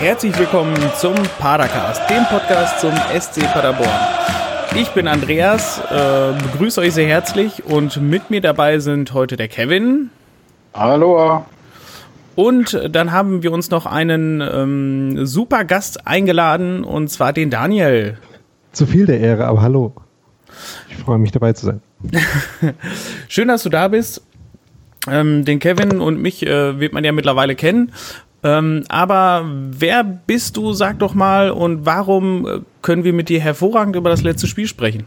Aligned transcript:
herzlich 0.00 0.38
willkommen 0.38 0.76
zum 0.98 1.14
Padercast, 1.38 2.02
dem 2.10 2.24
Podcast 2.24 2.80
zum 2.80 2.92
SC 3.18 3.40
Paderborn. 3.52 3.88
Ich 4.74 4.90
bin 4.90 5.08
Andreas, 5.08 5.80
äh, 5.90 6.32
begrüße 6.52 6.80
euch 6.82 6.92
sehr 6.92 7.06
herzlich 7.06 7.64
und 7.64 8.00
mit 8.00 8.28
mir 8.28 8.42
dabei 8.42 8.78
sind 8.78 9.14
heute 9.14 9.36
der 9.36 9.48
Kevin. 9.48 10.10
Hallo. 10.74 11.46
Und 12.34 12.78
dann 12.90 13.12
haben 13.12 13.42
wir 13.42 13.52
uns 13.52 13.70
noch 13.70 13.86
einen 13.86 14.42
ähm, 14.42 15.26
super 15.26 15.64
Gast 15.64 16.06
eingeladen 16.06 16.84
und 16.84 17.08
zwar 17.08 17.32
den 17.32 17.48
Daniel. 17.48 18.18
Zu 18.72 18.86
viel 18.86 19.06
der 19.06 19.20
Ehre, 19.20 19.46
aber 19.46 19.62
hallo. 19.62 19.94
Ich 20.90 20.96
freue 20.96 21.18
mich 21.18 21.32
dabei 21.32 21.54
zu 21.54 21.66
sein. 21.66 21.80
Schön, 23.28 23.48
dass 23.48 23.62
du 23.62 23.70
da 23.70 23.88
bist. 23.88 24.22
Ähm, 25.08 25.44
den 25.44 25.58
Kevin 25.58 26.00
und 26.00 26.20
mich 26.20 26.44
äh, 26.44 26.80
wird 26.80 26.92
man 26.92 27.04
ja 27.04 27.12
mittlerweile 27.12 27.54
kennen. 27.54 27.92
Ähm, 28.46 28.84
aber 28.88 29.44
wer 29.70 30.04
bist 30.04 30.56
du, 30.56 30.72
sag 30.72 31.00
doch 31.00 31.14
mal, 31.14 31.50
und 31.50 31.84
warum 31.84 32.46
äh, 32.46 32.60
können 32.80 33.02
wir 33.02 33.12
mit 33.12 33.28
dir 33.28 33.40
hervorragend 33.40 33.96
über 33.96 34.08
das 34.08 34.22
letzte 34.22 34.46
Spiel 34.46 34.68
sprechen? 34.68 35.04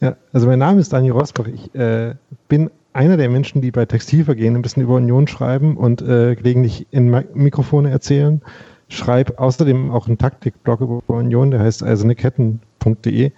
Ja, 0.00 0.16
also 0.32 0.48
mein 0.48 0.58
Name 0.58 0.80
ist 0.80 0.92
Daniel 0.92 1.12
Rosbach. 1.12 1.46
Ich 1.46 1.72
äh, 1.76 2.14
bin 2.48 2.70
einer 2.92 3.16
der 3.16 3.28
Menschen, 3.28 3.62
die 3.62 3.70
bei 3.70 3.86
Textilvergehen 3.86 4.56
ein 4.56 4.62
bisschen 4.62 4.82
über 4.82 4.96
Union 4.96 5.28
schreiben 5.28 5.76
und 5.76 6.02
äh, 6.02 6.34
gelegentlich 6.34 6.88
in 6.90 7.10
Mikrofone 7.34 7.90
erzählen. 7.90 8.42
Schreibe 8.88 9.38
außerdem 9.38 9.92
auch 9.92 10.08
einen 10.08 10.18
Taktikblog 10.18 10.80
über 10.80 11.02
Union, 11.06 11.52
der 11.52 11.60
heißt 11.60 11.84
eiserneketten.de. 11.84 13.30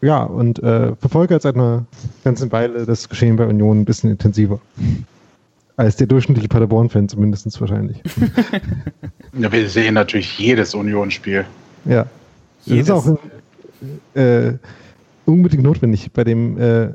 Ja, 0.00 0.22
und 0.22 0.62
äh, 0.62 0.96
verfolge 0.96 1.34
jetzt 1.34 1.42
seit 1.42 1.56
einer 1.56 1.84
ganzen 2.24 2.50
Weile 2.52 2.86
das 2.86 3.06
Geschehen 3.06 3.36
bei 3.36 3.46
Union 3.46 3.80
ein 3.80 3.84
bisschen 3.84 4.10
intensiver. 4.10 4.60
Als 5.80 5.96
der 5.96 6.06
durchschnittliche 6.06 6.48
Paderborn-Fan 6.48 7.08
zumindest 7.08 7.58
wahrscheinlich. 7.58 8.02
ja, 9.32 9.50
wir 9.50 9.66
sehen 9.66 9.94
natürlich 9.94 10.38
jedes 10.38 10.74
Union-Spiel. 10.74 11.46
Ja. 11.86 12.04
Jedes. 12.66 12.88
Das 12.88 13.06
ist 13.06 13.08
auch 13.08 13.18
äh, 14.14 14.52
unbedingt 15.24 15.62
notwendig 15.62 16.12
bei 16.12 16.22
dem 16.22 16.58
äh, 16.58 16.90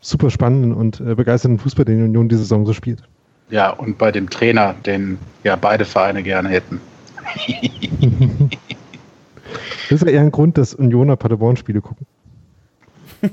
super 0.00 0.28
spannenden 0.28 0.74
und 0.74 1.00
äh, 1.00 1.14
begeisternden 1.14 1.58
Fußball, 1.58 1.86
den 1.86 2.04
Union 2.04 2.28
diese 2.28 2.42
Saison 2.42 2.66
so 2.66 2.74
spielt. 2.74 3.02
Ja, 3.48 3.70
und 3.70 3.96
bei 3.96 4.12
dem 4.12 4.28
Trainer, 4.28 4.74
den 4.84 5.16
ja 5.42 5.56
beide 5.56 5.86
Vereine 5.86 6.22
gerne 6.22 6.50
hätten. 6.50 6.78
das 9.88 10.02
ist 10.02 10.04
ja 10.04 10.08
eher 10.08 10.20
ein 10.20 10.30
Grund, 10.30 10.58
dass 10.58 10.74
Unioner 10.74 11.16
Paderborn-Spiele 11.16 11.80
gucken. 11.80 12.06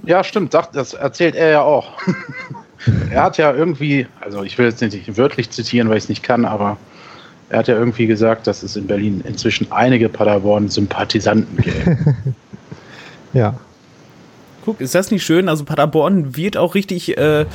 Ja, 0.05 0.23
stimmt, 0.23 0.53
das 0.53 0.93
erzählt 0.93 1.35
er 1.35 1.49
ja 1.49 1.61
auch. 1.61 1.91
er 3.09 3.23
hat 3.23 3.37
ja 3.37 3.53
irgendwie, 3.53 4.07
also 4.19 4.43
ich 4.43 4.57
will 4.57 4.65
jetzt 4.65 4.81
nicht 4.81 5.17
wörtlich 5.17 5.49
zitieren, 5.49 5.89
weil 5.89 5.97
ich 5.97 6.03
es 6.03 6.09
nicht 6.09 6.23
kann, 6.23 6.45
aber 6.45 6.77
er 7.49 7.59
hat 7.59 7.67
ja 7.67 7.75
irgendwie 7.75 8.07
gesagt, 8.07 8.47
dass 8.47 8.63
es 8.63 8.75
in 8.75 8.87
Berlin 8.87 9.23
inzwischen 9.27 9.71
einige 9.71 10.09
Paderborn-Sympathisanten 10.09 11.57
gibt. 11.57 11.87
ja. 13.33 13.59
Guck, 14.65 14.81
ist 14.81 14.95
das 14.95 15.11
nicht 15.11 15.25
schön? 15.25 15.49
Also 15.49 15.65
Paderborn 15.65 16.35
wird 16.35 16.57
auch 16.57 16.73
richtig 16.73 17.17
äh, 17.17 17.45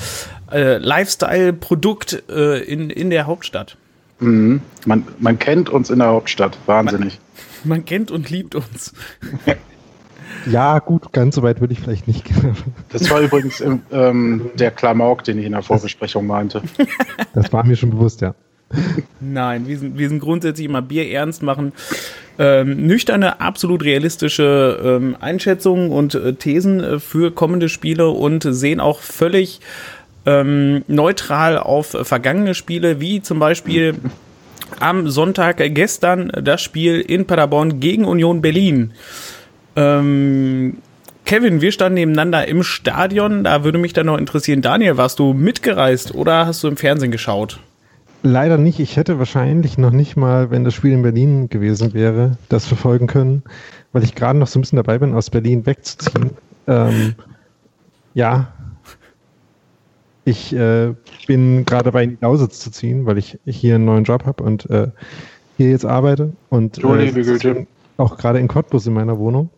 äh, 0.53 0.77
Lifestyle-Produkt 0.77 2.23
äh, 2.29 2.63
in, 2.63 2.91
in 2.91 3.11
der 3.11 3.27
Hauptstadt. 3.27 3.77
Mhm. 4.21 4.61
Man, 4.85 5.07
man 5.19 5.39
kennt 5.39 5.69
uns 5.71 5.91
in 5.91 5.99
der 6.01 6.09
Hauptstadt, 6.09 6.59
wahnsinnig. 6.67 7.19
Man, 7.65 7.79
man 7.79 7.85
kennt 7.85 8.11
und 8.11 8.31
liebt 8.31 8.55
uns. 8.55 8.93
Ja, 10.47 10.79
gut, 10.79 11.13
ganz 11.13 11.35
so 11.35 11.43
weit 11.43 11.61
würde 11.61 11.73
ich 11.73 11.81
vielleicht 11.81 12.09
nicht 12.09 12.25
gehen. 12.25 12.57
Das 12.91 13.11
war 13.11 13.21
übrigens 13.21 13.63
ähm, 13.93 14.51
der 14.55 14.71
Klamauk, 14.71 15.25
den 15.25 15.39
ich 15.39 15.47
in 15.47 15.53
der 15.53 15.63
Vorbesprechung 15.63 16.27
meinte. 16.27 16.63
Das 17.35 17.53
war 17.53 17.65
mir 17.65 17.77
schon 17.77 17.91
bewusst, 17.91 18.21
ja. 18.21 18.35
Nein, 19.21 19.67
wir 19.67 19.79
sind, 19.79 19.99
wir 19.99 20.09
sind 20.09 20.21
grundsätzlich 20.21 20.67
immer 20.67 20.83
Bier 20.83 21.11
ernst 21.11 21.43
machen. 21.43 21.73
Ähm, 22.39 22.87
nüchterne, 22.87 23.41
absolut 23.41 23.83
realistische 23.83 24.79
ähm, 24.83 25.17
Einschätzungen 25.21 25.91
und 25.91 26.15
äh, 26.15 26.35
Thesen 26.35 26.81
äh, 26.81 26.99
für 27.01 27.33
kommende 27.33 27.69
Spiele 27.69 28.09
und 28.11 28.43
sehen 28.43 28.81
auch 28.81 29.01
völlig 29.01 29.61
ähm, 30.27 30.85
neutral 30.87 31.59
auf 31.59 31.97
vergangene 32.03 32.55
Spiele, 32.55 33.01
wie 33.01 33.23
zum 33.23 33.39
Beispiel 33.39 33.95
am 34.81 35.09
Sonntag 35.09 35.57
gestern 35.75 36.31
das 36.43 36.63
Spiel 36.63 37.01
in 37.01 37.27
Paderborn 37.27 37.81
gegen 37.81 38.05
Union 38.05 38.41
Berlin. 38.41 38.93
Ähm, 39.79 40.79
Kevin, 41.25 41.61
wir 41.61 41.71
standen 41.71 41.95
nebeneinander 41.95 42.49
im 42.49 42.65
Stadion. 42.65 43.45
Da 43.45 43.63
würde 43.63 43.79
mich 43.79 43.93
dann 43.93 44.07
noch 44.07 44.19
interessieren, 44.19 44.61
Daniel, 44.61 44.97
warst 44.97 45.21
du 45.21 45.35
mitgereist 45.35 46.15
oder 46.15 46.47
hast 46.47 46.65
du 46.65 46.69
im 46.69 46.77
Fernsehen 46.77 47.13
geschaut? 47.13 47.61
Leider 48.25 48.59
nicht. 48.59 48.81
Ich 48.81 48.97
hätte 48.97 49.21
wahrscheinlich 49.21 49.79
noch 49.79 49.93
nicht 49.93 50.17
mal, 50.17 50.51
wenn 50.51 50.65
das 50.65 50.75
Spiel 50.75 50.93
in 50.93 51.03
Berlin 51.03 51.49
gewesen 51.49 51.95
wäre, 51.95 52.37
das 52.49 52.67
verfolgen 52.67 53.07
können, 53.07 53.45
weil 53.93 54.03
ich 54.03 54.17
gerade 54.17 54.37
noch 54.37 54.49
so 54.49 54.59
ein 54.59 54.63
bisschen 54.63 54.77
dabei 54.77 54.99
bin, 54.99 55.15
aus 55.15 55.31
Berlin 55.31 55.65
wegzuziehen. 55.65 56.31
Ähm, 56.67 57.15
ja, 58.15 58.53
ich 60.25 60.53
äh, 60.55 60.93
bin 61.29 61.65
gerade 61.65 61.85
dabei, 61.85 62.03
in 62.03 62.11
die 62.11 62.19
Lausitz 62.21 62.59
zu 62.59 62.73
ziehen, 62.73 63.07
weil 63.07 63.17
ich 63.17 63.39
hier 63.47 63.77
einen 63.77 63.85
neuen 63.85 64.05
Job 64.05 64.27
habe 64.27 64.43
und 64.43 64.69
äh, 64.71 64.89
hier 65.57 65.71
jetzt 65.71 65.85
arbeite 65.85 66.33
und 66.49 66.79
äh, 66.83 67.67
auch 67.97 68.17
gerade 68.17 68.41
in 68.41 68.49
Cottbus 68.49 68.87
in 68.87 68.95
meiner 68.95 69.19
Wohnung. 69.19 69.51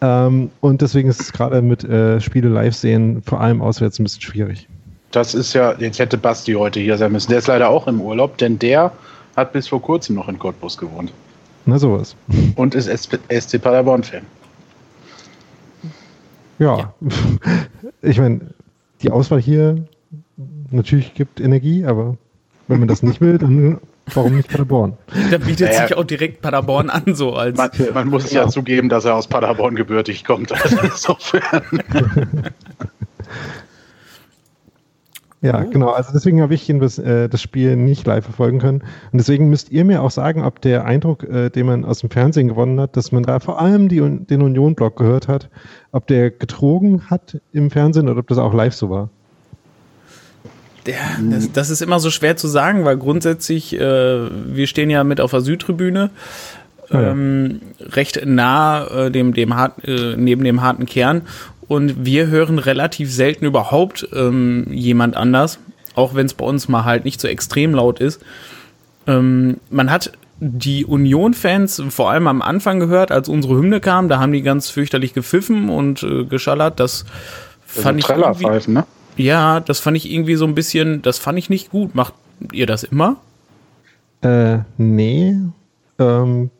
Ähm, 0.00 0.50
und 0.60 0.80
deswegen 0.80 1.08
ist 1.08 1.20
es 1.20 1.32
gerade 1.32 1.60
mit 1.62 1.84
äh, 1.84 2.20
Spiele 2.20 2.48
live 2.48 2.74
sehen, 2.74 3.22
vor 3.22 3.40
allem 3.40 3.60
auswärts, 3.60 3.98
ein 3.98 4.04
bisschen 4.04 4.22
schwierig. 4.22 4.68
Das 5.10 5.34
ist 5.34 5.54
ja, 5.54 5.74
jetzt 5.78 5.98
hätte 5.98 6.18
Basti 6.18 6.52
heute 6.52 6.80
hier 6.80 6.96
sein 6.98 7.12
müssen. 7.12 7.30
Der 7.30 7.38
ist 7.38 7.48
leider 7.48 7.68
auch 7.68 7.88
im 7.88 8.00
Urlaub, 8.00 8.36
denn 8.38 8.58
der 8.58 8.92
hat 9.36 9.52
bis 9.52 9.68
vor 9.68 9.80
kurzem 9.80 10.16
noch 10.16 10.28
in 10.28 10.38
Cottbus 10.38 10.76
gewohnt. 10.76 11.12
Na 11.64 11.78
sowas. 11.78 12.14
Und 12.56 12.74
ist 12.74 12.88
SC 12.88 13.60
Paderborn-Fan. 13.60 14.22
Ja. 16.58 16.78
ja. 16.78 16.94
ich 18.02 18.18
meine, 18.18 18.40
die 19.02 19.10
Auswahl 19.10 19.40
hier 19.40 19.84
natürlich 20.70 21.14
gibt 21.14 21.40
Energie, 21.40 21.84
aber 21.84 22.16
wenn 22.66 22.78
man 22.78 22.88
das 22.88 23.02
nicht 23.02 23.20
will, 23.20 23.38
dann 23.38 23.78
Warum 24.14 24.36
nicht 24.36 24.48
Paderborn? 24.48 24.96
Da 25.30 25.38
bietet 25.38 25.68
naja, 25.68 25.88
sich 25.88 25.96
auch 25.96 26.04
direkt 26.04 26.40
Paderborn 26.42 26.90
an, 26.90 27.14
so 27.14 27.34
als. 27.34 27.56
Man, 27.56 27.70
man 27.94 28.08
muss 28.08 28.30
ja. 28.32 28.42
ja 28.42 28.48
zugeben, 28.48 28.88
dass 28.88 29.04
er 29.04 29.14
aus 29.14 29.26
Paderborn 29.26 29.74
gebürtig 29.74 30.24
kommt. 30.24 30.52
Also 30.52 30.78
insofern. 30.82 31.62
Ja, 35.40 35.62
oh. 35.64 35.70
genau. 35.70 35.90
Also 35.90 36.12
deswegen 36.12 36.42
habe 36.42 36.54
ich 36.54 36.66
das, 36.66 36.98
äh, 36.98 37.28
das 37.28 37.40
Spiel 37.40 37.76
nicht 37.76 38.06
live 38.06 38.24
verfolgen 38.24 38.58
können. 38.58 38.80
Und 39.12 39.18
deswegen 39.18 39.48
müsst 39.48 39.70
ihr 39.70 39.84
mir 39.84 40.02
auch 40.02 40.10
sagen, 40.10 40.44
ob 40.44 40.60
der 40.60 40.84
Eindruck, 40.84 41.22
äh, 41.22 41.50
den 41.50 41.66
man 41.66 41.84
aus 41.84 42.00
dem 42.00 42.10
Fernsehen 42.10 42.48
gewonnen 42.48 42.80
hat, 42.80 42.96
dass 42.96 43.12
man 43.12 43.22
da 43.22 43.38
vor 43.38 43.60
allem 43.60 43.88
die, 43.88 44.00
den 44.00 44.42
Union-Blog 44.42 44.96
gehört 44.96 45.28
hat, 45.28 45.48
ob 45.92 46.06
der 46.08 46.30
getrogen 46.30 47.08
hat 47.08 47.40
im 47.52 47.70
Fernsehen 47.70 48.08
oder 48.08 48.18
ob 48.18 48.26
das 48.28 48.38
auch 48.38 48.52
live 48.52 48.74
so 48.74 48.90
war. 48.90 49.10
Ja, 50.88 51.18
das, 51.20 51.52
das, 51.52 51.70
ist 51.70 51.82
immer 51.82 52.00
so 52.00 52.10
schwer 52.10 52.36
zu 52.38 52.48
sagen, 52.48 52.86
weil 52.86 52.96
grundsätzlich, 52.96 53.78
äh, 53.78 54.28
wir 54.54 54.66
stehen 54.66 54.88
ja 54.88 55.04
mit 55.04 55.20
auf 55.20 55.32
der 55.32 55.42
Südtribüne, 55.42 56.08
ähm, 56.90 57.60
ja. 57.78 57.86
recht 57.88 58.24
nah 58.24 58.86
äh, 58.86 59.10
dem, 59.10 59.34
dem 59.34 59.54
hart, 59.54 59.84
äh, 59.86 60.16
neben 60.16 60.44
dem 60.44 60.62
harten 60.62 60.86
Kern. 60.86 61.22
Und 61.66 62.06
wir 62.06 62.28
hören 62.28 62.58
relativ 62.58 63.12
selten 63.12 63.44
überhaupt 63.44 64.08
ähm, 64.14 64.66
jemand 64.70 65.14
anders, 65.14 65.58
auch 65.94 66.14
wenn 66.14 66.24
es 66.24 66.32
bei 66.32 66.46
uns 66.46 66.68
mal 66.68 66.84
halt 66.84 67.04
nicht 67.04 67.20
so 67.20 67.28
extrem 67.28 67.74
laut 67.74 68.00
ist. 68.00 68.22
Ähm, 69.06 69.58
man 69.68 69.90
hat 69.90 70.12
die 70.40 70.86
Union-Fans 70.86 71.82
vor 71.90 72.10
allem 72.10 72.28
am 72.28 72.40
Anfang 72.40 72.80
gehört, 72.80 73.12
als 73.12 73.28
unsere 73.28 73.56
Hymne 73.56 73.80
kam, 73.80 74.08
da 74.08 74.20
haben 74.20 74.32
die 74.32 74.40
ganz 74.40 74.70
fürchterlich 74.70 75.12
gepfiffen 75.12 75.68
und 75.68 76.02
äh, 76.02 76.24
geschallert. 76.24 76.80
Das, 76.80 77.04
das 77.74 77.82
fand 77.82 77.98
ich. 77.98 78.08
Irgendwie, 78.08 78.70
ne? 78.70 78.86
Ja, 79.18 79.60
das 79.60 79.80
fand 79.80 79.96
ich 79.96 80.10
irgendwie 80.10 80.36
so 80.36 80.46
ein 80.46 80.54
bisschen, 80.54 81.02
das 81.02 81.18
fand 81.18 81.38
ich 81.38 81.50
nicht 81.50 81.70
gut. 81.70 81.94
Macht 81.94 82.14
ihr 82.52 82.66
das 82.66 82.84
immer? 82.84 83.16
Äh, 84.22 84.58
nee. 84.76 85.36
Ähm, 85.98 86.50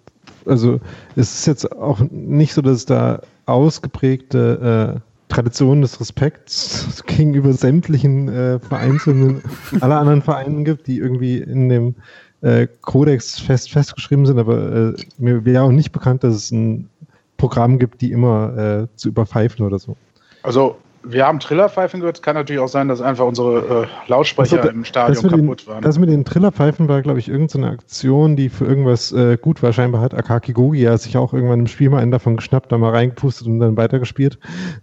also 0.45 0.81
es 1.15 1.35
ist 1.35 1.47
jetzt 1.47 1.73
auch 1.73 2.01
nicht 2.11 2.53
so, 2.53 2.61
dass 2.61 2.79
es 2.79 2.87
da 2.87 3.21
ausgeprägte 3.47 4.97
äh, 4.97 5.33
Traditionen 5.33 5.83
des 5.83 6.01
Respekts 6.01 7.05
gegenüber 7.07 7.53
sämtlichen 7.53 8.29
äh, 8.29 8.59
vereinzelten, 8.59 9.43
aller 9.81 10.01
anderen 10.01 10.23
Vereinen 10.23 10.65
gibt, 10.65 10.89
die 10.89 10.99
irgendwie 10.99 11.39
in 11.39 11.69
dem 11.69 11.95
äh, 12.41 12.67
Kodex 12.83 13.39
fest 13.39 13.71
festgeschrieben 13.71 14.27
sind, 14.27 14.39
aber 14.39 14.73
äh, 14.73 14.95
mir 15.19 15.45
wäre 15.45 15.63
auch 15.63 15.73
nicht 15.73 15.93
bekannt, 15.93 16.25
dass 16.25 16.35
es 16.35 16.51
ein 16.51 16.89
Programm 17.37 17.79
gibt, 17.79 18.01
die 18.01 18.11
immer 18.11 18.57
äh, 18.57 18.87
zu 18.97 19.09
überpfeifen 19.09 19.65
oder 19.65 19.79
so. 19.79 19.97
Also 20.43 20.77
wir 21.11 21.27
haben 21.27 21.41
Trillerpfeifen 21.41 22.01
gehört. 22.01 22.23
Kann 22.23 22.35
natürlich 22.35 22.61
auch 22.61 22.69
sein, 22.69 22.89
dass 22.89 23.01
einfach 23.01 23.25
unsere 23.25 23.85
äh, 23.85 24.11
Lautsprecher 24.11 24.59
also, 24.59 24.69
im 24.69 24.85
Stadion 24.85 25.31
kaputt 25.31 25.63
den, 25.63 25.67
waren. 25.67 25.83
Das 25.83 25.99
mit 25.99 26.11
den 26.11 26.25
Trillerpfeifen 26.25 26.89
war, 26.89 27.03
glaube 27.03 27.19
ich, 27.19 27.29
irgendeine 27.29 27.71
Aktion, 27.71 28.37
die 28.37 28.49
für 28.49 28.67
irgendwas 28.67 29.13
äh, 29.13 29.39
gut 29.41 29.63
war. 29.63 29.73
Scheinbar 29.73 30.01
hat 30.03 30.15
Akaki 30.15 30.53
Gogia 30.53 30.97
sich 30.99 31.17
auch 31.17 31.33
irgendwann 31.33 31.61
im 31.61 31.67
Spiel 31.67 31.91
mal 31.91 32.03
einen 32.03 32.13
davon 32.13 32.37
geschnappt, 32.37 32.71
da 32.71 32.79
mal 32.79 32.91
reingepustet 32.91 33.47
und 33.47 33.61
dann 33.61 33.77
weitergespielt. 33.77 34.39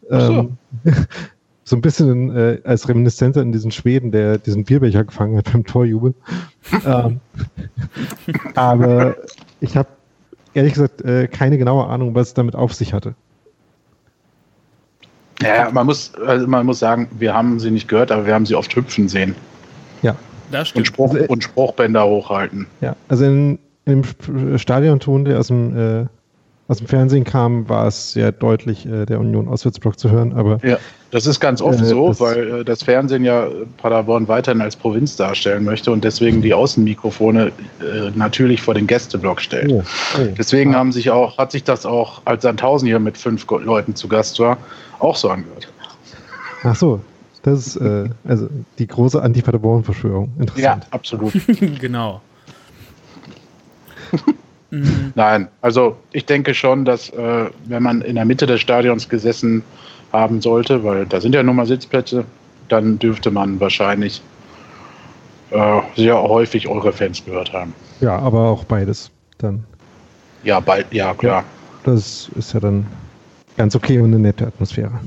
Ähm, 0.10 0.58
so. 0.84 0.92
so 1.64 1.76
ein 1.76 1.82
bisschen 1.82 2.36
äh, 2.36 2.60
als 2.64 2.88
Reminiszenz 2.88 3.38
an 3.38 3.52
diesen 3.52 3.72
Schweden, 3.72 4.12
der 4.12 4.38
diesen 4.38 4.66
Bierbecher 4.66 5.04
gefangen 5.04 5.38
hat 5.38 5.52
beim 5.52 5.66
Torjubel. 5.66 6.14
ähm, 6.86 7.20
aber 8.56 9.16
ich 9.60 9.76
habe 9.78 9.90
ehrlich 10.54 10.74
gesagt 10.74 11.02
äh, 11.02 11.28
keine 11.28 11.58
genaue 11.58 11.88
Ahnung, 11.88 12.16
was 12.16 12.30
es 12.30 12.34
damit 12.34 12.56
auf 12.56 12.74
sich 12.74 12.94
hatte. 12.94 13.16
Ja, 15.42 15.70
man 15.72 15.86
muss, 15.86 16.14
also 16.26 16.48
man 16.48 16.66
muss 16.66 16.80
sagen, 16.80 17.08
wir 17.20 17.34
haben 17.34 17.60
sie 17.60 17.72
nicht 17.72 17.88
gehört, 17.88 18.12
aber 18.12 18.26
wir 18.26 18.34
haben 18.34 18.46
sie 18.46 18.56
oft 18.56 18.74
hüpfen 18.76 19.10
sehen. 19.10 19.36
Ja. 20.02 20.16
Das 20.52 20.62
Und, 20.62 20.68
stimmt. 20.70 20.88
Spruch, 20.88 21.12
Also, 21.14 21.24
äh, 21.26 21.28
und 21.28 21.44
Spruchbänder 21.44 22.06
hochhalten. 22.06 22.68
Ja, 22.82 22.96
also 23.10 23.26
in, 23.26 23.60
im 23.86 24.02
Sp- 24.06 24.58
Stadionton, 24.58 25.26
der 25.26 25.40
aus 25.40 25.48
dem, 25.48 25.76
äh, 26.04 26.06
aus 26.68 26.80
dem 26.80 26.88
Fernsehen 26.88 27.24
kam, 27.24 27.70
war 27.70 27.86
es 27.88 28.14
sehr 28.14 28.32
deutlich 28.32 28.86
äh, 28.88 29.06
der 29.06 29.20
Union 29.20 29.48
Auswärtsblock 29.48 30.00
zu 30.00 30.10
hören, 30.10 30.34
aber 30.34 30.58
Ja, 30.64 30.78
das 31.12 31.28
ist 31.28 31.40
ganz 31.40 31.62
oft 31.62 31.80
Äh, 31.80 31.86
so, 31.86 32.08
das- 32.10 32.20
weil 32.20 32.62
äh, 32.62 32.64
das 32.66 32.82
Fernsehen 32.84 33.24
ja 33.24 33.48
Paderborn 33.78 34.28
weiterhin 34.28 34.62
als 34.62 34.76
Provinz 34.76 35.16
darstellen 35.16 35.64
möchte 35.64 35.92
und 35.92 36.04
deswegen 36.04 36.42
die 36.42 36.54
Außenmikrofone 36.56 37.48
äh, 37.82 38.12
natürlich 38.16 38.62
vor 38.64 38.74
den 38.74 38.88
Gästeblock 38.88 39.42
stellt. 39.42 39.72
oh, 39.72 39.84
oh. 40.18 40.22
Deswegen 40.38 40.76
haben 40.76 40.92
sich 40.92 41.12
auch, 41.12 41.38
hat 41.38 41.52
sich 41.52 41.64
das 41.64 41.86
auch, 41.86 42.22
als 42.26 42.42
Sandhausen 42.42 42.88
hier 42.88 43.00
mit 43.00 43.18
fünf 43.18 43.46
Leuten 43.50 43.96
zu 43.96 44.08
Gast 44.08 44.40
war, 44.40 44.58
auch 45.00 45.16
so 45.16 45.30
angehört. 45.30 45.68
Ach 46.64 46.76
so, 46.76 47.00
das 47.44 47.68
ist 47.68 47.76
äh, 47.76 48.10
also 48.28 48.48
die 48.80 48.88
große 48.88 49.22
Anti-Paderborn-Verschwörung. 49.22 50.32
Ja, 50.38 50.42
Interessant. 50.74 50.88
absolut. 50.90 51.34
genau. 51.80 52.22
Nein, 55.16 55.48
also 55.62 55.96
ich 56.12 56.26
denke 56.26 56.54
schon, 56.54 56.86
dass 56.86 57.10
äh, 57.10 57.50
wenn 57.66 57.84
man 57.84 58.02
in 58.02 58.16
der 58.16 58.26
Mitte 58.26 58.46
des 58.46 58.62
Stadions 58.62 59.08
gesessen 59.08 59.64
haben 60.12 60.42
sollte, 60.42 60.84
weil 60.84 61.06
da 61.06 61.22
sind 61.22 61.36
ja 61.36 61.44
nun 61.44 61.56
mal 61.56 61.66
Sitzplätze, 61.66 62.26
dann 62.68 63.00
dürfte 63.00 63.32
man 63.32 63.60
wahrscheinlich 63.60 64.22
äh, 65.52 65.82
sehr 65.96 66.22
häufig 66.22 66.68
eure 66.68 66.92
Fans 66.92 67.24
gehört 67.24 67.54
haben. 67.54 67.74
Ja, 68.02 68.18
aber 68.18 68.50
auch 68.50 68.64
beides 68.64 69.12
dann. 69.38 69.64
Ja, 70.44 70.60
bald, 70.60 70.88
ja 70.92 71.14
klar. 71.14 71.44
Das 71.84 72.30
ist 72.36 72.54
ja 72.54 72.60
dann 72.60 72.86
ganz 73.58 73.76
okay 73.76 74.00
und 74.00 74.14
eine 74.14 74.20
nette 74.20 74.48
Atmosphäre. 74.48 75.00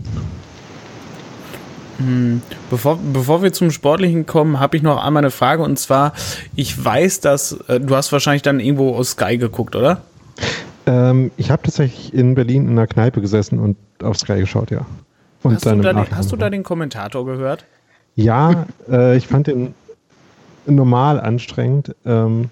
Hm, 1.99 2.43
Bevor, 2.71 2.99
bevor 3.13 3.43
wir 3.43 3.53
zum 3.53 3.71
Sportlichen 3.71 4.25
kommen, 4.27 4.61
habe 4.61 4.77
ich 4.77 4.83
noch 4.83 5.03
einmal 5.03 5.23
eine 5.23 5.31
Frage 5.31 5.63
und 5.63 5.79
zwar, 5.79 6.13
ich 6.55 6.83
weiß, 6.83 7.21
dass 7.21 7.53
äh, 7.69 7.81
du 7.81 7.95
hast 7.97 8.13
wahrscheinlich 8.13 8.43
dann 8.43 8.61
irgendwo 8.61 8.95
aus 8.95 9.11
Sky 9.11 9.37
geguckt, 9.37 9.75
oder? 9.77 10.03
Ähm, 10.87 11.31
ich 11.37 11.51
habe 11.51 11.63
tatsächlich 11.63 12.15
in 12.15 12.35
Berlin 12.35 12.65
in 12.67 12.71
einer 12.73 12.87
Kneipe 12.87 13.21
gesessen 13.21 13.59
und 13.59 13.77
auf 14.03 14.17
Sky 14.17 14.41
geschaut, 14.41 14.71
ja. 14.71 14.87
Und 15.43 15.55
Hast 15.55 15.67
du, 15.67 15.77
da 15.77 15.93
den, 15.93 16.11
hast 16.17 16.33
du 16.33 16.37
da 16.37 16.51
den 16.51 16.63
Kommentator 16.63 17.25
gehört? 17.25 17.65
Ja, 18.17 18.67
äh, 18.91 19.17
ich 19.17 19.27
fand 19.29 19.47
den 19.47 19.75
normal 20.67 21.21
anstrengend. 21.21 21.95
Ähm, 22.05 22.51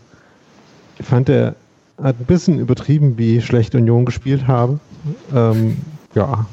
ich 0.98 1.06
fand, 1.06 1.28
er 1.28 1.54
hat 2.02 2.20
ein 2.20 2.26
bisschen 2.26 2.58
übertrieben, 2.58 3.19
wie 3.19 3.40
schlecht 3.40 3.75
Union 3.75 4.04
gespielt 4.04 4.46
habe. 4.46 4.78
Ähm, 5.34 5.78
ja, 6.14 6.46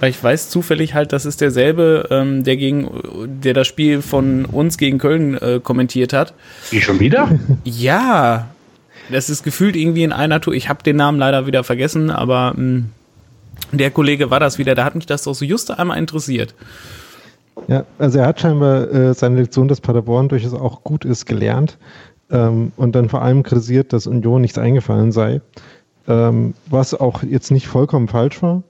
Weil 0.00 0.10
ich 0.10 0.22
weiß 0.22 0.48
zufällig 0.48 0.94
halt, 0.94 1.12
das 1.12 1.26
ist 1.26 1.40
derselbe, 1.40 2.08
ähm, 2.10 2.42
der 2.42 2.56
gegen, 2.56 2.90
der 3.42 3.54
das 3.54 3.66
Spiel 3.66 4.02
von 4.02 4.46
uns 4.46 4.78
gegen 4.78 4.98
Köln 4.98 5.34
äh, 5.34 5.60
kommentiert 5.62 6.12
hat. 6.12 6.34
Wie 6.70 6.80
schon 6.80 6.98
wieder? 7.00 7.28
Ja, 7.64 8.48
das 9.10 9.28
ist 9.28 9.42
gefühlt 9.42 9.76
irgendwie 9.76 10.02
in 10.02 10.12
einer 10.12 10.40
Tour. 10.40 10.54
Ich 10.54 10.68
habe 10.68 10.82
den 10.82 10.96
Namen 10.96 11.18
leider 11.18 11.46
wieder 11.46 11.64
vergessen, 11.64 12.10
aber 12.10 12.54
mh, 12.56 12.84
der 13.72 13.90
Kollege 13.90 14.30
war 14.30 14.40
das 14.40 14.58
wieder. 14.58 14.74
Da 14.74 14.84
hat 14.84 14.94
mich 14.94 15.06
das 15.06 15.24
doch 15.24 15.34
so 15.34 15.44
just 15.44 15.70
einmal 15.70 15.98
interessiert. 15.98 16.54
Ja, 17.68 17.84
also 17.98 18.18
er 18.18 18.26
hat 18.26 18.40
scheinbar 18.40 18.90
äh, 18.92 19.14
seine 19.14 19.36
Lektion, 19.36 19.68
dass 19.68 19.80
Paderborn 19.80 20.28
durchaus 20.28 20.54
auch 20.54 20.82
gut 20.82 21.04
ist, 21.04 21.26
gelernt 21.26 21.76
ähm, 22.30 22.72
und 22.76 22.94
dann 22.94 23.08
vor 23.08 23.22
allem 23.22 23.42
kritisiert, 23.42 23.92
dass 23.92 24.06
Union 24.06 24.40
nichts 24.40 24.58
eingefallen 24.58 25.12
sei, 25.12 25.40
ähm, 26.08 26.54
was 26.66 26.94
auch 26.94 27.22
jetzt 27.22 27.50
nicht 27.50 27.66
vollkommen 27.66 28.08
falsch 28.08 28.42
war, 28.42 28.62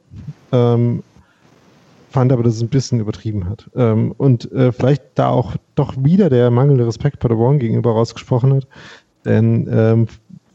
ähm, 0.52 1.02
fand 2.10 2.32
aber, 2.32 2.42
dass 2.42 2.56
es 2.56 2.62
ein 2.62 2.68
bisschen 2.68 3.00
übertrieben 3.00 3.48
hat. 3.48 3.70
Ähm, 3.74 4.12
und 4.18 4.50
äh, 4.52 4.72
vielleicht 4.72 5.02
da 5.14 5.28
auch 5.28 5.56
doch 5.76 5.94
wieder 5.96 6.28
der 6.28 6.50
mangelnde 6.50 6.86
Respekt 6.86 7.20
Paderborn 7.20 7.58
gegenüber 7.58 7.92
rausgesprochen 7.92 8.54
hat, 8.54 8.66
denn 9.24 9.68
ähm, 9.72 10.06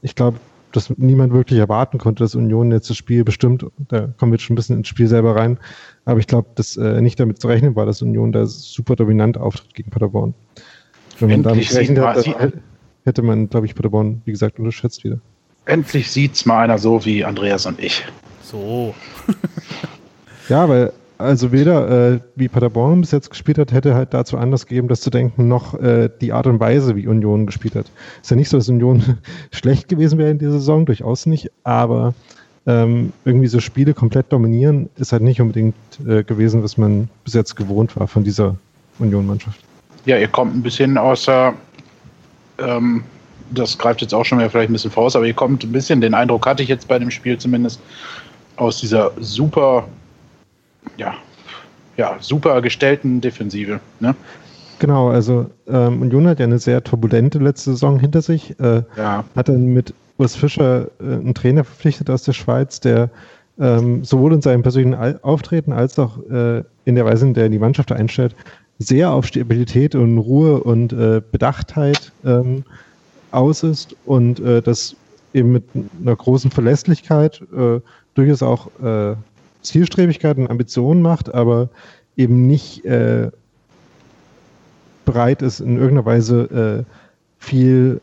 ich 0.01 0.15
glaube, 0.15 0.37
dass 0.73 0.89
niemand 0.97 1.31
wirklich 1.31 1.57
erwarten 1.57 1.97
konnte, 1.99 2.23
dass 2.23 2.35
Union 2.35 2.69
jetzt 2.71 2.89
das 2.89 2.97
Spiel 2.97 3.23
bestimmt, 3.23 3.65
da 3.87 4.07
kommen 4.17 4.33
wir 4.33 4.35
jetzt 4.35 4.43
schon 4.43 4.53
ein 4.53 4.57
bisschen 4.57 4.77
ins 4.77 4.89
Spiel 4.89 5.07
selber 5.07 5.33
rein, 5.35 5.57
aber 6.03 6.19
ich 6.19 6.27
glaube, 6.27 6.49
dass 6.55 6.75
äh, 6.75 7.01
nicht 7.01 7.17
damit 7.19 7.39
zu 7.39 7.47
rechnen 7.47 7.75
war, 7.77 7.85
dass 7.85 8.01
Union 8.01 8.33
da 8.33 8.45
super 8.45 8.97
dominant 8.97 9.37
auftritt 9.37 9.73
gegen 9.73 9.89
Paderborn. 9.89 10.33
Wenn 11.19 11.29
man 11.29 11.43
damit 11.43 11.59
Endlich 11.61 11.69
sieht 11.69 11.75
gerechnet 11.95 11.97
man- 11.99 12.15
hat, 12.15 12.23
sieht- 12.23 12.61
hätte 13.05 13.21
man, 13.21 13.47
glaube 13.49 13.67
ich, 13.67 13.75
Paderborn, 13.75 14.21
wie 14.25 14.31
gesagt, 14.31 14.59
unterschätzt 14.59 15.05
wieder. 15.05 15.19
Endlich 15.65 16.11
sieht's 16.11 16.45
mal 16.45 16.63
einer 16.63 16.77
so 16.77 17.05
wie 17.05 17.23
Andreas 17.23 17.65
und 17.65 17.79
ich. 17.79 18.03
So. 18.43 18.93
Ja, 20.49 20.67
weil 20.67 20.91
also 21.17 21.51
weder 21.51 22.13
äh, 22.13 22.19
wie 22.35 22.47
Paderborn 22.47 23.01
bis 23.01 23.11
jetzt 23.11 23.29
gespielt 23.29 23.57
hat, 23.57 23.71
hätte 23.71 23.95
halt 23.95 24.13
dazu 24.13 24.37
Anlass 24.37 24.65
gegeben, 24.65 24.87
das 24.87 25.01
zu 25.01 25.09
denken, 25.09 25.47
noch 25.47 25.73
äh, 25.79 26.09
die 26.21 26.33
Art 26.33 26.47
und 26.47 26.59
Weise, 26.59 26.95
wie 26.95 27.07
Union 27.07 27.45
gespielt 27.45 27.75
hat. 27.75 27.85
Ist 28.21 28.31
ja 28.31 28.35
nicht 28.35 28.49
so, 28.49 28.57
dass 28.57 28.69
Union 28.69 29.17
schlecht 29.51 29.87
gewesen 29.87 30.17
wäre 30.17 30.31
in 30.31 30.39
dieser 30.39 30.53
Saison, 30.53 30.85
durchaus 30.85 31.25
nicht, 31.25 31.51
aber 31.63 32.13
ähm, 32.67 33.13
irgendwie 33.25 33.47
so 33.47 33.59
Spiele 33.59 33.93
komplett 33.93 34.31
dominieren 34.31 34.89
ist 34.97 35.11
halt 35.11 35.21
nicht 35.21 35.39
unbedingt 35.39 35.75
äh, 36.07 36.23
gewesen, 36.23 36.63
was 36.63 36.77
man 36.77 37.09
bis 37.23 37.33
jetzt 37.33 37.55
gewohnt 37.55 37.95
war 37.95 38.07
von 38.07 38.23
dieser 38.23 38.55
Union-Mannschaft. 38.99 39.59
Ja, 40.05 40.17
ihr 40.17 40.27
kommt 40.27 40.55
ein 40.55 40.63
bisschen 40.63 40.97
aus 40.97 41.25
der, 41.25 41.53
ähm, 42.57 43.03
das 43.51 43.77
greift 43.77 44.01
jetzt 44.01 44.13
auch 44.13 44.25
schon 44.25 44.39
wieder 44.39 44.49
vielleicht 44.49 44.69
ein 44.69 44.73
bisschen 44.73 44.91
voraus, 44.91 45.15
aber 45.15 45.25
ihr 45.25 45.33
kommt 45.33 45.63
ein 45.63 45.71
bisschen, 45.71 46.01
den 46.01 46.13
Eindruck 46.13 46.45
hatte 46.45 46.63
ich 46.63 46.69
jetzt 46.69 46.87
bei 46.87 46.97
dem 46.97 47.11
Spiel 47.11 47.37
zumindest, 47.37 47.79
aus 48.57 48.79
dieser 48.79 49.11
super, 49.19 49.87
ja, 50.97 51.15
ja, 51.97 52.17
super 52.19 52.61
gestellten 52.61 53.21
Defensive. 53.21 53.79
Ne? 53.99 54.15
Genau, 54.79 55.09
also 55.09 55.49
ähm, 55.67 56.01
Union 56.01 56.27
hat 56.27 56.39
ja 56.39 56.45
eine 56.45 56.59
sehr 56.59 56.83
turbulente 56.83 57.39
letzte 57.39 57.71
Saison 57.71 57.99
hinter 57.99 58.21
sich. 58.21 58.59
Äh, 58.59 58.83
Ja, 58.97 59.23
hat 59.35 59.49
dann 59.49 59.67
mit 59.67 59.93
Urs 60.17 60.35
Fischer 60.35 60.87
äh, 60.99 61.03
einen 61.03 61.33
Trainer 61.33 61.63
verpflichtet 61.63 62.09
aus 62.09 62.23
der 62.23 62.33
Schweiz, 62.33 62.79
der 62.79 63.09
ähm, 63.57 64.03
sowohl 64.03 64.33
in 64.33 64.41
seinem 64.41 64.63
persönlichen 64.63 64.99
Al 64.99 65.19
Auftreten 65.21 65.71
als 65.71 65.97
auch 65.97 66.17
äh, 66.29 66.63
in 66.83 66.95
der 66.95 67.05
Weise, 67.05 67.25
in 67.25 67.33
der 67.33 67.43
er 67.43 67.49
die 67.49 67.59
Mannschaft 67.59 67.91
einstellt, 67.91 68.35
sehr 68.79 69.11
auf 69.11 69.25
Stabilität 69.25 69.95
und 69.95 70.17
Ruhe 70.17 70.61
und 70.61 70.91
äh, 70.91 71.21
Bedachtheit 71.31 72.11
ähm, 72.25 72.65
aus 73.31 73.63
ist 73.63 73.95
und 74.05 74.39
äh, 74.41 74.61
das 74.61 74.95
eben 75.33 75.53
mit 75.53 75.63
einer 76.01 76.15
großen 76.15 76.51
Verlässlichkeit 76.51 77.41
äh, 77.55 77.79
durchaus 78.13 78.43
auch 78.43 78.67
äh, 78.81 79.15
Zielstrebigkeit 79.65 80.37
und 80.37 80.49
Ambitionen 80.49 81.01
macht, 81.01 81.33
aber 81.33 81.69
eben 82.15 82.47
nicht 82.47 82.85
äh, 82.85 83.31
bereit 85.05 85.41
ist, 85.41 85.59
in 85.59 85.75
irgendeiner 85.75 86.05
Weise 86.05 86.85
äh, 86.87 86.93
viel 87.39 88.01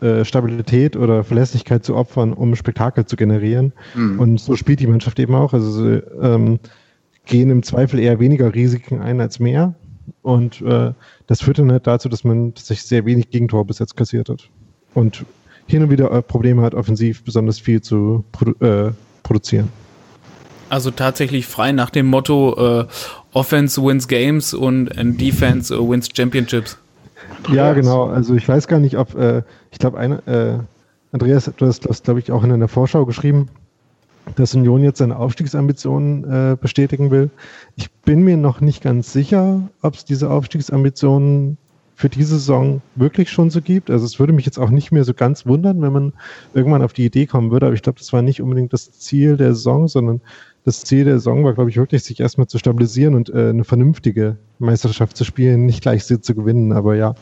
äh, 0.00 0.24
Stabilität 0.24 0.96
oder 0.96 1.24
Verlässlichkeit 1.24 1.84
zu 1.84 1.96
opfern, 1.96 2.32
um 2.32 2.54
Spektakel 2.56 3.06
zu 3.06 3.16
generieren. 3.16 3.72
Mhm. 3.94 4.20
Und 4.20 4.40
so 4.40 4.56
spielt 4.56 4.80
die 4.80 4.86
Mannschaft 4.86 5.18
eben 5.18 5.34
auch. 5.34 5.54
Also 5.54 5.70
sie 5.70 6.02
ähm, 6.20 6.58
gehen 7.24 7.50
im 7.50 7.62
Zweifel 7.62 7.98
eher 7.98 8.20
weniger 8.20 8.54
Risiken 8.54 9.00
ein 9.00 9.20
als 9.20 9.38
mehr. 9.38 9.74
Und 10.20 10.60
äh, 10.60 10.92
das 11.26 11.42
führt 11.42 11.58
dann 11.58 11.72
halt 11.72 11.86
dazu, 11.86 12.08
dass 12.08 12.24
man 12.24 12.54
tatsächlich 12.54 12.86
sehr 12.86 13.06
wenig 13.06 13.30
Gegentor 13.30 13.66
bis 13.66 13.78
jetzt 13.78 13.96
kassiert 13.96 14.28
hat. 14.28 14.48
Und 14.94 15.24
hin 15.66 15.82
und 15.82 15.90
wieder 15.90 16.10
äh, 16.10 16.22
Probleme 16.22 16.62
hat, 16.62 16.74
offensiv 16.74 17.24
besonders 17.24 17.58
viel 17.58 17.80
zu 17.80 18.24
produ 18.32 18.52
äh, 18.64 18.92
produzieren. 19.22 19.68
Also 20.72 20.90
tatsächlich 20.90 21.46
frei 21.46 21.72
nach 21.72 21.90
dem 21.90 22.06
Motto 22.06 22.80
äh, 22.80 22.86
Offense 23.34 23.84
wins 23.84 24.08
Games 24.08 24.54
und 24.54 24.88
Defense 25.20 25.74
äh, 25.74 25.78
wins 25.78 26.08
Championships. 26.16 26.78
Ja, 27.52 27.74
genau. 27.74 28.06
Also 28.06 28.34
ich 28.34 28.48
weiß 28.48 28.68
gar 28.68 28.78
nicht, 28.78 28.96
ob, 28.96 29.14
äh, 29.14 29.42
ich 29.70 29.78
glaube, 29.78 30.02
äh, 30.02 30.58
Andreas, 31.12 31.52
du 31.54 31.66
hast 31.66 31.80
das, 31.80 32.02
glaube 32.02 32.20
ich, 32.20 32.32
auch 32.32 32.42
in 32.42 32.52
einer 32.52 32.68
Vorschau 32.68 33.04
geschrieben, 33.04 33.50
dass 34.36 34.54
Union 34.54 34.82
jetzt 34.82 34.96
seine 34.96 35.18
Aufstiegsambitionen 35.18 36.24
äh, 36.24 36.56
bestätigen 36.58 37.10
will. 37.10 37.28
Ich 37.76 37.90
bin 37.90 38.22
mir 38.22 38.38
noch 38.38 38.62
nicht 38.62 38.82
ganz 38.82 39.12
sicher, 39.12 39.68
ob 39.82 39.92
es 39.92 40.06
diese 40.06 40.30
Aufstiegsambitionen 40.30 41.58
für 41.96 42.08
diese 42.08 42.38
Saison 42.38 42.80
wirklich 42.94 43.30
schon 43.30 43.50
so 43.50 43.60
gibt. 43.60 43.90
Also 43.90 44.06
es 44.06 44.18
würde 44.18 44.32
mich 44.32 44.46
jetzt 44.46 44.58
auch 44.58 44.70
nicht 44.70 44.90
mehr 44.90 45.04
so 45.04 45.12
ganz 45.12 45.44
wundern, 45.44 45.82
wenn 45.82 45.92
man 45.92 46.12
irgendwann 46.54 46.82
auf 46.82 46.94
die 46.94 47.04
Idee 47.04 47.26
kommen 47.26 47.50
würde, 47.50 47.66
aber 47.66 47.74
ich 47.74 47.82
glaube, 47.82 47.98
das 47.98 48.12
war 48.14 48.22
nicht 48.22 48.40
unbedingt 48.40 48.72
das 48.72 48.90
Ziel 48.92 49.36
der 49.36 49.54
Saison, 49.54 49.86
sondern 49.86 50.22
das 50.64 50.84
Ziel 50.84 51.04
der 51.04 51.14
Saison 51.14 51.44
war, 51.44 51.54
glaube 51.54 51.70
ich, 51.70 51.76
wirklich, 51.76 52.04
sich 52.04 52.20
erstmal 52.20 52.46
zu 52.46 52.58
stabilisieren 52.58 53.14
und 53.14 53.30
äh, 53.30 53.50
eine 53.50 53.64
vernünftige 53.64 54.36
Meisterschaft 54.58 55.16
zu 55.16 55.24
spielen, 55.24 55.66
nicht 55.66 55.82
gleich 55.82 56.04
sie 56.04 56.20
zu 56.20 56.34
gewinnen, 56.34 56.72
aber 56.72 56.94
ja. 56.94 57.14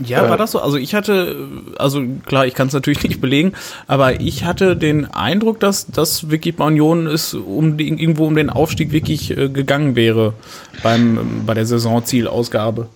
Ja, 0.00 0.28
war 0.28 0.36
das 0.36 0.50
so? 0.50 0.58
Also 0.58 0.76
ich 0.76 0.92
hatte, 0.94 1.48
also 1.78 2.02
klar, 2.26 2.46
ich 2.46 2.54
kann 2.54 2.66
es 2.66 2.72
natürlich 2.72 3.02
nicht 3.08 3.20
belegen, 3.20 3.52
aber 3.86 4.20
ich 4.20 4.44
hatte 4.44 4.76
den 4.76 5.06
Eindruck, 5.06 5.60
dass 5.60 5.86
das 5.86 6.30
wirklich 6.30 6.56
bei 6.56 6.64
Union 6.64 7.06
ist, 7.06 7.34
um 7.34 7.76
die, 7.76 7.88
irgendwo 7.88 8.26
um 8.26 8.34
den 8.34 8.50
Aufstieg 8.50 8.92
wirklich 8.92 9.36
äh, 9.36 9.48
gegangen 9.48 9.94
wäre 9.94 10.34
beim 10.82 11.42
bei 11.46 11.54
der 11.54 11.66
Saisonzielausgabe. 11.66 12.88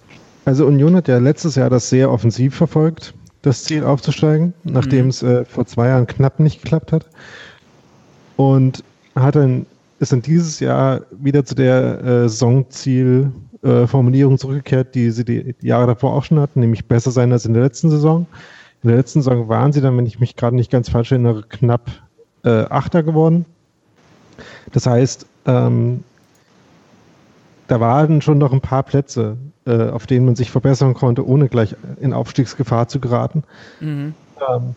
Also 0.45 0.67
Union 0.67 0.97
hat 0.97 1.09
ja 1.09 1.19
letztes 1.19 1.55
Jahr 1.55 1.71
das 1.71 1.89
sehr 1.89 2.11
offensiv 2.11 2.55
verfolgt 2.55 3.15
das 3.43 3.65
Ziel 3.65 3.85
aufzusteigen, 3.85 4.55
nachdem 4.65 5.05
mhm. 5.05 5.11
es 5.11 5.23
äh, 5.23 5.45
vor 5.45 5.67
zwei 5.67 5.89
Jahren 5.89 6.07
knapp 6.07 6.41
nicht 6.41 6.63
geklappt 6.63 6.93
hat. 6.93 7.07
Und 8.37 8.85
hat 9.23 9.37
dann, 9.37 9.67
ist 9.99 10.13
dann 10.13 10.23
dieses 10.23 10.61
Jahr 10.61 11.03
wieder 11.11 11.45
zu 11.45 11.55
der 11.55 12.05
äh, 12.05 12.29
Saisonzielformulierung 12.29 14.35
äh, 14.35 14.39
zurückgekehrt, 14.39 14.95
die 14.95 15.11
sie 15.11 15.25
die 15.25 15.55
Jahre 15.61 15.89
davor 15.89 16.15
auch 16.15 16.25
schon 16.25 16.41
hatten, 16.41 16.61
nämlich 16.61 16.87
besser 16.87 17.11
sein 17.11 17.33
als 17.33 17.47
in 17.47 17.55
der 17.55 17.65
letzten 17.65 17.91
Saison. 17.91 18.27
In 18.83 18.91
der 18.91 18.99
letzten 18.99 19.23
Saison 19.23 19.49
waren 19.49 19.73
sie 19.73 19.81
dann, 19.81 19.97
wenn 19.97 20.07
ich 20.07 20.21
mich 20.21 20.37
gerade 20.37 20.55
nicht 20.55 20.71
ganz 20.71 20.89
falsch 20.89 21.11
erinnere, 21.11 21.43
knapp 21.49 21.91
äh, 22.45 22.67
Achter 22.69 23.03
geworden. 23.03 23.45
Das 24.73 24.87
heißt, 24.87 25.27
ähm, 25.47 26.05
da 27.67 27.81
waren 27.81 28.23
schon 28.23 28.39
noch 28.39 28.53
ein 28.53 28.61
paar 28.61 28.83
Plätze, 28.83 29.37
äh, 29.67 29.91
auf 29.91 30.07
denen 30.07 30.27
man 30.27 30.37
sich 30.37 30.51
verbessern 30.51 30.95
konnte, 30.95 31.27
ohne 31.27 31.49
gleich 31.49 31.75
in 32.01 32.13
Aufstiegsgefahr 32.13 32.89
zu 32.89 33.01
geraten. 33.01 33.43
Mhm. 33.81 34.15
Ähm, 34.49 34.75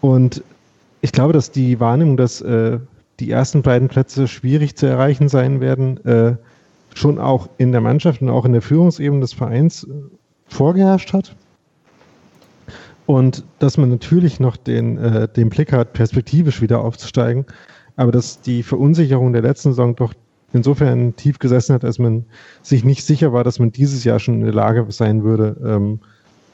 und 0.00 0.42
ich 1.00 1.12
glaube, 1.12 1.32
dass 1.32 1.50
die 1.50 1.80
Wahrnehmung, 1.80 2.16
dass 2.16 2.40
äh, 2.40 2.78
die 3.20 3.30
ersten 3.30 3.62
beiden 3.62 3.88
Plätze 3.88 4.28
schwierig 4.28 4.76
zu 4.76 4.86
erreichen 4.86 5.28
sein 5.28 5.60
werden, 5.60 6.04
äh, 6.04 6.36
schon 6.94 7.18
auch 7.18 7.48
in 7.58 7.72
der 7.72 7.80
Mannschaft 7.80 8.22
und 8.22 8.28
auch 8.28 8.44
in 8.44 8.52
der 8.52 8.62
Führungsebene 8.62 9.20
des 9.20 9.32
Vereins 9.32 9.84
äh, 9.84 9.88
vorgeherrscht 10.46 11.12
hat. 11.12 11.34
Und 13.06 13.44
dass 13.58 13.78
man 13.78 13.90
natürlich 13.90 14.38
noch 14.38 14.56
den, 14.56 14.98
äh, 14.98 15.28
den 15.28 15.48
Blick 15.48 15.72
hat, 15.72 15.94
perspektivisch 15.94 16.60
wieder 16.60 16.80
aufzusteigen, 16.80 17.46
aber 17.96 18.12
dass 18.12 18.40
die 18.40 18.62
Verunsicherung 18.62 19.32
der 19.32 19.42
letzten 19.42 19.70
Saison 19.70 19.96
doch 19.96 20.12
insofern 20.52 21.16
tief 21.16 21.38
gesessen 21.38 21.74
hat, 21.74 21.84
als 21.84 21.98
man 21.98 22.24
sich 22.62 22.84
nicht 22.84 23.04
sicher 23.04 23.32
war, 23.32 23.44
dass 23.44 23.58
man 23.58 23.72
dieses 23.72 24.04
Jahr 24.04 24.18
schon 24.18 24.36
in 24.36 24.44
der 24.44 24.54
Lage 24.54 24.86
sein 24.90 25.24
würde, 25.24 25.56
ähm, 25.64 26.00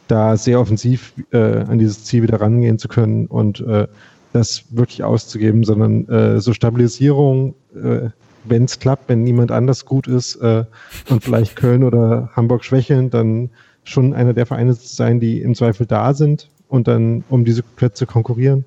da 0.09 0.37
sehr 0.37 0.61
offensiv 0.61 1.15
äh, 1.33 1.39
an 1.39 1.79
dieses 1.79 2.05
Ziel 2.05 2.23
wieder 2.23 2.41
rangehen 2.41 2.79
zu 2.79 2.89
können 2.89 3.27
und 3.27 3.61
äh, 3.61 3.87
das 4.35 4.65
wirklich 4.71 5.05
auszugeben, 5.05 5.63
sondern 5.63 6.09
äh, 6.09 6.41
so 6.41 6.53
Stabilisierung, 6.53 7.55
äh, 7.75 8.09
wenn 8.45 8.65
es 8.65 8.81
klappt, 8.81 9.09
wenn 9.09 9.23
niemand 9.23 9.53
anders 9.53 9.87
gut 9.87 10.09
ist 10.09 10.37
äh, 10.37 10.65
und 11.09 11.23
vielleicht 11.23 11.55
Köln 11.55 11.85
oder 11.85 12.31
Hamburg 12.35 12.65
schwächeln, 12.65 13.11
dann 13.11 13.51
schon 13.85 14.13
einer 14.13 14.35
der 14.35 14.47
Vereine 14.47 14.77
zu 14.77 14.89
sein, 14.89 15.21
die 15.21 15.41
im 15.41 15.55
Zweifel 15.55 15.87
da 15.87 16.15
sind 16.15 16.51
und 16.69 16.89
dann 16.89 17.23
um 17.29 17.45
diese 17.45 17.63
Plätze 17.63 18.07
konkurrieren. 18.07 18.65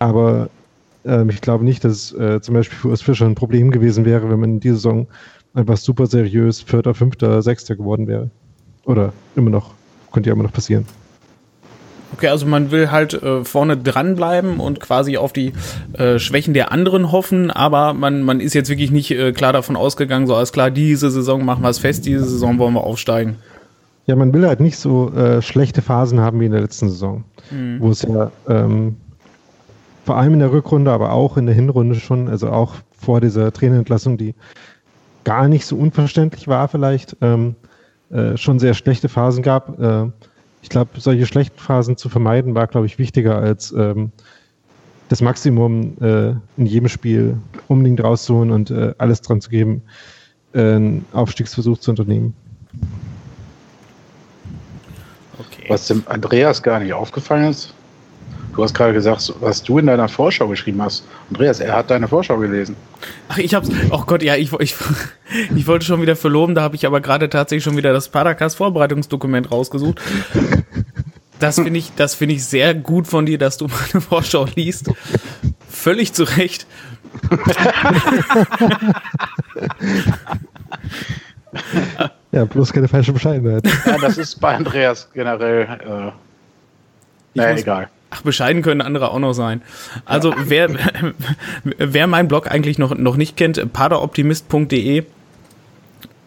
Aber 0.00 0.50
ähm, 1.04 1.30
ich 1.30 1.40
glaube 1.40 1.64
nicht, 1.64 1.84
dass 1.84 1.92
es 1.92 2.12
äh, 2.12 2.40
zum 2.40 2.54
Beispiel 2.54 2.76
für 2.76 2.88
Urs 2.88 3.02
Fischer 3.02 3.26
ein 3.26 3.36
Problem 3.36 3.70
gewesen 3.70 4.04
wäre, 4.04 4.28
wenn 4.28 4.40
man 4.40 4.50
in 4.54 4.60
dieser 4.60 4.74
Saison 4.74 5.06
einfach 5.54 5.76
super 5.76 6.06
seriös 6.06 6.62
Vierter, 6.62 6.94
Fünfter, 6.94 7.42
Sechster 7.42 7.76
geworden 7.76 8.08
wäre. 8.08 8.28
Oder 8.84 9.12
immer 9.36 9.50
noch, 9.50 9.72
könnte 10.12 10.30
ja 10.30 10.34
immer 10.34 10.42
noch 10.42 10.52
passieren. 10.52 10.84
Okay, 12.16 12.28
also 12.28 12.46
man 12.46 12.70
will 12.70 12.90
halt 12.90 13.12
äh, 13.12 13.44
vorne 13.44 13.76
dranbleiben 13.76 14.58
und 14.58 14.80
quasi 14.80 15.18
auf 15.18 15.34
die 15.34 15.52
äh, 15.92 16.18
Schwächen 16.18 16.54
der 16.54 16.72
anderen 16.72 17.12
hoffen, 17.12 17.50
aber 17.50 17.92
man, 17.92 18.22
man 18.22 18.40
ist 18.40 18.54
jetzt 18.54 18.70
wirklich 18.70 18.90
nicht 18.90 19.10
äh, 19.10 19.32
klar 19.32 19.52
davon 19.52 19.76
ausgegangen, 19.76 20.26
so 20.26 20.34
alles 20.34 20.50
klar, 20.50 20.70
diese 20.70 21.10
Saison 21.10 21.44
machen 21.44 21.62
wir 21.62 21.68
es 21.68 21.78
fest, 21.78 22.06
diese 22.06 22.24
Saison 22.24 22.58
wollen 22.58 22.72
wir 22.72 22.84
aufsteigen. 22.84 23.36
Ja, 24.06 24.16
man 24.16 24.32
will 24.32 24.46
halt 24.46 24.60
nicht 24.60 24.78
so 24.78 25.12
äh, 25.12 25.42
schlechte 25.42 25.82
Phasen 25.82 26.20
haben 26.20 26.40
wie 26.40 26.46
in 26.46 26.52
der 26.52 26.62
letzten 26.62 26.88
Saison, 26.88 27.24
mhm. 27.50 27.80
wo 27.80 27.90
es 27.90 28.00
ja 28.00 28.30
ähm, 28.48 28.96
vor 30.06 30.16
allem 30.16 30.32
in 30.32 30.38
der 30.38 30.52
Rückrunde, 30.52 30.92
aber 30.92 31.12
auch 31.12 31.36
in 31.36 31.44
der 31.44 31.54
Hinrunde 31.54 31.96
schon, 31.96 32.28
also 32.28 32.48
auch 32.48 32.76
vor 32.98 33.20
dieser 33.20 33.52
Trainerentlassung, 33.52 34.16
die 34.16 34.34
gar 35.24 35.48
nicht 35.48 35.66
so 35.66 35.76
unverständlich 35.76 36.48
war 36.48 36.68
vielleicht, 36.68 37.18
ähm, 37.20 37.56
äh, 38.10 38.38
schon 38.38 38.58
sehr 38.58 38.72
schlechte 38.72 39.10
Phasen 39.10 39.42
gab. 39.42 39.78
Ich 40.66 40.70
glaube, 40.70 40.98
solche 40.98 41.26
schlechten 41.26 41.60
Phasen 41.60 41.96
zu 41.96 42.08
vermeiden, 42.08 42.56
war, 42.56 42.66
glaube 42.66 42.86
ich, 42.86 42.98
wichtiger 42.98 43.38
als 43.38 43.70
ähm, 43.70 44.10
das 45.08 45.20
Maximum 45.20 45.96
äh, 46.00 46.30
in 46.56 46.66
jedem 46.66 46.88
Spiel 46.88 47.36
unbedingt 47.68 48.02
rauszuholen 48.02 48.50
und 48.50 48.72
äh, 48.72 48.92
alles 48.98 49.20
dran 49.22 49.40
zu 49.40 49.48
geben, 49.48 49.82
äh, 50.54 50.58
einen 50.58 51.04
Aufstiegsversuch 51.12 51.78
zu 51.78 51.92
unternehmen. 51.92 52.34
Okay. 55.38 55.66
Was 55.68 55.86
dem 55.86 56.02
Andreas 56.06 56.60
gar 56.64 56.80
nicht 56.80 56.92
aufgefallen 56.92 57.44
ist, 57.44 57.72
Du 58.56 58.64
hast 58.64 58.72
gerade 58.72 58.94
gesagt, 58.94 59.34
was 59.40 59.62
du 59.62 59.78
in 59.78 59.86
deiner 59.86 60.08
Vorschau 60.08 60.48
geschrieben 60.48 60.80
hast. 60.80 61.04
Andreas, 61.28 61.60
er 61.60 61.76
hat 61.76 61.90
deine 61.90 62.08
Vorschau 62.08 62.38
gelesen. 62.38 62.74
Ach, 63.28 63.36
ich 63.36 63.54
hab's. 63.54 63.68
Oh 63.90 64.02
Gott, 64.06 64.22
ja, 64.22 64.34
ich, 64.34 64.50
ich, 64.54 64.74
ich 65.54 65.66
wollte 65.66 65.84
schon 65.84 66.00
wieder 66.00 66.16
verloben, 66.16 66.54
da 66.54 66.62
habe 66.62 66.74
ich 66.74 66.86
aber 66.86 67.02
gerade 67.02 67.28
tatsächlich 67.28 67.64
schon 67.64 67.76
wieder 67.76 67.92
das 67.92 68.08
Padercast-Vorbereitungsdokument 68.08 69.52
rausgesucht. 69.52 70.00
Das 71.38 71.56
finde 71.56 71.78
ich, 71.78 71.92
das 71.96 72.14
finde 72.14 72.36
ich 72.36 72.46
sehr 72.46 72.74
gut 72.74 73.06
von 73.06 73.26
dir, 73.26 73.36
dass 73.36 73.58
du 73.58 73.66
meine 73.66 74.00
Vorschau 74.00 74.46
liest. 74.54 74.90
Völlig 75.68 76.14
zu 76.14 76.24
Recht. 76.24 76.66
ja, 82.32 82.46
bloß 82.46 82.72
keine 82.72 82.88
falsche 82.88 83.12
Bescheidenheit. 83.12 83.66
Ja, 83.84 83.98
das 83.98 84.16
ist 84.16 84.40
bei 84.40 84.54
Andreas 84.54 85.10
generell. 85.12 85.64
Äh, 85.64 86.12
naja, 87.34 87.58
egal. 87.58 87.90
Ach, 88.16 88.22
bescheiden 88.22 88.62
können 88.62 88.80
andere 88.80 89.10
auch 89.10 89.18
noch 89.18 89.34
sein. 89.34 89.62
Also 90.04 90.30
ja. 90.30 90.36
wer, 90.46 90.70
wer 91.64 92.06
meinen 92.06 92.28
Blog 92.28 92.50
eigentlich 92.50 92.78
noch, 92.78 92.96
noch 92.96 93.16
nicht 93.16 93.36
kennt, 93.36 93.72
paderoptimist.de. 93.72 95.04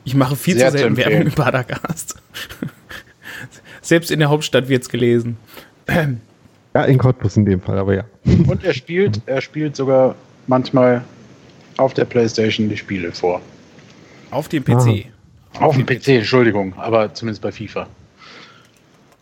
Ich 0.05 0.15
mache 0.15 0.35
viel 0.35 0.57
Sehr 0.57 0.71
zu 0.71 0.77
selten 0.77 0.97
Werbung 0.97 1.21
im 1.21 1.31
Padercast. 1.31 2.15
Selbst 3.81 4.11
in 4.11 4.19
der 4.19 4.29
Hauptstadt 4.29 4.69
wird 4.69 4.83
es 4.83 4.89
gelesen. 4.89 5.37
Ja, 6.75 6.83
in 6.83 6.99
Cottbus 6.99 7.35
in 7.35 7.45
dem 7.45 7.61
Fall, 7.61 7.79
aber 7.79 7.95
ja. 7.95 8.03
Und 8.23 8.63
er 8.63 8.75
spielt, 8.75 9.21
er 9.25 9.41
spielt 9.41 9.75
sogar 9.75 10.13
manchmal 10.45 11.03
auf 11.77 11.95
der 11.95 12.05
Playstation 12.05 12.69
die 12.69 12.77
Spiele 12.77 13.11
vor. 13.11 13.41
Auf 14.29 14.49
dem 14.49 14.63
PC. 14.63 15.07
Aha. 15.55 15.65
Auf 15.65 15.75
dem 15.75 15.87
PC, 15.87 16.09
Entschuldigung, 16.09 16.75
aber 16.77 17.11
zumindest 17.15 17.41
bei 17.41 17.51
FIFA. 17.51 17.87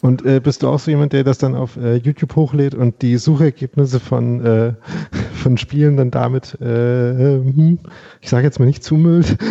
Und 0.01 0.25
äh, 0.25 0.39
bist 0.39 0.61
du 0.61 0.69
auch 0.69 0.79
so 0.79 0.91
jemand, 0.91 1.13
der 1.13 1.23
das 1.23 1.39
dann 1.39 1.55
auf 1.55 1.75
äh, 1.75 1.95
YouTube 1.95 2.35
hochlädt 2.35 2.75
und 2.75 3.01
die 3.01 3.17
Suchergebnisse 3.17 3.99
von, 3.99 4.45
äh, 4.45 4.73
von 5.35 5.57
Spielen 5.57 5.97
dann 5.97 6.11
damit, 6.11 6.59
äh, 6.61 7.39
hm, 7.39 7.79
ich 8.21 8.29
sage 8.29 8.45
jetzt 8.45 8.59
mal 8.59 8.65
nicht 8.65 8.83
zumüllt? 8.83 9.37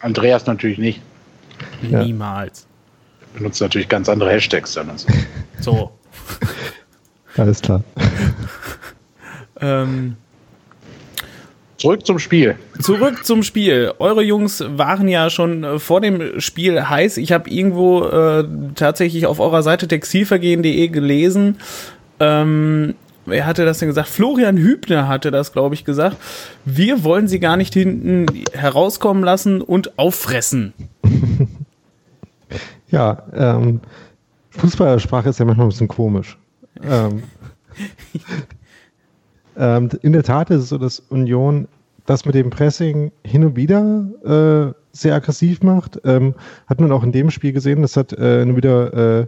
Andreas 0.00 0.46
natürlich 0.46 0.78
nicht. 0.78 1.02
Ja. 1.82 2.04
Niemals. 2.04 2.66
Benutzt 3.34 3.60
natürlich 3.60 3.88
ganz 3.88 4.08
andere 4.08 4.30
Hashtags 4.30 4.74
dann. 4.74 4.90
So. 4.96 5.08
so. 5.60 5.90
Alles 7.36 7.60
klar. 7.60 7.82
ähm, 9.60 10.16
Zurück 11.80 12.04
zum 12.06 12.18
Spiel. 12.18 12.56
Zurück 12.78 13.24
zum 13.24 13.42
Spiel. 13.42 13.94
Eure 13.98 14.22
Jungs 14.22 14.62
waren 14.68 15.08
ja 15.08 15.30
schon 15.30 15.64
äh, 15.64 15.78
vor 15.78 16.02
dem 16.02 16.38
Spiel 16.38 16.88
heiß. 16.90 17.16
Ich 17.16 17.32
habe 17.32 17.48
irgendwo 17.48 18.04
äh, 18.04 18.44
tatsächlich 18.74 19.24
auf 19.24 19.40
eurer 19.40 19.62
Seite 19.62 19.88
textilvergehen.de 19.88 20.88
gelesen. 20.88 21.56
Ähm, 22.18 22.94
wer 23.24 23.46
hatte 23.46 23.64
das 23.64 23.78
denn 23.78 23.88
gesagt? 23.88 24.08
Florian 24.08 24.58
Hübner 24.58 25.08
hatte 25.08 25.30
das, 25.30 25.54
glaube 25.54 25.74
ich, 25.74 25.86
gesagt. 25.86 26.18
Wir 26.66 27.02
wollen 27.02 27.28
sie 27.28 27.40
gar 27.40 27.56
nicht 27.56 27.72
hinten 27.72 28.26
herauskommen 28.52 29.24
lassen 29.24 29.62
und 29.62 29.98
auffressen. 29.98 30.74
Ja, 32.90 33.22
ähm, 33.32 33.80
Fußballersprache 34.50 35.28
ist 35.28 35.38
ja 35.38 35.44
manchmal 35.44 35.66
ein 35.66 35.70
bisschen 35.70 35.86
komisch. 35.86 36.36
Ähm, 36.82 37.22
Ähm, 39.60 39.90
in 40.00 40.14
der 40.14 40.22
Tat 40.22 40.48
ist 40.48 40.62
es 40.62 40.68
so, 40.70 40.78
dass 40.78 41.00
Union 41.10 41.68
das 42.06 42.24
mit 42.24 42.34
dem 42.34 42.48
Pressing 42.48 43.12
hin 43.24 43.44
und 43.44 43.56
wieder 43.56 44.72
äh, 44.72 44.72
sehr 44.92 45.14
aggressiv 45.14 45.62
macht. 45.62 46.00
Ähm, 46.04 46.34
hat 46.66 46.80
man 46.80 46.90
auch 46.90 47.04
in 47.04 47.12
dem 47.12 47.30
Spiel 47.30 47.52
gesehen. 47.52 47.82
Das 47.82 47.94
hat 47.94 48.14
äh, 48.14 48.56
wieder 48.56 49.20
äh, 49.20 49.26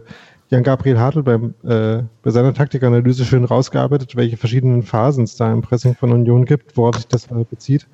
Jan-Gabriel 0.49 0.99
Hartl 0.99 1.21
beim, 1.21 1.53
äh, 1.63 2.01
bei 2.23 2.31
seiner 2.31 2.53
Taktikanalyse 2.53 3.25
schön 3.25 3.45
rausgearbeitet, 3.45 4.15
welche 4.15 4.35
verschiedenen 4.35 4.81
Phasen 4.81 5.25
es 5.25 5.35
da 5.35 5.53
im 5.53 5.61
Pressing 5.61 5.95
von 5.95 6.11
Union 6.11 6.45
gibt, 6.45 6.75
worauf 6.75 6.95
sich 6.95 7.07
das 7.07 7.27
bezieht. 7.27 7.87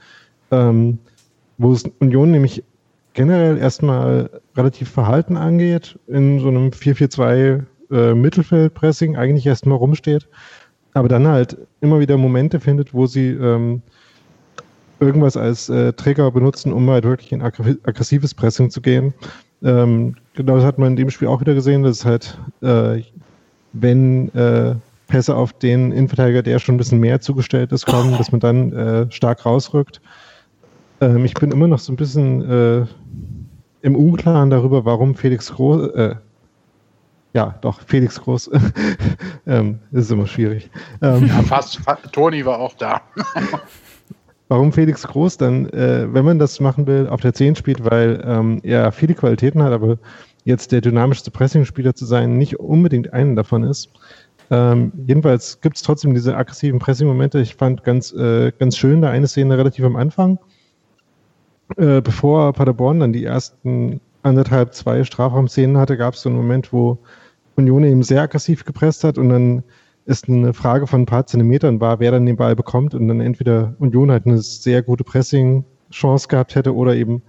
Ähm, 0.49 0.97
wo 1.57 1.73
es 1.73 1.83
Union 1.99 2.31
nämlich 2.31 2.63
generell 3.13 3.57
erstmal 3.57 4.29
relativ 4.55 4.89
verhalten 4.89 5.35
angeht, 5.35 5.99
in 6.07 6.39
so 6.39 6.47
einem 6.47 6.69
4-4-2 6.69 7.63
äh, 7.91 8.13
Mittelfeldpressing 8.13 9.17
eigentlich 9.17 9.45
erstmal 9.45 9.77
rumsteht 9.77 10.29
aber 10.93 11.07
dann 11.07 11.27
halt 11.27 11.57
immer 11.81 11.99
wieder 11.99 12.17
Momente 12.17 12.59
findet, 12.59 12.93
wo 12.93 13.05
sie 13.05 13.29
ähm, 13.29 13.81
irgendwas 14.99 15.37
als 15.37 15.69
äh, 15.69 15.93
Trigger 15.93 16.31
benutzen, 16.31 16.73
um 16.73 16.89
halt 16.89 17.05
wirklich 17.05 17.31
in 17.31 17.41
aggressives 17.41 18.33
Pressing 18.33 18.69
zu 18.69 18.81
gehen. 18.81 19.13
Ähm, 19.63 20.15
genau 20.33 20.55
das 20.55 20.65
hat 20.65 20.77
man 20.77 20.91
in 20.91 20.95
dem 20.95 21.09
Spiel 21.09 21.27
auch 21.27 21.41
wieder 21.41 21.53
gesehen, 21.53 21.83
dass 21.83 22.05
halt, 22.05 22.37
äh, 22.61 23.01
wenn 23.73 24.33
äh, 24.33 24.75
Pässe 25.07 25.35
auf 25.35 25.53
den 25.53 25.91
Innenverteidiger, 25.91 26.43
der 26.43 26.59
schon 26.59 26.75
ein 26.75 26.77
bisschen 26.77 26.99
mehr 26.99 27.19
zugestellt 27.19 27.71
ist, 27.71 27.85
kommen, 27.85 28.17
dass 28.17 28.31
man 28.31 28.39
dann 28.39 28.73
äh, 28.73 29.11
stark 29.11 29.45
rausrückt. 29.45 30.01
Ähm, 31.01 31.25
ich 31.25 31.33
bin 31.33 31.51
immer 31.51 31.67
noch 31.67 31.79
so 31.79 31.91
ein 31.91 31.97
bisschen 31.97 32.41
äh, 32.49 32.85
im 33.81 33.95
Unklaren 33.95 34.49
darüber, 34.49 34.85
warum 34.85 35.15
Felix 35.15 35.51
Groß, 35.53 35.89
äh, 35.93 36.15
ja, 37.33 37.55
doch, 37.61 37.81
Felix 37.81 38.19
Groß. 38.19 38.51
ähm, 39.47 39.79
ist 39.91 40.11
immer 40.11 40.27
schwierig. 40.27 40.69
Ähm, 41.01 41.27
ja, 41.27 41.41
fast, 41.43 41.79
Toni 42.11 42.45
war 42.45 42.59
auch 42.59 42.73
da. 42.73 43.01
warum 44.49 44.73
Felix 44.73 45.07
Groß 45.07 45.37
dann, 45.37 45.69
äh, 45.69 46.11
wenn 46.11 46.25
man 46.25 46.39
das 46.39 46.59
machen 46.59 46.85
will, 46.87 47.07
auf 47.07 47.21
der 47.21 47.33
10 47.33 47.55
spielt, 47.55 47.89
weil 47.89 48.21
ähm, 48.25 48.59
er 48.63 48.91
viele 48.91 49.13
Qualitäten 49.13 49.63
hat, 49.63 49.71
aber 49.71 49.97
jetzt 50.43 50.71
der 50.71 50.81
dynamischste 50.81 51.31
Pressing-Spieler 51.31 51.93
zu 51.93 52.05
sein, 52.05 52.37
nicht 52.37 52.59
unbedingt 52.59 53.13
einen 53.13 53.35
davon 53.35 53.63
ist. 53.63 53.89
Ähm, 54.51 54.91
jedenfalls 55.05 55.61
gibt 55.61 55.77
es 55.77 55.83
trotzdem 55.83 56.15
diese 56.15 56.35
aggressiven 56.35 56.79
Pressing-Momente. 56.79 57.39
Ich 57.39 57.55
fand 57.55 57.83
ganz, 57.83 58.11
äh, 58.11 58.51
ganz 58.57 58.75
schön 58.75 59.01
da 59.01 59.11
eine 59.11 59.27
Szene 59.27 59.57
relativ 59.57 59.85
am 59.85 59.95
Anfang, 59.95 60.39
äh, 61.77 62.01
bevor 62.01 62.51
Paderborn 62.53 62.99
dann 62.99 63.13
die 63.13 63.25
ersten 63.25 64.01
anderthalb, 64.23 64.73
zwei 64.73 65.03
Strafraumszenen 65.03 65.77
hatte, 65.77 65.97
gab 65.97 66.13
es 66.13 66.21
so 66.21 66.29
einen 66.29 66.37
Moment, 66.37 66.73
wo 66.73 66.97
Union 67.55 67.83
eben 67.83 68.03
sehr 68.03 68.21
aggressiv 68.21 68.65
gepresst 68.65 69.03
hat 69.03 69.17
und 69.17 69.29
dann 69.29 69.63
ist 70.05 70.27
eine 70.27 70.53
Frage 70.53 70.87
von 70.87 71.01
ein 71.01 71.05
paar 71.05 71.27
Zentimetern 71.27 71.79
war, 71.81 71.99
wer 71.99 72.11
dann 72.11 72.25
den 72.25 72.37
Ball 72.37 72.55
bekommt 72.55 72.95
und 72.95 73.07
dann 73.07 73.21
entweder 73.21 73.75
Union 73.79 74.09
halt 74.11 74.25
eine 74.25 74.39
sehr 74.39 74.81
gute 74.81 75.03
Pressing-Chance 75.03 76.27
gehabt 76.27 76.55
hätte 76.55 76.75
oder 76.75 76.95
eben 76.95 77.21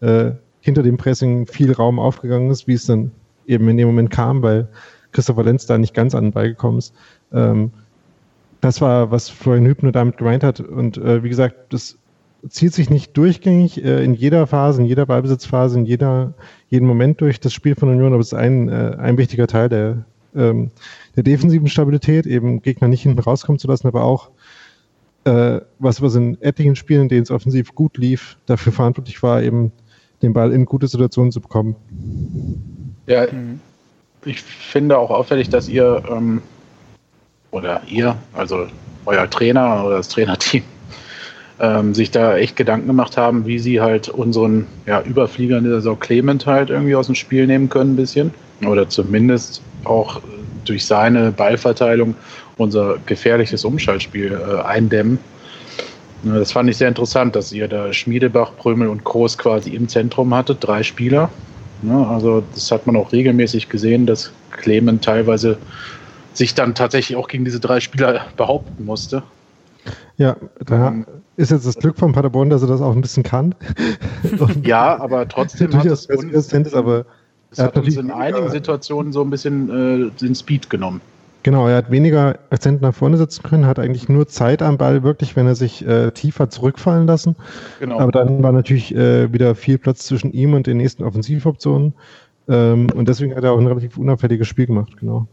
äh, 0.00 0.32
hinter 0.60 0.82
dem 0.82 0.96
Pressing 0.98 1.46
viel 1.46 1.72
Raum 1.72 1.98
aufgegangen 1.98 2.50
ist, 2.50 2.66
wie 2.66 2.74
es 2.74 2.86
dann 2.86 3.12
eben 3.46 3.68
in 3.68 3.76
dem 3.76 3.86
Moment 3.86 4.10
kam, 4.10 4.42
weil 4.42 4.68
Christopher 5.12 5.44
Lenz 5.44 5.66
da 5.66 5.78
nicht 5.78 5.94
ganz 5.94 6.14
an 6.14 6.24
den 6.24 6.32
Ball 6.32 6.48
gekommen 6.48 6.78
ist. 6.78 6.94
Ähm, 7.32 7.70
das 8.60 8.80
war, 8.80 9.10
was 9.10 9.30
Florian 9.30 9.66
Hübner 9.66 9.92
damit 9.92 10.18
gemeint 10.18 10.42
hat. 10.42 10.60
Und 10.60 10.98
äh, 10.98 11.22
wie 11.22 11.28
gesagt, 11.28 11.72
das 11.72 11.98
zieht 12.48 12.74
sich 12.74 12.90
nicht 12.90 13.16
durchgängig 13.16 13.82
äh, 13.84 14.04
in 14.04 14.14
jeder 14.14 14.46
Phase, 14.46 14.80
in 14.82 14.86
jeder 14.86 15.06
Ballbesitzphase, 15.06 15.78
in 15.78 15.86
jeder, 15.86 16.34
jeden 16.68 16.86
Moment 16.86 17.20
durch 17.20 17.40
das 17.40 17.52
Spiel 17.52 17.74
von 17.74 17.88
Union, 17.88 18.12
aber 18.12 18.20
es 18.20 18.28
ist 18.28 18.34
ein, 18.34 18.68
äh, 18.68 18.96
ein 18.98 19.18
wichtiger 19.18 19.46
Teil 19.46 19.68
der, 19.68 20.04
ähm, 20.34 20.70
der 21.16 21.22
defensiven 21.22 21.68
Stabilität, 21.68 22.26
eben 22.26 22.62
Gegner 22.62 22.88
nicht 22.88 23.02
hinten 23.02 23.18
rauskommen 23.18 23.58
zu 23.58 23.68
lassen, 23.68 23.86
aber 23.86 24.04
auch 24.04 24.30
äh, 25.24 25.60
was, 25.78 26.00
was 26.02 26.14
in 26.14 26.40
etlichen 26.40 26.76
Spielen, 26.76 27.02
in 27.02 27.08
denen 27.08 27.22
es 27.22 27.30
offensiv 27.30 27.74
gut 27.74 27.98
lief, 27.98 28.36
dafür 28.46 28.72
verantwortlich 28.72 29.22
war, 29.22 29.42
eben 29.42 29.72
den 30.22 30.32
Ball 30.32 30.52
in 30.52 30.64
gute 30.64 30.88
Situationen 30.88 31.32
zu 31.32 31.40
bekommen. 31.40 31.76
Ja, 33.06 33.26
mhm. 33.30 33.60
ich 34.24 34.42
finde 34.42 34.98
auch 34.98 35.10
auffällig, 35.10 35.48
dass 35.48 35.68
ihr 35.68 36.02
ähm, 36.10 36.42
oder 37.50 37.82
ihr, 37.86 38.16
also 38.32 38.66
euer 39.04 39.28
Trainer 39.28 39.84
oder 39.84 39.98
das 39.98 40.08
Trainerteam, 40.08 40.62
ähm, 41.60 41.94
sich 41.94 42.10
da 42.10 42.36
echt 42.36 42.56
Gedanken 42.56 42.86
gemacht 42.86 43.16
haben, 43.16 43.46
wie 43.46 43.58
sie 43.58 43.80
halt 43.80 44.08
unseren 44.08 44.66
ja, 44.86 45.00
Überflieger 45.02 45.58
in 45.58 45.64
dieser 45.64 45.76
Saison 45.76 45.98
Clement 45.98 46.46
halt 46.46 46.70
irgendwie 46.70 46.94
aus 46.94 47.06
dem 47.06 47.14
Spiel 47.14 47.46
nehmen 47.46 47.68
können, 47.68 47.92
ein 47.92 47.96
bisschen. 47.96 48.32
Oder 48.66 48.88
zumindest 48.88 49.62
auch 49.84 50.20
durch 50.64 50.86
seine 50.86 51.32
Ballverteilung 51.32 52.14
unser 52.56 52.96
gefährliches 53.06 53.64
Umschaltspiel 53.64 54.32
äh, 54.32 54.62
eindämmen. 54.62 55.18
Das 56.24 56.52
fand 56.52 56.68
ich 56.70 56.78
sehr 56.78 56.88
interessant, 56.88 57.36
dass 57.36 57.52
ihr 57.52 57.68
da 57.68 57.92
Schmiedebach, 57.92 58.56
Prömel 58.56 58.88
und 58.88 59.04
Groß 59.04 59.38
quasi 59.38 59.70
im 59.70 59.88
Zentrum 59.88 60.34
hattet, 60.34 60.58
drei 60.60 60.82
Spieler. 60.82 61.30
Also 61.88 62.42
das 62.54 62.72
hat 62.72 62.86
man 62.86 62.96
auch 62.96 63.12
regelmäßig 63.12 63.68
gesehen, 63.68 64.06
dass 64.06 64.32
Clement 64.50 65.04
teilweise 65.04 65.58
sich 66.32 66.54
dann 66.54 66.74
tatsächlich 66.74 67.16
auch 67.16 67.28
gegen 67.28 67.44
diese 67.44 67.60
drei 67.60 67.80
Spieler 67.80 68.26
behaupten 68.36 68.84
musste. 68.84 69.22
Ja, 70.16 70.36
da 70.64 70.88
ähm, 70.88 71.06
ist 71.36 71.50
jetzt 71.50 71.66
das 71.66 71.76
Glück 71.76 71.96
von 71.96 72.12
Paderborn, 72.12 72.50
dass 72.50 72.62
er 72.62 72.68
das 72.68 72.80
auch 72.80 72.94
ein 72.94 73.00
bisschen 73.00 73.22
kann. 73.22 73.54
ja, 74.62 74.98
aber 74.98 75.28
trotzdem 75.28 75.74
hat 75.76 75.86
es 75.86 76.06
uns, 76.06 76.52
ist, 76.52 76.74
aber 76.74 77.04
es 77.50 77.58
hat 77.58 77.76
uns 77.76 77.96
in 77.96 78.10
einigen 78.10 78.50
Situationen 78.50 79.12
so 79.12 79.22
ein 79.22 79.30
bisschen 79.30 80.08
äh, 80.08 80.10
den 80.20 80.34
Speed 80.34 80.70
genommen. 80.70 81.00
Genau, 81.46 81.68
er 81.68 81.76
hat 81.76 81.92
weniger 81.92 82.40
Akzent 82.50 82.82
nach 82.82 82.92
vorne 82.92 83.18
setzen 83.18 83.44
können, 83.44 83.66
hat 83.66 83.78
eigentlich 83.78 84.08
nur 84.08 84.26
Zeit 84.26 84.62
am 84.62 84.78
Ball, 84.78 85.04
wirklich, 85.04 85.36
wenn 85.36 85.46
er 85.46 85.54
sich 85.54 85.86
äh, 85.86 86.10
tiefer 86.10 86.50
zurückfallen 86.50 87.06
lassen. 87.06 87.36
Genau. 87.78 88.00
Aber 88.00 88.10
dann 88.10 88.42
war 88.42 88.50
natürlich 88.50 88.92
äh, 88.92 89.32
wieder 89.32 89.54
viel 89.54 89.78
Platz 89.78 90.04
zwischen 90.06 90.32
ihm 90.32 90.54
und 90.54 90.66
den 90.66 90.78
nächsten 90.78 91.04
Offensivoptionen. 91.04 91.94
Ähm, 92.48 92.88
und 92.96 93.08
deswegen 93.08 93.36
hat 93.36 93.44
er 93.44 93.52
auch 93.52 93.60
ein 93.60 93.66
relativ 93.68 93.96
unauffälliges 93.96 94.48
Spiel 94.48 94.66
gemacht, 94.66 94.96
genau. 94.98 95.28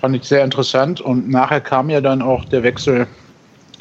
Fand 0.00 0.14
ich 0.14 0.24
sehr 0.24 0.44
interessant. 0.44 1.00
Und 1.00 1.28
nachher 1.28 1.60
kam 1.60 1.90
ja 1.90 2.00
dann 2.00 2.22
auch 2.22 2.44
der 2.44 2.62
Wechsel. 2.62 3.06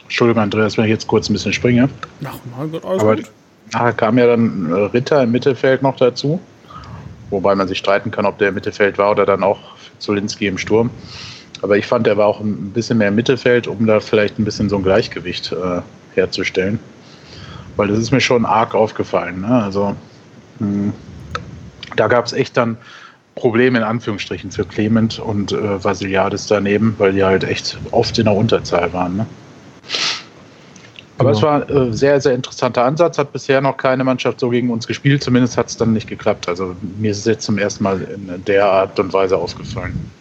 Entschuldigung, 0.03 0.43
Andreas, 0.43 0.77
wenn 0.77 0.85
ich 0.85 0.91
jetzt 0.91 1.07
kurz 1.07 1.29
ein 1.29 1.33
bisschen 1.33 1.53
springe. 1.53 1.89
Ach, 2.23 2.37
mein 2.57 2.71
Gott, 2.71 2.85
alles 2.85 3.03
Aber 3.03 3.15
gut. 3.17 3.25
nachher 3.73 3.93
kam 3.93 4.17
ja 4.17 4.25
dann 4.25 4.71
äh, 4.71 4.75
Ritter 4.75 5.21
im 5.23 5.31
Mittelfeld 5.31 5.81
noch 5.81 5.97
dazu. 5.97 6.39
Wobei 7.29 7.55
man 7.55 7.67
sich 7.67 7.77
streiten 7.77 8.09
kann, 8.09 8.25
ob 8.25 8.37
der 8.37 8.49
im 8.49 8.55
Mittelfeld 8.55 8.97
war 8.97 9.11
oder 9.11 9.25
dann 9.25 9.43
auch 9.43 9.59
Zolinski 9.99 10.47
im 10.47 10.57
Sturm. 10.57 10.89
Aber 11.61 11.77
ich 11.77 11.85
fand, 11.85 12.07
er 12.07 12.17
war 12.17 12.27
auch 12.27 12.39
ein 12.39 12.71
bisschen 12.71 12.99
mehr 12.99 13.09
im 13.09 13.15
Mittelfeld, 13.15 13.67
um 13.67 13.85
da 13.85 13.99
vielleicht 13.99 14.39
ein 14.39 14.45
bisschen 14.45 14.69
so 14.69 14.77
ein 14.77 14.83
Gleichgewicht 14.83 15.51
äh, 15.51 15.81
herzustellen. 16.15 16.79
Weil 17.75 17.89
das 17.89 17.99
ist 17.99 18.11
mir 18.11 18.21
schon 18.21 18.45
arg 18.45 18.73
aufgefallen. 18.73 19.41
Ne? 19.41 19.63
Also 19.63 19.95
mh, 20.59 20.67
hm, 20.67 20.93
da 21.95 22.07
gab 22.07 22.25
es 22.25 22.33
echt 22.33 22.55
dann 22.55 22.77
Problem 23.37 23.75
in 23.75 23.83
Anführungsstrichen 23.83 24.51
für 24.51 24.65
Clement 24.65 25.19
und 25.19 25.51
äh, 25.51 25.83
Vasiliadis 25.83 26.47
daneben, 26.47 26.95
weil 26.97 27.13
die 27.13 27.23
halt 27.23 27.43
echt 27.43 27.77
oft 27.91 28.17
in 28.17 28.25
der 28.25 28.35
Unterzahl 28.35 28.91
waren. 28.93 29.17
Ne? 29.17 29.25
Aber 31.19 31.31
genau. 31.31 31.37
es 31.37 31.43
war 31.43 31.69
ein 31.69 31.89
äh, 31.89 31.93
sehr, 31.93 32.19
sehr 32.21 32.33
interessanter 32.33 32.83
Ansatz. 32.83 33.17
Hat 33.17 33.33
bisher 33.33 33.61
noch 33.61 33.77
keine 33.77 34.03
Mannschaft 34.03 34.39
so 34.39 34.49
gegen 34.49 34.69
uns 34.69 34.85
gespielt. 34.85 35.23
Zumindest 35.23 35.57
hat 35.57 35.67
es 35.67 35.77
dann 35.77 35.93
nicht 35.93 36.07
geklappt. 36.07 36.47
Also 36.47 36.75
mir 36.97 37.11
ist 37.11 37.19
es 37.19 37.25
jetzt 37.25 37.45
zum 37.45 37.57
ersten 37.57 37.83
Mal 37.83 38.01
in 38.01 38.43
der 38.45 38.65
Art 38.65 38.99
und 38.99 39.13
Weise 39.13 39.37
aufgefallen. 39.37 40.11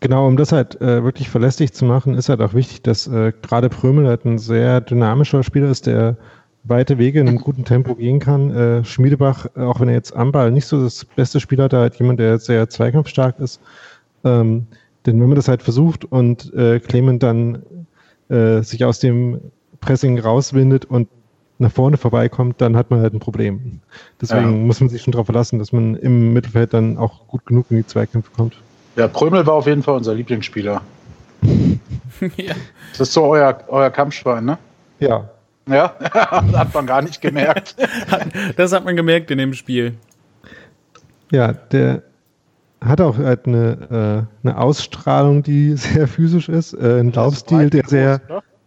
Genau, 0.00 0.26
um 0.26 0.36
das 0.36 0.50
halt 0.50 0.80
äh, 0.80 1.04
wirklich 1.04 1.28
verlässlich 1.28 1.72
zu 1.72 1.84
machen, 1.84 2.14
ist 2.14 2.28
halt 2.28 2.40
auch 2.40 2.54
wichtig, 2.54 2.82
dass 2.82 3.06
äh, 3.06 3.32
gerade 3.42 3.68
Prömel 3.68 4.08
halt 4.08 4.24
ein 4.24 4.38
sehr 4.38 4.80
dynamischer 4.80 5.44
Spieler 5.44 5.70
ist, 5.70 5.86
der 5.86 6.16
weite 6.64 6.98
Wege 6.98 7.20
in 7.20 7.28
einem 7.28 7.38
guten 7.38 7.64
Tempo 7.64 7.94
gehen 7.94 8.20
kann. 8.20 8.50
Äh, 8.50 8.84
Schmiedebach, 8.84 9.46
äh, 9.56 9.60
auch 9.60 9.80
wenn 9.80 9.88
er 9.88 9.94
jetzt 9.94 10.14
am 10.14 10.32
Ball 10.32 10.50
nicht 10.50 10.66
so 10.66 10.82
das 10.82 11.04
beste 11.04 11.40
Spieler 11.40 11.64
hat, 11.64 11.72
halt 11.72 11.96
jemand, 11.96 12.20
der 12.20 12.38
sehr 12.38 12.68
zweikampfstark 12.68 13.38
ist. 13.40 13.60
Ähm, 14.24 14.66
denn 15.06 15.20
wenn 15.20 15.28
man 15.28 15.36
das 15.36 15.48
halt 15.48 15.62
versucht 15.62 16.04
und 16.04 16.52
äh, 16.54 16.78
Clement 16.78 17.22
dann 17.22 17.62
äh, 18.28 18.62
sich 18.62 18.84
aus 18.84 19.00
dem 19.00 19.40
Pressing 19.80 20.18
rauswindet 20.18 20.84
und 20.84 21.08
nach 21.58 21.72
vorne 21.72 21.96
vorbeikommt, 21.96 22.60
dann 22.60 22.76
hat 22.76 22.90
man 22.90 23.00
halt 23.00 23.14
ein 23.14 23.20
Problem. 23.20 23.80
Deswegen 24.20 24.52
ja. 24.52 24.66
muss 24.66 24.80
man 24.80 24.88
sich 24.88 25.02
schon 25.02 25.12
darauf 25.12 25.26
verlassen, 25.26 25.58
dass 25.58 25.72
man 25.72 25.96
im 25.96 26.32
Mittelfeld 26.32 26.74
dann 26.74 26.98
auch 26.98 27.26
gut 27.26 27.46
genug 27.46 27.66
in 27.70 27.78
die 27.78 27.86
Zweikämpfe 27.86 28.30
kommt. 28.36 28.56
Ja, 28.96 29.08
Prömel 29.08 29.46
war 29.46 29.54
auf 29.54 29.66
jeden 29.66 29.82
Fall 29.82 29.96
unser 29.96 30.14
Lieblingsspieler. 30.14 30.82
ja. 32.36 32.54
Das 32.92 33.08
ist 33.08 33.14
so 33.14 33.24
euer, 33.24 33.58
euer 33.68 33.88
Kampfschwein, 33.88 34.44
ne? 34.44 34.58
Ja, 35.00 35.30
ja, 35.68 35.94
hat 36.12 36.74
man 36.74 36.86
gar 36.86 37.02
nicht 37.02 37.20
gemerkt. 37.20 37.76
das 38.56 38.72
hat 38.72 38.84
man 38.84 38.96
gemerkt 38.96 39.30
in 39.30 39.38
dem 39.38 39.54
Spiel. 39.54 39.94
Ja, 41.30 41.52
der 41.52 42.02
hat 42.80 43.00
auch 43.00 43.16
halt 43.16 43.46
eine, 43.46 44.26
äh, 44.42 44.46
eine 44.46 44.58
Ausstrahlung, 44.58 45.42
die 45.42 45.72
sehr 45.76 46.08
physisch 46.08 46.48
ist, 46.48 46.74
äh, 46.74 47.00
ein 47.00 47.12
Laufstil, 47.12 47.70
der 47.70 47.84
sehr, 47.86 48.20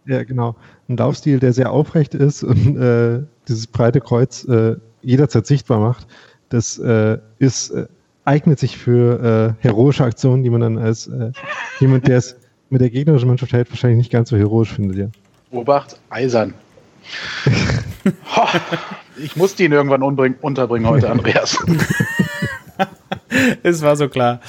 ja 0.06 0.24
genau, 0.24 0.56
ein 0.88 0.96
Laufstil, 0.96 1.38
der 1.38 1.52
sehr 1.52 1.70
aufrecht 1.70 2.14
ist 2.14 2.42
und 2.42 2.76
äh, 2.76 3.22
dieses 3.48 3.66
breite 3.66 4.00
Kreuz 4.00 4.44
äh, 4.44 4.76
jederzeit 5.02 5.46
sichtbar 5.46 5.78
macht. 5.78 6.06
Das 6.48 6.78
äh, 6.78 7.18
ist 7.38 7.70
äh, 7.70 7.86
eignet 8.24 8.58
sich 8.58 8.76
für 8.76 9.54
äh, 9.60 9.62
heroische 9.62 10.04
Aktionen, 10.04 10.42
die 10.42 10.50
man 10.50 10.60
dann 10.60 10.78
als 10.78 11.06
äh, 11.06 11.32
jemand, 11.78 12.08
der 12.08 12.18
es 12.18 12.36
mit 12.70 12.80
der 12.80 12.90
gegnerischen 12.90 13.28
Mannschaft 13.28 13.52
hält, 13.52 13.70
wahrscheinlich 13.70 13.98
nicht 13.98 14.10
ganz 14.10 14.30
so 14.30 14.36
heroisch 14.36 14.72
findet, 14.72 14.96
ja. 14.96 15.06
Obacht, 15.52 16.00
eisern 16.10 16.54
ich 19.16 19.36
musste 19.36 19.64
ihn 19.64 19.72
irgendwann 19.72 20.02
unterbringen 20.02 20.88
heute, 20.88 21.10
Andreas. 21.10 21.58
es 23.62 23.82
war 23.82 23.96
so 23.96 24.08
klar. 24.08 24.40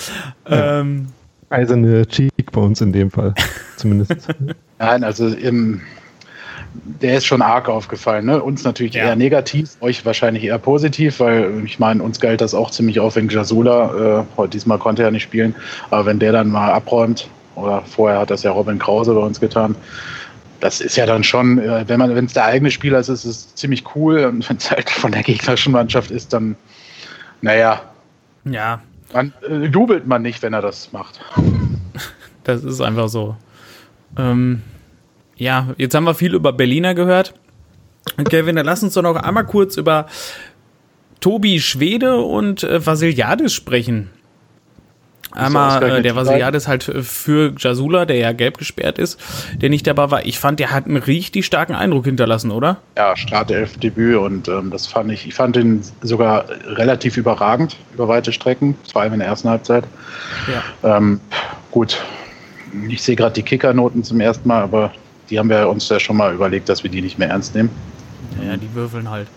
Ja. 0.49 0.81
Ähm, 0.81 1.07
Eiserne 1.49 2.05
Cheekbones 2.05 2.81
in 2.81 2.91
dem 2.91 3.09
Fall, 3.09 3.33
zumindest. 3.77 4.27
Nein, 4.79 5.03
also 5.03 5.27
im, 5.27 5.81
der 6.73 7.17
ist 7.17 7.25
schon 7.25 7.41
arg 7.41 7.69
aufgefallen. 7.69 8.25
Ne? 8.25 8.41
Uns 8.41 8.63
natürlich 8.65 8.95
ja. 8.95 9.05
eher 9.05 9.15
negativ, 9.15 9.77
euch 9.79 10.05
wahrscheinlich 10.05 10.43
eher 10.43 10.57
positiv, 10.57 11.21
weil 11.21 11.63
ich 11.65 11.79
meine, 11.79 12.03
uns 12.03 12.19
galt 12.19 12.41
das 12.41 12.53
auch 12.53 12.69
ziemlich 12.71 12.99
auf 12.99 13.15
wegen 13.15 13.29
Jasula. 13.29 14.25
Äh, 14.37 14.47
diesmal 14.49 14.77
konnte 14.77 15.03
er 15.03 15.11
nicht 15.11 15.23
spielen, 15.23 15.55
aber 15.89 16.05
wenn 16.05 16.19
der 16.19 16.33
dann 16.33 16.49
mal 16.49 16.71
abräumt, 16.71 17.29
oder 17.55 17.81
vorher 17.81 18.19
hat 18.19 18.29
das 18.29 18.43
ja 18.43 18.51
Robin 18.51 18.77
Krause 18.77 19.13
bei 19.13 19.21
uns 19.21 19.39
getan, 19.39 19.75
das 20.59 20.81
ist 20.81 20.95
ja 20.95 21.05
dann 21.05 21.23
schon, 21.23 21.59
äh, 21.59 21.87
wenn 21.87 21.99
man, 21.99 22.15
wenn 22.15 22.25
es 22.25 22.33
der 22.33 22.45
eigene 22.45 22.71
Spieler 22.71 22.99
ist, 22.99 23.09
ist 23.09 23.25
es 23.25 23.55
ziemlich 23.55 23.83
cool. 23.95 24.25
Und 24.25 24.47
wenn 24.49 24.57
es 24.57 24.71
halt 24.71 24.89
von 24.89 25.11
der 25.11 25.23
gegnerischen 25.23 25.71
Mannschaft 25.71 26.11
ist, 26.11 26.33
dann, 26.33 26.55
naja. 27.41 27.81
Ja. 28.45 28.81
Dann 29.11 29.33
äh, 29.47 29.65
jubelt 29.65 30.07
man 30.07 30.21
nicht, 30.21 30.41
wenn 30.41 30.53
er 30.53 30.61
das 30.61 30.91
macht. 30.91 31.19
Das 32.43 32.63
ist 32.63 32.79
einfach 32.79 33.09
so. 33.09 33.35
Ähm, 34.17 34.61
ja, 35.35 35.75
jetzt 35.75 35.93
haben 35.93 36.05
wir 36.05 36.15
viel 36.15 36.33
über 36.33 36.53
Berliner 36.53 36.95
gehört. 36.95 37.33
Kevin, 38.29 38.55
dann 38.55 38.65
lass 38.65 38.81
uns 38.81 38.93
doch 38.93 39.01
noch 39.01 39.17
einmal 39.17 39.45
kurz 39.45 39.75
über 39.75 40.05
Tobi 41.19 41.59
Schwede 41.59 42.17
und 42.17 42.63
äh, 42.63 42.85
Vasiliadis 42.85 43.53
sprechen. 43.53 44.11
Einmal 45.38 45.84
äh, 45.84 46.02
der 46.02 46.15
Vasiliades 46.15 46.67
halt 46.67 46.84
für 46.84 47.54
Jasula, 47.58 48.06
der 48.06 48.17
ja 48.17 48.32
gelb 48.32 48.58
gesperrt 48.58 49.00
ist, 49.00 49.19
der 49.56 49.69
nicht 49.69 49.88
dabei 49.88 50.12
war. 50.12 50.26
Ich 50.26 50.39
fand, 50.39 50.60
der 50.60 50.71
hat 50.71 50.86
einen 50.86 50.97
richtig 50.97 51.45
starken 51.45 51.76
Eindruck 51.76 52.06
hinterlassen, 52.06 52.52
oder? 52.52 52.78
Ja, 52.97 53.15
Startelf-Debüt 53.15 54.17
und 54.17 54.47
ähm, 54.47 54.71
das 54.71 54.88
fand 54.88 55.12
ich, 55.12 55.28
ich 55.28 55.34
fand 55.34 55.58
ihn 55.58 55.82
sogar 56.02 56.45
relativ 56.65 57.17
überragend 57.17 57.78
über 57.93 58.08
weite 58.08 58.32
Strecken, 58.32 58.76
vor 58.91 59.02
allem 59.02 59.13
in 59.13 59.19
der 59.19 59.28
ersten 59.28 59.50
Halbzeit. 59.50 59.86
Ja. 60.47 60.97
Ähm, 60.97 61.19
gut, 61.71 62.02
ich 62.89 63.02
sehe 63.02 63.15
gerade 63.15 63.34
die 63.34 63.43
Kickernoten 63.43 64.04
zum 64.04 64.19
ersten 64.19 64.47
Mal, 64.47 64.62
aber 64.62 64.91
die 65.30 65.39
haben 65.39 65.50
wir 65.50 65.67
uns 65.69 65.88
ja 65.89 66.00
schon 66.00 66.17
mal 66.17 66.34
überlegt, 66.34 66.69
dass 66.69 66.84
wir 66.84 66.91
die 66.91 67.02
nicht 67.02 67.17
mehr 67.17 67.30
ernst 67.30 67.56
nehmen. 67.56 67.69
Ja, 68.45 68.56
die 68.58 68.73
würfeln 68.73 69.10
halt. 69.10 69.28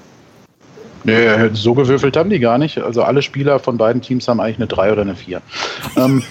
Nee, 1.05 1.51
so 1.55 1.75
gewürfelt 1.75 2.17
haben 2.17 2.31
die 2.31 2.41
gar 2.41 2.59
nicht. 2.59 2.79
Also 2.79 3.03
alle 3.03 3.23
Spieler 3.23 3.59
von 3.59 3.79
beiden 3.79 4.03
Teams 4.03 4.29
haben 4.29 4.41
eigentlich 4.41 4.59
eine 4.59 4.67
3 4.67 4.93
oder 4.93 5.03
eine 5.03 5.15
4. 5.15 5.41
ähm, 5.97 6.23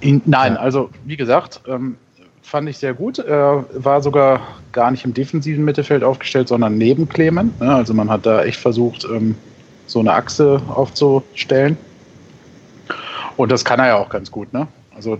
ihn, 0.00 0.22
nein, 0.26 0.56
also 0.56 0.90
wie 1.04 1.16
gesagt, 1.16 1.60
ähm, 1.66 1.96
fand 2.42 2.68
ich 2.68 2.78
sehr 2.78 2.94
gut. 2.94 3.18
Er 3.18 3.64
war 3.74 4.02
sogar 4.02 4.40
gar 4.72 4.90
nicht 4.90 5.04
im 5.04 5.14
defensiven 5.14 5.64
Mittelfeld 5.64 6.04
aufgestellt, 6.04 6.48
sondern 6.48 6.78
neben 6.78 7.08
Clemen. 7.08 7.52
Ja, 7.60 7.76
also 7.76 7.94
man 7.94 8.10
hat 8.10 8.26
da 8.26 8.44
echt 8.44 8.60
versucht, 8.60 9.04
ähm, 9.04 9.34
so 9.86 10.00
eine 10.00 10.12
Achse 10.12 10.60
aufzustellen. 10.68 11.76
Und 13.36 13.50
das 13.50 13.64
kann 13.64 13.80
er 13.80 13.88
ja 13.88 13.96
auch 13.96 14.08
ganz 14.08 14.30
gut. 14.30 14.52
Ne? 14.52 14.68
Also 14.94 15.18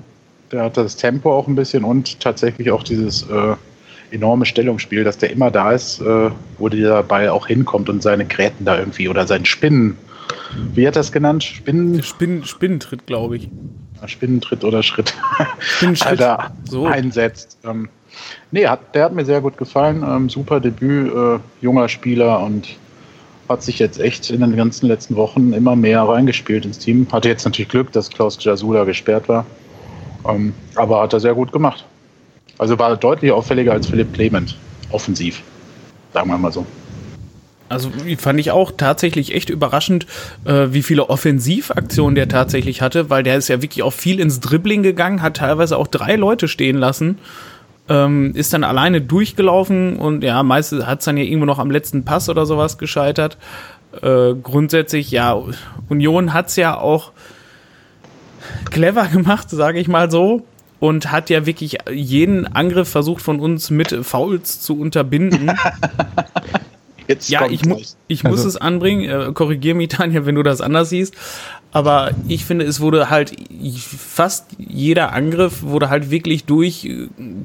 der 0.52 0.62
hat 0.62 0.76
das 0.76 0.96
Tempo 0.96 1.36
auch 1.36 1.48
ein 1.48 1.56
bisschen 1.56 1.84
und 1.84 2.20
tatsächlich 2.20 2.70
auch 2.70 2.82
dieses 2.82 3.22
äh, 3.24 3.56
enorme 4.10 4.46
Stellungsspiel, 4.46 5.04
dass 5.04 5.18
der 5.18 5.30
immer 5.30 5.50
da 5.50 5.72
ist, 5.72 6.00
äh, 6.00 6.30
wo 6.58 6.68
der 6.68 7.02
Ball 7.02 7.28
auch 7.28 7.46
hinkommt 7.46 7.88
und 7.88 8.02
seine 8.02 8.24
Gräten 8.24 8.64
da 8.64 8.78
irgendwie 8.78 9.08
oder 9.08 9.26
sein 9.26 9.44
Spinnen. 9.44 9.96
Wie 10.74 10.86
hat 10.86 10.96
er 10.96 11.00
das 11.00 11.12
genannt? 11.12 11.44
Spinnen? 11.44 12.02
Spinn, 12.02 12.44
Spinnentritt, 12.44 13.06
glaube 13.06 13.36
ich. 13.36 13.48
Spinnentritt 14.06 14.64
oder 14.64 14.82
Schritt. 14.82 15.14
Spinnenschritt. 15.58 16.08
Alter, 16.20 16.52
so. 16.64 16.86
einsetzt. 16.86 17.58
Ähm, 17.64 17.88
nee, 18.50 18.66
hat, 18.66 18.94
der 18.94 19.04
hat 19.04 19.14
mir 19.14 19.24
sehr 19.24 19.40
gut 19.40 19.56
gefallen. 19.56 20.04
Ähm, 20.06 20.28
super 20.28 20.60
Debüt, 20.60 21.12
äh, 21.12 21.38
junger 21.60 21.88
Spieler 21.88 22.40
und 22.40 22.76
hat 23.48 23.62
sich 23.62 23.78
jetzt 23.78 24.00
echt 24.00 24.30
in 24.30 24.40
den 24.40 24.56
ganzen 24.56 24.86
letzten 24.86 25.16
Wochen 25.16 25.52
immer 25.52 25.76
mehr 25.76 26.02
reingespielt 26.02 26.64
ins 26.64 26.78
Team. 26.78 27.06
Hatte 27.12 27.28
jetzt 27.28 27.44
natürlich 27.44 27.68
Glück, 27.68 27.92
dass 27.92 28.10
Klaus 28.10 28.42
Jasula 28.42 28.84
gesperrt 28.84 29.28
war. 29.28 29.44
Ähm, 30.26 30.54
aber 30.76 31.02
hat 31.02 31.12
er 31.12 31.20
sehr 31.20 31.34
gut 31.34 31.52
gemacht. 31.52 31.84
Also 32.58 32.78
war 32.78 32.96
deutlich 32.96 33.32
auffälliger 33.32 33.72
als 33.72 33.86
Philipp 33.86 34.14
Clement, 34.14 34.56
offensiv. 34.90 35.42
Sagen 36.12 36.30
wir 36.30 36.38
mal 36.38 36.52
so. 36.52 36.64
Also 37.68 37.90
fand 38.18 38.38
ich 38.38 38.50
auch 38.50 38.72
tatsächlich 38.76 39.34
echt 39.34 39.50
überraschend, 39.50 40.06
äh, 40.44 40.68
wie 40.70 40.82
viele 40.82 41.08
Offensivaktionen 41.08 42.14
der 42.14 42.28
tatsächlich 42.28 42.82
hatte, 42.82 43.10
weil 43.10 43.22
der 43.22 43.36
ist 43.36 43.48
ja 43.48 43.62
wirklich 43.62 43.82
auch 43.82 43.92
viel 43.92 44.20
ins 44.20 44.38
Dribbling 44.40 44.82
gegangen, 44.82 45.22
hat 45.22 45.38
teilweise 45.38 45.76
auch 45.78 45.86
drei 45.86 46.16
Leute 46.16 46.46
stehen 46.46 46.76
lassen, 46.76 47.18
ähm, 47.88 48.32
ist 48.34 48.52
dann 48.52 48.64
alleine 48.64 49.00
durchgelaufen 49.00 49.96
und 49.96 50.22
ja, 50.22 50.42
meistens 50.42 50.86
hat 50.86 51.00
es 51.00 51.06
dann 51.06 51.16
ja 51.16 51.24
irgendwo 51.24 51.46
noch 51.46 51.58
am 51.58 51.70
letzten 51.70 52.04
Pass 52.04 52.28
oder 52.28 52.46
sowas 52.46 52.78
gescheitert. 52.78 53.38
Äh, 54.02 54.34
grundsätzlich, 54.40 55.10
ja, 55.10 55.36
Union 55.88 56.32
hat 56.34 56.48
es 56.48 56.56
ja 56.56 56.78
auch 56.78 57.12
clever 58.70 59.06
gemacht, 59.12 59.48
sage 59.50 59.80
ich 59.80 59.88
mal 59.88 60.10
so 60.10 60.44
und 60.84 61.10
hat 61.10 61.30
ja 61.30 61.46
wirklich 61.46 61.78
jeden 61.90 62.46
Angriff 62.46 62.90
versucht 62.90 63.22
von 63.22 63.40
uns 63.40 63.70
mit 63.70 63.96
Fouls 64.02 64.60
zu 64.60 64.78
unterbinden. 64.78 65.50
Jetzt 67.08 67.30
ja, 67.30 67.46
ich, 67.46 67.64
mu 67.64 67.78
ich 68.06 68.22
muss 68.22 68.40
also. 68.40 68.48
es 68.48 68.56
anbringen. 68.58 69.08
Äh, 69.08 69.32
Korrigier 69.32 69.74
mich, 69.74 69.88
Tanja, 69.88 70.26
wenn 70.26 70.34
du 70.34 70.42
das 70.42 70.60
anders 70.60 70.90
siehst. 70.90 71.14
Aber 71.72 72.10
ich 72.28 72.44
finde, 72.44 72.66
es 72.66 72.80
wurde 72.80 73.08
halt 73.08 73.32
fast 73.80 74.44
jeder 74.58 75.14
Angriff 75.14 75.62
wurde 75.62 75.88
halt 75.88 76.10
wirklich 76.10 76.44
durch 76.44 76.86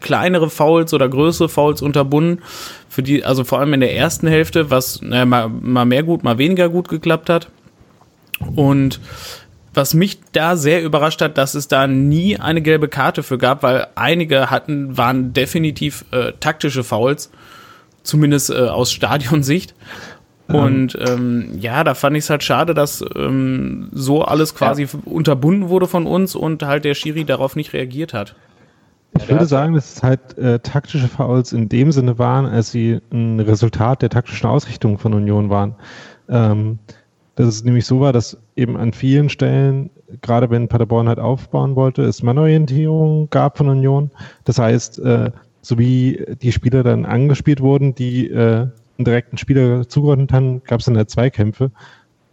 kleinere 0.02 0.49
Fouls 0.49 0.93
oder 0.93 1.08
größere 1.08 1.47
Fouls 1.47 1.82
unterbunden. 1.82 2.41
Für 2.89 3.04
die, 3.04 3.23
also 3.23 3.45
vor 3.45 3.60
allem 3.62 3.71
in 3.73 3.80
der 3.80 3.95
ersten 3.95 4.28
Hälfte, 4.28 4.69
was 4.69 5.02
naja, 5.02 5.25
mal, 5.25 5.47
mal 5.47 5.86
mehr 5.86 6.04
gut, 6.04 6.25
mal 6.25 6.38
weniger 6.38 6.67
gut 6.67 6.89
geklappt 6.89 7.30
hat. 7.30 7.47
Und 8.58 8.99
was 9.80 9.94
mich 9.94 10.20
da 10.34 10.58
sehr 10.58 10.84
überrascht 10.84 11.22
hat, 11.22 11.38
dass 11.38 11.56
es 11.56 11.70
da 11.70 11.88
nie 11.88 12.38
eine 12.38 12.62
gelbe 12.62 12.89
Karte 12.89 13.24
für 13.24 13.38
gab, 13.38 13.63
weil 13.63 13.88
einige 13.96 14.50
hatten, 14.52 14.98
waren 14.98 15.32
definitiv 15.32 16.04
äh, 16.12 16.34
taktische 16.38 16.84
Fouls, 16.84 17.32
zumindest 18.04 18.50
äh, 18.50 18.68
aus 18.68 18.92
Stadionsicht. 19.00 19.74
Und 20.48 20.98
ähm, 21.00 21.52
ja, 21.60 21.84
da 21.84 21.94
fand 21.94 22.18
ich 22.18 22.24
es 22.24 22.30
halt 22.30 22.44
schade, 22.44 22.74
dass 22.74 23.06
ähm, 23.15 23.88
so 23.94 24.24
alles 24.24 24.54
quasi 24.54 24.84
ja. 24.84 24.89
unterbunden 25.06 25.70
wurde 25.70 25.88
von 25.88 26.08
uns 26.08 26.36
und 26.36 26.63
halt 26.63 26.84
der 26.84 26.96
Schiri 26.96 27.24
darauf 27.24 27.56
nicht 27.56 27.72
reagiert 27.72 28.13
hat. 28.13 28.36
Ich 29.18 29.30
würde 29.30 29.46
sagen, 29.46 29.76
dass 29.76 29.96
es 29.96 30.04
halt 30.04 30.38
äh, 30.38 30.60
taktische 30.60 31.08
Fouls 31.08 31.54
in 31.54 31.70
dem 31.70 31.92
Sinne 31.94 32.20
waren, 32.20 32.48
als 32.48 32.72
sie 32.72 33.00
ein 33.13 33.39
Resultat 33.39 34.02
der 34.02 34.10
taktischen 34.10 34.50
Ausrichtung 34.50 34.98
von 34.98 35.13
Union 35.13 35.50
waren. 35.50 35.76
Ähm, 36.28 36.80
dass 37.45 37.56
es 37.56 37.63
nämlich 37.63 37.86
so 37.86 38.02
war, 38.02 38.12
dass 38.12 38.38
eben 38.58 38.75
an 38.75 38.91
vielen 38.91 39.30
Stellen, 39.30 39.91
gerade 40.21 40.49
wenn 40.49 40.67
Paderborn 40.67 41.08
halt 41.08 41.19
aufbauen 41.19 41.78
wollte, 41.78 42.02
es 42.02 42.21
Mannorientierung 42.21 43.30
gab 43.30 43.58
von 43.58 43.69
Union. 43.69 44.12
Das 44.43 44.60
heißt, 44.60 44.99
äh, 44.99 45.32
so 45.62 45.78
wie 45.78 46.25
die 46.41 46.52
Spieler 46.52 46.84
dann 46.84 47.06
angespielt 47.06 47.62
wurden, 47.62 47.95
die 47.95 48.30
äh, 48.30 48.67
einen 48.97 49.06
direkten 49.06 49.38
Spieler 49.38 49.88
zugeordnet 49.88 50.34
haben, 50.34 50.62
gab 50.65 50.82
es 50.82 50.88
dann 50.88 50.97
halt 50.97 51.10
Zweikämpfe. 51.10 51.71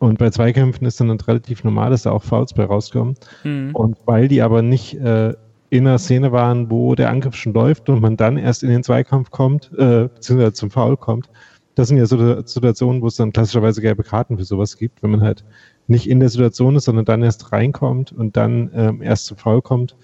Und 0.01 0.19
bei 0.19 0.29
Zweikämpfen 0.31 0.85
ist 0.88 1.01
dann 1.01 1.09
halt 1.09 1.29
relativ 1.29 1.62
normal, 1.62 1.90
dass 1.90 2.03
da 2.03 2.11
auch 2.11 2.25
Fouls 2.25 2.53
bei 2.53 2.64
rauskommen. 2.64 3.14
Mhm. 3.45 3.77
Und 3.77 3.97
weil 4.07 4.27
die 4.27 4.42
aber 4.42 4.62
nicht 4.62 4.95
äh, 4.95 5.35
in 5.71 5.87
einer 5.87 5.99
Szene 5.99 6.33
waren, 6.33 6.69
wo 6.69 6.97
der 6.97 7.11
Angriff 7.11 7.37
schon 7.37 7.55
läuft 7.55 7.88
und 7.88 8.01
man 8.01 8.16
dann 8.16 8.38
erst 8.38 8.64
in 8.64 8.71
den 8.71 8.83
Zweikampf 8.83 9.31
kommt, 9.31 9.71
äh, 9.79 10.09
beziehungsweise 10.12 10.55
zum 10.55 10.73
Foul 10.73 10.97
kommt, 10.97 11.31
das 11.77 11.89
sind 11.89 11.99
ja 11.99 12.07
so 12.07 12.43
Situationen, 12.45 13.03
wo 13.03 13.07
es 13.07 13.17
dann 13.17 13.33
klassischerweise 13.33 13.83
gelbe 13.83 14.03
Karten 14.03 14.39
für 14.39 14.45
sowas 14.45 14.79
gibt, 14.79 15.03
wenn 15.03 15.11
man 15.11 15.21
halt 15.21 15.45
nicht 15.87 16.09
in 16.09 16.21
der 16.21 16.31
Situation 16.31 16.75
ist, 16.75 16.87
sondern 16.87 17.05
dann 17.05 17.23
erst 17.23 17.53
reinkommt 17.53 18.12
und 18.12 18.37
dann 18.37 18.71
ähm, 18.75 19.03
erst 19.03 19.27
zu 19.27 19.37
Foul 19.37 19.61
kommt 19.61 19.95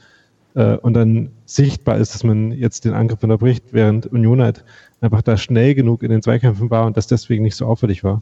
äh, 0.55 0.77
und 0.77 0.93
dann 0.93 1.31
sichtbar 1.47 1.97
ist, 1.97 2.15
dass 2.15 2.25
man 2.25 2.53
jetzt 2.53 2.85
den 2.85 2.93
Angriff 2.93 3.23
unterbricht, 3.23 3.65
während 3.73 4.07
Union 4.07 4.43
halt 4.43 4.65
einfach 5.01 5.23
da 5.23 5.39
schnell 5.39 5.75
genug 5.75 6.03
in 6.03 6.11
den 6.11 6.21
Zweikämpfen 6.21 6.71
war 6.71 6.85
und 6.85 6.99
das 6.99 7.07
deswegen 7.07 7.43
nicht 7.43 7.57
so 7.57 7.65
auffällig 7.65 8.05
war. 8.05 8.21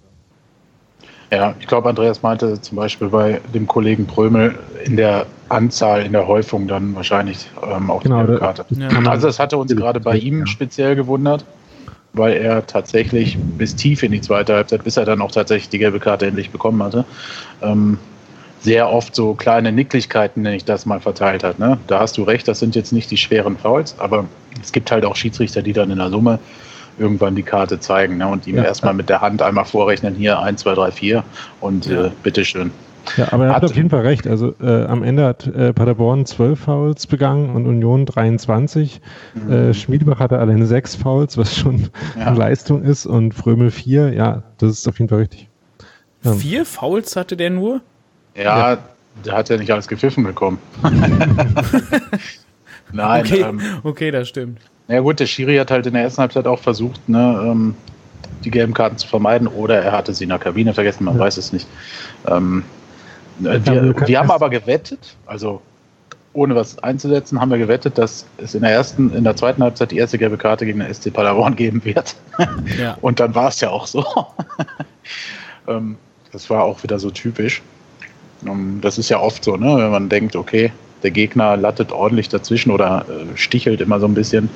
Ja, 1.33 1.55
ich 1.59 1.67
glaube, 1.67 1.89
Andreas 1.89 2.23
meinte 2.23 2.61
zum 2.61 2.77
Beispiel 2.77 3.09
bei 3.09 3.41
dem 3.53 3.67
Kollegen 3.67 4.07
Prömel 4.07 4.59
in 4.85 4.97
der 4.97 5.27
Anzahl, 5.49 6.03
in 6.03 6.13
der 6.13 6.29
Häufung 6.29 6.69
dann 6.69 6.95
wahrscheinlich 6.95 7.51
ähm, 7.69 7.91
auch 7.91 8.03
genau, 8.03 8.25
die 8.25 8.37
Karte. 8.37 8.65
Ja. 8.71 8.89
Also 9.07 9.27
das 9.27 9.41
hatte 9.41 9.57
uns 9.57 9.75
gerade 9.75 9.99
bei 9.99 10.17
ihm 10.17 10.47
speziell 10.47 10.95
gewundert 10.95 11.45
weil 12.12 12.37
er 12.37 12.66
tatsächlich 12.66 13.38
bis 13.38 13.77
tief 13.77 14.03
in 14.03 14.12
die 14.12 14.20
zweite 14.20 14.55
Halbzeit, 14.55 14.85
bis 14.85 14.96
er 14.96 15.05
dann 15.05 15.20
auch 15.20 15.31
tatsächlich 15.31 15.68
die 15.68 15.79
gelbe 15.79 16.01
Karte 16.01 16.27
endlich 16.27 16.51
bekommen 16.51 16.83
hatte, 16.83 17.05
ähm, 17.62 17.99
sehr 18.61 18.90
oft 18.90 19.14
so 19.14 19.35
kleine 19.35 19.73
Nicklichkeiten, 19.73 20.42
nenne 20.42 20.57
ich 20.57 20.64
das 20.64 20.85
mal, 20.85 21.01
verteilt 21.01 21.44
hat. 21.44 21.59
Ne? 21.59 21.79
Da 21.87 22.01
hast 22.01 22.18
du 22.18 22.25
recht, 22.25 22.46
das 22.46 22.59
sind 22.59 22.75
jetzt 22.75 22.92
nicht 22.92 23.11
die 23.11 23.16
schweren 23.16 23.57
Fouls, 23.57 23.94
aber 23.99 24.27
es 24.62 24.73
gibt 24.73 24.90
halt 24.90 25.05
auch 25.05 25.16
Schiedsrichter, 25.16 25.62
die 25.62 25.73
dann 25.73 25.90
in 25.90 25.99
der 25.99 26.11
Summe 26.11 26.38
irgendwann 26.99 27.35
die 27.35 27.42
Karte 27.42 27.81
zeigen 27.81 28.18
ne? 28.18 28.29
und 28.29 28.46
ihm 28.46 28.57
ja, 28.57 28.64
erstmal 28.64 28.92
mit 28.92 29.09
der 29.09 29.23
Hand 29.23 29.40
einmal 29.40 29.64
vorrechnen, 29.64 30.14
hier 30.14 30.38
1, 30.38 30.61
2, 30.61 30.75
3, 30.75 30.90
4 30.90 31.25
und 31.61 31.87
ja. 31.87 32.07
äh, 32.07 32.11
bitteschön. 32.23 32.70
Ja, 33.17 33.33
aber 33.33 33.47
er 33.47 33.51
hat, 33.51 33.63
hat 33.63 33.71
auf 33.71 33.77
jeden 33.77 33.91
Fall 33.91 34.03
recht. 34.03 34.27
Also 34.27 34.55
äh, 34.61 34.85
am 34.85 35.03
Ende 35.03 35.25
hat 35.25 35.47
äh, 35.47 35.73
Paderborn 35.73 36.27
12 36.27 36.59
Fouls 36.59 37.07
begangen 37.07 37.55
und 37.55 37.67
Union 37.67 38.07
23. 38.07 39.01
Mhm. 39.35 39.53
Äh, 39.53 39.75
Schmiedebach 39.75 40.21
hatte 40.21 40.39
alleine 40.39 40.67
6 40.67 40.97
Fouls, 40.97 41.37
was 41.37 41.57
schon 41.57 41.91
ja. 42.19 42.27
eine 42.27 42.39
Leistung 42.39 42.83
ist, 42.83 43.07
und 43.07 43.35
Frömel 43.35 43.71
4. 43.71 44.13
Ja, 44.13 44.43
das 44.59 44.71
ist 44.73 44.89
auf 44.89 44.99
jeden 44.99 45.09
Fall 45.09 45.19
richtig. 45.19 45.49
Ja. 46.23 46.33
Vier 46.35 46.65
Fouls 46.67 47.17
hatte 47.17 47.37
der 47.37 47.51
nur? 47.51 47.81
Ja, 48.37 48.73
ja. 48.73 48.79
der 49.25 49.35
hat 49.35 49.49
ja 49.49 49.57
nicht 49.57 49.71
alles 49.73 49.89
gepfiffen 49.89 50.25
bekommen. 50.25 50.59
Nein. 52.93 53.25
Okay, 53.25 53.41
ähm, 53.43 53.61
okay, 53.83 54.11
das 54.11 54.29
stimmt. 54.29 54.59
Na 54.89 54.97
ja, 54.97 55.01
gut, 55.01 55.21
der 55.21 55.27
Schiri 55.27 55.57
hat 55.57 55.71
halt 55.71 55.87
in 55.87 55.95
der 55.95 56.03
ersten 56.03 56.21
Halbzeit 56.21 56.47
auch 56.47 56.59
versucht, 56.59 57.09
ne, 57.09 57.41
ähm, 57.45 57.75
die 58.45 58.51
gelben 58.51 58.75
Karten 58.75 58.99
zu 58.99 59.07
vermeiden 59.07 59.47
oder 59.47 59.81
er 59.81 59.93
hatte 59.93 60.13
sie 60.13 60.25
in 60.25 60.31
der 60.31 60.39
Kabine 60.39 60.75
vergessen, 60.75 61.05
man 61.05 61.19
weiß 61.19 61.37
es 61.37 61.53
nicht. 61.53 61.69
Ähm, 62.27 62.65
äh, 62.65 62.80
wir, 63.40 63.94
wir 64.07 64.18
haben 64.18 64.31
aber 64.31 64.50
gewettet, 64.50 65.16
also 65.26 65.61
ohne 66.33 66.55
was 66.55 66.79
einzusetzen, 66.79 67.40
haben 67.40 67.50
wir 67.50 67.59
gewettet, 67.59 67.98
dass 67.98 68.24
es 68.38 68.55
in 68.55 68.62
der 68.62 68.70
ersten, 68.70 69.12
in 69.14 69.24
der 69.24 69.35
zweiten 69.35 69.62
Halbzeit 69.62 69.90
die 69.90 69.98
erste 69.98 70.16
gelbe 70.16 70.38
Karte 70.38 70.64
gegen 70.64 70.79
den 70.79 70.92
SC 70.92 71.12
Paderborn 71.12 71.57
geben 71.57 71.85
wird. 71.85 72.16
Ja. 72.79 72.96
Und 73.00 73.20
dann 73.20 73.35
war 73.35 73.48
es 73.48 73.61
ja 73.61 73.70
auch 73.70 73.87
so. 73.87 74.05
Ähm, 75.68 75.96
das 76.33 76.48
war 76.48 76.64
auch 76.64 76.83
wieder 76.83 76.98
so 76.98 77.11
typisch. 77.11 77.61
Ähm, 78.46 78.79
das 78.81 78.96
ist 78.96 79.11
ja 79.11 79.20
oft 79.20 79.44
so, 79.44 79.57
ne? 79.57 79.76
wenn 79.76 79.90
man 79.90 80.09
denkt, 80.09 80.35
okay, 80.35 80.72
der 81.03 81.11
Gegner 81.11 81.57
lattet 81.57 81.92
ordentlich 81.92 82.31
dazwischen 82.31 82.70
oder 82.70 83.05
äh, 83.09 83.37
stichelt 83.37 83.81
immer 83.81 84.00
so 84.00 84.07
ein 84.07 84.14
bisschen, 84.14 84.48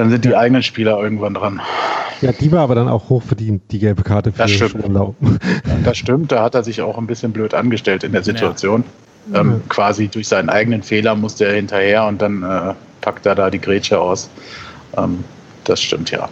dann 0.00 0.08
sind 0.08 0.24
die 0.24 0.34
eigenen 0.34 0.62
Spieler 0.62 0.98
irgendwann 0.98 1.34
dran. 1.34 1.60
Ja, 2.22 2.32
die 2.32 2.50
war 2.50 2.60
aber 2.60 2.74
dann 2.74 2.88
auch 2.88 3.10
hochverdient, 3.10 3.70
die 3.70 3.78
gelbe 3.78 4.02
Karte 4.02 4.32
für 4.32 4.38
das 4.38 4.50
stimmt. 4.50 4.82
Schonlau. 4.82 5.14
Das 5.84 5.98
stimmt, 5.98 6.32
da 6.32 6.42
hat 6.42 6.54
er 6.54 6.62
sich 6.62 6.80
auch 6.80 6.96
ein 6.96 7.06
bisschen 7.06 7.32
blöd 7.32 7.52
angestellt 7.52 8.02
in 8.02 8.12
der 8.12 8.22
Situation. 8.22 8.84
Ja. 9.30 9.40
Ähm, 9.40 9.50
ja. 9.50 9.60
Quasi 9.68 10.08
durch 10.08 10.26
seinen 10.26 10.48
eigenen 10.48 10.82
Fehler 10.82 11.14
musste 11.14 11.44
er 11.44 11.54
hinterher 11.54 12.06
und 12.06 12.20
dann 12.22 12.42
äh, 12.42 12.74
packt 13.02 13.26
er 13.26 13.34
da 13.34 13.50
die 13.50 13.60
Grätsche 13.60 14.00
aus. 14.00 14.30
Ähm, 14.96 15.22
das 15.64 15.82
stimmt 15.82 16.10
ja. 16.10 16.28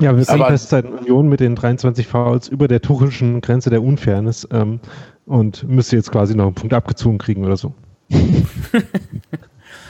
Ja, 0.00 0.16
wir 0.16 0.24
sind 0.24 0.44
fest 0.44 0.70
seit 0.70 0.84
Union 0.84 1.28
mit 1.28 1.38
den 1.40 1.54
23 1.54 2.08
Fouls 2.08 2.48
über 2.48 2.66
der 2.66 2.82
tuchischen 2.82 3.40
Grenze 3.40 3.70
der 3.70 3.82
Unfairness 3.82 4.48
ähm, 4.52 4.80
und 5.26 5.68
müsste 5.68 5.94
jetzt 5.94 6.10
quasi 6.10 6.34
noch 6.34 6.46
einen 6.46 6.54
Punkt 6.54 6.74
abgezogen 6.74 7.18
kriegen 7.18 7.44
oder 7.44 7.56
so. 7.56 7.72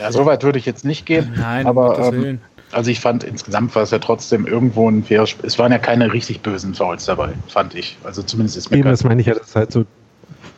ja, 0.01 0.13
so 0.13 0.27
weit 0.27 0.43
würde 0.43 0.59
ich 0.59 0.67
jetzt 0.67 0.85
nicht 0.85 1.07
gehen. 1.07 1.35
Nein, 1.37 1.67
aber 1.67 2.13
ähm, 2.13 2.41
also 2.73 2.91
ich 2.91 3.01
fand 3.01 3.25
insgesamt 3.25 3.75
war 3.75 3.83
es 3.83 3.91
ja 3.91 3.99
trotzdem 3.99 4.47
irgendwo 4.47 4.89
ein 4.89 5.05
faires 5.05 5.31
Spiel. 5.31 5.47
Es 5.47 5.59
waren 5.59 5.73
ja 5.73 5.79
keine 5.79 6.13
richtig 6.13 6.41
bösen 6.41 6.75
Fouls 6.75 7.05
dabei, 7.05 7.33
fand 7.49 7.75
ich. 7.75 7.97
Also 8.05 8.23
zumindest 8.23 8.57
ist 8.57 8.71
mir 8.71 8.79
Eben, 8.79 8.91
das 8.91 9.05
meine 9.05 9.21
ich 9.21 9.29
ja, 9.29 9.35
das 9.35 9.49
ist 9.49 9.57
halt 9.57 9.73
so 9.73 9.85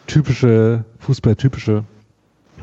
typische, 0.06 0.84
Fußball-typische 1.00 1.84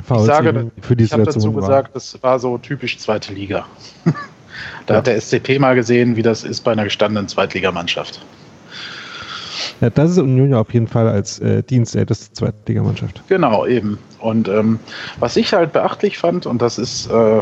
Fouls 0.03 0.21
ich 0.23 0.27
sage, 0.27 0.71
für 0.81 0.95
die 0.95 1.05
ich 1.05 1.13
habe 1.13 1.23
dazu 1.23 1.53
gesagt, 1.53 1.95
das 1.95 2.21
war 2.21 2.39
so 2.39 2.57
typisch 2.57 2.97
zweite 2.97 3.33
Liga. 3.33 3.65
da 4.85 4.93
ja. 4.93 4.97
hat 4.97 5.07
der 5.07 5.19
SCP 5.19 5.59
mal 5.59 5.75
gesehen, 5.75 6.15
wie 6.15 6.21
das 6.21 6.43
ist 6.43 6.61
bei 6.61 6.71
einer 6.71 6.83
gestandenen 6.83 7.27
Zweitligamannschaft. 7.27 8.21
Ja, 9.81 9.89
das 9.89 10.11
ist 10.11 10.17
Union 10.17 10.51
ja 10.51 10.59
auf 10.59 10.73
jeden 10.73 10.87
Fall 10.87 11.07
als 11.07 11.39
äh, 11.39 11.63
dienstälteste 11.63 12.33
Zweitligamannschaft. 12.33 13.23
Genau, 13.27 13.65
eben. 13.65 13.97
Und 14.19 14.47
ähm, 14.47 14.79
was 15.19 15.35
ich 15.35 15.53
halt 15.53 15.73
beachtlich 15.73 16.17
fand, 16.17 16.45
und 16.45 16.61
das 16.61 16.77
ist, 16.77 17.09
äh, 17.11 17.41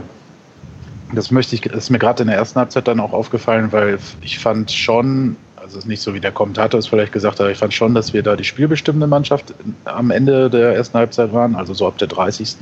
das 1.14 1.32
möchte 1.32 1.56
ich, 1.56 1.66
ist 1.66 1.90
mir 1.90 2.00
gerade 2.00 2.24
in 2.24 2.28
der 2.28 2.38
ersten 2.38 2.60
Halbzeit 2.60 2.88
dann 2.88 3.00
auch 3.00 3.14
aufgefallen, 3.14 3.72
weil 3.72 4.00
ich 4.22 4.40
fand 4.40 4.72
schon, 4.72 5.38
also 5.56 5.78
es 5.78 5.84
ist 5.84 5.88
nicht 5.88 6.02
so 6.02 6.14
wie 6.14 6.20
der 6.20 6.32
Kommentator 6.32 6.80
es 6.80 6.88
vielleicht 6.88 7.14
gesagt 7.14 7.40
hat, 7.40 7.50
ich 7.50 7.58
fand 7.58 7.74
schon, 7.74 7.94
dass 7.94 8.14
wir 8.14 8.24
da 8.24 8.36
die 8.36 8.44
spielbestimmende 8.44 9.08
Mannschaft 9.08 9.54
am 9.86 10.12
Ende 10.12 10.50
der 10.50 10.76
ersten 10.76 10.98
Halbzeit 10.98 11.32
waren, 11.34 11.56
also 11.56 11.74
so 11.74 11.88
ab 11.88 11.98
der 11.98 12.08
30. 12.08 12.56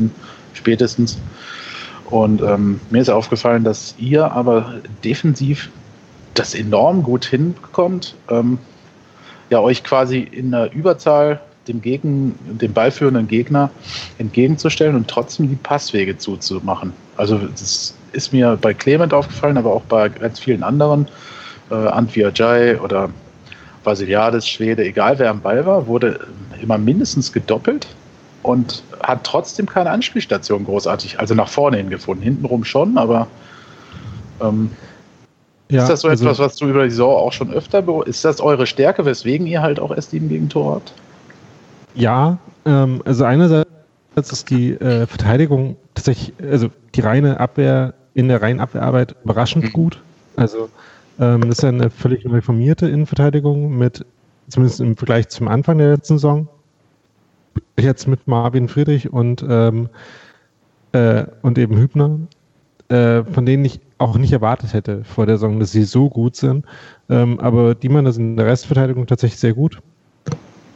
spätestens. 0.54 1.18
Und 2.10 2.42
ähm, 2.42 2.82
mir 2.90 3.02
ist 3.02 3.10
aufgefallen, 3.10 3.64
dass 3.64 3.96
ihr 3.98 4.32
aber 4.32 4.82
defensiv 5.04 5.70
das 6.34 6.54
enorm 6.54 7.04
gut 7.04 7.26
hinbekommt. 7.26 8.16
Ähm, 8.30 8.60
ja 9.52 9.60
euch 9.60 9.84
quasi 9.84 10.20
in 10.20 10.52
der 10.52 10.74
Überzahl 10.74 11.40
dem, 11.68 11.82
Gegen, 11.82 12.34
dem 12.46 12.74
ballführenden 12.74 13.28
Gegner 13.28 13.70
entgegenzustellen 14.18 14.96
und 14.96 15.08
trotzdem 15.08 15.50
die 15.50 15.56
Passwege 15.56 16.18
zuzumachen. 16.18 16.94
Also 17.18 17.38
das 17.38 17.94
ist 18.14 18.34
mir 18.34 18.58
bei 18.60 18.74
Clement 18.74 19.14
aufgefallen, 19.14 19.58
aber 19.58 19.74
auch 19.74 19.84
bei 19.84 20.10
ganz 20.10 20.40
vielen 20.40 20.64
anderen, 20.64 21.08
äh, 21.70 21.76
Antwi 21.76 22.26
Ajay 22.26 22.78
oder 22.78 23.10
Vasiliades, 23.84 24.48
Schwede, 24.48 24.84
egal 24.86 25.20
wer 25.20 25.30
am 25.30 25.42
Ball 25.42 25.66
war, 25.66 25.86
wurde 25.86 26.20
immer 26.62 26.78
mindestens 26.78 27.32
gedoppelt 27.32 27.88
und 28.44 28.84
hat 29.04 29.24
trotzdem 29.24 29.66
keine 29.66 29.92
Anspielstation 29.92 30.66
großartig, 30.66 31.20
also 31.20 31.36
nach 31.36 31.50
vorne 31.50 31.78
hin 31.78 31.90
gefunden. 31.90 32.24
Hintenrum 32.24 32.64
schon, 32.64 32.98
aber 32.98 33.28
ähm, 34.40 34.72
ja, 35.72 35.84
ist 35.84 35.90
das 35.90 36.02
so 36.02 36.08
also, 36.08 36.26
etwas, 36.26 36.40
was 36.40 36.56
du 36.58 36.68
über 36.68 36.84
die 36.84 36.90
Saison 36.90 37.16
auch 37.16 37.32
schon 37.32 37.52
öfter 37.52 37.84
Ist 38.06 38.26
das 38.26 38.42
eure 38.42 38.68
Stärke, 38.68 39.06
weswegen 39.06 39.48
ihr 39.48 39.62
halt 39.62 39.80
auch 39.80 39.92
erst 39.92 40.12
7 40.12 40.28
gegen 40.30 40.50
Tor 40.50 40.76
habt? 40.76 40.94
Ja, 41.96 42.38
ähm, 42.66 43.02
also 43.06 43.24
einerseits 43.24 43.68
ist 44.16 44.50
die 44.50 44.72
äh, 44.74 45.08
Verteidigung 45.08 45.78
tatsächlich, 45.96 46.34
also 46.42 46.70
die 46.96 47.02
reine 47.02 47.40
Abwehr 47.40 47.94
in 48.14 48.28
der 48.28 48.42
reinen 48.42 48.60
Abwehrarbeit 48.60 49.16
überraschend 49.24 49.66
mhm. 49.66 49.74
gut. 49.74 50.02
Also 50.36 50.70
ähm, 51.20 51.42
das 51.42 51.60
ist 51.60 51.64
ja 51.64 51.70
eine 51.70 51.90
völlig 51.90 52.26
reformierte 52.26 52.88
Innenverteidigung 52.88 53.78
mit, 53.78 54.06
zumindest 54.50 54.82
im 54.82 54.98
Vergleich 54.98 55.30
zum 55.30 55.48
Anfang 55.48 55.78
der 55.78 55.92
letzten 55.92 56.16
Saison. 56.16 56.48
Jetzt 57.80 58.08
mit 58.08 58.28
Marvin 58.28 58.68
Friedrich 58.68 59.12
und, 59.12 59.44
ähm, 59.48 59.90
äh, 60.94 61.26
und 61.42 61.58
eben 61.58 61.78
Hübner, 61.78 62.20
äh, 62.92 63.24
von 63.24 63.46
denen 63.46 63.64
ich 63.64 63.80
auch 63.98 64.18
nicht 64.18 64.34
erwartet 64.34 64.74
hätte 64.74 65.04
vor 65.04 65.26
der 65.26 65.38
Saison, 65.38 65.60
dass 65.60 65.72
sie 65.72 65.84
so 65.84 66.10
gut 66.10 66.36
sind. 66.36 66.66
Ähm, 67.10 67.40
aber 67.40 67.74
die 67.74 67.90
man 67.90 68.06
das 68.06 68.18
in 68.18 68.36
der 68.36 68.48
Restverteidigung 68.48 69.08
tatsächlich 69.08 69.40
sehr 69.40 69.54
gut. 69.54 69.80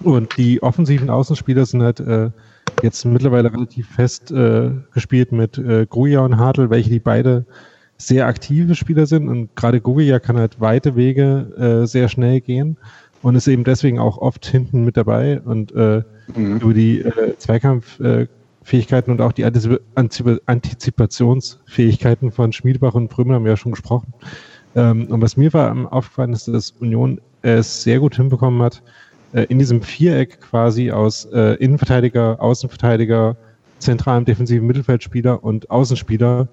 Und 0.03 0.37
die 0.37 0.63
offensiven 0.63 1.09
Außenspieler 1.09 1.65
sind 1.65 1.81
halt 1.81 1.99
äh, 1.99 2.29
jetzt 2.83 3.03
mittlerweile 3.05 3.51
relativ 3.51 3.89
fest 3.89 4.31
äh, 4.31 4.71
gespielt 4.93 5.31
mit 5.31 5.57
äh, 5.57 5.85
Gruja 5.85 6.21
und 6.21 6.37
Hartl, 6.37 6.69
welche 6.69 6.89
die 6.89 6.99
beide 6.99 7.45
sehr 7.97 8.27
aktive 8.27 8.75
Spieler 8.75 9.07
sind. 9.07 9.27
Und 9.27 9.55
gerade 9.55 9.81
Gruja 9.81 10.19
kann 10.19 10.37
halt 10.37 10.61
weite 10.61 10.95
Wege 10.95 11.81
äh, 11.83 11.87
sehr 11.87 12.07
schnell 12.07 12.41
gehen 12.41 12.77
und 13.21 13.35
ist 13.35 13.47
eben 13.47 13.63
deswegen 13.63 13.99
auch 13.99 14.19
oft 14.19 14.45
hinten 14.45 14.85
mit 14.85 14.95
dabei. 14.95 15.41
Und 15.41 15.73
äh, 15.73 16.03
mhm. 16.35 16.57
über 16.57 16.73
die 16.73 17.01
äh, 17.01 17.37
Zweikampf 17.37 17.99
äh, 17.99 18.27
Fähigkeiten 18.65 19.11
und 19.11 19.21
auch 19.21 19.31
die 19.31 19.45
Antizipationsfähigkeiten 19.45 22.31
von 22.31 22.51
Schmiedbach 22.51 22.95
und 22.95 23.09
Brümmer 23.09 23.35
haben 23.35 23.45
wir 23.45 23.51
ja 23.51 23.57
schon 23.57 23.73
gesprochen. 23.73 24.11
Ähm, 24.75 25.05
und 25.05 25.21
was 25.21 25.37
mir 25.37 25.53
war 25.53 25.93
aufgefallen 25.93 26.33
ist, 26.33 26.47
dass 26.47 26.71
Union 26.71 27.21
es 27.43 27.83
sehr 27.83 27.99
gut 27.99 28.15
hinbekommen 28.15 28.63
hat, 28.63 28.81
äh, 29.33 29.43
in 29.43 29.59
diesem 29.59 29.83
Viereck 29.83 30.41
quasi 30.41 30.89
aus 30.89 31.25
äh, 31.25 31.57
Innenverteidiger, 31.57 32.41
Außenverteidiger, 32.41 33.37
zentralem 33.77 34.25
defensiven 34.25 34.65
Mittelfeldspieler 34.65 35.43
und 35.43 35.69
Außenspieler, 35.69 36.47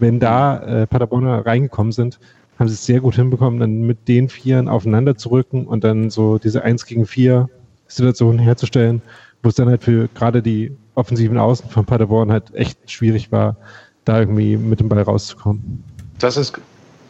wenn 0.00 0.20
da 0.20 0.58
äh, 0.58 0.86
Paderborner 0.86 1.46
reingekommen 1.46 1.92
sind, 1.92 2.20
haben 2.58 2.68
sie 2.68 2.74
es 2.74 2.84
sehr 2.84 3.00
gut 3.00 3.14
hinbekommen, 3.14 3.58
dann 3.58 3.86
mit 3.86 4.06
den 4.06 4.28
Vieren 4.28 4.68
aufeinander 4.68 5.16
zu 5.16 5.30
rücken 5.30 5.66
und 5.66 5.82
dann 5.82 6.10
so 6.10 6.36
diese 6.36 6.62
Eins 6.62 6.84
gegen 6.84 7.06
vier 7.06 7.48
Situation 7.88 8.38
herzustellen, 8.38 9.00
wo 9.42 9.48
es 9.48 9.54
dann 9.54 9.70
halt 9.70 9.82
für 9.82 10.08
gerade 10.08 10.42
die 10.42 10.76
offensiven 10.94 11.38
Außen 11.38 11.68
von 11.70 11.84
Paderborn 11.84 12.30
halt 12.30 12.54
echt 12.54 12.90
schwierig 12.90 13.32
war, 13.32 13.56
da 14.04 14.20
irgendwie 14.20 14.56
mit 14.56 14.80
dem 14.80 14.88
Ball 14.88 15.02
rauszukommen. 15.02 15.82
Das 16.18 16.36
ist 16.36 16.58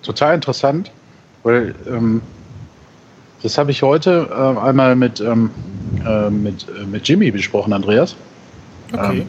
total 0.02 0.34
interessant, 0.34 0.90
weil 1.42 1.74
ähm, 1.86 2.22
das 3.42 3.58
habe 3.58 3.70
ich 3.70 3.82
heute 3.82 4.28
äh, 4.30 4.58
einmal 4.58 4.96
mit, 4.96 5.20
ähm, 5.20 5.50
äh, 6.06 6.30
mit, 6.30 6.66
äh, 6.68 6.86
mit 6.86 7.06
Jimmy 7.06 7.30
besprochen, 7.30 7.72
Andreas. 7.72 8.16
Okay. 8.92 9.20
Ähm, 9.20 9.26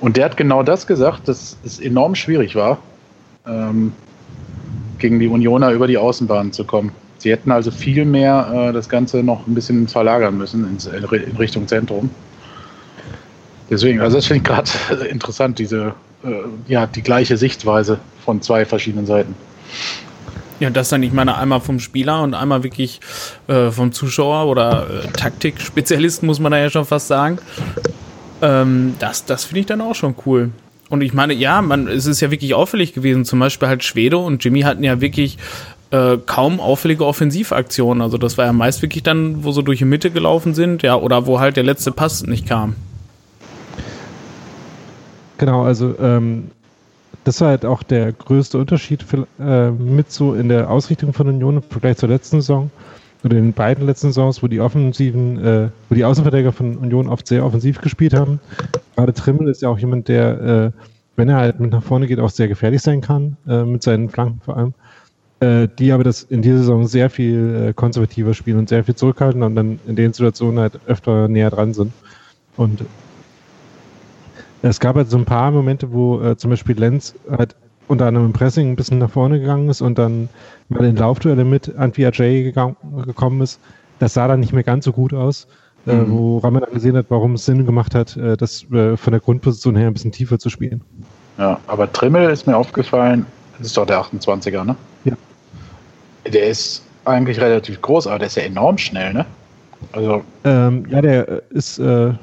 und 0.00 0.16
der 0.16 0.26
hat 0.26 0.36
genau 0.36 0.62
das 0.62 0.86
gesagt, 0.86 1.28
dass 1.28 1.56
es 1.64 1.80
enorm 1.80 2.14
schwierig 2.14 2.54
war, 2.54 2.78
ähm, 3.46 3.92
gegen 4.98 5.18
die 5.18 5.28
Unioner 5.28 5.70
über 5.70 5.86
die 5.86 5.98
Außenbahn 5.98 6.52
zu 6.52 6.64
kommen. 6.64 6.92
Sie 7.18 7.30
hätten 7.30 7.50
also 7.50 7.70
viel 7.70 8.04
mehr 8.04 8.50
äh, 8.52 8.72
das 8.72 8.88
Ganze 8.88 9.22
noch 9.22 9.46
ein 9.46 9.54
bisschen 9.54 9.88
verlagern 9.88 10.36
müssen 10.36 10.68
ins, 10.68 10.86
in 10.86 11.04
Richtung 11.04 11.66
Zentrum. 11.68 12.10
Deswegen, 13.70 14.00
also 14.00 14.16
das 14.16 14.26
finde 14.26 14.38
ich 14.38 14.44
gerade 14.44 15.04
interessant, 15.08 15.58
diese, 15.58 15.94
äh, 16.24 16.30
ja, 16.68 16.86
die 16.86 17.02
gleiche 17.02 17.36
Sichtweise 17.36 17.98
von 18.24 18.42
zwei 18.42 18.64
verschiedenen 18.64 19.06
Seiten. 19.06 19.34
Ja, 20.60 20.70
das 20.70 20.88
dann, 20.88 21.02
ich 21.02 21.12
meine, 21.12 21.36
einmal 21.36 21.60
vom 21.60 21.80
Spieler 21.80 22.22
und 22.22 22.34
einmal 22.34 22.62
wirklich 22.62 23.00
äh, 23.48 23.70
vom 23.70 23.92
Zuschauer 23.92 24.46
oder 24.46 24.86
äh, 24.88 25.08
Taktik-Spezialist, 25.08 26.22
muss 26.22 26.38
man 26.38 26.52
da 26.52 26.58
ja 26.58 26.70
schon 26.70 26.84
fast 26.84 27.08
sagen. 27.08 27.38
Ähm, 28.40 28.94
das 28.98 29.24
das 29.24 29.44
finde 29.44 29.60
ich 29.60 29.66
dann 29.66 29.80
auch 29.80 29.94
schon 29.94 30.14
cool. 30.26 30.50
Und 30.90 31.00
ich 31.00 31.12
meine, 31.12 31.32
ja, 31.32 31.60
man, 31.60 31.88
es 31.88 32.06
ist 32.06 32.20
ja 32.20 32.30
wirklich 32.30 32.54
auffällig 32.54 32.92
gewesen. 32.92 33.24
Zum 33.24 33.40
Beispiel 33.40 33.68
halt 33.68 33.82
Schwede 33.82 34.18
und 34.18 34.44
Jimmy 34.44 34.60
hatten 34.60 34.84
ja 34.84 35.00
wirklich 35.00 35.38
äh, 35.90 36.18
kaum 36.24 36.60
auffällige 36.60 37.04
Offensivaktionen. 37.04 38.02
Also 38.02 38.18
das 38.18 38.38
war 38.38 38.44
ja 38.44 38.52
meist 38.52 38.82
wirklich 38.82 39.02
dann, 39.02 39.44
wo 39.44 39.50
sie 39.50 39.62
durch 39.62 39.78
die 39.78 39.86
Mitte 39.86 40.10
gelaufen 40.10 40.54
sind, 40.54 40.82
ja, 40.82 40.96
oder 40.96 41.26
wo 41.26 41.40
halt 41.40 41.56
der 41.56 41.64
letzte 41.64 41.90
Pass 41.90 42.22
nicht 42.24 42.46
kam. 42.46 42.76
Genau, 45.38 45.62
also 45.62 45.94
ähm, 45.98 46.50
das 47.24 47.40
war 47.40 47.48
halt 47.48 47.64
auch 47.64 47.82
der 47.82 48.12
größte 48.12 48.58
Unterschied 48.58 49.02
für, 49.02 49.26
äh, 49.40 49.70
mit 49.70 50.10
so 50.12 50.34
in 50.34 50.48
der 50.48 50.70
Ausrichtung 50.70 51.12
von 51.12 51.28
Union 51.28 51.56
im 51.56 51.62
Vergleich 51.62 51.96
zur 51.96 52.08
letzten 52.08 52.40
Saison 52.40 52.70
oder 53.24 53.34
den 53.34 53.52
beiden 53.52 53.86
letzten 53.86 54.08
Saisons, 54.08 54.42
wo 54.42 54.48
die 54.48 54.60
offensiven, 54.60 55.42
äh, 55.42 55.68
wo 55.88 55.94
die 55.94 56.04
Außenverteidiger 56.04 56.52
von 56.52 56.76
Union 56.76 57.08
oft 57.08 57.26
sehr 57.26 57.44
offensiv 57.44 57.80
gespielt 57.80 58.12
haben. 58.14 58.40
Gerade 58.96 59.14
Trimmel 59.14 59.48
ist 59.48 59.62
ja 59.62 59.70
auch 59.70 59.78
jemand, 59.78 60.08
der, 60.08 60.40
äh, 60.40 60.70
wenn 61.16 61.28
er 61.30 61.36
halt 61.36 61.58
mit 61.58 61.70
nach 61.70 61.82
vorne 61.82 62.06
geht, 62.06 62.20
auch 62.20 62.30
sehr 62.30 62.48
gefährlich 62.48 62.82
sein 62.82 63.00
kann, 63.00 63.36
äh, 63.48 63.64
mit 63.64 63.82
seinen 63.82 64.10
Flanken 64.10 64.40
vor 64.44 64.56
allem. 64.56 64.74
Äh, 65.40 65.68
die 65.78 65.90
aber 65.92 66.04
das 66.04 66.22
in 66.22 66.42
dieser 66.42 66.58
Saison 66.58 66.86
sehr 66.86 67.10
viel 67.10 67.68
äh, 67.68 67.72
konservativer 67.72 68.34
spielen 68.34 68.58
und 68.58 68.68
sehr 68.68 68.84
viel 68.84 68.94
zurückhalten 68.94 69.42
und 69.42 69.56
dann 69.56 69.80
in 69.86 69.96
den 69.96 70.12
Situationen 70.12 70.60
halt 70.60 70.78
öfter 70.86 71.28
näher 71.28 71.50
dran 71.50 71.74
sind. 71.74 71.92
Und 72.56 72.84
es 74.68 74.80
gab 74.80 74.96
halt 74.96 75.10
so 75.10 75.18
ein 75.18 75.26
paar 75.26 75.50
Momente, 75.50 75.92
wo 75.92 76.20
äh, 76.20 76.36
zum 76.36 76.50
Beispiel 76.50 76.78
Lenz 76.78 77.14
halt 77.30 77.54
unter 77.86 78.06
anderem 78.06 78.28
im 78.28 78.32
Pressing 78.32 78.70
ein 78.70 78.76
bisschen 78.76 78.98
nach 78.98 79.10
vorne 79.10 79.38
gegangen 79.38 79.68
ist 79.68 79.82
und 79.82 79.98
dann 79.98 80.30
mal 80.70 80.84
in 80.84 80.96
Laufduelle 80.96 81.44
mit 81.44 81.76
Antwi 81.76 82.06
Ajay 82.06 82.50
gekommen 82.52 83.40
ist. 83.42 83.60
Das 83.98 84.14
sah 84.14 84.26
dann 84.26 84.40
nicht 84.40 84.54
mehr 84.54 84.62
ganz 84.62 84.86
so 84.86 84.92
gut 84.92 85.12
aus, 85.12 85.46
äh, 85.86 85.92
mhm. 85.92 86.00
äh, 86.00 86.10
wo 86.10 86.38
Raman 86.38 86.62
dann 86.62 86.72
gesehen 86.72 86.96
hat, 86.96 87.06
warum 87.10 87.34
es 87.34 87.44
Sinn 87.44 87.66
gemacht 87.66 87.94
hat, 87.94 88.16
äh, 88.16 88.38
das 88.38 88.64
äh, 88.72 88.96
von 88.96 89.12
der 89.12 89.20
Grundposition 89.20 89.76
her 89.76 89.88
ein 89.88 89.92
bisschen 89.92 90.12
tiefer 90.12 90.38
zu 90.38 90.48
spielen. 90.48 90.80
Ja, 91.36 91.60
aber 91.66 91.92
Trimmel 91.92 92.30
ist 92.30 92.46
mir 92.46 92.56
aufgefallen, 92.56 93.26
Das 93.58 93.66
ist 93.66 93.76
doch 93.76 93.84
der 93.84 94.00
28er, 94.00 94.64
ne? 94.64 94.76
Ja. 95.04 95.14
Der 96.32 96.46
ist 96.46 96.82
eigentlich 97.04 97.38
relativ 97.38 97.82
groß, 97.82 98.06
aber 98.06 98.18
der 98.18 98.28
ist 98.28 98.36
ja 98.36 98.44
enorm 98.44 98.78
schnell, 98.78 99.12
ne? 99.12 99.26
Also. 99.92 100.24
Ähm, 100.44 100.86
ja, 100.88 101.02
der 101.02 101.42
ist 101.50 101.78
äh, 101.78 102.14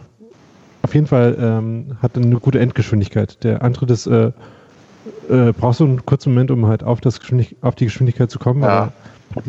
auf 0.84 0.94
jeden 0.94 1.08
Fall 1.08 1.38
ähm, 1.39 1.98
hat 2.02 2.15
eine 2.15 2.39
gute 2.39 2.60
Endgeschwindigkeit. 2.60 3.44
Der 3.44 3.62
andere, 3.62 3.86
das 3.86 4.08
äh, 4.08 4.32
äh, 5.30 5.54
brauchst 5.54 5.80
du 5.80 5.86
einen 5.86 6.06
kurzen 6.06 6.34
Moment, 6.34 6.52
um 6.52 6.65
halt 6.67 6.84
auf, 6.84 7.02
das 7.02 7.20
auf 7.62 7.76
die 7.76 7.86
Geschwindigkeit 7.86 8.32
zu 8.32 8.39
kommen. 8.39 8.63
Ja. 8.63 8.91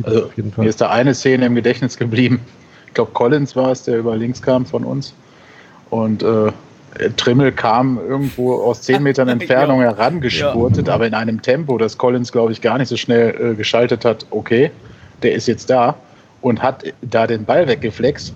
Also, 0.05 0.31
mir 0.57 0.69
ist 0.69 0.81
da 0.81 0.91
eine 0.91 1.15
Szene 1.15 1.47
im 1.47 1.55
Gedächtnis 1.55 1.97
geblieben. 1.97 2.41
Ich 2.87 2.95
glaube, 2.95 3.11
Collins 3.13 3.57
war 3.57 3.73
es, 3.73 3.83
der 3.83 3.99
über 3.99 4.17
links 4.17 4.41
kam 4.41 4.65
von 4.65 4.85
uns. 4.85 5.15
Und 5.91 6.23
äh, 6.23 6.53
Trimmel 7.17 7.53
kam 7.53 7.99
irgendwo 7.99 8.55
aus 8.55 8.83
10 8.83 9.03
Metern 9.03 9.29
Entfernung 9.29 9.81
ja. 9.81 9.89
herangespurtet, 9.89 10.87
ja. 10.87 10.95
aber 10.95 11.07
in 11.07 11.15
einem 11.15 11.43
Tempo, 11.43 11.79
das 11.79 11.99
Collins, 11.99 12.31
glaube 12.31 12.53
ich, 12.53 12.61
gar 12.61 12.79
nicht 12.79 12.89
so 12.89 12.97
schnell 12.97 13.53
äh, 13.53 13.55
geschaltet 13.55 14.05
hat. 14.05 14.27
Okay, 14.31 14.71
der 15.23 15.33
ist 15.33 15.49
jetzt 15.49 15.69
da 15.71 15.97
und 16.43 16.63
hat 16.63 16.85
da 17.03 17.27
den 17.27 17.45
Ball 17.45 17.67
weggeflext. 17.67 18.35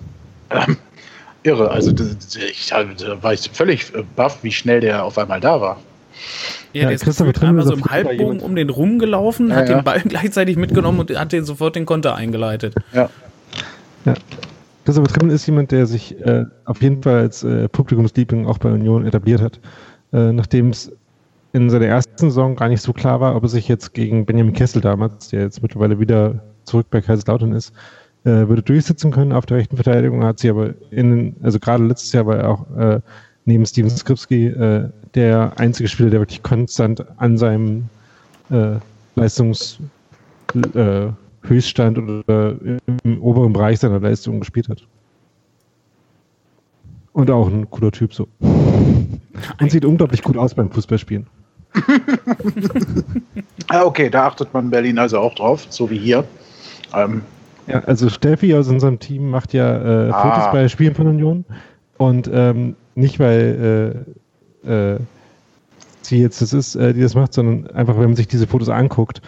Ähm, 0.49 0.77
irre. 1.47 1.71
Also 1.71 1.91
ich, 1.91 2.67
da 2.67 3.23
war 3.23 3.33
ich 3.33 3.49
völlig 3.51 3.93
äh, 3.95 4.03
baff, 4.15 4.39
wie 4.43 4.51
schnell 4.51 4.81
der 4.81 5.03
auf 5.03 5.17
einmal 5.17 5.39
da 5.39 5.59
war. 5.61 5.77
Ja, 6.73 6.83
der 6.83 6.91
ist 6.91 7.05
gefühlt 7.05 7.41
einmal 7.41 7.65
so 7.65 7.73
im 7.73 7.85
Halbbogen 7.85 8.39
um 8.39 8.55
den 8.55 8.69
rumgelaufen, 8.69 9.49
ja, 9.49 9.55
hat 9.55 9.69
ja. 9.69 9.77
den 9.77 9.83
Ball 9.83 10.01
gleichzeitig 10.05 10.57
mitgenommen 10.57 10.99
und 10.99 11.17
hat 11.17 11.31
den 11.31 11.45
sofort 11.45 11.75
den 11.75 11.85
Konter 11.85 12.15
eingeleitet. 12.15 12.75
Ja. 12.93 13.09
ja. 14.05 14.13
Christopher 14.85 15.07
Trimmel 15.07 15.35
ist 15.35 15.45
jemand, 15.45 15.71
der 15.71 15.85
sich 15.85 16.19
äh, 16.21 16.45
auf 16.65 16.81
jeden 16.81 17.03
Fall 17.03 17.15
als 17.15 17.43
äh, 17.43 17.67
Publikumsliebling 17.67 18.45
auch 18.45 18.57
bei 18.57 18.71
Union 18.71 19.05
etabliert 19.05 19.41
hat. 19.41 19.59
Äh, 20.13 20.31
Nachdem 20.31 20.69
es 20.69 20.91
in 21.53 21.69
seiner 21.69 21.87
ersten 21.87 22.29
Saison 22.29 22.55
gar 22.55 22.69
nicht 22.69 22.81
so 22.81 22.93
klar 22.93 23.19
war, 23.19 23.35
ob 23.35 23.43
er 23.43 23.49
sich 23.49 23.67
jetzt 23.67 23.93
gegen 23.93 24.25
Benjamin 24.25 24.53
Kessel 24.53 24.81
damals, 24.81 25.29
der 25.29 25.41
jetzt 25.41 25.61
mittlerweile 25.61 25.99
wieder 25.99 26.43
zurück 26.63 26.87
bei 26.89 27.01
Kaiserslautern 27.01 27.53
ist, 27.53 27.73
äh, 28.27 28.47
würde 28.49 28.61
durchsetzen 28.61 29.11
können 29.11 29.31
auf 29.31 29.45
der 29.45 29.55
rechten 29.57 29.77
Verteidigung, 29.77 30.25
hat 30.25 30.39
sie 30.39 30.49
aber 30.49 30.73
in, 30.91 31.37
also 31.41 31.59
gerade 31.59 31.85
letztes 31.85 32.11
Jahr 32.11 32.25
war 32.25 32.35
er 32.35 32.49
auch 32.49 32.69
äh, 32.77 32.99
neben 33.45 33.65
Steven 33.65 33.89
Skripski 33.89 34.47
äh, 34.47 34.89
der 35.15 35.53
einzige 35.57 35.87
Spieler, 35.87 36.09
der 36.09 36.19
wirklich 36.19 36.43
konstant 36.43 37.05
an 37.17 37.37
seinem 37.37 37.85
äh, 38.49 38.79
Leistungshöchststand 39.15 41.97
äh, 41.97 42.01
oder 42.01 42.55
im 43.03 43.21
oberen 43.21 43.53
Bereich 43.53 43.79
seiner 43.79 44.01
Leistung 44.01 44.41
gespielt 44.41 44.67
hat. 44.67 44.85
Und 47.13 47.31
auch 47.31 47.47
ein 47.47 47.71
cooler 47.71 47.93
Typ 47.93 48.13
so. 48.13 48.27
Und 48.41 49.71
sieht 49.71 49.85
unglaublich 49.85 50.21
gut 50.21 50.35
aus 50.35 50.53
beim 50.53 50.69
Fußballspielen. 50.69 51.27
ah, 53.67 53.83
okay, 53.83 54.09
da 54.09 54.27
achtet 54.27 54.53
man 54.53 54.65
in 54.65 54.71
Berlin 54.71 54.99
also 54.99 55.19
auch 55.19 55.33
drauf, 55.35 55.65
so 55.69 55.89
wie 55.89 55.97
hier. 55.97 56.25
Ähm, 56.93 57.21
ja, 57.67 57.79
also 57.83 58.09
Steffi 58.09 58.53
aus 58.55 58.67
unserem 58.67 58.99
Team 58.99 59.29
macht 59.29 59.53
ja 59.53 60.07
äh, 60.07 60.11
ah. 60.11 60.21
Fotos 60.21 60.51
bei 60.51 60.67
Spielen 60.67 60.95
von 60.95 61.07
Union. 61.07 61.45
Und 61.97 62.29
ähm, 62.31 62.75
nicht, 62.95 63.19
weil 63.19 64.05
äh, 64.65 64.93
äh, 64.93 64.99
sie 66.01 66.21
jetzt 66.21 66.41
das 66.41 66.53
ist, 66.53 66.75
äh, 66.75 66.93
die 66.93 67.01
das 67.01 67.15
macht, 67.15 67.33
sondern 67.33 67.69
einfach, 67.71 67.95
wenn 67.95 68.05
man 68.05 68.15
sich 68.15 68.27
diese 68.27 68.47
Fotos 68.47 68.69
anguckt, 68.69 69.21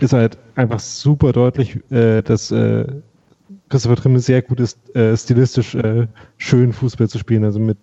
ist 0.00 0.12
halt 0.12 0.38
einfach 0.54 0.80
super 0.80 1.32
deutlich, 1.32 1.78
äh, 1.90 2.22
dass 2.22 2.50
äh, 2.50 2.86
Christopher 3.68 3.96
Trimmel 3.96 4.20
sehr 4.20 4.42
gut 4.42 4.60
ist, 4.60 4.78
stilistisch 5.16 5.76
schön 6.36 6.72
Fußball 6.72 7.08
zu 7.08 7.18
spielen. 7.18 7.44
Also 7.44 7.58
mit, 7.58 7.76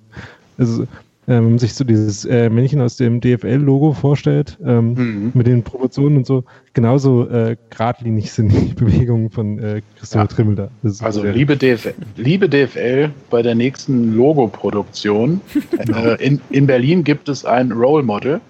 also 0.57 0.85
äh, 1.31 1.35
wenn 1.35 1.51
man 1.51 1.59
sich 1.59 1.73
so 1.73 1.83
dieses 1.85 2.25
äh, 2.25 2.49
Männchen 2.49 2.81
aus 2.81 2.97
dem 2.97 3.21
DFL-Logo 3.21 3.93
vorstellt, 3.93 4.57
ähm, 4.65 4.93
mhm. 4.93 5.31
mit 5.33 5.47
den 5.47 5.63
Proportionen 5.63 6.17
und 6.17 6.25
so, 6.25 6.43
genauso 6.73 7.27
äh, 7.29 7.55
geradlinig 7.69 8.31
sind 8.31 8.49
die 8.49 8.73
Bewegungen 8.75 9.29
von 9.29 9.57
äh, 9.59 9.81
Christopher 9.97 10.23
ja. 10.23 10.27
Trimmel 10.27 10.55
da. 10.55 10.69
Also 10.99 11.23
liebe 11.23 11.55
DFL, 11.55 11.93
liebe 12.17 12.49
DFL, 12.49 13.11
bei 13.29 13.41
der 13.41 13.55
nächsten 13.55 14.13
Logo-Produktion 14.15 15.39
äh, 15.93 16.25
in, 16.25 16.41
in 16.49 16.67
Berlin 16.67 17.03
gibt 17.03 17.29
es 17.29 17.45
ein 17.45 17.71
Role 17.71 18.03
Model. 18.03 18.41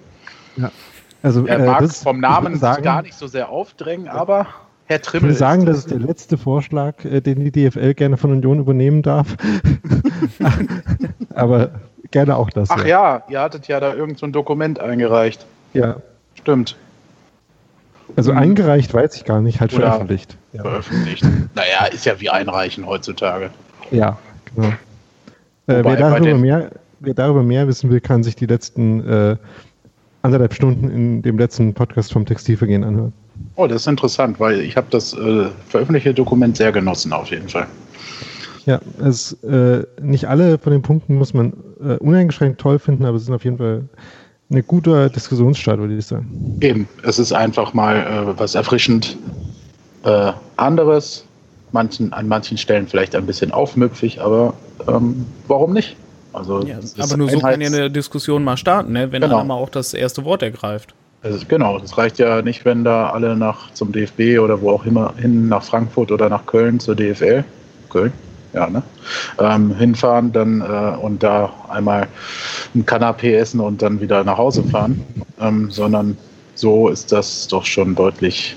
Ja. 0.58 0.72
Also, 1.22 1.46
er 1.46 1.60
äh, 1.60 1.66
mag 1.68 1.82
das, 1.82 2.02
vom 2.02 2.20
Namen 2.20 2.56
sagen, 2.58 2.82
gar 2.82 3.04
nicht 3.04 3.14
so 3.14 3.28
sehr 3.28 3.50
aufdrängen, 3.50 4.08
aber 4.08 4.48
Herr 4.86 5.02
Trimmel. 5.02 5.30
Ich 5.30 5.36
will 5.36 5.40
sagen, 5.40 5.66
das 5.66 5.78
ist 5.78 5.92
der 5.92 6.00
letzte 6.00 6.38
Vorschlag, 6.38 7.06
äh, 7.06 7.22
den 7.22 7.40
die 7.40 7.52
DFL 7.52 7.94
gerne 7.94 8.18
von 8.18 8.32
Union 8.32 8.60
übernehmen 8.60 9.04
darf. 9.04 9.38
aber 11.36 11.72
gerne 12.12 12.36
auch 12.38 12.50
das. 12.50 12.70
Ach 12.70 12.86
ja, 12.86 13.24
ihr 13.30 13.40
hattet 13.42 13.68
ja 13.68 13.80
da 13.80 13.94
irgend 13.94 14.20
so 14.20 14.26
ein 14.26 14.32
Dokument 14.32 14.80
eingereicht. 14.80 15.46
Ja. 15.74 15.98
Stimmt. 16.36 16.76
Also 18.16 18.32
hm. 18.32 18.38
eingereicht 18.38 18.94
weiß 18.94 19.16
ich 19.16 19.26
gar 19.26 19.42
nicht, 19.42 19.62
halt 19.62 19.74
Oder 19.74 19.88
veröffentlicht. 19.88 20.38
Ja. 20.54 20.62
Veröffentlicht. 20.64 21.24
naja, 21.56 21.86
ist 21.92 22.06
ja 22.06 22.20
wie 22.20 22.30
einreichen 22.30 22.86
heutzutage. 22.86 23.50
Ja, 23.90 24.18
genau. 24.56 24.68
Äh, 25.68 25.84
wer, 25.84 25.96
darüber 25.96 26.38
mehr, 26.38 26.72
wer 27.00 27.14
darüber 27.14 27.44
mehr 27.44 27.68
wissen 27.68 27.90
will, 27.90 28.02
kann 28.02 28.24
sich 28.24 28.36
die 28.36 28.46
letzten 28.46 29.08
äh, 29.08 29.38
anderthalb 30.22 30.54
Stunden 30.54 30.90
in 30.90 31.22
dem 31.22 31.38
letzten 31.38 31.74
Podcast 31.74 32.12
vom 32.12 32.26
Textilvergehen 32.26 32.84
anhören. 32.84 33.14
Oh, 33.56 33.68
das 33.68 33.82
ist 33.82 33.88
interessant, 33.88 34.40
weil 34.40 34.60
ich 34.60 34.78
habe 34.78 34.88
das 34.90 35.14
äh, 35.14 35.48
veröffentlichte 35.68 36.14
Dokument 36.14 36.58
sehr 36.58 36.72
genossen 36.72 37.14
auf 37.14 37.30
jeden 37.30 37.50
Fall. 37.50 37.68
Ja, 38.66 38.80
es, 39.04 39.34
äh, 39.44 39.84
nicht 40.02 40.28
alle 40.28 40.58
von 40.58 40.72
den 40.72 40.82
Punkten 40.82 41.16
muss 41.16 41.34
man 41.34 41.54
äh, 41.84 41.96
uneingeschränkt 41.98 42.60
toll 42.60 42.80
finden, 42.80 43.06
aber 43.06 43.18
es 43.18 43.24
ist 43.24 43.32
auf 43.32 43.44
jeden 43.44 43.58
Fall 43.58 43.84
ein 44.52 44.64
guter 44.68 45.10
Diskussionsstart, 45.10 45.80
würde 45.80 45.96
ich 45.96 46.06
sagen. 46.06 46.58
Eben, 46.62 46.88
es 47.04 47.20
ist 47.20 47.32
einfach 47.32 47.74
mal 47.74 47.96
äh, 47.96 48.40
was 48.40 48.56
erfrischend 48.56 49.18
äh, 50.04 50.32
anderes, 50.58 51.26
manchen, 51.72 52.12
an 52.14 52.28
manchen 52.28 52.58
Stellen 52.58 52.88
vielleicht 52.88 53.16
ein 53.16 53.26
bisschen 53.26 53.52
aufmüpfig, 53.52 54.22
aber 54.22 54.54
ähm, 54.88 55.26
warum 55.48 55.74
nicht? 55.74 55.96
Also, 56.34 56.62
ja, 56.64 56.80
aber 56.98 57.18
nur 57.18 57.30
so 57.30 57.40
kann 57.40 57.60
ja 57.60 57.68
eine 57.68 57.92
Diskussion 57.92 58.44
mal 58.44 58.58
starten, 58.58 58.94
ne? 58.94 59.12
wenn 59.12 59.22
genau. 59.22 59.38
einer 59.38 59.46
mal 59.46 59.56
auch 59.56 59.70
das 59.70 59.94
erste 59.94 60.24
Wort 60.24 60.44
ergreift. 60.44 60.94
Also, 61.24 61.46
genau, 61.48 61.78
das 61.78 61.98
reicht 61.98 62.20
ja 62.20 62.42
nicht, 62.42 62.66
wenn 62.66 62.84
da 62.84 63.10
alle 63.12 63.36
nach 63.36 63.72
zum 63.74 63.92
DFB 63.92 64.40
oder 64.40 64.62
wo 64.62 64.72
auch 64.72 64.86
immer 64.86 65.14
hin 65.18 65.50
nach 65.50 65.64
Frankfurt 65.64 66.12
oder 66.12 66.30
nach 66.30 66.46
Köln 66.46 66.80
zur 66.80 66.96
DFL. 66.96 67.44
Köln? 67.90 68.12
Ja, 68.54 68.70
ne? 68.70 68.84
Ähm, 69.40 69.76
hinfahren 69.76 70.32
dann 70.32 70.62
äh, 70.62 70.98
und 70.98 71.24
da 71.24 71.54
einmal 71.70 72.08
ein 72.76 72.86
Kanapé 72.86 73.36
essen 73.38 73.60
und 73.60 73.82
dann 73.82 74.02
wieder 74.02 74.24
nach 74.24 74.38
Hause 74.38 74.64
fahren, 74.64 75.04
ähm, 75.40 75.72
sondern 75.72 76.18
so 76.56 76.90
ist 76.90 77.12
das 77.12 77.48
doch 77.48 77.66
schon 77.66 77.96
deutlich 77.96 78.56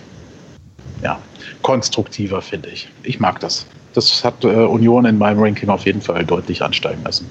ja, 1.03 1.19
konstruktiver, 1.63 2.43
finde 2.43 2.71
ich. 2.71 2.89
Ich 3.03 3.21
mag 3.21 3.41
das. 3.41 3.67
Das 3.95 4.25
hat 4.25 4.43
äh, 4.43 4.49
Union 4.49 5.05
in 5.05 5.19
meinem 5.19 5.41
Ranking 5.41 5.69
auf 5.69 5.85
jeden 5.87 6.01
Fall 6.01 6.25
deutlich 6.25 6.63
ansteigen 6.63 7.03
lassen. 7.05 7.31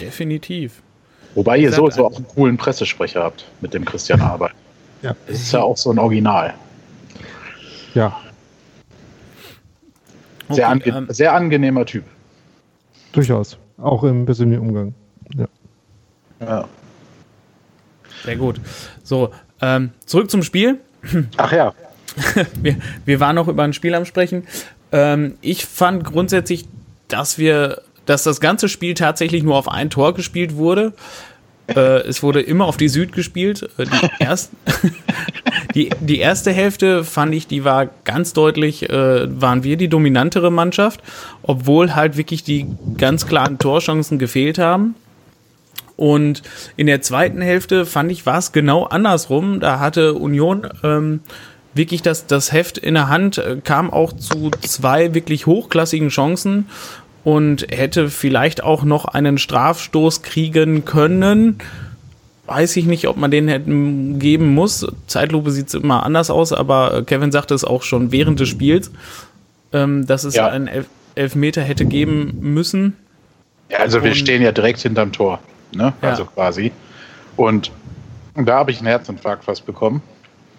Definitiv. 0.00 0.82
Wobei 1.34 1.58
ihr 1.58 1.70
sowieso 1.70 2.06
auch 2.06 2.16
einen 2.16 2.26
coolen 2.28 2.56
Pressesprecher 2.56 3.22
habt 3.22 3.44
mit 3.60 3.74
dem 3.74 3.84
Christian 3.84 4.22
Arbeit. 4.22 4.52
Ja. 5.02 5.14
Das 5.26 5.36
ist 5.36 5.52
ja 5.52 5.60
auch 5.60 5.76
so 5.76 5.90
ein 5.90 5.98
Original. 5.98 6.54
Ja, 7.94 8.16
sehr, 10.50 10.68
ange 10.68 10.86
ähm, 10.86 11.06
sehr 11.08 11.34
angenehmer 11.34 11.84
Typ. 11.86 12.04
Durchaus. 13.12 13.58
Auch 13.78 14.04
im 14.04 14.26
persönlichen 14.26 14.60
Umgang. 14.60 14.94
Ja. 15.36 15.48
ja. 16.40 16.68
Sehr 18.24 18.36
gut. 18.36 18.60
So, 19.02 19.30
ähm, 19.60 19.90
zurück 20.04 20.30
zum 20.30 20.42
Spiel. 20.42 20.80
Ach 21.36 21.52
ja. 21.52 21.74
wir, 22.54 22.76
wir 23.04 23.20
waren 23.20 23.36
noch 23.36 23.48
über 23.48 23.62
ein 23.62 23.72
Spiel 23.72 23.94
am 23.94 24.04
Sprechen. 24.04 24.44
Ähm, 24.92 25.36
ich 25.40 25.66
fand 25.66 26.04
grundsätzlich, 26.04 26.66
dass 27.08 27.38
wir, 27.38 27.82
dass 28.06 28.22
das 28.22 28.40
ganze 28.40 28.68
Spiel 28.68 28.94
tatsächlich 28.94 29.42
nur 29.42 29.56
auf 29.56 29.68
ein 29.68 29.90
Tor 29.90 30.14
gespielt 30.14 30.56
wurde. 30.56 30.92
Äh, 31.68 32.00
es 32.06 32.22
wurde 32.22 32.40
immer 32.40 32.66
auf 32.66 32.76
die 32.76 32.88
Süd 32.88 33.12
gespielt. 33.12 33.68
Äh, 33.78 33.86
die, 33.86 34.24
erst, 34.24 34.52
die, 35.74 35.90
die 36.00 36.18
erste 36.18 36.52
Hälfte 36.52 37.04
fand 37.04 37.34
ich, 37.34 37.46
die 37.46 37.64
war 37.64 37.86
ganz 38.04 38.32
deutlich, 38.32 38.88
äh, 38.88 39.40
waren 39.40 39.64
wir 39.64 39.76
die 39.76 39.88
dominantere 39.88 40.50
Mannschaft, 40.50 41.02
obwohl 41.42 41.94
halt 41.94 42.16
wirklich 42.16 42.44
die 42.44 42.66
ganz 42.96 43.26
klaren 43.26 43.58
Torchancen 43.58 44.18
gefehlt 44.18 44.58
haben. 44.58 44.94
Und 45.96 46.42
in 46.76 46.86
der 46.86 47.00
zweiten 47.00 47.40
Hälfte 47.40 47.86
fand 47.86 48.12
ich, 48.12 48.26
war 48.26 48.38
es 48.38 48.52
genau 48.52 48.84
andersrum. 48.84 49.60
Da 49.60 49.80
hatte 49.80 50.14
Union 50.14 50.68
ähm, 50.82 51.20
wirklich 51.74 52.02
das, 52.02 52.26
das 52.26 52.52
Heft 52.52 52.78
in 52.78 52.94
der 52.94 53.08
Hand, 53.08 53.38
äh, 53.38 53.56
kam 53.62 53.90
auch 53.90 54.12
zu 54.12 54.50
zwei 54.62 55.14
wirklich 55.14 55.46
hochklassigen 55.46 56.08
Chancen 56.08 56.66
und 57.26 57.66
hätte 57.72 58.08
vielleicht 58.08 58.62
auch 58.62 58.84
noch 58.84 59.04
einen 59.04 59.36
Strafstoß 59.36 60.22
kriegen 60.22 60.84
können. 60.84 61.58
Weiß 62.46 62.76
ich 62.76 62.86
nicht, 62.86 63.08
ob 63.08 63.16
man 63.16 63.32
den 63.32 63.48
hätten 63.48 64.20
geben 64.20 64.54
muss. 64.54 64.86
Zeitlupe 65.08 65.50
sieht 65.50 65.66
es 65.66 65.74
immer 65.74 66.04
anders 66.04 66.30
aus, 66.30 66.52
aber 66.52 67.02
Kevin 67.04 67.32
sagte 67.32 67.52
es 67.54 67.64
auch 67.64 67.82
schon 67.82 68.12
während 68.12 68.38
des 68.38 68.48
Spiels, 68.48 68.92
ähm, 69.72 70.06
dass 70.06 70.22
es 70.22 70.36
ja. 70.36 70.46
einen 70.46 70.68
Elf 70.68 70.86
Elfmeter 71.16 71.62
hätte 71.62 71.84
geben 71.84 72.36
müssen. 72.42 72.96
Ja, 73.70 73.78
also 73.78 74.04
wir 74.04 74.14
stehen 74.14 74.40
ja 74.40 74.52
direkt 74.52 74.78
hinterm 74.78 75.10
Tor, 75.10 75.40
ne? 75.74 75.94
Also 76.02 76.22
ja. 76.22 76.28
quasi. 76.32 76.70
Und 77.34 77.72
da 78.36 78.58
habe 78.58 78.70
ich 78.70 78.78
einen 78.78 78.86
Herzinfarkt 78.86 79.46
fast 79.46 79.66
bekommen. 79.66 80.00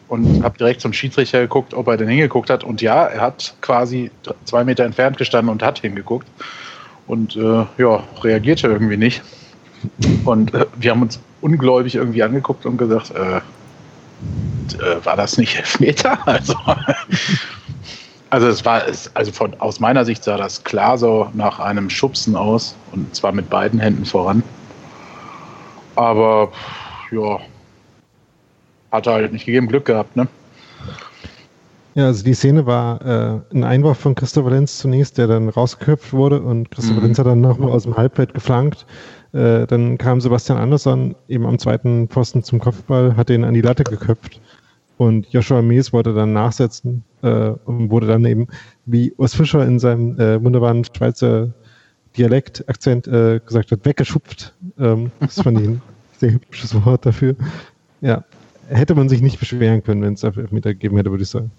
Und 0.07 0.43
habe 0.43 0.57
direkt 0.57 0.81
zum 0.81 0.93
Schiedsrichter 0.93 1.41
geguckt, 1.41 1.73
ob 1.73 1.87
er 1.87 1.97
denn 1.97 2.07
hingeguckt 2.07 2.49
hat. 2.49 2.63
Und 2.63 2.81
ja, 2.81 3.05
er 3.05 3.21
hat 3.21 3.55
quasi 3.61 4.11
zwei 4.45 4.63
Meter 4.63 4.85
entfernt 4.85 5.17
gestanden 5.17 5.51
und 5.51 5.63
hat 5.63 5.79
hingeguckt. 5.79 6.27
Und 7.07 7.35
äh, 7.35 7.65
ja, 7.77 8.03
reagierte 8.21 8.67
irgendwie 8.67 8.97
nicht. 8.97 9.21
Und 10.25 10.53
äh, 10.53 10.65
wir 10.75 10.91
haben 10.91 11.01
uns 11.01 11.19
ungläubig 11.41 11.95
irgendwie 11.95 12.23
angeguckt 12.23 12.65
und 12.65 12.77
gesagt, 12.77 13.11
äh, 13.11 13.37
äh 13.37 13.41
war 15.05 15.15
das 15.15 15.37
nicht 15.37 15.57
Elfmeter? 15.57 16.17
Also, 16.25 16.55
also 18.29 18.47
es 18.47 18.65
war, 18.65 18.83
also 19.13 19.31
von, 19.31 19.57
aus 19.59 19.79
meiner 19.79 20.03
Sicht 20.03 20.23
sah 20.23 20.35
das 20.35 20.63
klar 20.65 20.97
so 20.97 21.29
nach 21.33 21.59
einem 21.59 21.89
Schubsen 21.89 22.35
aus 22.35 22.75
und 22.91 23.15
zwar 23.15 23.31
mit 23.31 23.49
beiden 23.49 23.79
Händen 23.79 24.05
voran. 24.05 24.43
Aber 25.95 26.51
ja, 27.11 27.39
hat 28.91 29.07
er 29.07 29.13
halt 29.13 29.33
nicht 29.33 29.45
gegeben, 29.45 29.67
Glück 29.67 29.85
gehabt, 29.85 30.15
ne? 30.15 30.27
Ja, 31.95 32.05
also 32.05 32.23
die 32.23 32.35
Szene 32.35 32.67
war 32.67 33.01
äh, 33.01 33.55
ein 33.55 33.63
Einwurf 33.63 33.97
von 33.97 34.13
Christopher 34.13 34.51
Lenz 34.51 34.77
zunächst, 34.77 35.17
der 35.17 35.25
dann 35.25 35.49
rausgeköpft 35.49 36.13
wurde 36.13 36.41
und 36.41 36.69
Christopher 36.69 36.99
mhm. 36.99 37.05
Lenz 37.07 37.19
hat 37.19 37.25
dann 37.25 37.41
nochmal 37.41 37.71
aus 37.71 37.83
dem 37.83 37.97
Halbfeld 37.97 38.35
geflankt. 38.35 38.85
Äh, 39.33 39.65
dann 39.65 39.97
kam 39.97 40.21
Sebastian 40.21 40.59
Andersson 40.59 41.15
eben 41.27 41.47
am 41.47 41.57
zweiten 41.57 42.07
Pfosten 42.07 42.43
zum 42.43 42.59
Kopfball, 42.59 43.17
hat 43.17 43.29
den 43.29 43.43
an 43.43 43.55
die 43.55 43.61
Latte 43.61 43.83
geköpft 43.83 44.39
und 44.97 45.27
Joshua 45.31 45.61
Mees 45.61 45.93
wollte 45.93 46.13
dann 46.13 46.33
nachsetzen 46.33 47.03
äh, 47.21 47.49
und 47.65 47.89
wurde 47.89 48.07
dann 48.07 48.25
eben, 48.25 48.47
wie 48.85 49.13
Urs 49.17 49.35
Fischer 49.35 49.65
in 49.65 49.79
seinem 49.79 50.19
äh, 50.19 50.43
wunderbaren 50.43 50.83
Schweizer 50.83 51.49
Dialekt-Akzent 52.17 53.07
äh, 53.07 53.39
gesagt 53.45 53.71
hat, 53.71 53.85
weggeschupft. 53.85 54.53
Ähm, 54.79 55.11
das 55.19 55.41
fand 55.41 55.61
ich 55.61 55.67
ein 55.67 55.81
sehr 56.19 56.31
hübsches 56.33 56.73
Wort 56.85 57.05
dafür. 57.05 57.35
Ja, 58.01 58.23
hätte 58.67 58.95
man 58.95 59.09
sich 59.09 59.21
nicht 59.21 59.39
beschweren 59.39 59.83
können, 59.83 60.01
wenn 60.01 60.13
es 60.13 60.23
Elfmeter 60.23 60.73
gegeben 60.73 60.97
hätte, 60.97 61.11
würde 61.11 61.23
ich 61.23 61.29
sagen. 61.29 61.51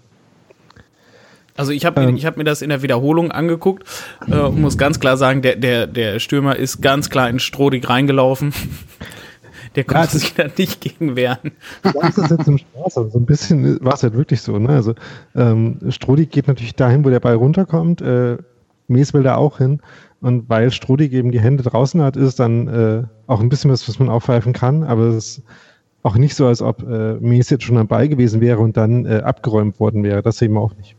Also 1.59 1.73
ich 1.73 1.85
habe 1.85 2.01
ähm, 2.01 2.15
hab 2.17 2.37
mir 2.37 2.45
das 2.45 2.61
in 2.61 2.69
der 2.69 2.83
Wiederholung 2.83 3.31
angeguckt 3.31 3.83
äh, 4.27 4.37
und 4.37 4.61
muss 4.61 4.77
ganz 4.77 5.01
klar 5.01 5.17
sagen, 5.17 5.41
der, 5.41 5.57
der, 5.57 5.87
der 5.87 6.19
Stürmer 6.19 6.55
ist 6.55 6.81
ganz 6.81 7.09
klar 7.09 7.29
in 7.29 7.39
Strodig 7.39 7.89
reingelaufen. 7.89 8.53
Der 9.75 9.83
konnte 9.83 10.13
ja, 10.13 10.19
sich 10.19 10.33
da 10.33 10.45
nicht 10.57 10.81
gegen 10.81 11.15
wehren. 11.15 11.51
Das 11.83 12.17
ist 12.17 12.31
jetzt 12.31 12.47
im 12.47 12.57
Spaß, 12.57 12.97
aber 12.97 13.09
so 13.09 13.19
ein 13.19 13.27
bisschen 13.27 13.79
war 13.85 13.93
es 13.93 14.01
halt 14.01 14.15
wirklich 14.15 14.41
so. 14.41 14.57
Ne? 14.57 14.69
Also 14.69 14.95
ähm, 15.35 15.77
Strodig 15.89 16.31
geht 16.31 16.47
natürlich 16.47 16.73
dahin, 16.73 17.05
wo 17.05 17.09
der 17.11 17.19
Ball 17.19 17.35
runterkommt. 17.35 18.01
Äh, 18.01 18.37
Mies 18.87 19.13
will 19.13 19.21
da 19.21 19.35
auch 19.35 19.59
hin. 19.59 19.79
Und 20.21 20.49
weil 20.49 20.71
Strodig 20.71 21.13
eben 21.13 21.31
die 21.31 21.39
Hände 21.39 21.61
draußen 21.61 22.01
hat, 22.01 22.17
ist 22.17 22.39
dann 22.39 22.67
äh, 22.67 23.03
auch 23.27 23.41
ein 23.41 23.49
bisschen 23.49 23.69
was, 23.69 23.87
was 23.87 23.99
man 23.99 24.09
aufpfeifen 24.09 24.53
kann. 24.53 24.83
Aber 24.83 25.03
es 25.03 25.37
ist 25.37 25.43
auch 26.03 26.15
nicht 26.15 26.35
so, 26.35 26.47
als 26.47 26.61
ob 26.61 26.83
äh, 26.83 27.15
Mies 27.15 27.49
jetzt 27.49 27.63
schon 27.63 27.77
am 27.77 27.87
Ball 27.87 28.07
gewesen 28.07 28.41
wäre 28.41 28.59
und 28.59 28.77
dann 28.77 29.05
äh, 29.05 29.17
abgeräumt 29.17 29.79
worden 29.79 30.03
wäre. 30.03 30.21
Das 30.21 30.37
sehen 30.37 30.53
wir 30.53 30.61
auch 30.61 30.75
nicht. 30.75 30.95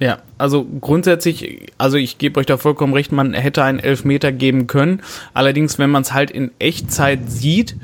Ja, 0.00 0.18
also 0.38 0.66
grundsätzlich, 0.80 1.66
also 1.76 1.98
ich 1.98 2.16
gebe 2.16 2.40
euch 2.40 2.46
da 2.46 2.56
vollkommen 2.56 2.94
recht, 2.94 3.12
man 3.12 3.34
hätte 3.34 3.62
einen 3.62 3.78
Elfmeter 3.78 4.32
geben 4.32 4.66
können. 4.66 5.02
Allerdings, 5.34 5.78
wenn 5.78 5.90
man 5.90 6.02
es 6.02 6.14
halt 6.14 6.30
in 6.30 6.52
Echtzeit 6.58 7.30
sieht, 7.30 7.76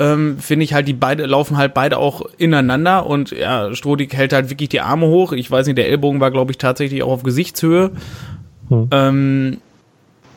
ähm, 0.00 0.38
finde 0.38 0.64
ich 0.64 0.74
halt, 0.74 0.88
die 0.88 0.92
beide 0.92 1.24
laufen 1.26 1.56
halt 1.56 1.72
beide 1.74 1.98
auch 1.98 2.22
ineinander 2.36 3.06
und 3.06 3.30
ja, 3.30 3.72
Strodig 3.74 4.12
hält 4.14 4.32
halt 4.32 4.50
wirklich 4.50 4.70
die 4.70 4.80
Arme 4.80 5.06
hoch. 5.06 5.32
Ich 5.32 5.48
weiß 5.48 5.66
nicht, 5.66 5.78
der 5.78 5.88
Ellbogen 5.88 6.18
war, 6.20 6.32
glaube 6.32 6.50
ich, 6.50 6.58
tatsächlich 6.58 7.04
auch 7.04 7.12
auf 7.12 7.22
Gesichtshöhe. 7.22 7.92
Hm. 8.68 8.88
Ähm, 8.90 9.58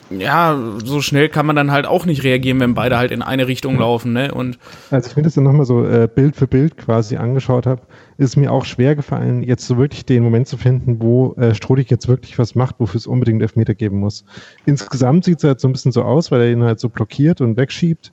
ja, 0.10 0.60
so 0.84 1.02
schnell 1.02 1.30
kann 1.30 1.46
man 1.46 1.56
dann 1.56 1.72
halt 1.72 1.86
auch 1.86 2.06
nicht 2.06 2.24
reagieren, 2.24 2.60
wenn 2.60 2.76
beide 2.76 2.98
halt 2.98 3.12
in 3.12 3.22
eine 3.22 3.48
Richtung 3.48 3.80
laufen. 3.80 4.14
Ne? 4.14 4.34
Und 4.34 4.60
Als 4.92 5.08
ich 5.08 5.16
mir 5.16 5.24
das 5.24 5.34
dann 5.34 5.44
nochmal 5.44 5.66
so 5.66 5.84
äh, 5.84 6.08
Bild 6.14 6.36
für 6.36 6.48
Bild 6.48 6.78
quasi 6.78 7.18
angeschaut 7.18 7.66
habe, 7.66 7.82
ist 8.18 8.36
mir 8.36 8.52
auch 8.52 8.66
schwer 8.66 8.96
gefallen, 8.96 9.42
jetzt 9.44 9.66
so 9.66 9.78
wirklich 9.78 10.06
den 10.06 10.24
Moment 10.24 10.48
zu 10.48 10.58
finden, 10.58 11.02
wo 11.02 11.34
äh, 11.34 11.56
Strodig 11.56 11.90
jetzt 11.90 12.08
wirklich 12.08 12.38
was 12.38 12.56
macht, 12.56 12.76
wofür 12.80 13.00
es 13.00 13.08
unbedingt 13.08 13.42
Elfmeter 13.42 13.74
geben 13.74 14.00
muss. 14.00 14.26
Insgesamt 14.66 15.26
sieht 15.26 15.40
es 15.40 15.44
halt 15.44 15.60
so 15.60 15.68
ein 15.68 15.72
bisschen 15.72 15.92
so 15.92 16.04
aus, 16.04 16.32
weil 16.32 16.42
er 16.42 16.52
ihn 16.52 16.64
halt 16.64 16.80
so 16.80 16.90
blockiert 16.90 17.42
und 17.42 17.58
wegschiebt. 17.58 18.12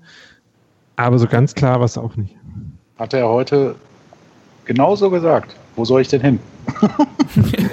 Aber 0.97 1.19
so 1.19 1.27
ganz 1.27 1.55
klar 1.55 1.79
war 1.79 1.87
es 1.87 1.99
auch 1.99 2.17
nicht. 2.17 2.35
Hat 2.99 3.13
er 3.15 3.29
heute 3.29 3.75
genauso 4.65 5.11
gesagt. 5.11 5.57
Wo 5.77 5.85
soll 5.85 6.03
ich 6.03 6.09
denn 6.09 6.21
hin? 6.21 6.39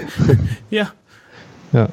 ja. 0.69 0.89
Ja. 1.71 1.89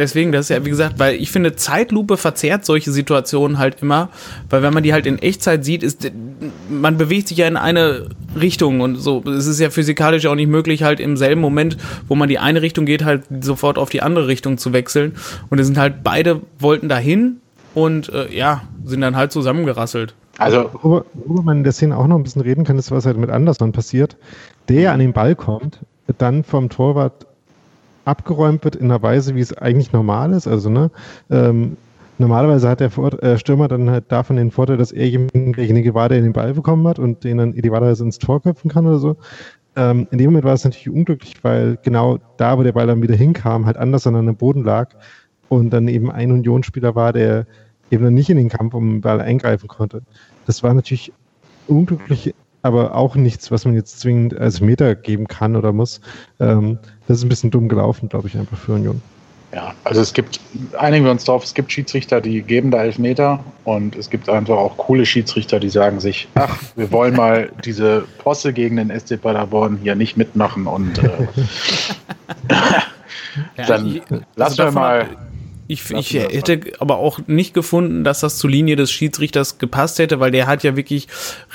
Deswegen, 0.00 0.32
das 0.32 0.46
ist 0.46 0.48
ja, 0.48 0.64
wie 0.64 0.70
gesagt, 0.70 0.98
weil 0.98 1.16
ich 1.16 1.30
finde, 1.30 1.56
Zeitlupe 1.56 2.16
verzerrt 2.16 2.64
solche 2.64 2.90
Situationen 2.90 3.58
halt 3.58 3.82
immer, 3.82 4.08
weil 4.48 4.62
wenn 4.62 4.72
man 4.72 4.82
die 4.82 4.94
halt 4.94 5.04
in 5.04 5.18
Echtzeit 5.18 5.62
sieht, 5.62 5.82
ist, 5.82 6.10
man 6.70 6.96
bewegt 6.96 7.28
sich 7.28 7.36
ja 7.36 7.46
in 7.46 7.58
eine 7.58 8.08
Richtung 8.34 8.80
und 8.80 8.96
so. 8.96 9.22
Es 9.26 9.46
ist 9.46 9.60
ja 9.60 9.68
physikalisch 9.68 10.24
auch 10.24 10.34
nicht 10.34 10.48
möglich, 10.48 10.82
halt 10.84 11.00
im 11.00 11.18
selben 11.18 11.42
Moment, 11.42 11.76
wo 12.08 12.14
man 12.14 12.30
die 12.30 12.38
eine 12.38 12.62
Richtung 12.62 12.86
geht, 12.86 13.04
halt 13.04 13.24
sofort 13.42 13.76
auf 13.76 13.90
die 13.90 14.00
andere 14.00 14.26
Richtung 14.26 14.56
zu 14.56 14.72
wechseln. 14.72 15.16
Und 15.50 15.58
es 15.58 15.66
sind 15.66 15.76
halt 15.76 16.02
beide 16.02 16.40
wollten 16.58 16.88
dahin 16.88 17.42
und 17.74 18.08
äh, 18.08 18.34
ja, 18.34 18.62
sind 18.86 19.02
dann 19.02 19.16
halt 19.16 19.32
zusammengerasselt. 19.32 20.14
Also, 20.38 20.70
worüber, 20.72 21.04
worüber 21.12 21.42
man 21.42 21.58
in 21.58 21.64
der 21.64 21.74
Szene 21.74 21.94
auch 21.94 22.06
noch 22.06 22.16
ein 22.16 22.22
bisschen 22.22 22.40
reden 22.40 22.64
kann, 22.64 22.78
ist, 22.78 22.90
was 22.90 23.04
halt 23.04 23.18
mit 23.18 23.28
Anderson 23.28 23.72
passiert. 23.72 24.16
Der 24.70 24.92
an 24.92 25.00
den 25.00 25.12
Ball 25.12 25.36
kommt, 25.36 25.80
dann 26.16 26.42
vom 26.42 26.70
Torwart 26.70 27.26
abgeräumt 28.10 28.64
wird 28.64 28.76
in 28.76 28.90
einer 28.90 29.02
Weise, 29.02 29.34
wie 29.34 29.40
es 29.40 29.56
eigentlich 29.56 29.92
normal 29.92 30.32
ist. 30.32 30.46
Also, 30.46 30.68
ne, 30.68 30.90
ähm, 31.30 31.76
normalerweise 32.18 32.68
hat 32.68 32.80
der 32.80 32.90
äh, 33.22 33.38
Stürmer 33.38 33.68
dann 33.68 33.90
halt 33.90 34.04
davon 34.08 34.36
den 34.36 34.50
Vorteil, 34.50 34.76
dass 34.76 34.92
er 34.92 35.08
derjenige 35.10 35.94
war, 35.94 36.08
der 36.08 36.20
den 36.20 36.32
Ball 36.32 36.54
bekommen 36.54 36.86
hat 36.86 36.98
und 36.98 37.24
den 37.24 37.38
dann 37.38 37.54
idealerweise 37.54 38.04
ins 38.04 38.18
Tor 38.18 38.42
köpfen 38.42 38.70
kann 38.70 38.86
oder 38.86 38.98
so. 38.98 39.16
Ähm, 39.76 40.06
in 40.10 40.18
dem 40.18 40.26
Moment 40.26 40.44
war 40.44 40.54
es 40.54 40.64
natürlich 40.64 40.90
unglücklich, 40.90 41.34
weil 41.42 41.78
genau 41.82 42.18
da, 42.36 42.58
wo 42.58 42.62
der 42.62 42.72
Ball 42.72 42.86
dann 42.86 43.02
wieder 43.02 43.14
hinkam, 43.14 43.66
halt 43.66 43.76
anders 43.76 44.06
an 44.06 44.16
einem 44.16 44.36
Boden 44.36 44.64
lag 44.64 44.90
und 45.48 45.70
dann 45.70 45.88
eben 45.88 46.10
ein 46.10 46.32
Unionsspieler 46.32 46.94
war, 46.94 47.12
der 47.12 47.46
eben 47.90 48.04
dann 48.04 48.14
nicht 48.14 48.30
in 48.30 48.36
den 48.36 48.48
Kampf 48.48 48.74
um 48.74 48.90
den 48.90 49.00
Ball 49.00 49.20
eingreifen 49.20 49.68
konnte. 49.68 50.02
Das 50.46 50.62
war 50.62 50.74
natürlich 50.74 51.12
unglücklich 51.66 52.34
aber 52.62 52.94
auch 52.94 53.14
nichts, 53.14 53.50
was 53.50 53.64
man 53.64 53.74
jetzt 53.74 54.00
zwingend 54.00 54.38
als 54.38 54.60
Meter 54.60 54.94
geben 54.94 55.26
kann 55.26 55.56
oder 55.56 55.72
muss. 55.72 56.00
Ähm, 56.38 56.78
das 57.08 57.18
ist 57.18 57.24
ein 57.24 57.28
bisschen 57.28 57.50
dumm 57.50 57.68
gelaufen, 57.68 58.08
glaube 58.08 58.28
ich, 58.28 58.36
einfach 58.36 58.56
für 58.56 58.74
Union. 58.74 59.00
Ja, 59.52 59.74
also 59.82 60.00
es 60.00 60.12
gibt, 60.12 60.38
einigen 60.78 61.04
wir 61.04 61.10
uns 61.10 61.24
drauf, 61.24 61.42
es 61.42 61.54
gibt 61.54 61.72
Schiedsrichter, 61.72 62.20
die 62.20 62.40
geben 62.42 62.70
da 62.70 62.84
Elfmeter 62.84 63.42
und 63.64 63.96
es 63.96 64.08
gibt 64.08 64.28
einfach 64.28 64.56
auch 64.56 64.76
coole 64.76 65.04
Schiedsrichter, 65.04 65.58
die 65.58 65.70
sagen 65.70 65.98
sich, 65.98 66.28
ach, 66.36 66.56
wir 66.76 66.92
wollen 66.92 67.16
mal 67.16 67.50
diese 67.64 68.04
Posse 68.18 68.52
gegen 68.52 68.76
den 68.76 68.96
SC 68.96 69.20
Paderborn 69.20 69.78
hier 69.82 69.96
nicht 69.96 70.16
mitmachen 70.16 70.68
und 70.68 70.98
äh, 70.98 71.10
dann 73.56 73.86
ja, 73.86 73.94
ich, 73.94 74.02
also 74.02 74.24
lassen 74.36 74.58
wir 74.58 74.70
mal 74.70 75.08
ich, 75.70 75.90
ich 75.90 76.14
hätte 76.14 76.60
aber 76.80 76.98
auch 76.98 77.20
nicht 77.28 77.54
gefunden, 77.54 78.02
dass 78.02 78.20
das 78.20 78.38
zur 78.38 78.50
Linie 78.50 78.74
des 78.74 78.90
Schiedsrichters 78.90 79.58
gepasst 79.58 80.00
hätte, 80.00 80.18
weil 80.18 80.32
der 80.32 80.48
hat 80.48 80.64
ja 80.64 80.74
wirklich 80.74 81.06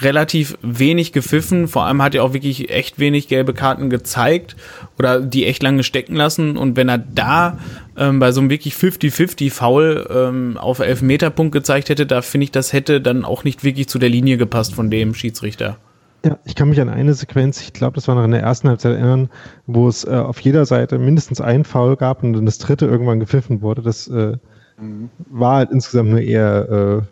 relativ 0.02 0.58
wenig 0.62 1.12
gepfiffen. 1.12 1.68
Vor 1.68 1.84
allem 1.84 2.02
hat 2.02 2.16
er 2.16 2.24
auch 2.24 2.32
wirklich 2.32 2.70
echt 2.70 2.98
wenig 2.98 3.28
gelbe 3.28 3.54
Karten 3.54 3.90
gezeigt 3.90 4.56
oder 4.98 5.20
die 5.20 5.46
echt 5.46 5.62
lange 5.62 5.84
stecken 5.84 6.16
lassen. 6.16 6.56
Und 6.56 6.78
wenn 6.78 6.88
er 6.88 6.98
da 6.98 7.60
ähm, 7.98 8.20
bei 8.20 8.32
so 8.32 8.40
einem 8.40 8.50
wirklich 8.50 8.74
50-50-Foul 8.76 10.08
ähm, 10.10 10.58
auf 10.58 10.80
Elfmeterpunkt 10.80 11.52
gezeigt 11.52 11.90
hätte, 11.90 12.06
da 12.06 12.22
finde 12.22 12.46
ich, 12.46 12.52
das 12.52 12.72
hätte 12.72 13.02
dann 13.02 13.26
auch 13.26 13.44
nicht 13.44 13.66
wirklich 13.66 13.90
zu 13.90 14.00
der 14.00 14.10
Linie 14.10 14.38
gepasst 14.38 14.74
von 14.74 14.90
dem 14.90 15.14
Schiedsrichter. 15.14 15.78
Ja, 16.26 16.40
ich 16.44 16.56
kann 16.56 16.70
mich 16.70 16.82
an 16.82 16.90
eine 16.90 17.14
Sequenz, 17.14 17.62
ich 17.62 17.72
glaube, 17.72 17.94
das 17.94 18.08
war 18.08 18.16
noch 18.16 18.24
in 18.24 18.32
der 18.32 18.42
ersten 18.42 18.68
Halbzeit 18.68 18.94
erinnern, 18.94 19.30
wo 19.68 19.88
es 19.88 20.06
äh, 20.06 20.10
auf 20.10 20.40
jeder 20.40 20.66
Seite 20.66 20.98
mindestens 20.98 21.40
ein 21.40 21.64
Foul 21.64 21.96
gab 21.96 22.24
und 22.24 22.34
dann 22.34 22.48
das 22.48 22.58
dritte 22.58 22.88
irgendwann 22.88 23.20
gepfiffen 23.20 23.62
wurde. 23.62 23.84
Das 23.84 24.08
äh, 24.08 24.36
mhm. 24.80 25.12
war 25.30 25.58
halt 25.58 25.70
insgesamt 25.70 26.10
eine 26.10 26.24
eher, 26.24 27.04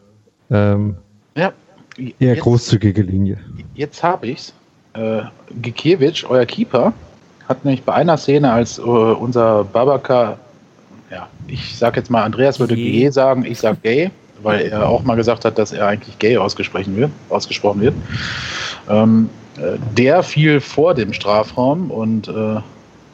äh, 0.49 0.55
ähm, 0.55 0.95
ja, 1.36 1.53
eher 1.95 2.14
jetzt, 2.34 2.41
großzügige 2.41 3.03
Linie. 3.03 3.38
Jetzt 3.76 4.01
habe 4.01 4.30
ich's. 4.30 4.51
Äh, 4.93 5.22
Gikiewicz, 5.61 6.24
euer 6.24 6.45
Keeper, 6.45 6.91
hat 7.47 7.64
nämlich 7.66 7.84
bei 7.84 7.93
einer 7.93 8.18
Szene, 8.18 8.51
als 8.51 8.80
äh, 8.80 8.82
unser 8.82 9.64
Babaka, 9.64 10.39
ja, 11.11 11.28
ich 11.47 11.78
sag 11.78 11.97
jetzt 11.97 12.09
mal, 12.09 12.24
Andreas 12.24 12.59
würde 12.59 12.76
G 12.76 13.07
sagen, 13.09 13.45
ich 13.45 13.59
sag 13.59 13.84
gay, 13.84 14.09
weil 14.44 14.68
er 14.68 14.88
auch 14.88 15.04
mal 15.04 15.16
gesagt 15.16 15.46
hat, 15.46 15.58
dass 15.58 15.72
er 15.72 15.88
eigentlich 15.88 16.20
gay 16.20 16.38
ausgesprochen 16.38 16.96
wird. 16.96 17.12
Ausgesprochen 17.30 17.82
wird. 17.82 17.96
Ähm, 18.89 19.30
äh, 19.58 19.78
der 19.98 20.24
fiel 20.24 20.60
vor 20.60 20.94
dem 20.94 21.14
Strafraum 21.14 21.89
und 21.91 22.28
äh, 22.28 22.60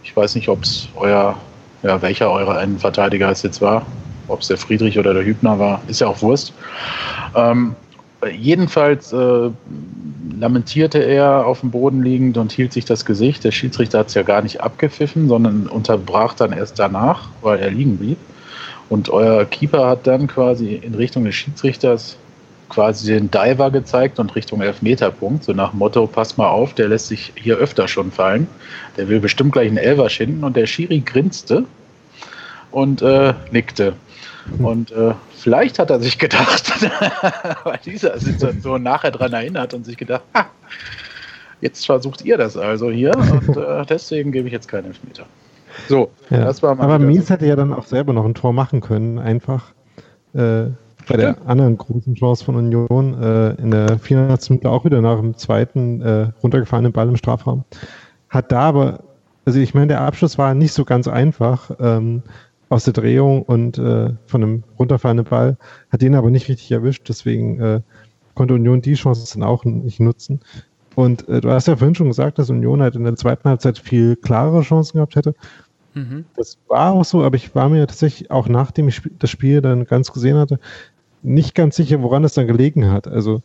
ich 0.03 0.15
weiß 0.15 0.35
nicht, 0.35 0.49
ob 0.49 0.63
es 0.63 0.89
euer, 0.95 1.35
ja, 1.83 2.01
welcher 2.01 2.31
eurer 2.31 2.61
Innenverteidiger 2.61 3.29
es 3.29 3.43
jetzt 3.43 3.61
war, 3.61 3.85
ob 4.27 4.41
es 4.41 4.47
der 4.47 4.57
Friedrich 4.57 4.97
oder 4.97 5.13
der 5.13 5.23
Hübner 5.23 5.59
war, 5.59 5.81
ist 5.87 6.01
ja 6.01 6.07
auch 6.07 6.21
Wurst. 6.21 6.53
Ähm, 7.35 7.75
jedenfalls 8.31 9.13
äh, 9.13 9.49
lamentierte 10.39 10.99
er 10.99 11.45
auf 11.45 11.61
dem 11.61 11.71
Boden 11.71 12.03
liegend 12.03 12.37
und 12.37 12.51
hielt 12.51 12.73
sich 12.73 12.85
das 12.85 13.05
Gesicht. 13.05 13.43
Der 13.43 13.51
Schiedsrichter 13.51 13.99
hat 13.99 14.07
es 14.07 14.13
ja 14.13 14.23
gar 14.23 14.41
nicht 14.41 14.61
abgepfiffen, 14.61 15.27
sondern 15.27 15.67
unterbrach 15.67 16.33
dann 16.33 16.53
erst 16.53 16.79
danach, 16.79 17.29
weil 17.41 17.59
er 17.59 17.71
liegen 17.71 17.97
blieb. 17.97 18.17
Und 18.89 19.09
euer 19.09 19.45
Keeper 19.45 19.87
hat 19.87 20.07
dann 20.07 20.27
quasi 20.27 20.75
in 20.75 20.95
Richtung 20.95 21.25
des 21.25 21.35
Schiedsrichters 21.35 22.17
quasi 22.69 23.13
den 23.13 23.31
Diver 23.31 23.71
gezeigt 23.71 24.19
und 24.19 24.35
Richtung 24.35 24.61
Elfmeterpunkt, 24.61 25.43
so 25.43 25.53
nach 25.53 25.71
dem 25.71 25.79
Motto, 25.79 26.07
pass 26.07 26.37
mal 26.37 26.47
auf, 26.47 26.73
der 26.73 26.87
lässt 26.87 27.07
sich 27.07 27.33
hier 27.35 27.57
öfter 27.57 27.87
schon 27.87 28.11
fallen. 28.11 28.47
Der 28.97 29.09
will 29.09 29.19
bestimmt 29.19 29.53
gleich 29.53 29.67
einen 29.67 29.77
Elver 29.77 30.09
schinden 30.09 30.43
und 30.43 30.55
der 30.55 30.67
Schiri 30.67 30.99
grinste 30.99 31.65
und 32.71 33.01
äh, 33.01 33.33
nickte. 33.51 33.93
Und 34.59 34.91
äh, 34.91 35.13
vielleicht 35.37 35.79
hat 35.79 35.89
er 35.89 35.99
sich 35.99 36.17
gedacht, 36.17 36.71
bei 37.63 37.77
dieser 37.77 38.17
Situation 38.19 38.83
nachher 38.83 39.11
dran 39.11 39.33
erinnert 39.33 39.73
und 39.73 39.85
sich 39.85 39.97
gedacht, 39.97 40.23
ha, 40.33 40.47
jetzt 41.61 41.85
versucht 41.85 42.23
ihr 42.23 42.37
das 42.37 42.57
also 42.57 42.89
hier 42.89 43.15
und 43.15 43.57
äh, 43.57 43.85
deswegen 43.87 44.31
gebe 44.31 44.47
ich 44.47 44.53
jetzt 44.53 44.67
keinen 44.67 44.85
Elfmeter. 44.85 45.25
So, 45.87 46.09
ja. 46.29 46.45
das 46.45 46.61
war 46.61 46.75
mal 46.75 46.83
Aber 46.83 46.99
Mies 46.99 47.29
hätte 47.29 47.45
ja 47.45 47.55
dann 47.55 47.73
auch 47.73 47.85
selber 47.85 48.13
noch 48.13 48.25
ein 48.25 48.33
Tor 48.33 48.53
machen 48.53 48.81
können, 48.81 49.19
einfach. 49.19 49.73
Äh, 50.33 50.67
bei 51.09 51.17
der 51.17 51.37
anderen 51.47 51.77
großen 51.77 52.13
Chance 52.15 52.45
von 52.45 52.55
Union 52.55 53.19
äh, 53.21 53.55
in 53.55 53.71
der 53.71 53.97
400. 53.97 54.49
Minute 54.51 54.69
auch 54.69 54.85
wieder 54.85 55.01
nach 55.01 55.19
dem 55.19 55.35
zweiten 55.35 56.01
äh, 56.01 56.27
runtergefahrenen 56.43 56.91
Ball 56.91 57.07
im 57.07 57.17
Strafraum. 57.17 57.63
Hat 58.29 58.51
da 58.51 58.61
aber, 58.61 59.03
also 59.43 59.59
ich 59.59 59.73
meine, 59.73 59.87
der 59.87 60.01
Abschluss 60.01 60.37
war 60.37 60.53
nicht 60.53 60.73
so 60.73 60.85
ganz 60.85 61.07
einfach 61.07 61.71
ähm, 61.79 62.21
aus 62.69 62.83
der 62.83 62.93
Drehung 62.93 63.41
und 63.41 63.79
äh, 63.79 64.11
von 64.27 64.43
einem 64.43 64.63
runterfahrenden 64.77 65.25
Ball, 65.25 65.57
hat 65.91 66.03
den 66.03 66.13
aber 66.13 66.29
nicht 66.29 66.47
richtig 66.47 66.71
erwischt, 66.71 67.09
deswegen 67.09 67.59
äh, 67.59 67.81
konnte 68.35 68.53
Union 68.53 68.81
die 68.81 68.93
Chance 68.93 69.33
dann 69.33 69.43
auch 69.43 69.65
nicht 69.65 69.99
nutzen. 69.99 70.41
Und 70.95 71.27
äh, 71.27 71.41
du 71.41 71.49
hast 71.49 71.67
ja 71.67 71.75
vorhin 71.75 71.95
schon 71.95 72.09
gesagt, 72.09 72.37
dass 72.37 72.49
Union 72.49 72.81
halt 72.81 72.95
in 72.95 73.03
der 73.03 73.15
zweiten 73.15 73.49
Halbzeit 73.49 73.79
viel 73.79 74.15
klarere 74.15 74.61
Chancen 74.61 74.97
gehabt 74.97 75.15
hätte. 75.15 75.33
Mhm. 75.93 76.25
Das 76.35 76.57
war 76.67 76.91
auch 76.91 77.05
so, 77.05 77.23
aber 77.23 77.35
ich 77.35 77.55
war 77.55 77.69
mir 77.69 77.85
tatsächlich 77.87 78.31
auch 78.31 78.47
nachdem 78.47 78.87
ich 78.87 79.01
das 79.17 79.29
Spiel 79.29 79.61
dann 79.61 79.85
ganz 79.85 80.11
gesehen 80.11 80.37
hatte, 80.37 80.59
nicht 81.21 81.55
ganz 81.55 81.75
sicher, 81.75 82.01
woran 82.01 82.23
es 82.23 82.33
dann 82.33 82.47
gelegen 82.47 82.89
hat. 82.91 83.07
Also 83.07 83.41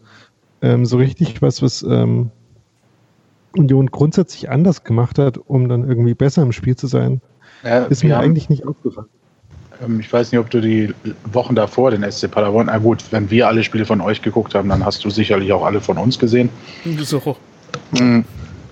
ähm, 0.63 0.87
so 0.87 0.97
richtig 0.97 1.43
was, 1.43 1.63
was 1.63 1.83
ähm, 1.83 2.31
Union 3.57 3.87
grundsätzlich 3.87 4.51
anders 4.51 4.85
gemacht 4.85 5.19
hat, 5.19 5.39
um 5.39 5.69
dann 5.69 5.89
irgendwie 5.89 6.15
besser 6.15 6.43
im 6.43 6.53
Spiel 6.53 6.77
zu 6.77 6.87
sein, 6.87 7.21
ja, 7.63 7.85
ist 7.85 8.05
mir 8.05 8.17
haben, 8.17 8.25
eigentlich 8.25 8.49
nicht 8.49 8.67
aufgefallen. 8.67 9.09
Ähm, 9.83 10.01
ich 10.01 10.13
weiß 10.13 10.33
nicht, 10.33 10.39
ob 10.39 10.51
du 10.51 10.61
die 10.61 10.95
Wochen 11.33 11.55
davor 11.55 11.91
den 11.91 12.11
SC 12.11 12.31
Paderborn, 12.31 12.67
na 12.67 12.79
gut, 12.79 13.05
wenn 13.11 13.31
wir 13.31 13.49
alle 13.49 13.63
Spiele 13.63 13.87
von 13.87 14.01
euch 14.01 14.23
geguckt 14.23 14.55
haben, 14.55 14.69
dann 14.69 14.85
hast 14.85 15.05
du 15.05 15.11
sicherlich 15.11 15.53
auch 15.53 15.65
alle 15.65 15.81
von 15.81 15.99
uns 15.99 16.19
gesehen. 16.19 16.49
So. 16.99 17.37
Mm, 17.93 18.21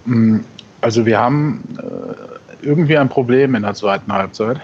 mm, 0.04 0.40
also 0.80 1.06
wir 1.06 1.18
haben 1.18 1.62
äh, 1.78 2.31
irgendwie 2.62 2.96
ein 2.96 3.08
Problem 3.08 3.54
in 3.54 3.62
der 3.62 3.74
zweiten 3.74 4.12
Halbzeit. 4.12 4.60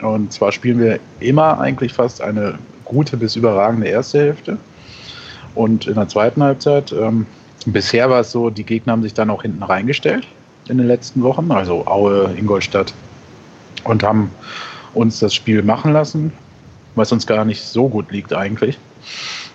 Und 0.00 0.32
zwar 0.32 0.52
spielen 0.52 0.78
wir 0.80 1.00
immer 1.20 1.58
eigentlich 1.58 1.92
fast 1.92 2.20
eine 2.20 2.58
gute 2.84 3.16
bis 3.16 3.36
überragende 3.36 3.88
erste 3.88 4.18
Hälfte. 4.18 4.58
Und 5.54 5.86
in 5.86 5.94
der 5.94 6.08
zweiten 6.08 6.42
Halbzeit, 6.42 6.92
ähm, 6.92 7.26
bisher 7.66 8.10
war 8.10 8.20
es 8.20 8.32
so, 8.32 8.50
die 8.50 8.64
Gegner 8.64 8.92
haben 8.92 9.02
sich 9.02 9.14
dann 9.14 9.30
auch 9.30 9.42
hinten 9.42 9.62
reingestellt 9.62 10.26
in 10.68 10.78
den 10.78 10.86
letzten 10.86 11.22
Wochen, 11.22 11.50
also 11.52 11.86
Aue, 11.86 12.34
Ingolstadt, 12.36 12.92
und 13.84 14.02
haben 14.02 14.30
uns 14.94 15.18
das 15.20 15.34
Spiel 15.34 15.62
machen 15.62 15.92
lassen, 15.92 16.32
was 16.94 17.12
uns 17.12 17.26
gar 17.26 17.44
nicht 17.44 17.62
so 17.62 17.88
gut 17.88 18.10
liegt 18.10 18.32
eigentlich. 18.32 18.78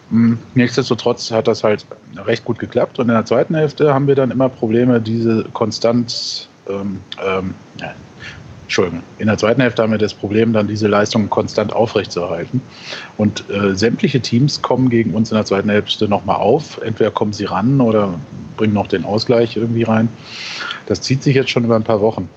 Hm, 0.09 0.37
nichtsdestotrotz 0.55 1.31
hat 1.31 1.47
das 1.47 1.63
halt 1.63 1.85
recht 2.15 2.45
gut 2.45 2.59
geklappt 2.59 2.99
und 2.99 3.09
in 3.09 3.15
der 3.15 3.25
zweiten 3.25 3.55
Hälfte 3.55 3.93
haben 3.93 4.07
wir 4.07 4.15
dann 4.15 4.31
immer 4.31 4.49
Probleme, 4.49 4.99
diese 4.99 5.45
konstant 5.53 6.47
ähm, 6.69 6.99
ähm, 7.23 7.53
Entschuldigung, 8.69 9.01
in 9.17 9.25
der 9.25 9.37
zweiten 9.37 9.61
Hälfte 9.61 9.81
haben 9.81 9.91
wir 9.91 9.97
das 9.97 10.13
Problem, 10.13 10.53
dann 10.53 10.67
diese 10.67 10.87
Leistung 10.87 11.27
konstant 11.27 11.73
aufrechtzuerhalten. 11.73 12.61
Und 13.17 13.43
äh, 13.49 13.75
sämtliche 13.75 14.21
Teams 14.21 14.61
kommen 14.61 14.89
gegen 14.89 15.15
uns 15.15 15.31
in 15.31 15.35
der 15.37 15.45
zweiten 15.45 15.69
Hälfte 15.69 16.07
nochmal 16.07 16.35
auf. 16.35 16.79
Entweder 16.83 17.09
kommen 17.09 17.33
sie 17.33 17.45
ran 17.45 17.81
oder 17.81 18.13
bringen 18.57 18.73
noch 18.73 18.85
den 18.85 19.05
Ausgleich 19.05 19.57
irgendwie 19.57 19.81
rein. 19.81 20.07
Das 20.85 21.01
zieht 21.01 21.23
sich 21.23 21.35
jetzt 21.35 21.49
schon 21.49 21.65
über 21.65 21.75
ein 21.75 21.83
paar 21.83 21.99
Wochen. 21.99 22.29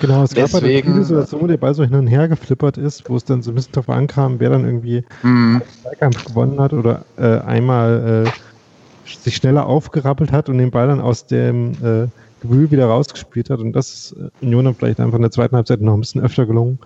Genau, 0.00 0.22
es 0.22 0.30
Deswegen, 0.30 0.52
gab 0.52 0.62
halt 0.62 0.84
viele 0.84 1.04
Situationen, 1.04 1.44
wo 1.44 1.48
der 1.48 1.56
Ball 1.56 1.74
so 1.74 1.82
hin 1.82 1.94
und 1.94 2.06
her 2.06 2.28
geflippert 2.28 2.78
ist, 2.78 3.10
wo 3.10 3.16
es 3.16 3.24
dann 3.24 3.42
so 3.42 3.50
ein 3.50 3.56
bisschen 3.56 3.72
darauf 3.72 3.88
ankam, 3.88 4.38
wer 4.38 4.50
dann 4.50 4.64
irgendwie 4.64 5.02
mhm. 5.24 5.62
Zweikampf 5.82 6.24
gewonnen 6.26 6.60
hat 6.60 6.72
oder 6.72 7.04
äh, 7.16 7.40
einmal 7.40 8.24
äh, 8.24 9.10
sich 9.10 9.34
schneller 9.34 9.66
aufgerappelt 9.66 10.30
hat 10.30 10.48
und 10.48 10.58
den 10.58 10.70
Ball 10.70 10.86
dann 10.86 11.00
aus 11.00 11.26
dem 11.26 11.72
äh, 11.82 12.06
Gewühl 12.40 12.70
wieder 12.70 12.86
rausgespielt 12.86 13.50
hat. 13.50 13.60
Und 13.60 13.72
das 13.72 13.92
ist 13.92 14.12
äh, 14.12 14.44
Union 14.44 14.64
dann 14.64 14.74
vielleicht 14.74 15.00
einfach 15.00 15.16
in 15.16 15.22
der 15.22 15.30
zweiten 15.30 15.56
Halbzeit 15.56 15.80
noch 15.80 15.94
ein 15.94 16.00
bisschen 16.00 16.22
öfter 16.22 16.46
gelungen. 16.46 16.78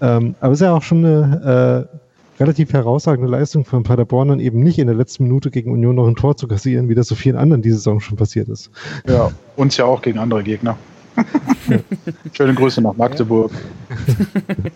Ähm, 0.00 0.34
aber 0.40 0.52
es 0.52 0.60
ist 0.60 0.64
ja 0.64 0.72
auch 0.72 0.82
schon 0.82 1.04
eine 1.04 1.88
äh, 1.90 1.98
relativ 2.40 2.72
herausragende 2.72 3.30
Leistung 3.30 3.64
von 3.64 3.82
Paderborn, 3.82 4.28
dann 4.28 4.40
eben 4.40 4.60
nicht 4.60 4.78
in 4.78 4.86
der 4.86 4.96
letzten 4.96 5.24
Minute 5.24 5.50
gegen 5.50 5.72
Union 5.72 5.96
noch 5.96 6.06
ein 6.06 6.14
Tor 6.14 6.36
zu 6.36 6.46
kassieren, 6.46 6.88
wie 6.88 6.94
das 6.94 7.08
so 7.08 7.14
vielen 7.14 7.36
anderen 7.36 7.62
diese 7.62 7.76
Saison 7.76 8.00
schon 8.00 8.16
passiert 8.16 8.48
ist. 8.48 8.70
Ja, 9.06 9.30
uns 9.56 9.76
ja 9.76 9.84
auch 9.84 10.00
gegen 10.02 10.18
andere 10.18 10.42
Gegner. 10.42 10.76
Schöne 12.32 12.54
Grüße 12.54 12.80
nach 12.80 12.96
Magdeburg. 12.96 13.50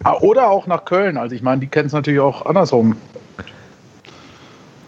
ah, 0.02 0.18
oder 0.20 0.50
auch 0.50 0.66
nach 0.66 0.84
Köln. 0.84 1.16
Also 1.16 1.36
ich 1.36 1.42
meine, 1.42 1.60
die 1.60 1.68
kennen 1.68 1.86
es 1.86 1.92
natürlich 1.92 2.18
auch 2.18 2.46
andersrum. 2.46 2.96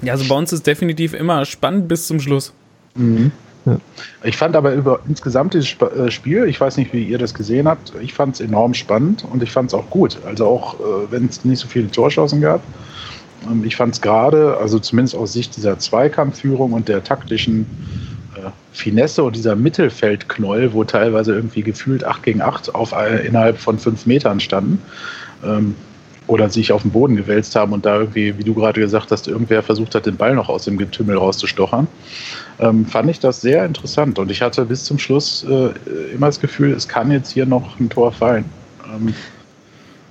Ja, 0.02 0.12
also 0.14 0.28
bei 0.28 0.34
uns 0.34 0.52
ist 0.52 0.66
definitiv 0.66 1.14
immer 1.14 1.44
spannend 1.44 1.86
bis 1.88 2.08
zum 2.08 2.18
Schluss. 2.18 2.52
Mhm. 2.96 3.30
Ja. 3.66 3.78
Ich 4.22 4.36
fand 4.36 4.56
aber 4.56 4.72
über 4.74 5.00
insgesamt 5.08 5.54
dieses 5.54 5.74
äh, 5.80 6.10
Spiel, 6.10 6.44
ich 6.44 6.60
weiß 6.60 6.76
nicht, 6.76 6.92
wie 6.92 7.04
ihr 7.04 7.18
das 7.18 7.32
gesehen 7.32 7.66
habt, 7.66 7.92
ich 8.02 8.12
fand 8.12 8.34
es 8.34 8.40
enorm 8.40 8.74
spannend 8.74 9.24
und 9.30 9.42
ich 9.42 9.50
fand 9.50 9.70
es 9.70 9.74
auch 9.74 9.88
gut. 9.90 10.18
Also 10.26 10.46
auch 10.46 10.80
äh, 10.80 11.10
wenn 11.10 11.26
es 11.26 11.44
nicht 11.44 11.60
so 11.60 11.68
viele 11.68 11.90
Torchancen 11.90 12.40
gab. 12.40 12.62
Ähm, 13.50 13.64
ich 13.64 13.76
fand 13.76 13.94
es 13.94 14.00
gerade, 14.00 14.58
also 14.58 14.78
zumindest 14.78 15.16
aus 15.16 15.32
Sicht 15.32 15.56
dieser 15.56 15.78
Zweikampfführung 15.78 16.72
und 16.72 16.88
der 16.88 17.02
taktischen 17.02 17.66
äh, 18.36 18.50
Finesse 18.72 19.24
und 19.24 19.34
dieser 19.34 19.56
Mittelfeldknoll, 19.56 20.74
wo 20.74 20.84
teilweise 20.84 21.34
irgendwie 21.34 21.62
gefühlt 21.62 22.04
8 22.04 22.22
gegen 22.22 22.42
8 22.42 22.74
auf, 22.74 22.94
innerhalb 23.24 23.58
von 23.58 23.78
5 23.78 24.04
Metern 24.04 24.40
standen, 24.40 24.82
ähm, 25.42 25.74
oder 26.26 26.48
sich 26.48 26.72
auf 26.72 26.82
den 26.82 26.90
Boden 26.90 27.16
gewälzt 27.16 27.54
haben 27.54 27.72
und 27.72 27.84
da 27.84 27.98
irgendwie, 27.98 28.36
wie 28.38 28.44
du 28.44 28.54
gerade 28.54 28.80
gesagt 28.80 29.10
hast, 29.10 29.28
irgendwer 29.28 29.62
versucht 29.62 29.94
hat, 29.94 30.06
den 30.06 30.16
Ball 30.16 30.34
noch 30.34 30.48
aus 30.48 30.64
dem 30.64 30.78
Getümmel 30.78 31.18
rauszustochern, 31.18 31.86
ähm, 32.58 32.86
fand 32.86 33.10
ich 33.10 33.20
das 33.20 33.40
sehr 33.40 33.64
interessant. 33.64 34.18
Und 34.18 34.30
ich 34.30 34.40
hatte 34.40 34.64
bis 34.64 34.84
zum 34.84 34.98
Schluss 34.98 35.44
äh, 35.44 35.70
immer 36.14 36.26
das 36.26 36.40
Gefühl, 36.40 36.72
es 36.72 36.88
kann 36.88 37.10
jetzt 37.10 37.30
hier 37.30 37.46
noch 37.46 37.78
ein 37.78 37.90
Tor 37.90 38.10
fallen. 38.12 38.46
Ähm, 38.90 39.14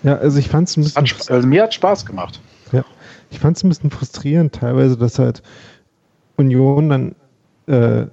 ja, 0.04 0.18
also 0.18 0.38
ich 0.38 0.50
fand 0.50 0.70
es 0.70 0.78
ein 0.78 0.84
bisschen. 0.84 1.04
Hat, 1.04 1.32
also 1.32 1.48
mir 1.48 1.64
hat 1.64 1.74
Spaß 1.74 2.06
gemacht. 2.06 2.40
Ja, 2.72 2.84
ich 3.32 3.40
fand 3.40 3.58
es 3.58 3.64
ein 3.64 3.70
bisschen 3.70 3.90
frustrierend 3.90 4.54
teilweise, 4.54 4.98
dass 4.98 5.18
halt 5.18 5.42
Union 6.38 6.90
dann, 6.90 7.16
äh, 7.68 8.08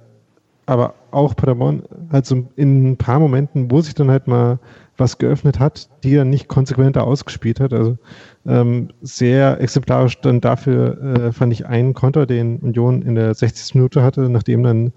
aber 0.65 0.95
auch 1.11 1.35
Paderborn, 1.35 1.83
halt 2.11 2.25
so 2.25 2.47
in 2.55 2.91
ein 2.91 2.97
paar 2.97 3.19
Momenten, 3.19 3.69
wo 3.69 3.81
sich 3.81 3.93
dann 3.93 4.09
halt 4.09 4.27
mal 4.27 4.57
was 5.01 5.17
geöffnet 5.17 5.59
hat, 5.59 5.89
die 6.03 6.15
er 6.15 6.23
nicht 6.23 6.47
konsequenter 6.47 7.05
ausgespielt 7.05 7.59
hat. 7.59 7.73
Also 7.73 7.97
ähm, 8.45 8.89
sehr 9.01 9.59
exemplarisch 9.59 10.21
dann 10.21 10.39
dafür 10.39 11.01
äh, 11.01 11.31
fand 11.33 11.51
ich 11.51 11.65
einen 11.65 11.93
Konter, 11.93 12.25
den 12.25 12.59
Union 12.59 13.01
in 13.01 13.15
der 13.15 13.33
60. 13.33 13.75
Minute 13.75 14.01
hatte, 14.01 14.29
nachdem 14.29 14.63
dann 14.63 14.93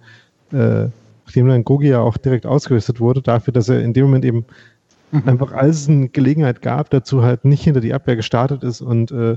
äh, 0.52 0.88
nachdem 1.26 1.48
dann 1.48 1.64
Gogi 1.64 1.88
ja 1.88 2.00
auch 2.00 2.16
direkt 2.16 2.46
ausgerüstet 2.46 3.00
wurde, 3.00 3.22
dafür, 3.22 3.52
dass 3.52 3.68
er 3.68 3.80
in 3.80 3.92
dem 3.92 4.04
Moment 4.04 4.24
eben 4.24 4.44
mhm. 5.10 5.22
einfach 5.26 5.52
als 5.52 5.82
es 5.82 5.88
eine 5.88 6.08
Gelegenheit 6.08 6.62
gab, 6.62 6.90
dazu 6.90 7.22
halt 7.22 7.44
nicht 7.44 7.64
hinter 7.64 7.80
die 7.80 7.94
Abwehr 7.94 8.16
gestartet 8.16 8.62
ist 8.62 8.80
und 8.80 9.10
äh, 9.10 9.36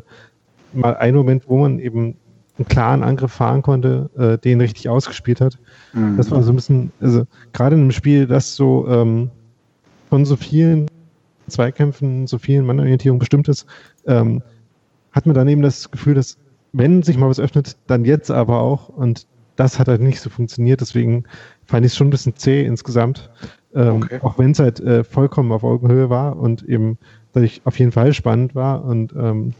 mal 0.73 0.95
einen 0.97 1.15
Moment, 1.15 1.43
wo 1.47 1.57
man 1.57 1.79
eben 1.79 2.15
einen 2.57 2.67
klaren 2.67 3.03
Angriff 3.03 3.31
fahren 3.31 3.61
konnte, 3.61 4.09
äh, 4.17 4.37
den 4.37 4.59
richtig 4.61 4.89
ausgespielt 4.89 5.41
hat. 5.41 5.57
Mhm. 5.93 6.17
Das 6.17 6.31
war 6.31 6.43
so 6.43 6.51
ein 6.51 6.55
bisschen, 6.55 6.91
also 6.99 7.25
gerade 7.53 7.75
in 7.75 7.81
einem 7.81 7.91
Spiel, 7.91 8.27
das 8.27 8.55
so 8.55 8.87
ähm, 8.89 9.29
von 10.09 10.25
so 10.25 10.35
vielen 10.35 10.87
Zweikämpfen, 11.47 12.27
so 12.27 12.37
vielen 12.37 12.65
Mannorientierungen 12.65 13.19
bestimmt 13.19 13.47
ist, 13.47 13.65
ähm, 14.05 14.41
hat 15.11 15.25
man 15.25 15.35
dann 15.35 15.47
eben 15.47 15.61
das 15.61 15.91
Gefühl, 15.91 16.13
dass 16.13 16.37
wenn 16.73 17.01
sich 17.03 17.17
mal 17.17 17.29
was 17.29 17.39
öffnet, 17.39 17.77
dann 17.87 18.05
jetzt 18.05 18.29
aber 18.29 18.59
auch. 18.59 18.89
Und 18.89 19.25
das 19.55 19.79
hat 19.79 19.87
halt 19.87 20.01
nicht 20.01 20.19
so 20.19 20.29
funktioniert. 20.29 20.81
Deswegen 20.81 21.23
fand 21.65 21.85
ich 21.85 21.93
es 21.93 21.97
schon 21.97 22.07
ein 22.07 22.11
bisschen 22.11 22.35
zäh 22.35 22.65
insgesamt. 22.65 23.29
Ähm, 23.73 24.03
okay. 24.03 24.19
Auch 24.21 24.37
wenn 24.37 24.51
es 24.51 24.59
halt 24.59 24.79
äh, 24.79 25.03
vollkommen 25.03 25.51
auf 25.51 25.63
Augenhöhe 25.63 26.09
war 26.09 26.37
und 26.37 26.63
eben 26.63 26.97
dadurch 27.33 27.61
auf 27.65 27.77
jeden 27.79 27.91
Fall 27.91 28.13
spannend 28.13 28.55
war 28.55 28.83
und 28.85 29.13
ähm, 29.13 29.53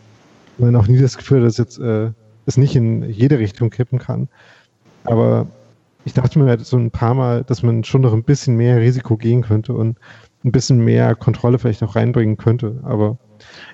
man 0.58 0.76
auch 0.76 0.88
nie 0.88 0.98
das 0.98 1.18
Gefühl, 1.18 1.42
dass 1.42 1.58
jetzt 1.58 1.80
äh, 1.80 2.12
es 2.46 2.58
nicht 2.58 2.76
in 2.76 3.04
jede 3.10 3.40
Richtung 3.40 3.70
kippen 3.70 4.00
kann. 4.00 4.28
Aber 5.04 5.48
ich 6.06 6.14
dachte 6.14 6.40
mir 6.40 6.46
halt 6.46 6.66
so 6.66 6.78
ein 6.78 6.92
paar 6.92 7.14
Mal, 7.14 7.44
dass 7.44 7.64
man 7.64 7.84
schon 7.84 8.02
noch 8.02 8.14
ein 8.14 8.24
bisschen 8.24 8.56
mehr 8.56 8.80
Risiko 8.80 9.18
gehen 9.18 9.42
könnte 9.42 9.74
und 9.74 9.98
ein 10.48 10.52
bisschen 10.52 10.84
mehr 10.84 11.16
Kontrolle 11.16 11.60
vielleicht 11.60 11.84
auch 11.84 11.96
reinbringen 11.96 12.38
könnte. 12.38 12.80
Aber 12.84 13.18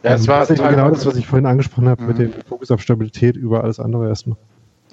ja, 0.03 0.15
es 0.15 0.23
ähm, 0.23 0.27
war 0.27 0.45
genau 0.45 0.89
das, 0.89 1.05
was 1.05 1.15
ich 1.15 1.27
vorhin 1.27 1.45
angesprochen 1.45 1.87
habe, 1.87 2.01
mhm. 2.01 2.07
mit 2.07 2.17
dem 2.17 2.33
Fokus 2.47 2.71
auf 2.71 2.81
Stabilität 2.81 3.35
über 3.35 3.63
alles 3.63 3.79
andere 3.79 4.07
erstmal. 4.07 4.37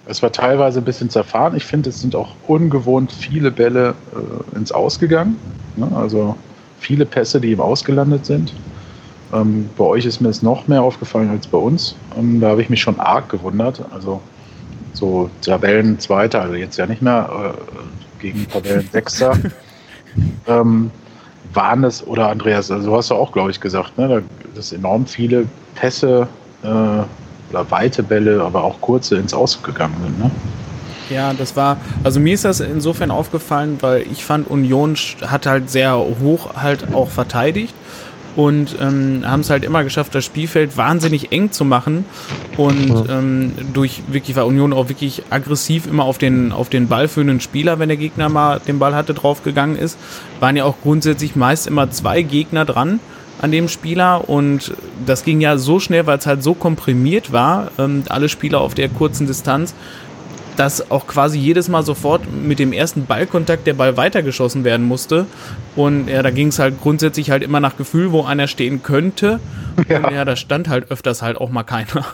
Es 0.06 0.22
war 0.22 0.32
teilweise 0.32 0.80
ein 0.80 0.84
bisschen 0.84 1.10
zerfahren. 1.10 1.56
Ich 1.56 1.64
finde, 1.64 1.90
es 1.90 2.00
sind 2.00 2.16
auch 2.16 2.34
ungewohnt 2.48 3.12
viele 3.12 3.50
Bälle 3.50 3.94
äh, 4.14 4.56
ins 4.56 4.72
Ausgegangen. 4.72 5.36
Ne? 5.76 5.90
Also 5.94 6.36
viele 6.78 7.04
Pässe, 7.04 7.40
die 7.40 7.52
im 7.52 7.60
Ausgelandet 7.60 8.26
sind. 8.26 8.54
Ähm, 9.32 9.68
bei 9.76 9.84
euch 9.84 10.06
ist 10.06 10.20
mir 10.20 10.28
es 10.28 10.42
noch 10.42 10.66
mehr 10.68 10.82
aufgefallen 10.82 11.30
als 11.30 11.46
bei 11.46 11.58
uns. 11.58 11.94
Ähm, 12.18 12.40
da 12.40 12.48
habe 12.48 12.62
ich 12.62 12.70
mich 12.70 12.80
schon 12.80 12.98
arg 12.98 13.28
gewundert. 13.28 13.84
Also 13.92 14.20
so 14.92 15.30
Tabellen 15.42 15.98
Zweiter, 15.98 16.42
also 16.42 16.54
jetzt 16.54 16.76
ja 16.76 16.86
nicht 16.86 17.02
mehr 17.02 17.54
äh, 17.54 18.20
gegen 18.20 18.48
Tabellen 18.48 18.88
Sechster. 18.90 19.38
ähm, 20.46 20.90
waren 21.54 21.84
es, 21.84 22.06
oder 22.06 22.28
Andreas, 22.28 22.70
also 22.70 22.96
hast 22.96 23.10
du 23.10 23.14
auch, 23.14 23.32
glaube 23.32 23.50
ich, 23.50 23.60
gesagt, 23.60 23.98
ne, 23.98 24.22
dass 24.54 24.72
enorm 24.72 25.06
viele 25.06 25.46
Pässe 25.74 26.28
äh, 26.62 26.66
oder 26.66 27.70
weite 27.70 28.02
Bälle, 28.02 28.42
aber 28.42 28.62
auch 28.62 28.80
kurze 28.80 29.16
ins 29.16 29.34
Ausgegangen 29.34 29.96
sind. 30.02 30.18
Ne? 30.18 30.30
Ja, 31.10 31.32
das 31.32 31.56
war, 31.56 31.76
also 32.04 32.20
mir 32.20 32.34
ist 32.34 32.44
das 32.44 32.60
insofern 32.60 33.10
aufgefallen, 33.10 33.78
weil 33.80 34.02
ich 34.12 34.24
fand, 34.24 34.48
Union 34.48 34.94
hat 35.26 35.46
halt 35.46 35.68
sehr 35.68 35.98
hoch 35.98 36.54
halt 36.54 36.94
auch 36.94 37.08
verteidigt 37.08 37.74
und 38.36 38.76
ähm, 38.80 39.22
haben 39.24 39.40
es 39.40 39.50
halt 39.50 39.64
immer 39.64 39.84
geschafft, 39.84 40.14
das 40.14 40.24
Spielfeld 40.24 40.76
wahnsinnig 40.76 41.32
eng 41.32 41.52
zu 41.52 41.64
machen 41.64 42.04
und 42.56 43.06
ähm, 43.08 43.52
durch 43.72 44.02
wirklich 44.08 44.36
war 44.36 44.46
Union 44.46 44.72
auch 44.72 44.88
wirklich 44.88 45.22
aggressiv 45.30 45.86
immer 45.86 46.04
auf 46.04 46.18
den 46.18 46.52
auf 46.52 46.68
den 46.68 46.88
ballführenden 46.88 47.40
Spieler, 47.40 47.78
wenn 47.78 47.88
der 47.88 47.98
Gegner 47.98 48.28
mal 48.28 48.60
den 48.60 48.78
Ball 48.78 48.94
hatte, 48.94 49.14
draufgegangen 49.14 49.76
ist, 49.76 49.98
waren 50.38 50.56
ja 50.56 50.64
auch 50.64 50.76
grundsätzlich 50.82 51.36
meist 51.36 51.66
immer 51.66 51.90
zwei 51.90 52.22
Gegner 52.22 52.64
dran 52.64 53.00
an 53.40 53.50
dem 53.50 53.68
Spieler 53.68 54.28
und 54.28 54.74
das 55.06 55.24
ging 55.24 55.40
ja 55.40 55.56
so 55.56 55.80
schnell, 55.80 56.06
weil 56.06 56.18
es 56.18 56.26
halt 56.26 56.42
so 56.42 56.54
komprimiert 56.54 57.32
war, 57.32 57.70
ähm, 57.78 58.04
alle 58.08 58.28
Spieler 58.28 58.60
auf 58.60 58.74
der 58.74 58.88
kurzen 58.88 59.26
Distanz, 59.26 59.74
dass 60.60 60.90
auch 60.90 61.06
quasi 61.06 61.38
jedes 61.38 61.70
Mal 61.70 61.82
sofort 61.82 62.30
mit 62.30 62.58
dem 62.58 62.74
ersten 62.74 63.06
Ballkontakt 63.06 63.66
der 63.66 63.72
Ball 63.72 63.96
weitergeschossen 63.96 64.62
werden 64.62 64.86
musste. 64.86 65.24
Und 65.74 66.06
ja, 66.08 66.22
da 66.22 66.30
ging 66.30 66.48
es 66.48 66.58
halt 66.58 66.82
grundsätzlich 66.82 67.30
halt 67.30 67.42
immer 67.42 67.60
nach 67.60 67.78
Gefühl, 67.78 68.12
wo 68.12 68.24
einer 68.24 68.46
stehen 68.46 68.82
könnte. 68.82 69.40
Ja. 69.88 70.04
Und 70.06 70.12
ja, 70.12 70.26
da 70.26 70.36
stand 70.36 70.68
halt 70.68 70.90
öfters 70.90 71.22
halt 71.22 71.38
auch 71.38 71.48
mal 71.48 71.62
keiner. 71.62 72.04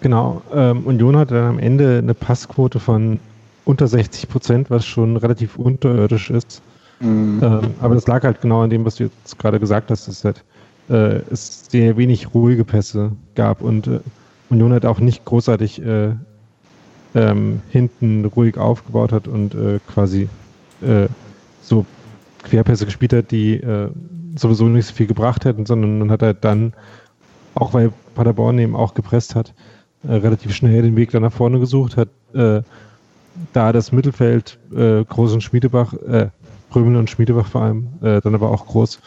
Genau. 0.00 0.40
Ähm, 0.54 0.86
Union 0.86 1.16
hatte 1.16 1.34
dann 1.34 1.44
am 1.44 1.58
Ende 1.58 1.98
eine 1.98 2.14
Passquote 2.14 2.80
von 2.80 3.20
unter 3.66 3.88
60 3.88 4.28
Prozent, 4.30 4.70
was 4.70 4.86
schon 4.86 5.18
relativ 5.18 5.56
unterirdisch 5.56 6.30
ist. 6.30 6.62
Mhm. 7.00 7.40
Ähm, 7.42 7.60
aber 7.82 7.94
das 7.94 8.06
lag 8.06 8.22
halt 8.22 8.40
genau 8.40 8.62
an 8.62 8.70
dem, 8.70 8.86
was 8.86 8.94
du 8.94 9.04
jetzt 9.04 9.38
gerade 9.38 9.60
gesagt 9.60 9.90
hast, 9.90 10.08
dass 10.08 10.24
halt, 10.24 10.44
äh, 10.88 11.20
es 11.30 11.66
sehr 11.68 11.98
wenig 11.98 12.32
ruhige 12.32 12.64
Pässe 12.64 13.12
gab 13.34 13.60
und 13.60 13.86
äh, 13.86 14.00
Union 14.48 14.72
hat 14.72 14.86
auch 14.86 15.00
nicht 15.00 15.26
großartig 15.26 15.82
äh, 15.84 16.12
ähm, 17.18 17.62
hinten 17.70 18.24
ruhig 18.24 18.56
aufgebaut 18.58 19.12
hat 19.12 19.26
und 19.26 19.54
äh, 19.54 19.80
quasi 19.92 20.28
äh, 20.80 21.08
so 21.62 21.84
Querpässe 22.44 22.84
gespielt 22.84 23.12
hat, 23.12 23.30
die 23.32 23.54
äh, 23.54 23.90
sowieso 24.36 24.68
nicht 24.68 24.86
so 24.86 24.94
viel 24.94 25.06
gebracht 25.06 25.44
hätten, 25.44 25.66
sondern 25.66 25.98
man 25.98 26.10
hat 26.12 26.22
halt 26.22 26.44
dann, 26.44 26.72
auch 27.54 27.74
weil 27.74 27.92
Paderborn 28.14 28.58
eben 28.60 28.76
auch 28.76 28.94
gepresst 28.94 29.34
hat, 29.34 29.52
äh, 30.04 30.12
relativ 30.12 30.54
schnell 30.54 30.82
den 30.82 30.94
Weg 30.94 31.10
dann 31.10 31.22
nach 31.22 31.32
vorne 31.32 31.58
gesucht, 31.58 31.96
hat 31.96 32.08
äh, 32.34 32.62
da 33.52 33.72
das 33.72 33.90
Mittelfeld 33.90 34.58
äh, 34.72 35.04
Groß 35.04 35.32
und 35.32 35.42
Schmiedebach, 35.42 35.94
äh, 35.94 36.28
Brömel 36.70 36.96
und 36.96 37.10
Schmiedebach 37.10 37.46
vor 37.46 37.62
allem, 37.62 37.88
dann 38.02 38.34
aber 38.34 38.50
auch 38.50 38.66
Groß, 38.66 39.00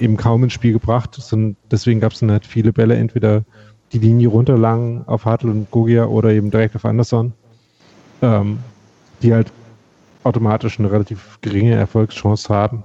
eben 0.00 0.16
kaum 0.16 0.42
ins 0.42 0.54
Spiel 0.54 0.72
gebracht. 0.72 1.14
Sondern 1.20 1.54
deswegen 1.70 2.00
gab 2.00 2.12
es 2.12 2.20
dann 2.20 2.30
halt 2.30 2.46
viele 2.46 2.72
Bälle, 2.72 2.96
entweder 2.96 3.44
die 3.92 3.98
Linie 3.98 4.28
runterlangen 4.28 5.06
auf 5.06 5.24
Hartl 5.24 5.48
und 5.48 5.70
Gogia 5.70 6.06
oder 6.06 6.30
eben 6.30 6.50
direkt 6.50 6.74
auf 6.76 6.84
Anderson, 6.84 7.32
ähm, 8.22 8.58
die 9.22 9.34
halt 9.34 9.52
automatisch 10.24 10.78
eine 10.78 10.90
relativ 10.90 11.38
geringe 11.42 11.74
Erfolgschance 11.74 12.48
haben. 12.48 12.82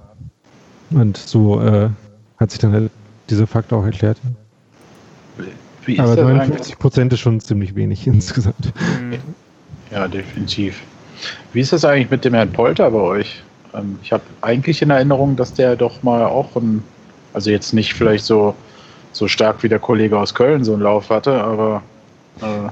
Und 0.90 1.16
so 1.16 1.60
äh, 1.60 1.88
hat 2.38 2.50
sich 2.50 2.60
dann 2.60 2.72
halt 2.72 2.90
dieser 3.30 3.46
Faktor 3.46 3.80
auch 3.80 3.84
erklärt. 3.84 4.18
Aber 5.96 6.16
59 6.16 6.78
Prozent 6.78 7.12
ist 7.12 7.20
schon 7.20 7.40
ziemlich 7.40 7.74
wenig 7.74 8.06
insgesamt. 8.06 8.72
Ja, 9.90 10.06
definitiv. 10.08 10.82
Wie 11.52 11.60
ist 11.60 11.72
das 11.72 11.84
eigentlich 11.84 12.10
mit 12.10 12.24
dem 12.24 12.34
Herrn 12.34 12.52
Polter 12.52 12.90
bei 12.90 13.00
euch? 13.00 13.42
Ähm, 13.74 13.98
ich 14.02 14.12
habe 14.12 14.22
eigentlich 14.42 14.82
in 14.82 14.90
Erinnerung, 14.90 15.36
dass 15.36 15.54
der 15.54 15.76
doch 15.76 16.02
mal 16.02 16.24
auch 16.24 16.54
ein, 16.56 16.82
also 17.32 17.50
jetzt 17.50 17.72
nicht 17.72 17.94
vielleicht 17.94 18.24
so 18.24 18.54
so 19.12 19.28
stark 19.28 19.62
wie 19.62 19.68
der 19.68 19.78
Kollege 19.78 20.18
aus 20.18 20.34
Köln 20.34 20.64
so 20.64 20.72
einen 20.72 20.82
Lauf 20.82 21.10
hatte, 21.10 21.42
aber 21.42 21.82
äh, 22.40 22.68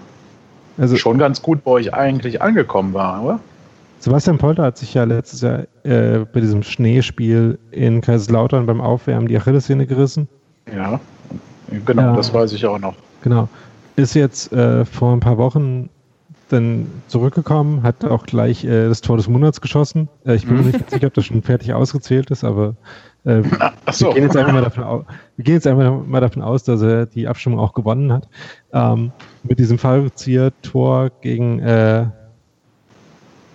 also, 0.78 0.97
schon 0.97 1.18
ganz 1.18 1.41
gut 1.41 1.64
bei 1.64 1.70
euch 1.70 1.95
eigentlich 1.95 2.43
angekommen 2.43 2.93
war, 2.93 3.22
oder? 3.22 3.41
Sebastian 3.99 4.37
Polter 4.39 4.62
hat 4.62 4.76
sich 4.76 4.93
ja 4.93 5.05
letztes 5.05 5.41
Jahr 5.41 5.61
äh, 5.84 6.26
bei 6.32 6.41
diesem 6.41 6.62
Schneespiel 6.62 7.59
in 7.70 8.03
Kaiserslautern 8.03 8.66
beim 8.66 8.80
Aufwärmen 8.80 9.26
die 9.26 9.37
Achillessehne 9.37 9.87
gerissen. 9.87 10.28
Ja, 10.72 11.01
genau, 11.87 12.03
ja, 12.03 12.16
das 12.16 12.32
weiß 12.32 12.53
ich 12.53 12.66
auch 12.66 12.78
noch. 12.78 12.95
Genau. 13.22 13.49
Ist 13.97 14.14
jetzt 14.14 14.53
äh, 14.53 14.84
vor 14.84 15.14
ein 15.14 15.20
paar 15.20 15.39
Wochen 15.39 15.89
dann 16.51 16.87
zurückgekommen, 17.09 17.82
hat 17.82 18.05
auch 18.05 18.26
gleich 18.26 18.64
äh, 18.64 18.89
das 18.89 19.01
Tor 19.01 19.16
des 19.16 19.28
Monats 19.28 19.61
geschossen. 19.61 20.09
Äh, 20.26 20.37
ich 20.37 20.47
bin 20.47 20.59
mir 20.59 20.62
nicht 20.64 20.91
sicher, 20.91 21.07
ob 21.07 21.14
das 21.14 21.24
schon 21.24 21.43
fertig 21.43 21.72
ausgezählt 21.72 22.30
ist, 22.30 22.45
aber 22.45 22.76
äh, 23.26 23.42
so. 23.90 24.06
wir, 24.06 24.14
gehen 24.14 24.22
jetzt 24.22 24.36
einfach 24.36 24.52
mal 24.52 24.62
davon 24.62 24.84
aus, 24.84 25.04
wir 25.36 25.44
gehen 25.44 25.54
jetzt 25.54 25.66
einfach 25.66 26.06
mal 26.06 26.20
davon 26.20 26.42
aus, 26.42 26.62
dass 26.62 26.80
er 26.80 27.06
die 27.06 27.26
Abstimmung 27.26 27.58
auch 27.58 27.74
gewonnen 27.74 28.12
hat. 28.12 28.28
Ähm, 28.72 29.10
mit 29.42 29.58
diesem 29.58 29.78
Fallzieher-Tor 29.78 31.10
gegen, 31.20 31.58
äh, 31.58 32.06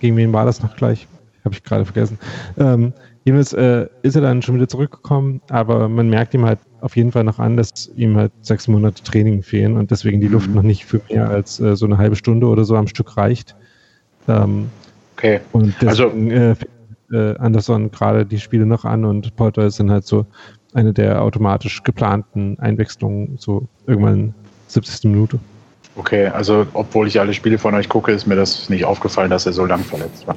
gegen 0.00 0.16
wen 0.16 0.32
war 0.32 0.44
das 0.44 0.62
noch 0.62 0.76
gleich? 0.76 1.08
Habe 1.44 1.54
ich 1.54 1.64
gerade 1.64 1.86
vergessen. 1.86 2.18
Ähm, 2.58 2.92
jedenfalls 3.24 3.54
äh, 3.54 3.88
ist 4.02 4.14
er 4.14 4.20
dann 4.20 4.42
schon 4.42 4.56
wieder 4.56 4.68
zurückgekommen, 4.68 5.40
aber 5.48 5.88
man 5.88 6.10
merkt 6.10 6.34
ihm 6.34 6.44
halt 6.44 6.58
auf 6.82 6.94
jeden 6.96 7.10
Fall 7.10 7.24
noch 7.24 7.38
an, 7.38 7.56
dass 7.56 7.90
ihm 7.96 8.16
halt 8.16 8.32
sechs 8.42 8.68
Monate 8.68 9.02
Training 9.02 9.42
fehlen 9.42 9.78
und 9.78 9.90
deswegen 9.90 10.20
die 10.20 10.28
Luft 10.28 10.48
mhm. 10.48 10.56
noch 10.56 10.62
nicht 10.62 10.84
für 10.84 11.00
mehr 11.08 11.30
als 11.30 11.58
äh, 11.60 11.76
so 11.76 11.86
eine 11.86 11.96
halbe 11.96 12.16
Stunde 12.16 12.46
oder 12.46 12.64
so 12.64 12.76
am 12.76 12.88
Stück 12.88 13.16
reicht. 13.16 13.56
Ähm, 14.28 14.68
okay. 15.16 15.40
Und 15.52 15.74
deswegen 15.80 16.32
also, 16.32 16.56
äh, 17.12 17.36
Anderson 17.38 17.90
gerade 17.90 18.26
die 18.26 18.40
Spiele 18.40 18.66
noch 18.66 18.84
an 18.84 19.04
und 19.04 19.36
Polter 19.36 19.70
sind 19.70 19.90
halt 19.90 20.06
so 20.06 20.26
eine 20.74 20.92
der 20.92 21.22
automatisch 21.22 21.82
geplanten 21.82 22.58
Einwechslungen, 22.58 23.36
so 23.38 23.68
irgendwann 23.86 24.34
70. 24.68 25.10
Minute. 25.10 25.38
Okay, 25.96 26.28
also 26.28 26.66
obwohl 26.72 27.06
ich 27.06 27.20
alle 27.20 27.34
Spiele 27.34 27.58
von 27.58 27.74
euch 27.74 27.88
gucke, 27.88 28.12
ist 28.12 28.26
mir 28.26 28.36
das 28.36 28.70
nicht 28.70 28.84
aufgefallen, 28.84 29.30
dass 29.30 29.44
er 29.44 29.52
so 29.52 29.66
lang 29.66 29.80
verletzt 29.80 30.26
war. 30.26 30.36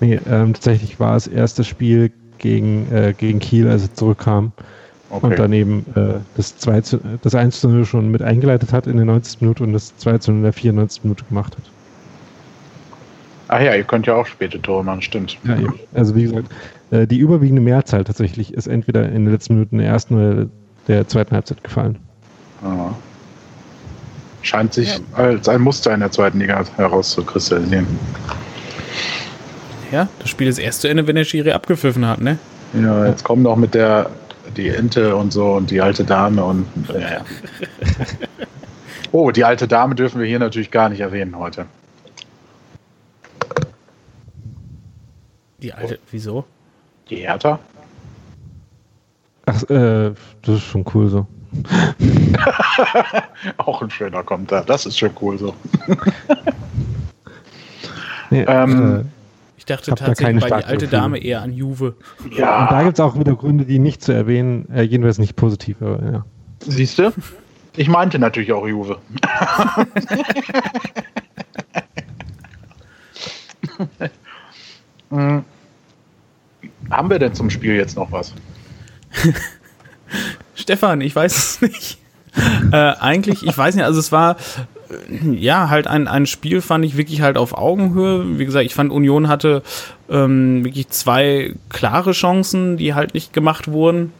Nee, 0.00 0.18
ähm, 0.28 0.54
tatsächlich 0.54 0.98
war 0.98 1.16
es 1.16 1.26
erste 1.26 1.64
Spiel 1.64 2.10
gegen, 2.38 2.90
äh, 2.90 3.14
gegen 3.16 3.38
Kiel, 3.38 3.68
als 3.68 3.82
er 3.82 3.94
zurückkam. 3.94 4.52
Okay. 5.10 5.26
Und 5.26 5.38
daneben 5.38 5.84
äh, 5.96 6.20
das, 6.36 6.56
2 6.56 6.80
zu, 6.82 7.00
das 7.22 7.34
1 7.34 7.60
zu 7.60 7.68
0 7.68 7.84
schon 7.84 8.10
mit 8.10 8.22
eingeleitet 8.22 8.72
hat 8.72 8.86
in 8.86 8.96
der 8.96 9.04
90. 9.04 9.40
Minute 9.42 9.64
und 9.64 9.72
das 9.72 9.94
2 9.98 10.18
zu 10.18 10.30
0 10.30 10.38
in 10.38 10.42
der 10.44 10.52
94. 10.52 11.04
Minute 11.04 11.24
gemacht 11.24 11.56
hat. 11.56 11.64
Ach 13.52 13.60
ja, 13.60 13.74
ihr 13.74 13.82
könnt 13.82 14.06
ja 14.06 14.14
auch 14.14 14.26
späte 14.26 14.62
Tore 14.62 14.84
machen, 14.84 15.02
stimmt. 15.02 15.36
Ja. 15.42 15.56
Also 15.92 16.14
wie 16.14 16.22
gesagt, 16.22 16.52
äh, 16.92 17.04
die 17.04 17.18
überwiegende 17.18 17.60
Mehrzahl 17.60 18.04
tatsächlich 18.04 18.54
ist 18.54 18.68
entweder 18.68 19.06
in 19.06 19.24
den 19.24 19.32
letzten 19.32 19.54
Minuten 19.54 19.78
der 19.78 19.88
ersten 19.88 20.14
oder 20.14 20.46
der 20.86 21.08
zweiten 21.08 21.34
Halbzeit 21.34 21.64
gefallen. 21.64 21.98
Ah. 22.62 22.94
Scheint 24.42 24.72
sich 24.72 24.98
ja. 24.98 25.00
als 25.14 25.48
ein 25.48 25.62
Muster 25.62 25.92
in 25.92 25.98
der 25.98 26.12
zweiten 26.12 26.38
Liga 26.38 26.64
herauszukristallisieren. 26.76 27.88
Ja, 29.90 30.08
das 30.20 30.30
Spiel 30.30 30.46
ist 30.46 30.58
erst 30.60 30.82
zu 30.82 30.88
Ende, 30.88 31.08
wenn 31.08 31.16
der 31.16 31.24
Schiri 31.24 31.50
abgepfiffen 31.50 32.06
hat, 32.06 32.20
ne? 32.20 32.38
Ja, 32.80 33.06
jetzt 33.06 33.24
kommen 33.24 33.42
noch 33.42 33.56
mit 33.56 33.74
der 33.74 34.10
die 34.56 34.68
Ente 34.68 35.16
und 35.16 35.32
so 35.32 35.54
und 35.54 35.72
die 35.72 35.80
alte 35.80 36.04
Dame 36.04 36.44
und 36.44 36.66
ja. 36.88 37.22
Oh, 39.12 39.32
die 39.32 39.44
alte 39.44 39.66
Dame 39.66 39.96
dürfen 39.96 40.20
wir 40.20 40.28
hier 40.28 40.38
natürlich 40.38 40.70
gar 40.70 40.88
nicht 40.88 41.00
erwähnen 41.00 41.36
heute. 41.36 41.66
Die 45.62 45.72
alte, 45.72 45.98
oh. 46.00 46.06
wieso? 46.10 46.44
Die 47.08 47.16
Hertha? 47.16 47.58
Ach, 49.46 49.62
äh, 49.64 50.12
das 50.42 50.56
ist 50.56 50.64
schon 50.64 50.84
cool 50.94 51.08
so. 51.08 51.26
Auch 53.56 53.82
ein 53.82 53.90
schöner 53.90 54.22
Kommentar. 54.22 54.64
Das 54.64 54.86
ist 54.86 54.98
schon 54.98 55.10
cool 55.20 55.36
so. 55.38 55.54
nee, 58.30 58.42
ähm, 58.42 59.00
äh, 59.00 59.04
ich 59.58 59.64
dachte 59.64 59.94
tatsächlich 59.94 60.40
bei 60.48 60.60
die 60.60 60.64
alte 60.64 60.86
Dame 60.86 61.18
eher 61.18 61.42
an 61.42 61.52
Juve. 61.52 61.96
Ja. 62.30 62.62
Und 62.62 62.70
da 62.70 62.82
gibt 62.84 62.94
es 62.94 63.00
auch 63.00 63.18
wieder 63.18 63.34
Gründe, 63.34 63.64
die 63.64 63.80
nicht 63.80 64.02
zu 64.02 64.12
erwähnen, 64.12 64.68
äh, 64.72 64.82
jedenfalls 64.82 65.18
nicht 65.18 65.34
positiv, 65.34 65.82
aber 65.82 66.12
ja. 66.12 66.24
Siehst 66.60 66.98
du? 66.98 67.12
Ich 67.76 67.88
meinte 67.88 68.18
natürlich 68.18 68.52
auch 68.52 68.66
Juve. 68.66 68.98
Mhm. 75.10 75.44
Haben 76.90 77.10
wir 77.10 77.18
denn 77.18 77.34
zum 77.34 77.50
Spiel 77.50 77.74
jetzt 77.74 77.96
noch 77.96 78.12
was? 78.12 78.34
Stefan, 80.54 81.00
ich 81.00 81.14
weiß 81.14 81.36
es 81.36 81.60
nicht. 81.62 81.98
äh, 82.72 82.76
eigentlich, 82.76 83.42
ich 83.42 83.56
weiß 83.56 83.74
nicht, 83.74 83.84
also 83.84 83.98
es 83.98 84.12
war 84.12 84.36
äh, 84.90 85.34
ja 85.34 85.68
halt 85.68 85.86
ein, 85.86 86.06
ein 86.06 86.26
Spiel, 86.26 86.60
fand 86.60 86.84
ich 86.84 86.96
wirklich 86.96 87.22
halt 87.22 87.36
auf 87.36 87.56
Augenhöhe. 87.56 88.38
Wie 88.38 88.44
gesagt, 88.44 88.66
ich 88.66 88.74
fand 88.74 88.92
Union 88.92 89.28
hatte 89.28 89.62
ähm, 90.08 90.64
wirklich 90.64 90.88
zwei 90.88 91.54
klare 91.68 92.12
Chancen, 92.12 92.76
die 92.76 92.94
halt 92.94 93.14
nicht 93.14 93.32
gemacht 93.32 93.68
wurden. 93.68 94.12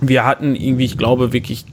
wir 0.00 0.24
hatten 0.24 0.54
irgendwie, 0.54 0.84
ich 0.84 0.98
glaube, 0.98 1.32
wirklich 1.32 1.64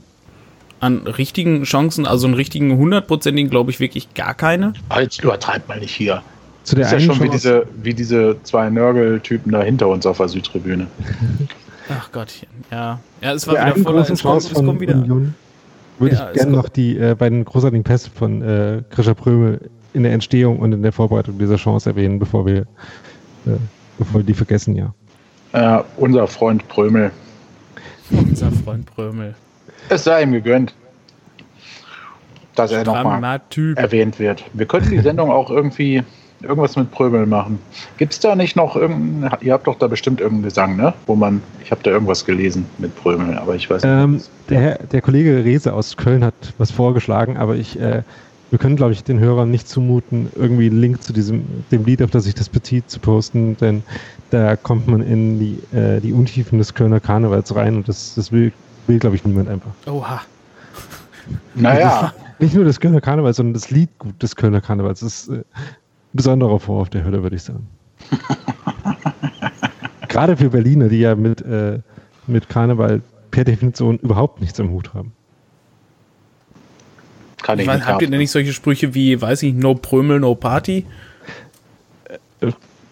an 0.80 1.08
richtigen 1.08 1.64
Chancen, 1.64 2.06
also 2.06 2.28
einen 2.28 2.36
richtigen 2.36 2.78
hundertprozentigen, 2.78 3.50
glaube 3.50 3.72
ich, 3.72 3.80
wirklich 3.80 4.14
gar 4.14 4.34
keine. 4.34 4.74
Jetzt 5.00 5.24
übertreibt 5.24 5.68
mal 5.68 5.80
nicht 5.80 5.96
hier. 5.96 6.22
Zu 6.66 6.76
der 6.76 6.86
Das 6.86 6.94
ist 6.94 7.02
ja 7.04 7.10
einen 7.10 7.18
schon 7.20 7.28
wie 7.28 7.32
diese, 7.32 7.68
wie 7.84 7.94
diese 7.94 8.38
zwei 8.44 8.70
Nörgel-Typen 8.70 9.52
da 9.52 9.62
hinter 9.62 9.88
uns 9.88 10.06
auf 10.06 10.18
der 10.18 10.28
Südtribüne. 10.28 10.88
Ach 11.90 12.12
Gottchen, 12.12 12.50
ja. 12.72 13.00
Ja, 13.22 13.34
es 13.34 13.48
war 13.48 13.54
der 13.54 13.76
wieder 13.76 13.84
voller, 13.84 14.02
es 14.02 14.08
kommt, 14.08 14.20
Chance 14.20 14.48
es 14.48 14.54
von 14.54 14.66
kommt 14.66 14.80
wieder. 14.82 14.96
Union 14.96 15.36
würde 16.00 16.16
Ja, 16.16 16.30
ich 16.32 16.38
gerne 16.38 16.52
noch 16.52 16.68
die 16.70 16.98
äh, 16.98 17.16
beiden 17.16 17.46
großartigen 17.46 17.84
Pässe 17.84 18.10
von 18.10 18.42
äh, 18.42 18.82
Grisha 18.90 19.14
Prömel 19.14 19.70
in 19.94 20.04
der 20.04 20.12
Entstehung 20.12 20.60
und 20.60 20.74
in 20.74 20.82
der 20.82 20.92
Vorbereitung 20.92 21.38
dieser 21.38 21.56
Chance 21.58 21.92
erwähnen, 21.92 22.20
bevor 22.20 22.46
wir, 22.46 22.62
äh, 23.46 23.58
bevor 23.98 24.22
wir 24.22 24.26
die 24.26 24.34
vergessen, 24.34 24.76
ja. 24.76 24.94
Äh, 25.54 25.84
unser 25.98 26.28
Freund 26.28 26.68
Prömel. 26.68 27.12
Unser 28.10 28.52
Freund 28.52 28.86
Prömel. 28.88 29.36
Es 29.90 30.04
sei 30.04 30.24
ihm 30.24 30.32
gegönnt, 30.32 30.74
dass 32.56 32.72
er 32.72 32.84
nochmal 32.84 33.42
erwähnt 33.76 34.20
wird. 34.20 34.44
Wir 34.54 34.66
könnten 34.66 34.90
die 34.90 35.00
Sendung 35.00 35.30
auch 35.30 35.50
irgendwie 35.50 36.04
irgendwas 36.42 36.76
mit 36.76 36.92
Prömel 36.92 37.26
machen. 37.26 37.60
Gibt 37.98 38.14
es 38.14 38.20
da 38.20 38.36
nicht 38.36 38.56
noch 38.56 38.76
irgendein, 38.76 39.32
ihr 39.42 39.54
habt 39.54 39.68
doch 39.68 39.78
da 39.78 39.88
bestimmt 39.88 40.20
irgendeinen 40.22 40.44
Gesang, 40.50 40.76
ne? 40.76 40.94
Wo 41.08 41.16
man, 41.16 41.42
ich 41.64 41.72
habe 41.72 41.82
da 41.84 41.92
irgendwas 41.92 42.26
gelesen 42.26 42.66
mit 42.78 42.96
Prömel, 42.96 43.38
aber 43.38 43.56
ich 43.56 43.70
weiß 43.70 43.84
nicht. 43.84 43.92
Ähm, 43.92 44.22
der, 44.50 44.60
Herr- 44.62 44.80
der 44.92 45.02
Kollege 45.02 45.44
Rehse 45.44 45.74
aus 45.74 45.98
Köln 45.98 46.24
hat 46.24 46.34
was 46.58 46.72
vorgeschlagen, 46.72 47.38
aber 47.38 47.56
ich, 47.56 47.80
äh, 47.80 48.04
wir 48.52 48.60
können, 48.60 48.76
glaube 48.76 48.94
ich, 48.94 49.04
den 49.04 49.20
Hörern 49.20 49.50
nicht 49.50 49.68
zumuten, 49.68 50.30
irgendwie 50.36 50.68
einen 50.68 50.80
Link 50.80 51.02
zu 51.02 51.14
diesem, 51.14 51.46
dem 51.72 51.84
Lied, 51.86 52.04
auf 52.04 52.12
das 52.12 52.28
ich 52.28 52.36
das 52.36 52.48
Petit 52.50 52.90
zu 52.90 53.00
posten, 53.00 53.58
denn 53.58 53.84
da 54.30 54.56
kommt 54.56 54.88
man 54.88 55.02
in 55.02 55.40
die, 55.40 55.60
äh, 55.76 56.00
die 56.00 56.14
Untiefen 56.14 56.60
des 56.60 56.74
Kölner 56.74 57.00
Karnevals 57.00 57.56
rein 57.56 57.76
und 57.78 57.88
das, 57.88 58.14
das 58.16 58.32
will, 58.32 58.52
will 58.88 59.00
glaube 59.00 59.16
ich, 59.16 59.26
niemand 59.26 59.50
einfach. 59.50 59.72
Oha. 59.88 60.22
naja, 61.56 62.14
Nicht 62.40 62.54
nur 62.54 62.66
das 62.66 62.80
Kölner 62.80 63.02
Karnevals, 63.02 63.38
sondern 63.38 63.54
das 63.54 63.72
Liedgut 63.72 64.22
des 64.22 64.36
Kölner 64.36 64.62
Karnevals. 64.62 65.00
Das 65.00 65.28
ist 65.28 65.30
äh, 65.30 65.44
besonderer 66.16 66.60
Vorwurf 66.60 66.90
der 66.90 67.04
Hölle, 67.04 67.24
würde 67.24 67.36
ich 67.36 67.44
sagen. 67.44 67.68
Gerade 70.08 70.38
für 70.38 70.50
Berliner, 70.50 70.90
die 70.90 71.00
ja 71.00 71.16
mit, 71.16 71.42
äh, 71.42 71.80
mit 72.28 72.50
Karneval 72.50 73.02
per 73.32 73.44
Definition 73.44 73.98
überhaupt 74.00 74.42
nichts 74.42 74.60
am 74.60 74.70
Hut 74.70 74.94
haben. 74.94 75.12
kann 77.44 77.60
ich, 77.60 77.68
nicht 77.68 77.86
habt 77.86 78.02
ihr 78.02 78.10
denn 78.10 78.20
nicht 78.20 78.32
solche 78.32 78.54
Sprüche 78.54 78.94
wie, 78.94 79.22
weiß 79.22 79.44
ich, 79.44 79.54
no 79.54 79.76
Prömel, 79.76 80.20
no 80.20 80.36
Party? 80.36 80.86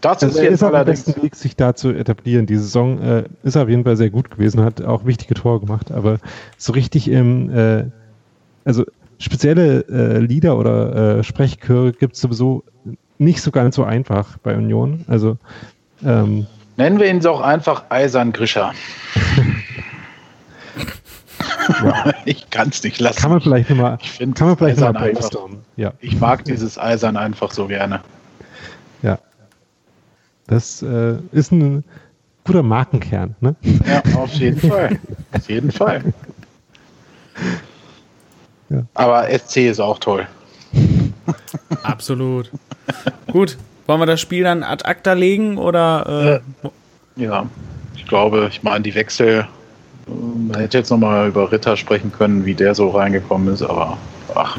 Das 0.02 0.22
Also 0.22 0.28
ist 0.28 0.36
er 0.36 0.44
jetzt 0.44 0.54
ist 0.56 0.64
auf 0.64 0.72
dem 0.72 0.86
besten 0.86 1.24
Weg, 1.24 1.36
sich 1.36 1.56
da 1.56 1.76
zu 1.76 1.92
etablieren. 1.92 2.46
Die 2.46 2.58
Saison 2.58 3.02
äh, 3.02 3.24
ist 3.44 3.56
auf 3.56 3.70
jeden 3.70 3.86
Fall 3.86 3.96
sehr 3.96 4.10
gut 4.10 4.30
gewesen, 4.30 4.62
hat 4.62 4.82
auch 4.82 5.06
wichtige 5.06 5.34
Tore 5.34 5.62
gemacht, 5.62 5.94
aber 5.94 6.20
so 6.58 6.74
richtig 6.74 7.10
im, 7.10 7.50
äh, 7.56 7.86
also 8.66 8.84
spezielle 9.18 9.86
äh, 9.88 10.20
Lieder 10.20 10.58
oder 10.58 11.20
äh, 11.20 11.24
Sprechchöre 11.24 11.94
gibt 11.94 12.16
es 12.16 12.22
sowieso 12.22 12.66
nicht 13.24 13.42
so 13.42 13.52
ganz 13.52 13.76
so 13.76 13.84
einfach 13.84 14.38
bei 14.40 14.56
Union. 14.56 15.06
Also 15.08 15.38
ähm, 16.04 16.48
Nennen 16.78 17.00
wir 17.00 17.08
ihn 17.10 17.20
doch 17.20 17.42
einfach 17.42 17.84
Eisern 17.90 18.32
Grischer. 18.34 18.74
ich 22.26 22.50
kann 22.50 22.70
es 22.70 22.84
nicht 22.84 23.00
lassen. 23.00 23.20
kann 23.20 23.32
man 23.32 23.42
vielleicht 23.42 23.70
nochmal 23.70 23.98
kann 24.36 24.48
man 24.48 24.58
vielleicht 24.58 24.80
noch 24.80 24.94
mal 24.94 25.04
einfach. 25.10 25.30
Ja, 25.76 25.94
Ich 26.02 26.20
mag 26.20 26.44
dieses 26.46 26.78
Eisern 26.78 27.18
einfach 27.18 27.52
so 27.52 27.68
gerne. 27.68 28.02
ja. 29.02 29.18
Das 30.48 30.82
äh, 30.82 31.16
ist 31.32 31.52
ein 31.54 31.86
guter 32.44 32.64
Markenkern, 32.64 33.36
ne? 33.40 33.56
Ja, 33.88 34.04
auf 34.18 34.34
jeden 34.34 34.60
Fall. 34.70 35.00
Auf 35.32 35.50
jeden 35.50 35.72
Fall. 35.72 36.04
Ja. 38.70 38.84
Aber 38.94 39.28
SC 39.30 39.58
ist 39.70 39.80
auch 39.80 40.00
toll. 40.00 40.28
Absolut. 41.84 42.52
Gut. 43.32 43.58
Wollen 43.86 44.00
wir 44.00 44.06
das 44.06 44.22
Spiel 44.22 44.44
dann 44.44 44.64
ad 44.64 44.86
acta 44.86 45.14
legen 45.14 45.58
oder 45.58 46.42
äh, 47.16 47.22
Ja, 47.22 47.46
ich 47.96 48.06
glaube, 48.06 48.48
ich 48.50 48.64
meine, 48.64 48.82
die 48.82 48.96
Wechsel, 48.96 49.46
äh, 50.08 50.12
man 50.12 50.60
hätte 50.60 50.78
jetzt 50.78 50.90
nochmal 50.90 51.28
über 51.28 51.52
Ritter 51.52 51.76
sprechen 51.76 52.12
können, 52.12 52.46
wie 52.46 52.54
der 52.54 52.76
so 52.76 52.90
reingekommen 52.90 53.54
ist, 53.54 53.62
aber 53.62 53.98
ach, 54.36 54.58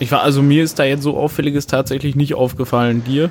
ich 0.00 0.10
war 0.12 0.22
also 0.22 0.42
mir 0.42 0.62
ist 0.62 0.78
da 0.78 0.84
jetzt 0.84 1.02
so 1.02 1.16
auffälliges 1.16 1.66
tatsächlich 1.66 2.14
nicht 2.16 2.34
aufgefallen. 2.34 3.02
Dir? 3.04 3.30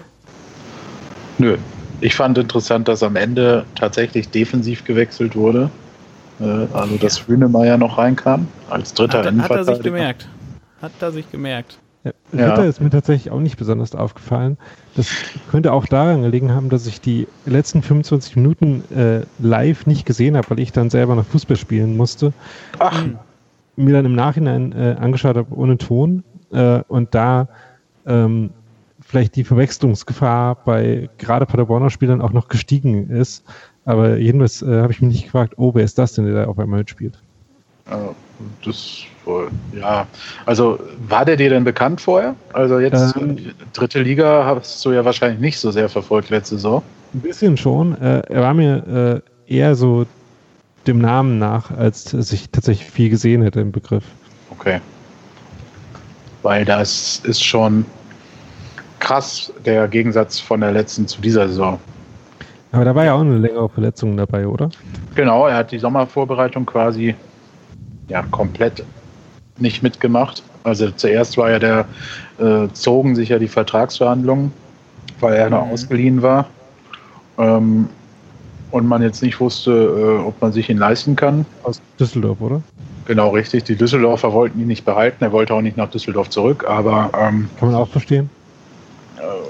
nö. 1.37 1.57
Ich 1.99 2.15
fand 2.15 2.37
interessant, 2.37 2.87
dass 2.87 3.01
am 3.01 3.15
Ende 3.15 3.65
tatsächlich 3.73 4.29
defensiv 4.29 4.83
gewechselt 4.85 5.35
wurde. 5.35 5.69
Äh, 6.39 6.67
Also, 6.71 6.95
dass 6.97 7.27
Hünemeyer 7.27 7.77
noch 7.77 7.97
reinkam 7.97 8.47
als 8.69 8.93
dritter 8.93 9.19
Hat, 9.19 9.25
hat 9.25 9.25
er 9.25 9.31
sich 9.31 9.39
Innenverteidiger. 9.39 9.83
gemerkt? 9.83 10.27
Hat 10.81 10.91
er 10.99 11.11
sich 11.11 11.31
gemerkt? 11.31 11.79
Ja, 12.31 12.39
Ja. 12.39 12.49
Ritter 12.49 12.65
ist 12.65 12.81
mir 12.81 12.89
tatsächlich 12.89 13.31
auch 13.31 13.39
nicht 13.39 13.57
besonders 13.57 13.95
aufgefallen. 13.95 14.57
Das 14.95 15.07
könnte 15.51 15.71
auch 15.73 15.85
daran 15.85 16.23
gelegen 16.23 16.53
haben, 16.53 16.69
dass 16.69 16.87
ich 16.87 17.01
die 17.01 17.27
letzten 17.45 17.81
25 17.81 18.35
Minuten 18.35 18.83
äh, 18.93 19.21
live 19.39 19.85
nicht 19.85 20.05
gesehen 20.05 20.35
habe, 20.37 20.49
weil 20.49 20.59
ich 20.59 20.71
dann 20.71 20.89
selber 20.89 21.15
noch 21.15 21.25
Fußball 21.25 21.57
spielen 21.57 21.95
musste. 21.97 22.33
Ach, 22.79 23.05
Mir 23.75 23.93
dann 23.93 24.05
im 24.05 24.15
Nachhinein 24.15 24.71
äh, 24.71 24.95
angeschaut 24.99 25.37
habe 25.37 25.55
ohne 25.55 25.77
Ton 25.77 26.23
äh, 26.51 26.81
und 26.87 27.13
da 27.13 27.47
ähm, 28.07 28.49
vielleicht 29.01 29.35
die 29.35 29.43
Verwechslungsgefahr 29.43 30.55
bei 30.65 31.09
gerade 31.17 31.45
Paderborner 31.45 31.89
Spielern 31.89 32.21
auch 32.21 32.33
noch 32.33 32.47
gestiegen 32.47 33.09
ist. 33.09 33.43
Aber 33.85 34.17
jedenfalls 34.17 34.61
äh, 34.63 34.81
habe 34.81 34.91
ich 34.91 35.01
mich 35.01 35.11
nicht 35.13 35.23
gefragt, 35.25 35.53
oh, 35.57 35.73
wer 35.75 35.83
ist 35.83 35.97
das 35.97 36.13
denn, 36.13 36.25
der 36.25 36.33
da 36.33 36.45
auf 36.49 36.59
einmal 36.59 36.79
mitspielt? 36.79 37.17
äh, 37.89 37.93
das 38.63 39.05
ja. 39.73 40.07
Also, 40.45 40.79
war 41.07 41.25
der 41.25 41.35
dir 41.35 41.49
denn 41.49 41.63
bekannt 41.63 41.99
vorher? 41.99 42.35
Also, 42.53 42.79
jetzt 42.79 43.15
Ähm. 43.17 43.37
dritte 43.73 44.01
Liga 44.01 44.45
hast 44.45 44.83
du 44.85 44.91
ja 44.91 45.03
wahrscheinlich 45.03 45.39
nicht 45.39 45.59
so 45.59 45.71
sehr 45.71 45.89
verfolgt 45.89 46.29
letzte 46.29 46.55
Saison. 46.55 46.81
Ein 47.13 47.19
bisschen 47.21 47.57
schon. 47.57 47.99
Äh, 48.01 48.21
er 48.29 48.41
war 48.41 48.53
mir 48.53 49.21
äh, 49.47 49.53
eher 49.53 49.75
so 49.75 50.05
dem 50.85 50.99
Namen 50.99 51.39
nach, 51.39 51.71
als 51.71 52.05
dass 52.05 52.31
ich 52.31 52.49
tatsächlich 52.49 52.89
viel 52.89 53.09
gesehen 53.09 53.41
hätte 53.41 53.59
im 53.59 53.71
Begriff. 53.71 54.05
Okay. 54.49 54.79
Weil 56.43 56.63
das 56.63 57.21
ist 57.25 57.43
schon 57.43 57.85
krass 58.99 59.51
der 59.65 59.87
Gegensatz 59.87 60.39
von 60.39 60.61
der 60.61 60.71
letzten 60.71 61.07
zu 61.07 61.21
dieser 61.21 61.47
Saison. 61.49 61.79
Aber 62.71 62.85
da 62.85 62.95
war 62.95 63.05
ja 63.05 63.13
auch 63.13 63.21
eine 63.21 63.37
längere 63.37 63.69
Verletzung 63.69 64.15
dabei, 64.17 64.47
oder? 64.47 64.69
Genau, 65.15 65.47
er 65.47 65.57
hat 65.57 65.71
die 65.71 65.79
Sommervorbereitung 65.79 66.65
quasi 66.65 67.15
ja 68.07 68.23
komplett 68.31 68.83
nicht 69.57 69.83
mitgemacht. 69.83 70.43
Also 70.63 70.91
zuerst 70.91 71.37
war 71.37 71.49
ja 71.51 71.59
der, 71.59 71.85
äh, 72.39 72.67
zogen 72.73 73.15
sich 73.15 73.29
ja 73.29 73.39
die 73.39 73.47
Vertragsverhandlungen, 73.47 74.51
weil 75.19 75.33
er 75.35 75.49
noch 75.49 75.65
Mhm. 75.65 75.71
ausgeliehen 75.71 76.21
war. 76.21 76.45
Ähm, 77.37 77.87
und 78.71 78.85
man 78.85 79.01
jetzt 79.01 79.23
nicht 79.23 79.39
wusste, 79.39 79.71
äh, 79.71 80.25
ob 80.27 80.41
man 80.41 80.51
sich 80.51 80.69
ihn 80.69 80.77
leisten 80.77 81.15
kann. 81.15 81.45
Aus 81.63 81.81
Düsseldorf, 81.99 82.41
oder? 82.41 82.61
Genau, 83.05 83.29
richtig. 83.29 83.63
Die 83.63 83.75
Düsseldorfer 83.77 84.33
wollten 84.33 84.59
ihn 84.59 84.67
nicht 84.67 84.83
behalten. 84.83 85.23
Er 85.23 85.31
wollte 85.31 85.53
auch 85.53 85.61
nicht 85.61 85.77
nach 85.77 85.89
Düsseldorf 85.89 86.29
zurück. 86.29 86.65
Aber 86.67 87.09
ähm, 87.17 87.49
Kann 87.57 87.71
man 87.71 87.75
auch 87.81 87.87
verstehen. 87.87 88.29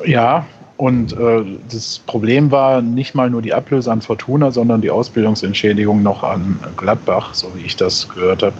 äh, 0.05 0.11
ja, 0.11 0.45
und 0.77 1.17
äh, 1.17 1.43
das 1.71 1.99
Problem 1.99 2.51
war 2.51 2.83
nicht 2.83 3.15
mal 3.15 3.31
nur 3.31 3.41
die 3.41 3.53
Ablöse 3.53 3.91
an 3.91 4.01
Fortuna, 4.01 4.51
sondern 4.51 4.81
die 4.81 4.91
Ausbildungsentschädigung 4.91 6.03
noch 6.03 6.23
an 6.23 6.59
Gladbach, 6.77 7.33
so 7.33 7.51
wie 7.55 7.61
ich 7.61 7.75
das 7.75 8.07
gehört 8.07 8.43
habe. 8.43 8.55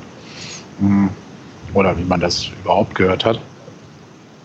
Hm, 0.79 1.09
Oder 1.75 1.95
wie 1.97 2.03
man 2.03 2.19
das 2.19 2.49
überhaupt 2.63 2.95
gehört 2.95 3.23
hat. 3.23 3.39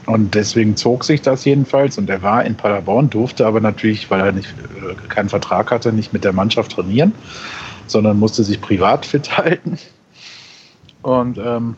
Und 0.05 0.35
deswegen 0.35 0.77
zog 0.77 1.05
sich 1.05 1.23
das 1.23 1.47
jedenfalls. 1.47 1.97
Und 1.97 2.11
er 2.11 2.21
war 2.23 2.45
in 2.45 2.57
Paderborn, 2.57 3.09
durfte 3.09 3.47
aber 3.47 3.61
natürlich, 3.61 4.11
weil 4.11 4.21
er 4.21 4.33
nicht, 4.33 4.49
äh, 4.51 5.09
keinen 5.09 5.31
Vertrag 5.31 5.71
hatte, 5.71 5.95
nicht 5.95 6.13
mit 6.13 6.25
der 6.25 6.35
Mannschaft 6.35 6.73
trainieren, 6.73 7.15
sondern 7.87 8.19
musste 8.19 8.45
sich 8.45 8.61
privat 8.61 9.07
fit 9.07 9.35
halten. 9.39 9.79
Und 11.01 11.39
ähm, 11.39 11.77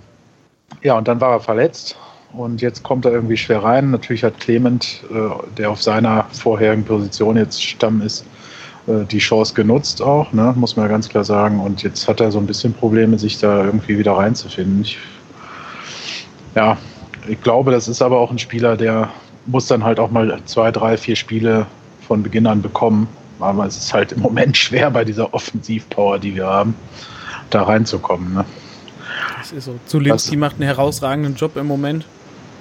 ja, 0.82 0.98
und 0.98 1.06
dann 1.06 1.20
war 1.20 1.30
er 1.30 1.40
verletzt 1.40 1.96
und 2.36 2.62
jetzt 2.62 2.82
kommt 2.82 3.04
er 3.04 3.12
irgendwie 3.12 3.36
schwer 3.36 3.62
rein. 3.62 3.90
Natürlich 3.90 4.24
hat 4.24 4.40
Clement, 4.40 5.02
äh, 5.10 5.14
der 5.56 5.70
auf 5.70 5.82
seiner 5.82 6.26
vorherigen 6.32 6.84
Position 6.84 7.36
jetzt 7.36 7.62
Stamm 7.62 8.02
ist, 8.02 8.24
äh, 8.86 9.04
die 9.04 9.18
Chance 9.18 9.54
genutzt 9.54 10.02
auch, 10.02 10.32
ne? 10.32 10.52
muss 10.56 10.76
man 10.76 10.86
ja 10.86 10.92
ganz 10.92 11.08
klar 11.08 11.24
sagen. 11.24 11.60
Und 11.60 11.82
jetzt 11.82 12.08
hat 12.08 12.20
er 12.20 12.30
so 12.30 12.38
ein 12.38 12.46
bisschen 12.46 12.72
Probleme, 12.72 13.18
sich 13.18 13.38
da 13.38 13.64
irgendwie 13.64 13.98
wieder 13.98 14.12
reinzufinden. 14.12 14.82
Ich, 14.82 14.98
ja, 16.54 16.76
ich 17.28 17.40
glaube, 17.40 17.70
das 17.70 17.88
ist 17.88 18.02
aber 18.02 18.18
auch 18.18 18.30
ein 18.30 18.38
Spieler, 18.38 18.76
der 18.76 19.10
muss 19.46 19.66
dann 19.66 19.84
halt 19.84 20.00
auch 20.00 20.10
mal 20.10 20.40
zwei, 20.46 20.70
drei, 20.70 20.96
vier 20.96 21.16
Spiele 21.16 21.66
von 22.06 22.22
Beginn 22.22 22.46
an 22.46 22.62
bekommen. 22.62 23.08
Aber 23.40 23.66
es 23.66 23.76
ist 23.76 23.92
halt 23.92 24.12
im 24.12 24.20
Moment 24.20 24.56
schwer 24.56 24.90
bei 24.90 25.04
dieser 25.04 25.32
Offensivpower, 25.34 26.18
die 26.18 26.34
wir 26.34 26.46
haben, 26.46 26.74
da 27.50 27.62
reinzukommen. 27.62 28.34
Ne? 28.34 28.44
Das 29.38 29.52
ist 29.52 29.64
so. 29.66 29.78
Zulinski 29.86 30.36
macht 30.36 30.56
einen 30.56 30.64
herausragenden 30.64 31.36
Job 31.36 31.56
im 31.56 31.66
Moment. 31.66 32.04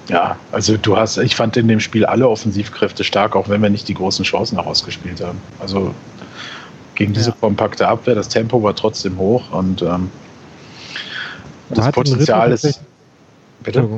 Ja, 0.08 0.36
also 0.52 0.76
du 0.76 0.96
hast, 0.96 1.16
ich 1.16 1.34
fand 1.34 1.56
in 1.56 1.66
dem 1.68 1.80
Spiel 1.80 2.04
alle 2.04 2.28
Offensivkräfte 2.28 3.04
stark, 3.04 3.34
auch 3.36 3.48
wenn 3.48 3.62
wir 3.62 3.70
nicht 3.70 3.88
die 3.88 3.94
großen 3.94 4.24
Chancen 4.24 4.58
herausgespielt 4.58 5.22
haben. 5.24 5.38
Also 5.60 5.94
gegen 6.94 7.12
diese 7.14 7.30
Ja. 7.30 7.36
kompakte 7.40 7.88
Abwehr. 7.88 8.14
Das 8.14 8.28
Tempo 8.28 8.62
war 8.62 8.76
trotzdem 8.76 9.16
hoch 9.18 9.50
und 9.52 9.82
ähm, 9.82 10.10
das 11.70 11.90
Potenzial 11.92 12.52
ist. 12.52 12.80
Bitte? 13.62 13.88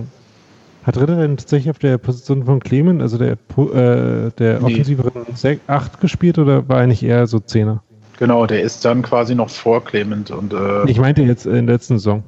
Hat 0.84 0.96
Ritter 0.96 1.16
denn 1.16 1.36
tatsächlich 1.36 1.68
auf 1.70 1.80
der 1.80 1.98
Position 1.98 2.44
von 2.44 2.60
Clemen, 2.60 3.00
also 3.00 3.18
der, 3.18 3.32
äh, 3.32 4.30
der 4.38 4.60
Nee. 4.60 4.66
offensiveren 4.66 5.26
8 5.66 6.00
gespielt 6.00 6.38
oder 6.38 6.68
war 6.68 6.82
er 6.82 6.86
nicht 6.86 7.02
eher 7.02 7.26
so 7.26 7.40
Zehner? 7.40 7.82
Genau, 8.18 8.46
der 8.46 8.62
ist 8.62 8.84
dann 8.84 9.02
quasi 9.02 9.34
noch 9.34 9.50
vor 9.50 9.84
Clement 9.84 10.30
und 10.30 10.52
äh, 10.52 10.88
Ich 10.88 10.98
meinte 11.00 11.22
jetzt 11.22 11.44
in 11.44 11.66
der 11.66 11.74
letzten 11.74 11.98
Saison. 11.98 12.22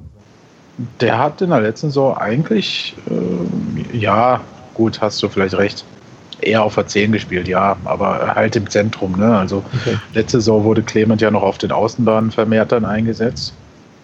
Der 0.99 1.17
hat 1.17 1.41
in 1.41 1.49
der 1.49 1.61
letzten 1.61 1.87
Saison 1.89 2.17
eigentlich, 2.17 2.95
äh, 3.09 3.97
ja, 3.97 4.41
gut, 4.73 5.01
hast 5.01 5.21
du 5.21 5.29
vielleicht 5.29 5.55
recht, 5.55 5.83
eher 6.41 6.63
auf 6.63 6.75
der 6.75 6.87
10 6.87 7.11
gespielt, 7.11 7.47
ja, 7.47 7.75
aber 7.83 8.35
halt 8.35 8.55
im 8.55 8.69
Zentrum. 8.69 9.17
Ne? 9.17 9.37
Also 9.37 9.57
Okay. 9.57 9.97
letzte 10.13 10.39
Saison 10.39 10.63
wurde 10.63 10.81
Clement 10.81 11.21
ja 11.21 11.31
noch 11.31 11.43
auf 11.43 11.57
den 11.57 11.71
Außenbahnen 11.71 12.31
vermehrt 12.31 12.71
dann 12.71 12.85
eingesetzt. 12.85 13.53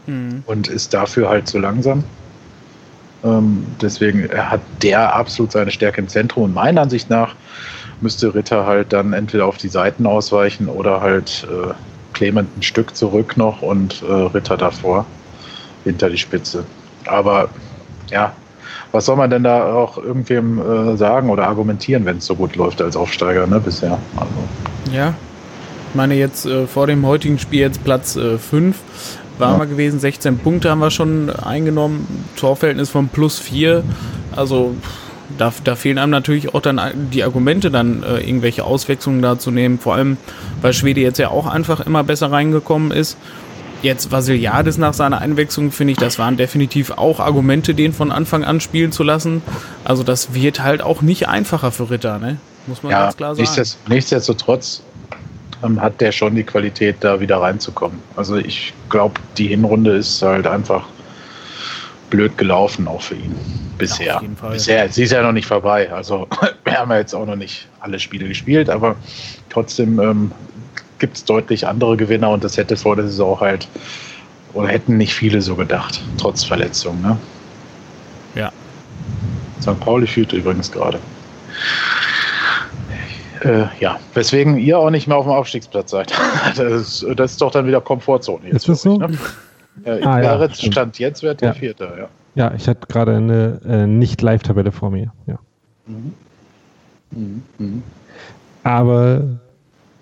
Mhm. 0.08 0.44
und 0.46 0.68
ist 0.68 0.94
dafür 0.94 1.30
halt 1.30 1.48
zu 1.48 1.58
langsam. 1.58 2.04
Ähm, 3.24 3.66
deswegen 3.82 4.30
hat 4.30 4.62
der 4.84 5.16
absolut 5.16 5.52
seine 5.52 5.72
Stärke 5.72 6.02
im 6.02 6.08
Zentrum 6.08 6.44
und 6.44 6.54
meiner 6.54 6.82
Ansicht 6.82 7.10
nach 7.10 7.36
müsste 8.02 8.36
Ritter 8.36 8.66
halt 8.66 8.94
dann 8.94 9.14
entweder 9.14 9.46
auf 9.46 9.58
die 9.58 9.70
Seiten 9.70 10.06
ausweichen 10.06 10.68
oder 10.68 11.02
halt 11.02 11.48
äh, 11.50 11.74
Clement 12.14 12.56
ein 12.58 12.62
Stück 12.62 12.96
zurück 12.96 13.36
noch 13.36 13.62
und 13.62 14.04
äh, 14.04 14.12
Ritter 14.12 14.58
davor 14.58 15.08
hinter 15.86 16.10
die 16.10 16.18
Spitze. 16.18 16.66
Aber 17.06 17.48
ja, 18.12 18.34
was 18.92 19.06
soll 19.06 19.16
man 19.16 19.30
denn 19.30 19.44
da 19.44 19.74
auch 19.74 19.98
irgendwem 19.98 20.60
äh, 20.60 20.98
sagen 20.98 21.30
oder 21.30 21.48
argumentieren, 21.48 22.04
wenn 22.06 22.18
es 22.18 22.26
so 22.26 22.36
gut 22.36 22.56
läuft 22.58 22.82
als 22.82 22.96
Aufsteiger 22.98 23.48
ne, 23.48 23.60
bisher? 23.62 23.98
Also, 24.18 24.32
Ja. 24.92 25.14
Ich 25.90 25.96
meine, 25.96 26.16
jetzt 26.16 26.46
äh, 26.46 26.68
vor 26.68 26.88
dem 26.88 27.06
heutigen 27.06 27.40
Spiel 27.40 27.62
jetzt 27.62 27.82
Platz 27.86 28.14
5 28.20 28.76
waren 29.38 29.54
Ja. 29.54 29.60
wir 29.60 29.66
gewesen. 29.66 30.00
16 30.00 30.40
Punkte 30.40 30.70
haben 30.70 30.80
wir 30.80 30.92
schon 30.92 31.30
eingenommen. 31.30 32.26
Torverhältnis 32.36 32.90
von 32.90 33.08
plus 33.08 33.40
4. 33.40 33.82
Also 34.36 34.76
da, 35.38 35.54
da 35.64 35.76
fehlen 35.76 35.98
einem 35.98 36.12
natürlich 36.12 36.54
auch 36.54 36.62
dann 36.62 36.80
die 37.14 37.24
Argumente, 37.24 37.72
dann 37.72 38.04
äh, 38.04 38.20
irgendwelche 38.20 38.64
Auswechslungen 38.66 39.22
da 39.22 39.40
zu 39.40 39.52
nehmen. 39.52 39.80
Vor 39.80 39.96
allem, 39.96 40.18
weil 40.62 40.74
Schwede 40.74 41.00
jetzt 41.02 41.18
ja 41.18 41.30
auch 41.30 41.48
einfach 41.48 41.80
immer 41.86 42.04
besser 42.04 42.32
reingekommen 42.32 42.92
ist. 42.92 43.18
Jetzt 43.82 44.12
Vasiliadis 44.12 44.78
nach 44.78 44.94
seiner 44.94 45.20
Einwechslung, 45.22 45.72
finde 45.72 45.92
ich, 45.94 45.98
das 45.98 46.18
waren 46.18 46.38
definitiv 46.38 46.92
auch 46.92 47.20
Argumente, 47.20 47.76
den 47.76 47.94
von 47.94 48.12
Anfang 48.12 48.44
an 48.44 48.60
spielen 48.60 48.92
zu 48.92 49.04
lassen. 49.04 49.42
Also 49.84 50.04
das 50.04 50.34
wird 50.34 50.62
halt 50.64 50.82
auch 50.82 51.02
nicht 51.02 51.28
einfacher 51.28 51.72
für 51.72 51.90
Ritter, 51.90 52.18
ne? 52.18 52.38
Muss 52.68 52.82
man 52.82 52.92
ja, 52.92 53.04
ganz 53.04 53.18
klar 53.18 53.36
sagen. 53.36 53.48
nichtsdest- 53.48 53.78
nichtsdestotrotz 53.88 54.82
ähm, 55.64 55.80
hat 55.80 56.02
der 56.02 56.12
schon 56.12 56.34
die 56.36 56.44
Qualität, 56.44 56.98
da 57.02 57.20
wieder 57.20 57.38
reinzukommen. 57.38 58.00
Also 58.16 58.38
ich 58.38 58.74
glaube, 58.90 59.22
die 59.38 59.48
Hinrunde 59.48 59.92
ist 59.98 60.22
halt 60.24 60.48
einfach 60.48 60.86
blöd 62.10 62.38
gelaufen, 62.38 62.88
auch 62.88 63.02
für 63.02 63.16
ihn. 63.16 63.36
Bisher. 63.78 64.22
Fall. 64.40 64.54
Bisher. 64.54 64.90
Sie 64.90 65.04
ist 65.04 65.12
ja 65.12 65.22
noch 65.22 65.32
nicht 65.34 65.48
vorbei. 65.48 65.92
Also 65.92 66.28
wir 66.64 66.74
haben 66.80 66.90
ja 66.92 66.98
jetzt 66.98 67.14
auch 67.14 67.26
noch 67.26 67.36
nicht 67.36 67.68
alle 67.82 68.00
Spiele 68.00 68.28
gespielt, 68.28 68.70
aber 68.70 68.96
trotzdem 69.50 70.00
ähm, 70.00 70.32
gibt 71.00 71.18
es 71.18 71.26
deutlich 71.26 71.68
andere 71.68 71.98
Gewinner 71.98 72.30
und 72.30 72.44
das 72.44 72.58
hätte 72.58 72.76
vor 72.78 72.96
der 72.96 73.06
Saison 73.06 73.40
halt 73.40 73.68
oder 74.54 74.70
hätten 74.70 74.98
nicht 74.98 75.14
viele 75.14 75.42
so 75.42 75.56
gedacht, 75.56 76.02
trotz 76.18 76.44
Verletzung. 76.44 77.02
Ne? 77.02 77.18
Ja. 78.36 78.52
St. 79.62 79.80
Pauli 79.80 80.08
führt 80.08 80.34
übrigens 80.34 80.72
gerade. 80.72 81.00
Äh, 83.42 83.66
ja, 83.80 84.00
weswegen 84.14 84.58
ihr 84.58 84.80
auch 84.80 84.90
nicht 84.90 85.08
mehr 85.08 85.18
auf 85.18 85.26
dem 85.26 85.34
Aufstiegsplatz 85.34 85.92
seid. 85.92 86.14
Das 86.56 86.72
ist, 87.04 87.06
das 87.18 87.32
ist 87.32 87.42
doch 87.42 87.52
dann 87.52 87.68
wieder 87.68 87.82
Komfortzone. 87.82 88.48
Ist 88.50 88.70
das 88.70 88.82
so? 88.82 88.98
Ne? 88.98 89.10
Ja, 89.86 89.94
Ah, 90.08 90.22
ja. 90.22 90.50
Stand 90.54 91.00
jetzt 91.00 91.22
wäre 91.22 91.36
der 91.36 91.50
Ja. 91.50 91.54
Vierter, 91.54 91.98
ja. 91.98 92.08
Ja, 92.36 92.54
ich 92.56 92.68
hatte 92.68 92.88
gerade 92.88 93.16
eine 93.16 93.60
äh, 93.68 93.88
Nicht-Live-Tabelle 93.88 94.72
vor 94.72 94.90
mir. 94.90 95.12
Ja. 95.28 95.38
Mhm. 95.86 97.44
Mhm. 97.58 97.84
Aber 98.64 99.24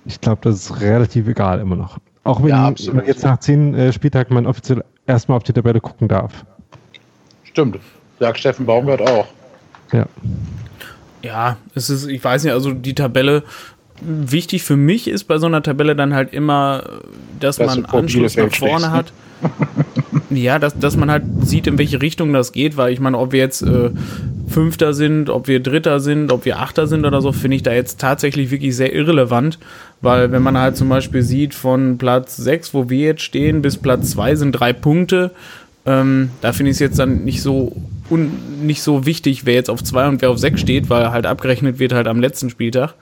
ich 0.05 0.19
glaube, 0.21 0.39
das 0.43 0.55
ist 0.55 0.81
relativ 0.81 1.27
egal 1.27 1.59
immer 1.59 1.75
noch. 1.75 1.97
Auch 2.23 2.41
wenn 2.41 2.49
Ja, 2.49 2.73
man 2.93 3.05
jetzt 3.05 3.23
nach 3.23 3.39
zehn 3.39 3.73
äh, 3.75 3.91
Spieltagen 3.91 4.33
man 4.33 4.45
offiziell 4.45 4.83
erstmal 5.05 5.37
auf 5.37 5.43
die 5.43 5.53
Tabelle 5.53 5.81
gucken 5.81 6.07
darf. 6.07 6.45
Stimmt. 7.43 7.79
Sagt 8.19 8.39
Steffen 8.39 8.65
Baumgart 8.65 9.01
auch. 9.01 9.27
Ja. 9.91 10.05
Ja, 11.21 11.57
es 11.73 11.89
ist, 11.89 12.05
ich 12.07 12.21
weiß 12.23 12.43
nicht, 12.43 12.53
also 12.53 12.73
die 12.73 12.95
Tabelle, 12.95 13.43
wichtig 14.01 14.63
für 14.63 14.75
mich 14.75 15.07
ist 15.07 15.25
bei 15.25 15.37
so 15.37 15.45
einer 15.45 15.63
Tabelle 15.63 15.95
dann 15.95 16.13
halt 16.13 16.33
immer, 16.33 16.83
dass 17.39 17.57
Dass 17.57 17.75
man 17.75 17.85
Anschluss 17.85 18.35
nach 18.35 18.53
vorne 18.53 18.87
ne? 18.87 18.91
hat. 18.91 19.13
Ja, 20.29 20.57
dass, 20.57 20.77
dass 20.79 20.97
man 20.97 21.11
halt 21.11 21.23
sieht, 21.41 21.67
in 21.67 21.77
welche 21.77 22.01
Richtung 22.01 22.33
das 22.33 22.53
geht, 22.53 22.77
weil 22.77 22.91
ich 22.91 22.99
meine, 22.99 23.17
ob 23.17 23.33
wir 23.33 23.39
jetzt 23.39 23.61
äh, 23.61 23.91
Fünfter 24.47 24.93
sind, 24.93 25.29
ob 25.29 25.47
wir 25.47 25.59
Dritter 25.59 25.99
sind, 25.99 26.31
ob 26.31 26.45
wir 26.45 26.59
Achter 26.59 26.87
sind 26.87 27.05
oder 27.05 27.21
so, 27.21 27.31
finde 27.31 27.57
ich 27.57 27.63
da 27.63 27.73
jetzt 27.73 27.99
tatsächlich 27.99 28.51
wirklich 28.51 28.75
sehr 28.75 28.93
irrelevant, 28.93 29.59
weil 30.01 30.31
wenn 30.31 30.41
man 30.41 30.57
halt 30.57 30.77
zum 30.77 30.89
Beispiel 30.89 31.21
sieht, 31.21 31.53
von 31.53 31.97
Platz 31.97 32.37
6, 32.37 32.73
wo 32.73 32.89
wir 32.89 32.99
jetzt 32.99 33.21
stehen, 33.21 33.61
bis 33.61 33.77
Platz 33.77 34.11
2 34.11 34.35
sind 34.35 34.53
drei 34.53 34.73
Punkte, 34.73 35.31
ähm, 35.85 36.29
da 36.41 36.53
finde 36.53 36.71
ich 36.71 36.75
es 36.75 36.79
jetzt 36.79 36.99
dann 36.99 37.23
nicht 37.25 37.41
so 37.41 37.75
un, 38.09 38.31
nicht 38.63 38.81
so 38.81 39.05
wichtig, 39.05 39.45
wer 39.45 39.55
jetzt 39.55 39.69
auf 39.69 39.83
2 39.83 40.07
und 40.07 40.21
wer 40.21 40.29
auf 40.29 40.39
6 40.39 40.59
steht, 40.59 40.89
weil 40.89 41.11
halt 41.11 41.25
abgerechnet 41.25 41.79
wird 41.79 41.93
halt 41.93 42.07
am 42.07 42.19
letzten 42.19 42.49
Spieltag. 42.49 42.95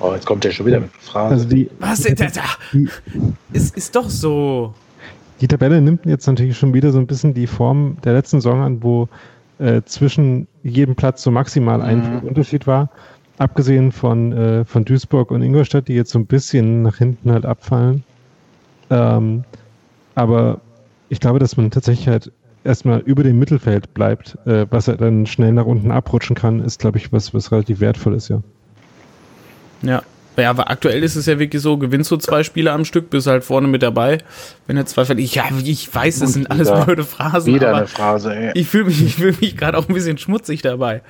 Oh, 0.00 0.12
jetzt 0.14 0.26
kommt 0.26 0.44
der 0.44 0.50
schon 0.50 0.66
wieder 0.66 0.80
mit 0.80 0.90
Phrasen. 1.00 1.32
Also 1.32 1.48
die, 1.48 1.70
Was? 1.78 2.02
Da, 2.02 2.14
da, 2.14 2.42
es 3.52 3.70
ist 3.70 3.94
doch 3.94 4.08
so. 4.08 4.74
die 5.40 5.48
Tabelle 5.48 5.80
nimmt 5.80 6.06
jetzt 6.06 6.26
natürlich 6.26 6.56
schon 6.58 6.72
wieder 6.74 6.90
so 6.90 6.98
ein 6.98 7.06
bisschen 7.06 7.34
die 7.34 7.46
Form 7.46 7.96
der 8.04 8.14
letzten 8.14 8.40
Saison 8.40 8.62
an, 8.62 8.82
wo 8.82 9.08
äh, 9.58 9.82
zwischen 9.84 10.48
jedem 10.62 10.96
Platz 10.96 11.22
so 11.22 11.30
maximal 11.30 11.82
ein 11.82 12.20
Unterschied 12.20 12.66
war. 12.66 12.90
Abgesehen 13.38 13.92
von, 13.92 14.32
äh, 14.32 14.64
von 14.64 14.84
Duisburg 14.84 15.30
und 15.30 15.42
Ingolstadt, 15.42 15.88
die 15.88 15.94
jetzt 15.94 16.10
so 16.10 16.18
ein 16.18 16.26
bisschen 16.26 16.82
nach 16.82 16.96
hinten 16.96 17.30
halt 17.30 17.46
abfallen. 17.46 18.04
Ähm, 18.90 19.44
aber 20.14 20.60
ich 21.08 21.20
glaube, 21.20 21.38
dass 21.38 21.56
man 21.56 21.70
tatsächlich 21.70 22.08
halt 22.08 22.32
erstmal 22.64 23.00
über 23.00 23.22
dem 23.22 23.38
Mittelfeld 23.38 23.94
bleibt, 23.94 24.36
äh, 24.46 24.66
was 24.70 24.88
er 24.88 24.96
dann 24.96 25.26
schnell 25.26 25.52
nach 25.52 25.64
unten 25.64 25.90
abrutschen 25.90 26.36
kann, 26.36 26.60
ist, 26.60 26.80
glaube 26.80 26.98
ich, 26.98 27.12
was, 27.12 27.32
was 27.32 27.52
relativ 27.52 27.80
wertvoll 27.80 28.14
ist, 28.14 28.28
ja. 28.28 28.42
Ja. 29.82 30.02
Ja, 30.36 30.48
aber 30.50 30.70
aktuell 30.70 31.02
ist 31.02 31.16
es 31.16 31.26
ja 31.26 31.38
wirklich 31.38 31.60
so, 31.60 31.76
gewinnst 31.76 32.10
du 32.10 32.16
zwei 32.16 32.42
Spiele 32.44 32.72
am 32.72 32.86
Stück, 32.86 33.10
bist 33.10 33.26
halt 33.26 33.44
vorne 33.44 33.68
mit 33.68 33.82
dabei. 33.82 34.18
Wenn 34.66 34.76
du 34.76 34.84
zwei 34.86 35.04
verlierst, 35.04 35.34
ja, 35.34 35.44
ich 35.62 35.92
weiß, 35.94 36.20
das 36.20 36.32
sind 36.32 36.50
alles 36.50 36.68
wieder- 36.68 36.84
blöde 36.86 37.04
Phrasen, 37.04 37.52
Wieder 37.52 37.68
aber 37.70 37.78
eine 37.78 37.86
Phrase, 37.88 38.34
ey. 38.34 38.52
ich 38.54 38.66
fühle 38.68 38.84
mich, 38.84 39.04
ich 39.04 39.16
fühl 39.16 39.34
mich 39.38 39.54
gerade 39.56 39.76
auch 39.76 39.86
ein 39.86 39.94
bisschen 39.94 40.16
schmutzig 40.16 40.62
dabei. 40.62 41.02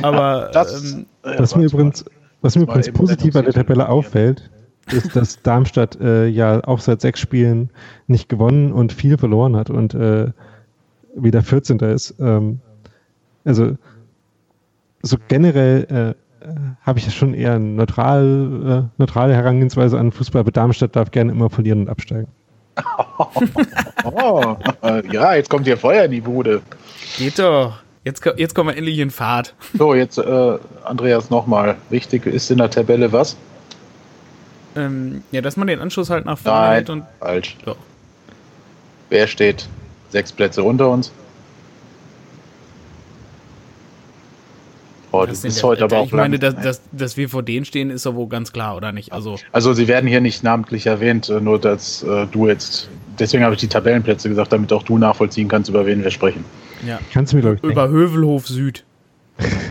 Aber 0.00 0.50
Das, 0.54 0.94
ähm, 0.94 1.06
äh, 1.22 1.38
Was 1.38 1.54
mir 1.54 1.66
übrigens, 1.66 2.04
was 2.40 2.56
mir 2.56 2.62
übrigens 2.62 2.90
positiv 2.92 3.36
an 3.36 3.44
der 3.44 3.52
Tabelle 3.52 3.88
auffällt, 3.90 4.48
ist, 4.90 5.14
dass 5.14 5.42
Darmstadt 5.42 6.00
äh, 6.00 6.26
ja 6.28 6.62
auch 6.66 6.80
seit 6.80 7.02
sechs 7.02 7.20
Spielen 7.20 7.68
nicht 8.06 8.30
gewonnen 8.30 8.72
und 8.72 8.92
viel 8.94 9.18
verloren 9.18 9.54
hat 9.56 9.68
und 9.68 9.92
äh, 9.92 10.28
wieder 11.14 11.42
14. 11.42 11.78
ist. 11.80 12.14
Ähm, 12.20 12.60
also 13.44 13.76
so 15.02 15.16
generell 15.28 16.14
äh, 16.16 16.27
habe 16.82 16.98
ich 16.98 17.06
ja 17.06 17.10
schon 17.10 17.34
eher 17.34 17.54
eine 17.54 17.64
neutral, 17.64 18.84
äh, 18.86 18.88
neutrale 18.98 19.34
Herangehensweise 19.34 19.98
an 19.98 20.12
Fußball, 20.12 20.40
aber 20.40 20.50
Darmstadt 20.50 20.96
darf 20.96 21.10
gerne 21.10 21.32
immer 21.32 21.50
verlieren 21.50 21.82
und 21.82 21.88
absteigen. 21.88 22.28
Oh, 24.04 24.56
äh, 24.82 25.06
ja, 25.12 25.34
jetzt 25.34 25.50
kommt 25.50 25.66
hier 25.66 25.76
Feuer 25.76 26.04
in 26.04 26.12
die 26.12 26.20
Bude. 26.20 26.62
geht 27.18 27.38
doch. 27.38 27.78
Jetzt, 28.04 28.24
jetzt 28.36 28.54
kommen 28.54 28.70
wir 28.70 28.76
endlich 28.76 28.98
in 29.00 29.10
Fahrt. 29.10 29.54
So, 29.76 29.92
jetzt 29.92 30.16
äh, 30.18 30.58
Andreas 30.84 31.28
nochmal. 31.28 31.76
Wichtig 31.90 32.24
ist 32.26 32.50
in 32.50 32.58
der 32.58 32.70
Tabelle 32.70 33.12
was? 33.12 33.36
Ähm, 34.76 35.22
ja, 35.32 35.40
dass 35.40 35.56
man 35.56 35.66
den 35.66 35.80
Anschluss 35.80 36.08
halt 36.08 36.24
nach 36.24 36.38
vorne 36.38 36.58
Nein, 36.58 36.72
hält 36.72 36.90
und 36.90 37.04
falsch. 37.18 37.56
Doch. 37.64 37.76
Wer 39.10 39.26
steht 39.26 39.68
sechs 40.10 40.32
Plätze 40.32 40.62
unter 40.62 40.88
uns? 40.88 41.12
Du 45.12 45.26
Das 45.26 45.42
ja- 45.42 45.62
heute 45.62 45.84
aber 45.84 45.98
auch 45.98 46.06
Ich 46.06 46.12
meine, 46.12 46.38
dass, 46.38 46.54
dass, 46.56 46.82
dass 46.92 47.16
wir 47.16 47.28
vor 47.28 47.42
denen 47.42 47.64
stehen, 47.64 47.90
ist 47.90 48.04
doch 48.06 48.14
wohl 48.14 48.28
ganz 48.28 48.52
klar, 48.52 48.76
oder 48.76 48.92
nicht? 48.92 49.12
Also, 49.12 49.36
Also 49.52 49.72
sie 49.72 49.88
werden 49.88 50.06
hier 50.08 50.20
nicht 50.20 50.42
namentlich 50.42 50.86
erwähnt, 50.86 51.28
äh, 51.28 51.40
nur 51.40 51.58
dass 51.58 52.02
äh, 52.02 52.26
du 52.30 52.46
jetzt, 52.48 52.88
deswegen 53.18 53.42
habe 53.42 53.54
ich 53.54 53.60
die 53.60 53.68
Tabellenplätze 53.68 54.28
gesagt, 54.28 54.52
damit 54.52 54.72
auch 54.72 54.82
du 54.82 54.98
nachvollziehen 54.98 55.48
kannst, 55.48 55.70
über 55.70 55.86
wen 55.86 56.02
wir 56.04 56.10
sprechen. 56.10 56.44
ja. 56.86 56.98
Kannst 57.12 57.32
du 57.32 57.36
mir, 57.36 57.42
glaube 57.42 57.66
Über 57.66 57.88
Hövelhof 57.88 58.46
Süd. 58.46 58.84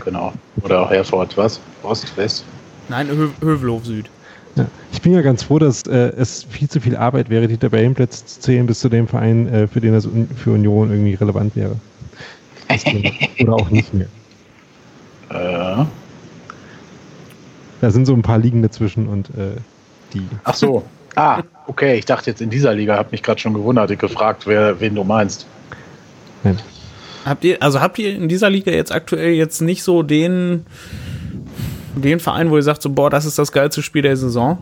Genau. 0.04 0.32
Oder 0.62 0.82
auch 0.82 0.90
Herford, 0.90 1.36
was? 1.36 1.60
Ost, 1.82 2.16
West? 2.16 2.44
Nein, 2.88 3.08
Hö 3.08 3.28
Hövelhof 3.40 3.84
Süd. 3.84 4.08
Ja. 4.56 4.66
Ich 4.92 5.02
bin 5.02 5.12
ja 5.12 5.20
ganz 5.20 5.42
froh, 5.44 5.58
dass 5.58 5.82
äh, 5.82 6.12
es 6.16 6.44
viel 6.50 6.68
zu 6.68 6.80
viel 6.80 6.96
Arbeit 6.96 7.28
wäre, 7.30 7.46
die 7.46 7.58
Tabellenplätze 7.58 8.24
zu 8.26 8.40
zählen 8.40 8.66
bis 8.66 8.80
zu 8.80 8.88
dem 8.88 9.06
Verein, 9.06 9.46
äh, 9.52 9.68
für 9.68 9.80
den 9.80 9.92
das 9.92 10.06
un 10.06 10.26
für 10.36 10.52
Union 10.52 10.90
irgendwie 10.90 11.14
relevant 11.14 11.54
wäre. 11.54 11.76
Oder 13.40 13.52
auch 13.52 13.70
nicht 13.70 13.92
mehr. 13.94 14.08
Äh, 15.30 15.84
Da 17.80 17.90
sind 17.90 18.06
so 18.06 18.14
ein 18.14 18.22
paar 18.22 18.38
Ligen 18.38 18.62
dazwischen 18.62 19.08
und 19.08 19.30
äh, 19.30 19.56
die. 20.12 20.26
ach 20.44 20.54
so. 20.54 20.84
Ah, 21.14 21.42
okay. 21.66 21.96
Ich 21.98 22.04
dachte 22.04 22.30
jetzt 22.30 22.40
in 22.40 22.50
dieser 22.50 22.74
Liga, 22.74 22.96
habe 22.96 23.08
mich 23.10 23.22
gerade 23.22 23.40
schon 23.40 23.54
gewundert, 23.54 23.90
ich 23.90 23.98
gefragt, 23.98 24.46
wer, 24.46 24.80
wen 24.80 24.94
du 24.94 25.04
meinst. 25.04 25.46
Nein. 26.44 26.58
Habt 27.24 27.44
ihr, 27.44 27.62
also 27.62 27.80
habt 27.80 27.98
ihr 27.98 28.14
in 28.14 28.28
dieser 28.28 28.48
Liga 28.50 28.70
jetzt 28.70 28.92
aktuell 28.92 29.32
jetzt 29.32 29.60
nicht 29.60 29.82
so 29.82 30.02
den, 30.02 30.64
den 31.96 32.20
Verein, 32.20 32.50
wo 32.50 32.56
ihr 32.56 32.62
sagt, 32.62 32.82
so, 32.82 32.90
boah, 32.90 33.10
das 33.10 33.24
ist 33.24 33.38
das 33.38 33.52
geilste 33.52 33.82
Spiel 33.82 34.02
der 34.02 34.16
Saison? 34.16 34.58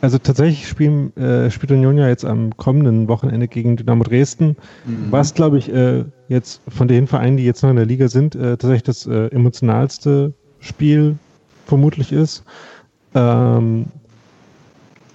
Also 0.00 0.18
tatsächlich 0.18 0.68
spielen, 0.68 1.16
äh, 1.16 1.50
spielt 1.50 1.72
Union 1.72 1.98
ja 1.98 2.08
jetzt 2.08 2.24
am 2.24 2.56
kommenden 2.56 3.08
Wochenende 3.08 3.48
gegen 3.48 3.76
Dynamo 3.76 4.04
Dresden, 4.04 4.56
mhm. 4.84 5.08
was 5.10 5.34
glaube 5.34 5.58
ich 5.58 5.72
äh, 5.72 6.04
jetzt 6.28 6.60
von 6.68 6.86
den 6.86 7.08
Vereinen, 7.08 7.36
die 7.36 7.44
jetzt 7.44 7.62
noch 7.62 7.70
in 7.70 7.76
der 7.76 7.86
Liga 7.86 8.08
sind, 8.08 8.34
äh, 8.36 8.56
tatsächlich 8.56 8.84
das 8.84 9.06
äh, 9.06 9.26
emotionalste 9.28 10.32
Spiel 10.60 11.16
vermutlich 11.66 12.12
ist. 12.12 12.44
Ähm, 13.14 13.86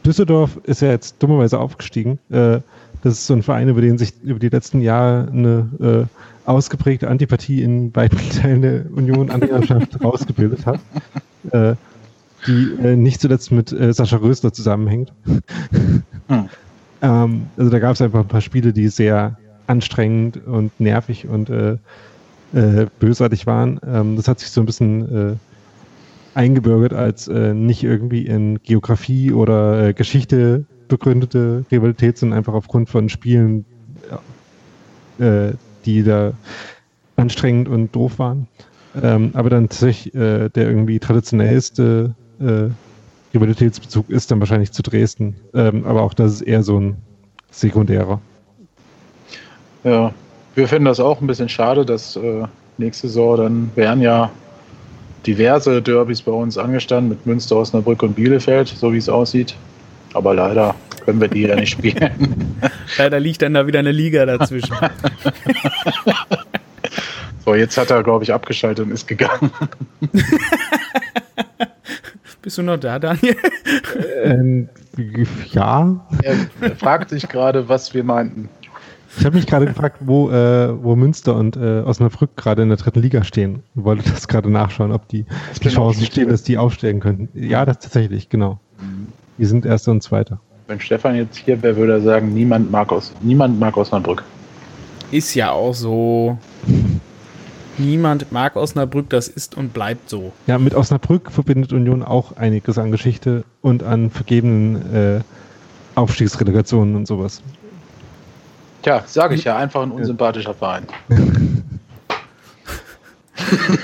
Düsseldorf 0.05 0.59
ist 0.63 0.81
ja 0.81 0.89
jetzt 0.89 1.15
dummerweise 1.23 1.59
aufgestiegen. 1.59 2.19
Äh, 2.29 2.59
das 3.03 3.13
ist 3.13 3.27
so 3.27 3.33
ein 3.33 3.43
Verein, 3.43 3.69
über 3.69 3.81
den 3.81 3.97
sich 3.97 4.13
über 4.21 4.39
die 4.39 4.49
letzten 4.49 4.81
Jahre 4.81 5.29
eine 5.31 6.07
äh, 6.45 6.49
ausgeprägte 6.49 7.07
Antipathie 7.07 7.61
in 7.61 7.95
weiten 7.95 8.17
Teilen 8.41 8.61
der 8.61 8.85
Union-Anhängerschaft 8.93 10.03
rausgebildet 10.03 10.65
hat. 10.65 10.79
Die 12.47 12.71
äh, 12.83 12.95
nicht 12.95 13.21
zuletzt 13.21 13.51
mit 13.51 13.71
äh, 13.71 13.93
Sascha 13.93 14.17
Rösler 14.17 14.53
zusammenhängt. 14.53 15.13
Hm. 16.29 16.47
ähm, 17.01 17.47
also 17.57 17.69
da 17.69 17.79
gab 17.79 17.95
es 17.95 18.01
einfach 18.01 18.21
ein 18.21 18.29
paar 18.29 18.39
Spiele, 18.39 18.71
die 18.71 18.87
sehr 18.87 19.37
anstrengend 19.67 20.47
und 20.47 20.71
nervig 20.79 21.27
und 21.27 21.49
äh, 21.49 21.73
äh 22.53 22.87
bösartig 22.97 23.45
waren. 23.45 23.81
Ähm, 23.85 24.15
das 24.15 24.29
hat 24.29 24.39
sich 24.39 24.49
so 24.49 24.61
ein 24.61 24.65
bisschen 24.65 25.33
äh, 25.33 25.35
eingebürgert 26.33 26.93
als 26.93 27.27
äh, 27.27 27.53
nicht 27.53 27.83
irgendwie 27.83 28.25
in 28.25 28.59
Geografie 28.63 29.33
oder 29.33 29.91
Geschichte 29.91 30.63
begründete 30.87 31.65
Rivalität, 31.69 32.17
sondern 32.17 32.37
einfach 32.37 32.53
aufgrund 32.53 32.89
von 32.89 33.09
Spielen, 33.09 33.65
die 35.85 36.03
da 36.03 36.33
anstrengend 37.17 37.67
und 37.67 37.93
doof 37.95 38.19
waren. 38.19 38.47
Ähm, 39.01 39.31
aber 39.33 39.49
dann 39.49 39.69
tatsächlich 39.69 40.13
äh, 40.13 40.49
der 40.49 40.67
irgendwie 40.67 40.99
traditionellste 40.99 42.15
äh, 42.43 42.69
Rivalitätsbezug 43.33 44.09
ist 44.09 44.31
dann 44.31 44.39
wahrscheinlich 44.39 44.71
zu 44.71 44.83
Dresden. 44.83 45.35
Ähm, 45.53 45.85
aber 45.85 46.03
auch 46.03 46.13
das 46.13 46.33
ist 46.33 46.41
eher 46.41 46.63
so 46.63 46.79
ein 46.79 46.97
sekundärer. 47.51 48.21
Ja, 49.83 50.13
wir 50.55 50.67
finden 50.67 50.85
das 50.85 50.99
auch 50.99 51.19
ein 51.19 51.27
bisschen 51.27 51.49
schade, 51.49 51.85
dass 51.85 52.15
äh, 52.15 52.45
nächste 52.77 53.07
Saison 53.07 53.37
dann 53.37 53.71
wären 53.75 54.01
ja 54.01 54.29
diverse 55.25 55.81
Derbys 55.81 56.21
bei 56.21 56.31
uns 56.31 56.57
angestanden 56.57 57.09
mit 57.09 57.25
Münster, 57.25 57.57
Osnabrück 57.57 58.03
und 58.03 58.15
Bielefeld, 58.15 58.67
so 58.67 58.93
wie 58.93 58.97
es 58.97 59.09
aussieht. 59.09 59.55
Aber 60.13 60.33
leider 60.33 60.75
können 61.05 61.19
wir 61.19 61.27
die 61.27 61.41
ja 61.41 61.55
nicht 61.55 61.71
spielen. 61.71 62.55
leider 62.97 63.19
liegt 63.19 63.41
dann 63.41 63.53
da 63.53 63.65
wieder 63.65 63.79
eine 63.79 63.91
Liga 63.91 64.25
dazwischen. 64.25 64.75
so, 67.45 67.55
jetzt 67.55 67.77
hat 67.77 67.89
er, 67.89 68.03
glaube 68.03 68.23
ich, 68.23 68.33
abgeschaltet 68.33 68.85
und 68.85 68.91
ist 68.91 69.07
gegangen. 69.07 69.51
Bist 72.43 72.57
du 72.57 72.61
noch 72.61 72.77
da, 72.77 72.99
Daniel? 72.99 73.35
Ähm, 74.23 74.69
ja. 75.51 76.05
Er 76.21 76.75
fragt 76.77 77.09
sich 77.09 77.27
gerade, 77.27 77.67
was 77.67 77.93
wir 77.93 78.03
meinten. 78.05 78.47
Ich 79.17 79.25
habe 79.25 79.35
mich 79.35 79.47
gerade 79.47 79.65
gefragt, 79.65 79.97
wo, 79.99 80.29
äh, 80.29 80.81
wo 80.81 80.95
Münster 80.95 81.35
und 81.35 81.57
äh, 81.57 81.81
Osnabrück 81.81 82.37
gerade 82.37 82.61
in 82.61 82.69
der 82.69 82.77
dritten 82.77 83.01
Liga 83.01 83.23
stehen. 83.23 83.63
Ich 83.75 83.83
wollte 83.83 84.09
das 84.09 84.27
gerade 84.27 84.49
nachschauen, 84.49 84.91
ob 84.91 85.07
die, 85.09 85.25
die 85.61 85.69
Chancen 85.69 86.05
stehen, 86.05 86.29
dass 86.29 86.43
die 86.43 86.57
aufsteigen 86.57 87.01
könnten. 87.01 87.29
Ja, 87.33 87.65
das 87.65 87.79
tatsächlich, 87.79 88.29
genau. 88.29 88.59
Mhm. 88.79 89.07
Die 89.37 89.45
sind 89.45 89.65
Erster 89.65 89.91
und 89.91 90.03
Zweiter. 90.03 90.39
Wenn 90.67 90.79
Stefan 90.79 91.15
jetzt 91.15 91.37
hier 91.37 91.61
wäre, 91.61 91.75
würde 91.75 91.93
er 91.93 92.01
sagen, 92.01 92.33
niemand 92.33 92.71
mag, 92.71 92.91
aus, 92.91 93.11
niemand 93.21 93.59
mag 93.59 93.75
Osnabrück. 93.75 94.23
Ist 95.11 95.35
ja 95.35 95.51
auch 95.51 95.73
so. 95.73 96.37
Niemand 97.77 98.31
mag 98.31 98.55
Osnabrück, 98.55 99.09
das 99.09 99.27
ist 99.27 99.55
und 99.57 99.73
bleibt 99.73 100.09
so. 100.09 100.31
Ja, 100.47 100.57
mit 100.59 100.75
Osnabrück 100.75 101.31
verbindet 101.31 101.73
Union 101.73 102.03
auch 102.03 102.37
einiges 102.37 102.77
an 102.77 102.91
Geschichte 102.91 103.43
und 103.61 103.83
an 103.83 104.11
vergebenen 104.11 104.93
äh, 104.93 105.21
Aufstiegsrelegationen 105.95 106.95
und 106.95 107.07
sowas. 107.07 107.41
Tja, 108.83 109.03
sage 109.07 109.35
ich 109.35 109.43
ja, 109.45 109.57
einfach 109.57 109.81
ein 109.81 109.91
unsympathischer 109.91 110.53
Verein. 110.53 110.85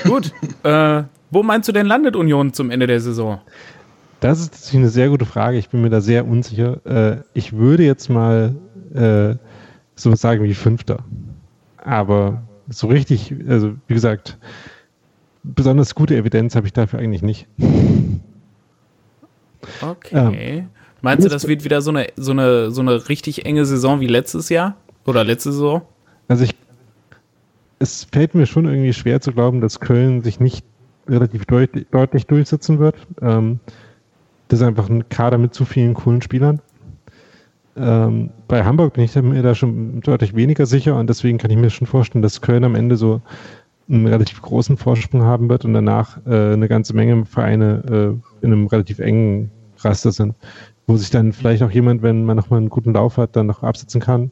Gut. 0.03 0.33
Äh, 0.63 1.03
wo 1.31 1.43
meinst 1.43 1.67
du 1.67 1.71
denn 1.71 1.85
landet 1.85 2.15
Union 2.15 2.53
zum 2.53 2.69
Ende 2.71 2.87
der 2.87 2.99
Saison? 2.99 3.39
Das 4.19 4.39
ist 4.39 4.51
natürlich 4.53 4.75
eine 4.75 4.89
sehr 4.89 5.09
gute 5.09 5.25
Frage. 5.25 5.57
Ich 5.57 5.69
bin 5.69 5.81
mir 5.81 5.89
da 5.89 6.01
sehr 6.01 6.27
unsicher. 6.27 6.85
Äh, 6.85 7.17
ich 7.33 7.53
würde 7.53 7.83
jetzt 7.83 8.09
mal 8.09 8.55
äh, 8.93 9.35
so 9.95 10.15
sagen 10.15 10.43
wie 10.43 10.53
Fünfter. 10.53 10.99
Aber 11.77 12.41
so 12.69 12.87
richtig, 12.87 13.33
also 13.47 13.73
wie 13.87 13.93
gesagt, 13.93 14.37
besonders 15.43 15.95
gute 15.95 16.15
Evidenz 16.15 16.55
habe 16.55 16.67
ich 16.67 16.73
dafür 16.73 16.99
eigentlich 16.99 17.21
nicht. 17.21 17.47
Okay. 19.81 20.59
Ähm, 20.59 20.69
Meinst 21.01 21.25
du, 21.25 21.29
das 21.29 21.47
wird 21.47 21.63
wieder 21.63 21.81
so 21.81 21.91
eine, 21.91 22.07
so, 22.17 22.31
eine, 22.31 22.71
so 22.71 22.81
eine 22.81 23.07
richtig 23.09 23.45
enge 23.45 23.65
Saison 23.65 24.01
wie 24.01 24.07
letztes 24.07 24.49
Jahr? 24.49 24.75
Oder 25.05 25.23
letzte 25.23 25.51
Saison? 25.51 25.81
Also 26.27 26.43
ich, 26.43 26.55
es 27.79 28.05
fällt 28.11 28.35
mir 28.35 28.45
schon 28.45 28.65
irgendwie 28.65 28.93
schwer 28.93 29.21
zu 29.21 29.31
glauben, 29.31 29.61
dass 29.61 29.79
Köln 29.79 30.21
sich 30.21 30.39
nicht 30.39 30.65
relativ 31.07 31.45
deutlich, 31.45 31.87
deutlich 31.91 32.25
durchsetzen 32.25 32.79
wird. 32.79 32.95
Ähm, 33.21 33.59
das 34.49 34.59
ist 34.59 34.65
einfach 34.65 34.89
ein 34.89 35.07
Kader 35.09 35.37
mit 35.37 35.53
zu 35.53 35.63
vielen 35.63 35.93
coolen 35.93 36.21
Spielern. 36.21 36.61
Ähm, 37.77 38.31
bei 38.47 38.63
Hamburg 38.63 38.93
bin 38.93 39.03
ich 39.03 39.15
mir 39.15 39.41
da 39.41 39.55
schon 39.55 40.01
deutlich 40.01 40.35
weniger 40.35 40.65
sicher 40.65 40.97
und 40.97 41.07
deswegen 41.09 41.37
kann 41.37 41.51
ich 41.51 41.57
mir 41.57 41.69
schon 41.69 41.87
vorstellen, 41.87 42.21
dass 42.21 42.41
Köln 42.41 42.63
am 42.63 42.75
Ende 42.75 42.97
so 42.97 43.21
einen 43.89 44.07
relativ 44.07 44.41
großen 44.41 44.77
Vorsprung 44.77 45.23
haben 45.23 45.49
wird 45.49 45.65
und 45.65 45.73
danach 45.73 46.17
äh, 46.25 46.53
eine 46.53 46.67
ganze 46.67 46.95
Menge 46.95 47.25
Vereine 47.25 47.83
äh, 48.41 48.45
in 48.45 48.53
einem 48.53 48.67
relativ 48.67 48.99
engen 48.99 49.51
Raster 49.79 50.11
sind, 50.11 50.35
wo 50.87 50.97
sich 50.97 51.09
dann 51.09 51.33
vielleicht 51.33 51.63
auch 51.63 51.71
jemand, 51.71 52.01
wenn 52.01 52.25
man 52.25 52.37
nochmal 52.37 52.59
einen 52.59 52.69
guten 52.69 52.93
Lauf 52.93 53.17
hat, 53.17 53.35
dann 53.35 53.47
noch 53.47 53.63
absetzen 53.63 54.01
kann. 54.01 54.31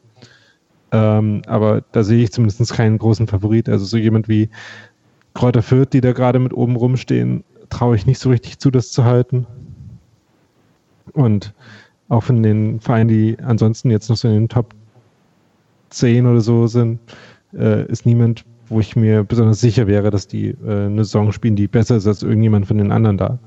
Ähm, 0.92 1.42
aber 1.46 1.82
da 1.92 2.02
sehe 2.02 2.22
ich 2.22 2.32
zumindest 2.32 2.72
keinen 2.72 2.98
großen 2.98 3.26
Favorit. 3.26 3.68
Also 3.68 3.84
so 3.84 3.96
jemand 3.96 4.28
wie 4.28 4.48
Kräuter 5.34 5.62
Fürth, 5.62 5.92
die 5.92 6.00
da 6.00 6.12
gerade 6.12 6.38
mit 6.38 6.52
oben 6.52 6.76
rumstehen, 6.76 7.44
traue 7.68 7.96
ich 7.96 8.06
nicht 8.06 8.18
so 8.18 8.30
richtig 8.30 8.58
zu, 8.58 8.70
das 8.70 8.90
zu 8.90 9.04
halten. 9.04 9.46
Und 11.12 11.52
auch 12.08 12.22
von 12.22 12.42
den 12.42 12.80
Vereinen, 12.80 13.08
die 13.08 13.36
ansonsten 13.42 13.90
jetzt 13.90 14.08
noch 14.08 14.16
so 14.16 14.28
in 14.28 14.34
den 14.34 14.48
Top 14.48 14.74
10 15.90 16.26
oder 16.26 16.40
so 16.40 16.66
sind, 16.66 17.00
äh, 17.54 17.86
ist 17.86 18.06
niemand, 18.06 18.44
wo 18.68 18.80
ich 18.80 18.96
mir 18.96 19.24
besonders 19.24 19.60
sicher 19.60 19.86
wäre, 19.86 20.10
dass 20.10 20.26
die 20.26 20.48
äh, 20.48 20.86
eine 20.86 21.04
Saison 21.04 21.32
spielen, 21.32 21.56
die 21.56 21.68
besser 21.68 21.96
ist 21.96 22.06
als 22.06 22.22
irgendjemand 22.22 22.66
von 22.66 22.78
den 22.78 22.92
anderen 22.92 23.18
da. 23.18 23.38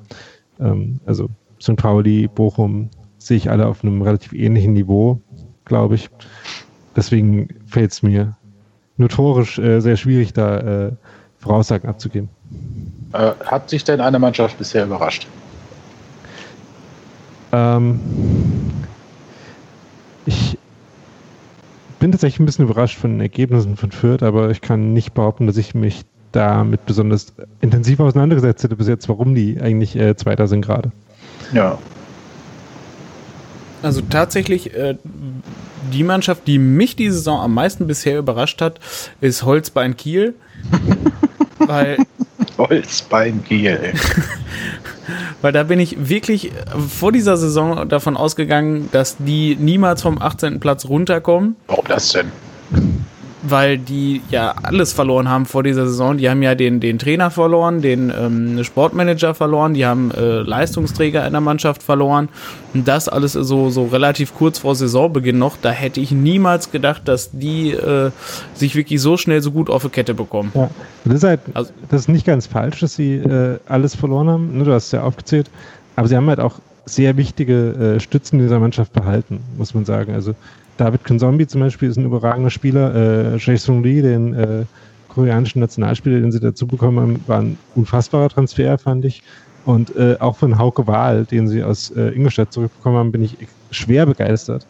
Ähm, 0.59 0.99
also 1.05 1.29
St. 1.61 1.75
Pauli, 1.75 2.27
Bochum 2.27 2.89
sehe 3.17 3.37
ich 3.37 3.49
alle 3.49 3.67
auf 3.67 3.83
einem 3.83 4.01
relativ 4.01 4.33
ähnlichen 4.33 4.73
Niveau, 4.73 5.21
glaube 5.65 5.95
ich. 5.95 6.09
Deswegen 6.95 7.49
fällt 7.67 7.91
es 7.91 8.03
mir 8.03 8.35
notorisch 8.97 9.59
äh, 9.59 9.79
sehr 9.79 9.97
schwierig, 9.97 10.33
da 10.33 10.57
äh, 10.87 10.91
Voraussagen 11.37 11.87
abzugeben. 11.87 12.29
Äh, 13.13 13.31
hat 13.45 13.69
sich 13.69 13.83
denn 13.83 14.01
eine 14.01 14.19
Mannschaft 14.19 14.57
bisher 14.57 14.85
überrascht? 14.85 15.27
Ähm, 17.51 17.99
ich 20.25 20.57
bin 21.99 22.11
tatsächlich 22.11 22.39
ein 22.39 22.45
bisschen 22.45 22.65
überrascht 22.65 22.97
von 22.97 23.11
den 23.11 23.21
Ergebnissen 23.21 23.77
von 23.77 23.91
Fürth, 23.91 24.23
aber 24.23 24.49
ich 24.49 24.61
kann 24.61 24.93
nicht 24.93 25.13
behaupten, 25.13 25.47
dass 25.47 25.57
ich 25.57 25.75
mich 25.75 26.03
damit 26.31 26.85
besonders 26.85 27.33
intensiv 27.59 27.99
auseinandergesetzt 27.99 28.63
hätte 28.63 28.75
bis 28.75 28.87
jetzt, 28.87 29.09
warum 29.09 29.35
die 29.35 29.59
eigentlich 29.61 29.95
äh, 29.95 30.15
Zweiter 30.15 30.47
sind 30.47 30.65
gerade. 30.65 30.91
Ja. 31.53 31.77
Also 33.83 34.01
tatsächlich, 34.01 34.73
äh, 34.73 34.95
die 35.91 36.03
Mannschaft, 36.03 36.47
die 36.47 36.59
mich 36.59 36.95
die 36.95 37.09
Saison 37.09 37.39
am 37.39 37.53
meisten 37.53 37.87
bisher 37.87 38.19
überrascht 38.19 38.61
hat, 38.61 38.79
ist 39.19 39.43
Holzbein 39.43 39.97
Kiel. 39.97 40.35
weil 41.57 41.97
Holzbein 42.57 43.43
Kiel. 43.43 43.93
Weil 45.41 45.51
da 45.51 45.63
bin 45.63 45.79
ich 45.79 46.09
wirklich 46.09 46.51
vor 46.89 47.11
dieser 47.11 47.37
Saison 47.37 47.89
davon 47.89 48.15
ausgegangen, 48.15 48.89
dass 48.91 49.17
die 49.17 49.55
niemals 49.55 50.01
vom 50.01 50.21
18. 50.21 50.59
Platz 50.59 50.85
runterkommen. 50.85 51.55
Warum 51.67 51.85
das 51.87 52.09
denn? 52.09 52.31
Weil 53.41 53.77
die 53.77 54.21
ja 54.29 54.53
alles 54.63 54.93
verloren 54.93 55.29
haben 55.29 55.45
vor 55.45 55.63
dieser 55.63 55.87
Saison. 55.87 56.17
Die 56.17 56.29
haben 56.29 56.41
ja 56.43 56.55
den, 56.55 56.79
den 56.79 56.99
Trainer 56.99 57.31
verloren, 57.31 57.81
den 57.81 58.11
ähm, 58.15 58.63
Sportmanager 58.63 59.33
verloren, 59.33 59.73
die 59.73 59.85
haben 59.85 60.11
äh, 60.11 60.41
Leistungsträger 60.41 61.25
in 61.25 61.31
der 61.31 61.41
Mannschaft 61.41 61.83
verloren. 61.83 62.29
Und 62.73 62.87
das 62.87 63.09
alles 63.09 63.33
so, 63.33 63.69
so 63.69 63.85
relativ 63.85 64.35
kurz 64.35 64.59
vor 64.59 64.75
Saisonbeginn 64.75 65.37
noch. 65.37 65.57
Da 65.61 65.71
hätte 65.71 65.99
ich 65.99 66.11
niemals 66.11 66.71
gedacht, 66.71 67.07
dass 67.07 67.31
die 67.31 67.71
äh, 67.71 68.11
sich 68.53 68.75
wirklich 68.75 69.01
so 69.01 69.17
schnell 69.17 69.41
so 69.41 69.51
gut 69.51 69.69
auf 69.69 69.83
die 69.83 69.89
Kette 69.89 70.13
bekommen. 70.13 70.51
Ja, 70.53 70.69
das 71.05 71.15
ist 71.15 71.23
halt, 71.23 71.39
also, 71.53 71.71
das 71.89 72.01
ist 72.01 72.07
nicht 72.07 72.25
ganz 72.25 72.47
falsch, 72.47 72.79
dass 72.79 72.95
sie 72.95 73.15
äh, 73.15 73.57
alles 73.67 73.95
verloren 73.95 74.29
haben. 74.29 74.63
Du 74.63 74.71
hast 74.71 74.85
es 74.85 74.91
ja 74.91 75.03
aufgezählt. 75.03 75.49
Aber 75.95 76.07
sie 76.07 76.15
haben 76.15 76.29
halt 76.29 76.39
auch 76.39 76.59
sehr 76.85 77.17
wichtige 77.17 77.95
äh, 77.95 77.99
Stützen 77.99 78.39
dieser 78.39 78.59
Mannschaft 78.59 78.93
behalten, 78.93 79.41
muss 79.57 79.73
man 79.73 79.85
sagen. 79.85 80.13
Also 80.13 80.35
David 80.81 81.03
Konzombi 81.03 81.45
zum 81.45 81.61
Beispiel 81.61 81.91
ist 81.91 81.97
ein 81.97 82.05
überragender 82.05 82.49
Spieler. 82.49 82.95
Äh, 82.95 83.37
Jason 83.37 83.83
Lee, 83.83 84.01
den 84.01 84.33
äh, 84.33 84.65
koreanischen 85.09 85.59
Nationalspieler, 85.61 86.19
den 86.19 86.31
sie 86.31 86.39
dazu 86.39 86.65
bekommen 86.65 86.99
haben, 86.99 87.23
war 87.27 87.39
ein 87.39 87.59
unfassbarer 87.75 88.29
Transfer, 88.29 88.79
fand 88.79 89.05
ich. 89.05 89.21
Und 89.65 89.95
äh, 89.95 90.17
auch 90.19 90.37
von 90.37 90.57
Hauke 90.57 90.87
Wahl, 90.87 91.25
den 91.25 91.47
sie 91.47 91.63
aus 91.63 91.91
äh, 91.91 92.09
Ingolstadt 92.15 92.51
zurückbekommen 92.51 92.97
haben, 92.97 93.11
bin 93.11 93.21
ich 93.21 93.37
schwer 93.69 94.07
begeistert. 94.07 94.65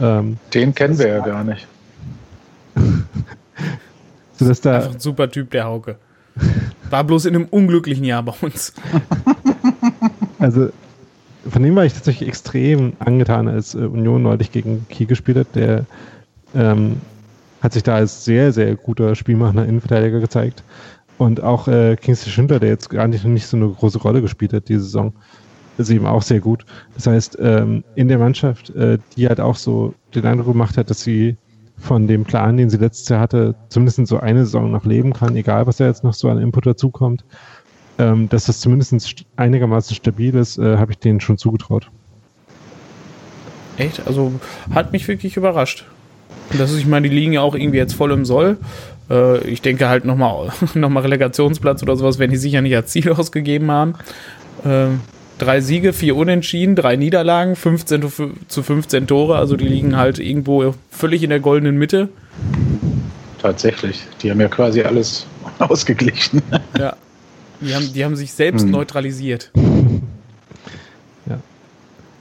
Ähm, 0.00 0.36
den 0.52 0.74
kennen 0.74 0.98
wir 0.98 1.06
ja 1.06 1.20
gar 1.20 1.44
nicht. 1.44 1.64
sodass 4.38 4.60
da 4.62 4.76
Einfach 4.78 4.94
ein 4.94 4.98
super 5.00 5.30
Typ, 5.30 5.52
der 5.52 5.66
Hauke. 5.66 5.94
War 6.90 7.04
bloß 7.04 7.26
in 7.26 7.36
einem 7.36 7.44
unglücklichen 7.44 8.02
Jahr 8.04 8.24
bei 8.24 8.34
uns. 8.40 8.72
Also, 10.40 10.70
von 11.48 11.62
dem 11.62 11.74
war 11.76 11.84
ich 11.84 11.94
tatsächlich 11.94 12.28
extrem 12.28 12.92
angetan, 12.98 13.48
als 13.48 13.74
äh, 13.74 13.78
Union 13.78 14.22
neulich 14.22 14.52
gegen 14.52 14.86
Kiel 14.88 15.06
gespielt 15.06 15.38
hat. 15.38 15.54
Der 15.54 15.86
ähm, 16.54 16.96
hat 17.60 17.72
sich 17.72 17.82
da 17.82 17.94
als 17.94 18.24
sehr, 18.24 18.52
sehr 18.52 18.74
guter 18.76 19.14
spielmachender 19.14 19.64
Innenverteidiger 19.64 20.20
gezeigt. 20.20 20.62
Und 21.18 21.42
auch 21.42 21.68
äh, 21.68 21.96
Kingsley 21.96 22.32
Schindler, 22.32 22.58
der 22.58 22.70
jetzt 22.70 22.90
gar 22.90 23.06
nicht, 23.06 23.24
nicht 23.24 23.46
so 23.46 23.56
eine 23.56 23.68
große 23.68 23.98
Rolle 23.98 24.22
gespielt 24.22 24.52
hat 24.52 24.68
diese 24.68 24.82
Saison, 24.82 25.12
ist 25.78 25.90
eben 25.90 26.06
auch 26.06 26.22
sehr 26.22 26.40
gut. 26.40 26.64
Das 26.94 27.06
heißt, 27.06 27.38
ähm, 27.40 27.84
in 27.94 28.08
der 28.08 28.18
Mannschaft, 28.18 28.70
äh, 28.70 28.98
die 29.16 29.28
halt 29.28 29.40
auch 29.40 29.56
so 29.56 29.94
den 30.14 30.26
Eindruck 30.26 30.52
gemacht 30.52 30.76
hat, 30.76 30.90
dass 30.90 31.02
sie 31.02 31.36
von 31.78 32.06
dem 32.06 32.24
Plan, 32.24 32.56
den 32.56 32.70
sie 32.70 32.76
letztes 32.76 33.08
Jahr 33.08 33.20
hatte, 33.20 33.54
zumindest 33.68 34.06
so 34.06 34.18
eine 34.18 34.44
Saison 34.44 34.70
noch 34.70 34.84
leben 34.84 35.12
kann, 35.12 35.34
egal 35.36 35.66
was 35.66 35.78
da 35.78 35.86
jetzt 35.86 36.04
noch 36.04 36.14
so 36.14 36.28
an 36.28 36.38
Input 36.38 36.66
dazukommt, 36.66 37.24
ähm, 37.98 38.28
dass 38.28 38.44
das 38.44 38.60
zumindest 38.60 39.24
einigermaßen 39.36 39.94
stabil 39.94 40.34
ist, 40.34 40.58
äh, 40.58 40.76
habe 40.76 40.92
ich 40.92 40.98
denen 40.98 41.20
schon 41.20 41.38
zugetraut. 41.38 41.90
Echt? 43.76 44.06
Also 44.06 44.32
hat 44.74 44.92
mich 44.92 45.08
wirklich 45.08 45.36
überrascht. 45.36 45.86
Das 46.58 46.70
ist, 46.70 46.78
ich 46.78 46.86
meine, 46.86 47.08
die 47.08 47.14
liegen 47.14 47.32
ja 47.32 47.40
auch 47.40 47.54
irgendwie 47.54 47.78
jetzt 47.78 47.94
voll 47.94 48.12
im 48.12 48.24
Soll. 48.24 48.58
Äh, 49.10 49.46
ich 49.46 49.62
denke 49.62 49.88
halt 49.88 50.04
nochmal 50.04 50.52
noch 50.74 50.88
mal 50.88 51.00
Relegationsplatz 51.00 51.82
oder 51.82 51.96
sowas 51.96 52.18
werden 52.18 52.30
die 52.30 52.36
sicher 52.36 52.60
nicht 52.60 52.76
als 52.76 52.90
Ziel 52.90 53.10
ausgegeben 53.12 53.70
haben. 53.70 53.94
Äh, 54.64 54.88
drei 55.38 55.60
Siege, 55.60 55.92
vier 55.92 56.16
Unentschieden, 56.16 56.76
drei 56.76 56.96
Niederlagen, 56.96 57.56
15 57.56 58.04
zu 58.48 58.62
15 58.62 59.06
Tore. 59.06 59.36
Also 59.36 59.56
die 59.56 59.66
liegen 59.66 59.96
halt 59.96 60.18
irgendwo 60.18 60.74
völlig 60.90 61.22
in 61.22 61.30
der 61.30 61.40
goldenen 61.40 61.78
Mitte. 61.78 62.08
Tatsächlich. 63.40 64.02
Die 64.22 64.30
haben 64.30 64.40
ja 64.40 64.48
quasi 64.48 64.82
alles 64.82 65.26
ausgeglichen. 65.58 66.42
Ja. 66.78 66.94
Die 67.62 67.74
haben, 67.74 67.92
die 67.92 68.04
haben 68.04 68.16
sich 68.16 68.32
selbst 68.32 68.62
hm. 68.62 68.70
neutralisiert. 68.70 69.50
Ja. 71.24 71.38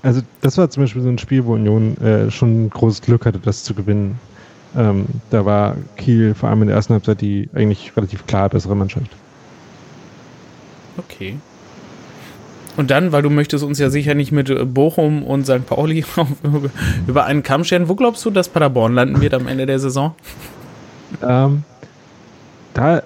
Also 0.03 0.21
das 0.41 0.59
war 0.59 0.69
zum 0.69 0.83
Beispiel 0.83 1.01
so 1.01 1.09
ein 1.09 1.17
Spiel, 1.17 1.43
wo 1.45 1.53
Union 1.55 1.97
äh, 1.97 2.29
schon 2.29 2.69
großes 2.69 3.01
Glück 3.01 3.25
hatte, 3.25 3.39
das 3.39 3.63
zu 3.63 3.73
gewinnen. 3.73 4.19
Ähm, 4.77 5.07
da 5.31 5.43
war 5.43 5.75
Kiel 5.97 6.35
vor 6.35 6.49
allem 6.49 6.61
in 6.61 6.67
der 6.67 6.77
ersten 6.77 6.93
Halbzeit 6.93 7.19
die 7.19 7.49
eigentlich 7.55 7.97
relativ 7.97 8.27
klar 8.27 8.47
bessere 8.49 8.75
Mannschaft. 8.75 9.09
Okay. 10.97 11.37
Und 12.77 12.89
dann, 12.89 13.11
weil 13.11 13.21
du 13.21 13.29
möchtest 13.29 13.63
uns 13.63 13.79
ja 13.79 13.89
sicher 13.89 14.13
nicht 14.13 14.31
mit 14.31 14.49
äh, 14.49 14.65
Bochum 14.65 15.23
und 15.23 15.45
St. 15.45 15.65
Pauli 15.65 16.05
über 17.07 17.25
einen 17.25 17.43
Kamm 17.43 17.63
scheren, 17.63 17.89
wo 17.89 17.95
glaubst 17.95 18.23
du, 18.23 18.29
dass 18.29 18.49
Paderborn 18.49 18.93
landen 18.93 19.19
wird 19.19 19.33
am 19.33 19.47
Ende 19.47 19.65
der 19.65 19.79
Saison? 19.79 20.15
Ähm, 21.21 21.63
da, 22.73 23.03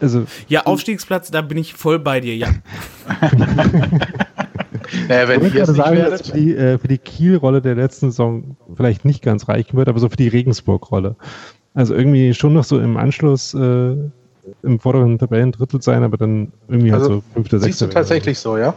also. 0.00 0.24
Ja, 0.48 0.66
Aufstiegsplatz, 0.66 1.30
da 1.30 1.42
bin 1.42 1.58
ich 1.58 1.74
voll 1.74 1.98
bei 1.98 2.20
dir, 2.20 2.36
ja. 2.36 2.48
naja, 5.08 5.28
wenn 5.28 5.44
ich 5.44 5.52
gerade 5.52 5.74
sagen, 5.74 5.96
dass 5.96 6.28
für 6.28 6.36
die, 6.36 6.56
äh, 6.56 6.78
für 6.78 6.88
die 6.88 6.98
Kiel-Rolle 6.98 7.62
der 7.62 7.74
letzten 7.74 8.10
Saison 8.10 8.56
vielleicht 8.74 9.04
nicht 9.04 9.22
ganz 9.22 9.48
reichen 9.48 9.76
wird, 9.76 9.88
aber 9.88 9.98
so 9.98 10.08
für 10.08 10.16
die 10.16 10.28
Regensburg-Rolle. 10.28 11.16
Also 11.74 11.94
irgendwie 11.94 12.34
schon 12.34 12.54
noch 12.54 12.64
so 12.64 12.78
im 12.78 12.96
Anschluss 12.96 13.54
äh, 13.54 13.96
im 14.62 14.78
vorderen 14.78 15.18
Tabellendrittel 15.18 15.82
sein, 15.82 16.02
aber 16.02 16.16
dann 16.16 16.52
irgendwie 16.68 16.92
also, 16.92 17.10
halt 17.10 17.14
so 17.14 17.24
fünfter, 17.32 17.58
sechster. 17.58 17.86
Siehst 17.86 17.92
du 17.92 17.94
tatsächlich 17.94 18.38
so, 18.38 18.58
ja? 18.58 18.74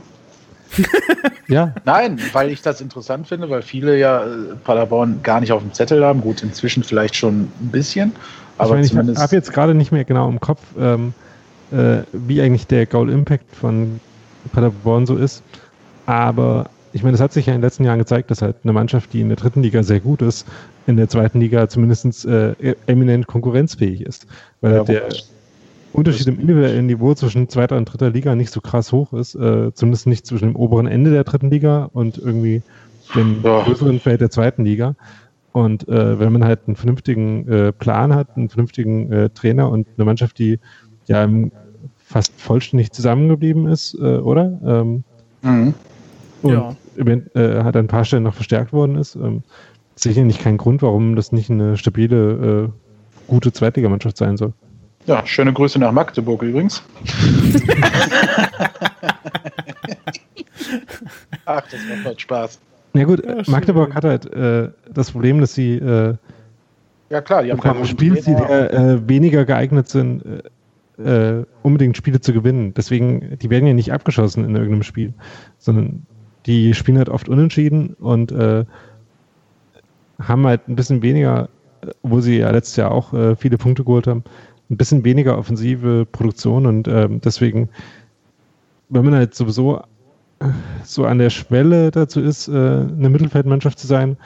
ja. 1.48 1.74
Nein, 1.86 2.20
weil 2.34 2.50
ich 2.50 2.62
das 2.62 2.82
interessant 2.82 3.28
finde, 3.28 3.50
weil 3.50 3.62
viele 3.62 3.98
ja 3.98 4.24
äh, 4.24 4.56
Paderborn 4.64 5.22
gar 5.24 5.40
nicht 5.40 5.52
auf 5.52 5.62
dem 5.62 5.74
Zettel 5.74 6.04
haben. 6.06 6.22
Gut, 6.22 6.44
inzwischen 6.44 6.84
vielleicht 6.84 7.16
schon 7.16 7.42
ein 7.62 7.70
bisschen. 7.72 8.14
Aber 8.58 8.80
ich, 8.80 8.94
meine, 8.94 9.12
ich 9.12 9.18
habe 9.18 9.36
jetzt 9.36 9.54
gerade 9.54 9.74
nicht 9.74 9.92
mehr 9.92 10.06
genau 10.06 10.30
im 10.30 10.40
Kopf, 10.40 10.62
ähm, 10.80 11.14
äh, 11.72 12.00
wie 12.14 12.42
eigentlich 12.42 12.68
der 12.68 12.86
Goal 12.86 13.10
Impact 13.10 13.56
von 13.56 14.00
Paderborn 14.52 15.06
so 15.06 15.16
ist. 15.16 15.44
Aber 16.06 16.70
ich 16.94 17.04
meine, 17.04 17.16
es 17.16 17.22
hat 17.22 17.34
sich 17.34 17.46
ja 17.46 17.54
in 17.54 17.60
den 17.60 17.66
letzten 17.66 17.84
Jahren 17.84 18.00
gezeigt, 18.00 18.32
dass 18.32 18.42
halt 18.42 18.58
eine 18.64 18.74
Mannschaft, 18.74 19.14
die 19.14 19.22
in 19.22 19.28
der 19.28 19.38
dritten 19.38 19.62
Liga 19.62 19.84
sehr 19.84 20.00
gut 20.00 20.22
ist, 20.22 20.48
in 20.88 20.98
der 20.98 21.10
zweiten 21.10 21.40
Liga 21.40 21.68
zumindest 21.68 22.26
äh, 22.26 22.76
eminent 22.88 23.28
konkurrenzfähig 23.28 24.02
ist. 24.02 24.26
Weil 24.62 24.76
ja, 24.76 24.84
der, 24.84 25.10
Unterschied 25.94 26.28
im 26.28 26.40
individuellen 26.40 26.86
Niveau 26.86 27.14
zwischen 27.16 27.50
zweiter 27.50 27.76
und 27.76 27.86
dritter 27.86 28.12
Liga 28.12 28.36
nicht 28.36 28.52
so 28.52 28.62
krass 28.62 28.92
hoch 28.92 29.14
ist, 29.14 29.36
äh, 29.36 29.74
zumindest 29.74 30.06
nicht 30.06 30.28
zwischen 30.28 30.50
dem 30.50 30.56
oberen 30.56 30.86
Ende 30.86 31.12
der 31.12 31.24
dritten 31.24 31.50
Liga 31.50 31.90
und 31.92 32.18
irgendwie 32.18 32.62
dem 33.16 33.42
ja. 33.44 33.64
größeren 33.64 34.00
Feld 34.00 34.22
der 34.22 34.30
zweiten 34.30 34.64
Liga. 34.66 34.96
Und 35.58 35.88
äh, 35.88 36.20
wenn 36.20 36.32
man 36.32 36.44
halt 36.44 36.60
einen 36.68 36.76
vernünftigen 36.76 37.48
äh, 37.48 37.72
Plan 37.72 38.14
hat, 38.14 38.38
einen 38.38 38.48
vernünftigen 38.48 39.12
äh, 39.12 39.32
Trainer 39.32 39.72
und 39.72 39.88
eine 39.98 40.06
Mannschaft, 40.06 40.38
die 40.38 40.60
ja 41.08 41.28
fast 41.98 42.40
vollständig 42.40 42.92
zusammengeblieben 42.92 43.66
ist, 43.66 43.96
äh, 43.96 44.18
oder? 44.18 44.60
Ähm, 44.64 45.04
mhm. 45.42 45.74
Und 46.44 46.54
ja. 46.54 46.76
äh, 47.34 47.64
hat 47.64 47.76
an 47.76 47.86
ein 47.86 47.88
paar 47.88 48.06
Stellen 48.06 48.22
noch 48.22 48.36
verstärkt 48.36 48.72
worden 48.72 48.98
ist. 48.98 49.16
Ähm, 49.16 49.42
sicherlich 49.96 50.38
kein 50.38 50.58
Grund, 50.58 50.84
warum 50.84 51.16
das 51.16 51.32
nicht 51.32 51.50
eine 51.50 51.76
stabile, 51.76 52.70
äh, 52.70 52.70
gute 53.28 53.52
Zweitligamannschaft 53.52 54.18
sein 54.18 54.38
soll. 54.38 54.54
Ja, 55.08 55.26
schöne 55.26 55.54
Grüße 55.54 55.80
nach 55.80 55.92
Magdeburg 55.92 56.44
übrigens. 56.44 56.84
Ach, 61.46 61.64
das 61.72 61.80
macht 61.90 62.06
halt 62.06 62.22
Spaß. 62.22 62.60
Ja 62.98 63.06
gut, 63.06 63.26
ja, 63.26 63.44
Magdeburg 63.48 63.94
hat 63.94 64.04
halt 64.04 64.32
äh, 64.34 64.70
das 64.92 65.12
Problem, 65.12 65.40
dass 65.40 65.54
sie 65.54 65.76
äh, 65.76 66.16
ja 67.10 67.22
klar, 67.22 67.44
die 67.44 67.52
haben 67.52 67.60
keine 67.60 67.86
Spiels, 67.86 68.26
die 68.26 68.32
äh, 68.32 69.00
weniger 69.08 69.46
geeignet 69.46 69.88
sind, 69.88 70.24
äh, 70.98 71.40
äh, 71.40 71.46
unbedingt 71.64 71.96
Spiele 71.96 72.20
zu 72.20 72.34
gewinnen. 72.34 72.74
Deswegen, 72.74 73.38
die 73.40 73.50
werden 73.50 73.68
ja 73.68 73.74
nicht 73.74 73.94
abgeschossen 73.94 74.44
in 74.44 74.56
irgendeinem 74.56 74.84
Spiel, 74.84 75.14
sondern 75.58 76.06
die 76.46 76.74
spielen 76.74 76.98
halt 76.98 77.10
oft 77.10 77.30
unentschieden 77.30 77.96
und 78.00 78.32
äh, 78.32 78.66
haben 80.20 80.48
halt 80.48 80.68
ein 80.68 80.76
bisschen 80.76 81.02
weniger, 81.02 81.50
wo 82.02 82.20
sie 82.20 82.40
ja 82.40 82.50
letztes 82.50 82.76
Jahr 82.76 82.92
auch 82.92 83.14
viele 83.38 83.58
Punkte 83.60 83.84
geholt 83.84 84.08
haben, 84.08 84.24
ein 84.70 84.78
bisschen 84.78 85.06
weniger 85.06 85.38
offensive 85.38 86.06
Produktion 86.12 86.66
und 86.66 86.88
ähm, 86.88 87.22
deswegen, 87.22 87.70
wenn 88.90 89.06
man 89.06 89.14
halt 89.14 89.36
sowieso 89.36 89.82
so 90.84 91.06
an 91.06 91.18
der 91.18 91.30
Schwelle 91.30 91.92
dazu 91.92 92.22
ist, 92.22 92.48
äh, 92.48 92.52
eine 92.52 93.10
Mittelfeldmannschaft 93.10 93.80
zu 93.80 93.88
sein, 93.88 94.18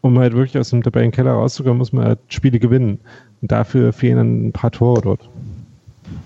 um 0.00 0.18
halt 0.18 0.34
wirklich 0.34 0.58
aus 0.58 0.70
dem 0.70 0.82
Tabellenkeller 0.82 1.32
rauszukommen, 1.32 1.78
muss 1.78 1.92
man 1.92 2.04
halt 2.04 2.18
Spiele 2.28 2.58
gewinnen. 2.58 3.00
Und 3.40 3.52
dafür 3.52 3.92
fehlen 3.92 4.16
dann 4.16 4.46
ein 4.48 4.52
paar 4.52 4.70
Tore 4.70 5.00
dort. 5.02 5.28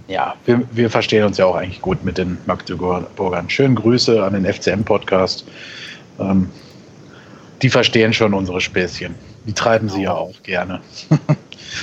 Ja, 0.08 0.34
wir, 0.46 0.62
wir 0.72 0.90
verstehen 0.90 1.24
uns 1.24 1.38
ja 1.38 1.46
auch 1.46 1.54
eigentlich 1.54 1.80
gut 1.80 2.04
mit 2.04 2.18
den 2.18 2.38
Magdeburgern. 2.46 3.48
Schönen 3.48 3.74
Grüße 3.74 4.22
an 4.22 4.32
den 4.32 4.44
FCM-Podcast. 4.44 5.44
Ähm, 6.18 6.48
die 7.62 7.70
verstehen 7.70 8.12
schon 8.12 8.34
unsere 8.34 8.60
Späßchen. 8.60 9.14
Die 9.46 9.52
treiben 9.52 9.88
sie 9.88 10.02
ja 10.02 10.12
auch 10.12 10.42
gerne. 10.42 10.80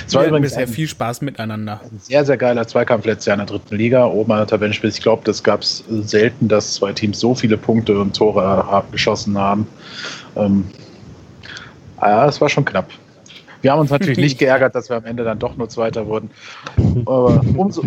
Es 0.06 0.14
war 0.14 0.24
übrigens 0.24 0.50
bisher 0.50 0.68
viel 0.68 0.88
Spaß 0.88 1.20
miteinander. 1.20 1.80
Ein 1.84 1.98
sehr, 2.00 2.24
sehr 2.24 2.36
geiler 2.36 2.66
Zweikampf 2.66 3.06
letztes 3.06 3.26
Jahr 3.26 3.34
in 3.34 3.46
der 3.46 3.46
dritten 3.46 3.76
Liga, 3.76 4.06
oben 4.06 4.32
an 4.32 4.38
der 4.38 4.46
Tabellenspitze. 4.48 4.98
Ich 4.98 5.02
glaube, 5.02 5.22
das 5.24 5.42
gab 5.42 5.62
es 5.62 5.84
selten, 5.88 6.48
dass 6.48 6.74
zwei 6.74 6.92
Teams 6.92 7.20
so 7.20 7.34
viele 7.34 7.56
Punkte 7.56 7.98
und 7.98 8.16
Tore 8.16 8.84
geschossen 8.90 9.38
haben. 9.38 9.66
Ähm, 10.34 10.64
ah 11.98 12.08
ja, 12.08 12.28
es 12.28 12.40
war 12.40 12.48
schon 12.48 12.64
knapp. 12.64 12.90
Wir 13.62 13.72
haben 13.72 13.80
uns 13.80 13.90
natürlich 13.90 14.18
nicht 14.18 14.38
geärgert, 14.40 14.74
dass 14.74 14.88
wir 14.88 14.96
am 14.96 15.04
Ende 15.04 15.24
dann 15.24 15.38
doch 15.38 15.56
nur 15.56 15.68
Zweiter 15.68 16.06
wurden. 16.06 16.30
Aber, 17.04 17.40
umso, 17.56 17.82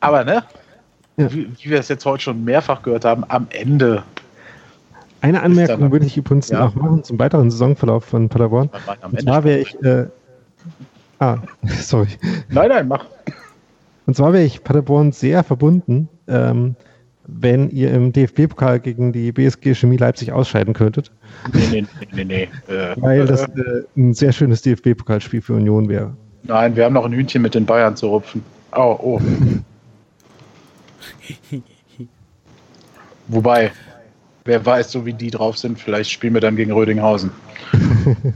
aber 0.00 0.24
ne, 0.24 0.44
ja. 1.16 1.32
wie, 1.32 1.48
wie, 1.58 1.70
wir 1.70 1.80
es 1.80 1.88
jetzt 1.88 2.04
heute 2.04 2.22
schon 2.22 2.44
mehrfach 2.44 2.82
gehört 2.82 3.04
haben, 3.04 3.24
am 3.28 3.46
Ende. 3.50 4.02
Eine 5.24 5.42
Anmerkung 5.42 5.90
würde 5.90 6.06
ich 6.06 6.16
übrigens 6.16 6.50
ja. 6.50 6.60
noch 6.60 6.74
machen 6.74 7.02
zum 7.02 7.18
weiteren 7.18 7.50
Saisonverlauf 7.50 8.04
von 8.04 8.28
Paderborn. 8.28 8.70
Und 9.02 9.22
zwar 9.22 9.44
wäre 9.44 9.58
ich 9.58 9.74
äh, 9.82 10.06
Ah, 11.18 11.38
sorry. 11.80 12.08
Nein, 12.48 12.68
nein, 12.68 12.88
mach. 12.88 13.06
Und 14.06 14.16
zwar 14.16 14.32
wäre 14.32 14.44
ich 14.44 14.62
Paderborn 14.62 15.12
sehr 15.12 15.42
verbunden, 15.42 16.08
ähm, 16.28 16.76
wenn 17.26 17.70
ihr 17.70 17.90
im 17.92 18.12
DFB-Pokal 18.12 18.80
gegen 18.80 19.12
die 19.12 19.32
BSG 19.32 19.74
Chemie 19.74 19.96
Leipzig 19.96 20.32
ausscheiden 20.32 20.74
könntet. 20.74 21.10
Nee, 21.52 21.68
nee, 21.72 21.86
nee, 22.12 22.24
nee. 22.24 22.48
Äh, 22.68 22.94
Weil 23.00 23.24
das 23.24 23.44
äh, 23.44 23.84
ein 23.96 24.12
sehr 24.12 24.32
schönes 24.32 24.60
DFB-Pokalspiel 24.62 25.40
für 25.40 25.54
Union 25.54 25.88
wäre. 25.88 26.14
Nein, 26.42 26.76
wir 26.76 26.84
haben 26.84 26.92
noch 26.92 27.06
ein 27.06 27.12
Hühnchen 27.12 27.40
mit 27.40 27.54
den 27.54 27.64
Bayern 27.64 27.96
zu 27.96 28.08
rupfen. 28.08 28.42
Oh, 28.76 28.98
oh. 29.00 29.20
Wobei, 33.28 33.72
wer 34.44 34.64
weiß, 34.64 34.92
so 34.92 35.06
wie 35.06 35.12
die 35.12 35.30
drauf 35.30 35.58
sind, 35.58 35.78
vielleicht 35.78 36.10
spielen 36.10 36.34
wir 36.34 36.40
dann 36.40 36.56
gegen 36.56 36.72
Rödinghausen. 36.72 37.30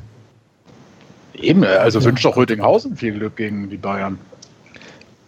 Eben, 1.35 1.64
also 1.64 2.02
wünscht 2.05 2.24
doch 2.24 2.36
Rödinghausen 2.36 2.97
viel 2.97 3.12
Glück 3.12 3.36
gegen 3.36 3.68
die 3.70 3.76
Bayern. 3.76 4.18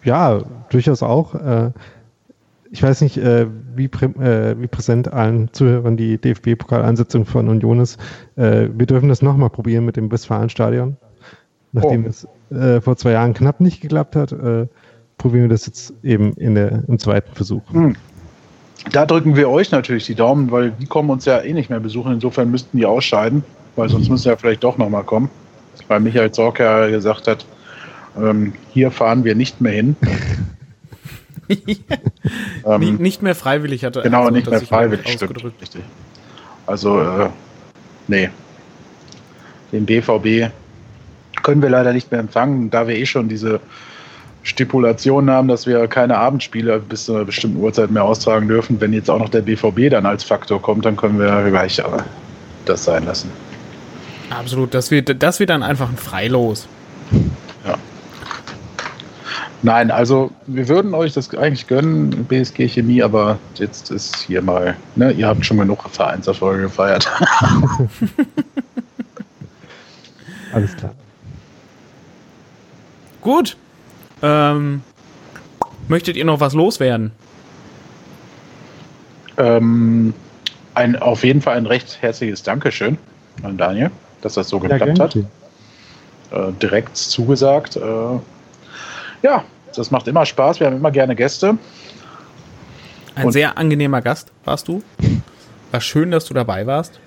Ja, 0.02 0.42
durchaus 0.70 1.02
auch. 1.02 1.34
Äh, 1.34 1.70
ich 2.70 2.82
weiß 2.82 3.00
nicht, 3.02 3.16
äh, 3.18 3.46
wie, 3.74 3.84
äh, 3.84 4.56
wie 4.58 4.66
präsent 4.66 5.12
allen 5.12 5.52
Zuhörern 5.52 5.96
die 5.96 6.18
DFB-Pokalansetzung 6.18 7.26
von 7.26 7.48
Union 7.48 7.80
ist. 7.80 7.98
Wir 8.36 8.68
dürfen 8.68 9.08
das 9.08 9.22
nochmal 9.22 9.50
probieren 9.50 9.84
mit 9.84 9.96
dem 9.96 10.10
Westfalenstadion. 10.10 10.96
Nachdem 11.72 12.06
oh. 12.06 12.08
es 12.08 12.26
vor 12.82 12.96
zwei 12.96 13.12
Jahren 13.12 13.34
knapp 13.34 13.60
nicht 13.60 13.80
geklappt 13.80 14.16
hat, 14.16 14.30
probieren 14.30 15.42
wir 15.42 15.48
das 15.48 15.66
jetzt 15.66 15.92
eben 16.02 16.32
in 16.34 16.54
der, 16.54 16.84
im 16.88 16.98
zweiten 16.98 17.32
Versuch. 17.34 17.62
Hm. 17.72 17.94
Da 18.92 19.06
drücken 19.06 19.36
wir 19.36 19.50
euch 19.50 19.70
natürlich 19.70 20.06
die 20.06 20.14
Daumen, 20.14 20.50
weil 20.50 20.70
die 20.70 20.86
kommen 20.86 21.10
uns 21.10 21.26
ja 21.26 21.40
eh 21.40 21.52
nicht 21.52 21.70
mehr 21.70 21.80
besuchen. 21.80 22.12
Insofern 22.12 22.50
müssten 22.50 22.78
die 22.78 22.86
ausscheiden, 22.86 23.44
weil 23.76 23.88
sonst 23.88 24.08
müssen 24.08 24.22
sie 24.22 24.28
ja 24.30 24.36
vielleicht 24.36 24.64
doch 24.64 24.78
nochmal 24.78 25.04
kommen. 25.04 25.30
Weil 25.88 26.00
Michael 26.00 26.32
Zorc 26.32 26.60
ja 26.60 26.88
gesagt 26.88 27.26
hat, 27.26 27.44
ähm, 28.16 28.54
hier 28.72 28.90
fahren 28.90 29.24
wir 29.24 29.34
nicht 29.34 29.60
mehr 29.60 29.72
hin. 29.72 29.96
ähm, 32.64 32.96
nicht 32.96 33.22
mehr 33.22 33.34
freiwillig 33.34 33.84
hatte 33.84 34.02
Genau, 34.02 34.20
also, 34.20 34.30
nicht 34.30 34.48
mehr 34.48 34.60
freiwillig, 34.60 35.08
stimmt. 35.08 35.44
Richtig. 35.60 35.82
Also, 36.66 37.00
äh, 37.00 37.28
nee. 38.08 38.30
Den 39.72 39.86
BVB 39.86 40.52
können 41.42 41.62
wir 41.62 41.70
leider 41.70 41.92
nicht 41.92 42.10
mehr 42.10 42.20
empfangen, 42.20 42.70
da 42.70 42.88
wir 42.88 42.96
eh 42.96 43.06
schon 43.06 43.28
diese 43.28 43.60
Stipulation 44.42 45.28
haben, 45.30 45.48
dass 45.48 45.66
wir 45.66 45.86
keine 45.86 46.16
Abendspiele 46.16 46.78
bis 46.80 47.04
zu 47.04 47.14
einer 47.14 47.24
bestimmten 47.24 47.58
Uhrzeit 47.58 47.90
mehr 47.90 48.04
austragen 48.04 48.48
dürfen. 48.48 48.80
Wenn 48.80 48.92
jetzt 48.92 49.10
auch 49.10 49.18
noch 49.18 49.28
der 49.28 49.42
BVB 49.42 49.90
dann 49.90 50.06
als 50.06 50.24
Faktor 50.24 50.62
kommt, 50.62 50.84
dann 50.84 50.96
können 50.96 51.18
wir 51.18 51.50
gleich 51.50 51.82
das 52.64 52.84
sein 52.84 53.04
lassen. 53.04 53.30
Absolut, 54.30 54.74
das 54.74 54.90
wird, 54.90 55.22
das 55.22 55.40
wird 55.40 55.50
dann 55.50 55.62
einfach 55.62 55.90
ein 55.90 55.96
Freilos. 55.96 56.68
Ja. 57.66 57.74
Nein, 59.62 59.90
also 59.90 60.30
wir 60.46 60.68
würden 60.68 60.94
euch 60.94 61.12
das 61.12 61.34
eigentlich 61.34 61.66
gönnen, 61.66 62.24
BSG 62.24 62.68
Chemie, 62.68 63.02
aber 63.02 63.38
jetzt 63.56 63.90
ist 63.90 64.16
hier 64.16 64.40
mal, 64.40 64.76
ne, 64.96 65.10
ihr 65.10 65.26
habt 65.26 65.44
schon 65.44 65.58
genug 65.58 65.86
Vereinserfolge 65.90 66.62
gefeiert. 66.62 67.10
Alles 70.52 70.76
klar. 70.76 70.94
Gut, 73.20 73.56
ähm, 74.22 74.82
möchtet 75.88 76.16
ihr 76.16 76.24
noch 76.24 76.40
was 76.40 76.54
loswerden? 76.54 77.12
Ähm, 79.36 80.14
ein, 80.74 80.96
auf 80.96 81.24
jeden 81.24 81.40
Fall 81.40 81.56
ein 81.56 81.66
recht 81.66 81.98
herzliches 82.00 82.42
Dankeschön 82.42 82.98
an 83.42 83.56
Daniel, 83.56 83.90
dass 84.20 84.34
das 84.34 84.48
so 84.48 84.58
geklappt 84.60 84.98
ja, 84.98 85.04
hat. 85.04 85.16
Äh, 85.16 86.52
direkt 86.60 86.96
zugesagt. 86.96 87.76
Äh, 87.76 87.80
ja, 89.22 89.44
das 89.74 89.90
macht 89.90 90.08
immer 90.08 90.26
Spaß. 90.26 90.60
Wir 90.60 90.66
haben 90.66 90.76
immer 90.76 90.90
gerne 90.90 91.16
Gäste. 91.16 91.58
Ein 93.14 93.26
Und 93.26 93.32
sehr 93.32 93.58
angenehmer 93.58 94.00
Gast 94.00 94.30
warst 94.44 94.68
du. 94.68 94.82
War 95.70 95.80
schön, 95.80 96.10
dass 96.10 96.24
du 96.24 96.34
dabei 96.34 96.66
warst. 96.66 96.98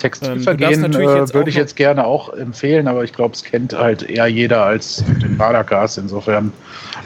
Textilvergehen 0.00 0.84
ähm, 0.84 0.92
äh, 0.92 1.34
würde 1.34 1.50
ich 1.50 1.56
jetzt 1.56 1.76
gerne 1.76 2.04
auch 2.04 2.32
empfehlen, 2.32 2.88
aber 2.88 3.04
ich 3.04 3.12
glaube, 3.12 3.34
es 3.34 3.44
kennt 3.44 3.74
halt 3.74 4.02
eher 4.02 4.26
jeder 4.26 4.64
als 4.64 5.04
den 5.22 5.36
Badercast. 5.36 5.98
Insofern 5.98 6.52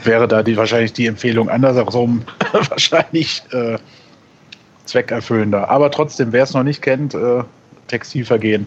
wäre 0.03 0.27
da 0.27 0.41
die, 0.41 0.57
wahrscheinlich 0.57 0.93
die 0.93 1.05
Empfehlung 1.05 1.49
andersherum 1.49 2.23
wahrscheinlich 2.69 3.43
äh, 3.51 3.77
zweckerfüllender. 4.85 5.69
Aber 5.69 5.91
trotzdem, 5.91 6.31
wer 6.31 6.43
es 6.43 6.53
noch 6.53 6.63
nicht 6.63 6.81
kennt, 6.81 7.13
äh, 7.13 7.43
Textilvergehen. 7.87 8.65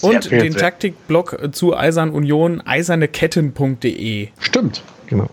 Und 0.00 0.30
den 0.30 0.54
Taktikblog 0.54 1.38
zu 1.52 1.76
Eisern 1.76 2.10
Union, 2.10 2.60
eiserneketten.de. 2.66 4.28
Stimmt, 4.40 4.82
genau. 5.06 5.28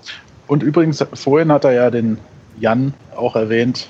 Und 0.48 0.62
übrigens, 0.62 1.04
vorhin 1.16 1.52
hat 1.52 1.66
er 1.66 1.72
ja 1.72 1.90
den 1.90 2.20
Jan 2.60 2.94
auch 3.16 3.36
erwähnt. 3.36 3.90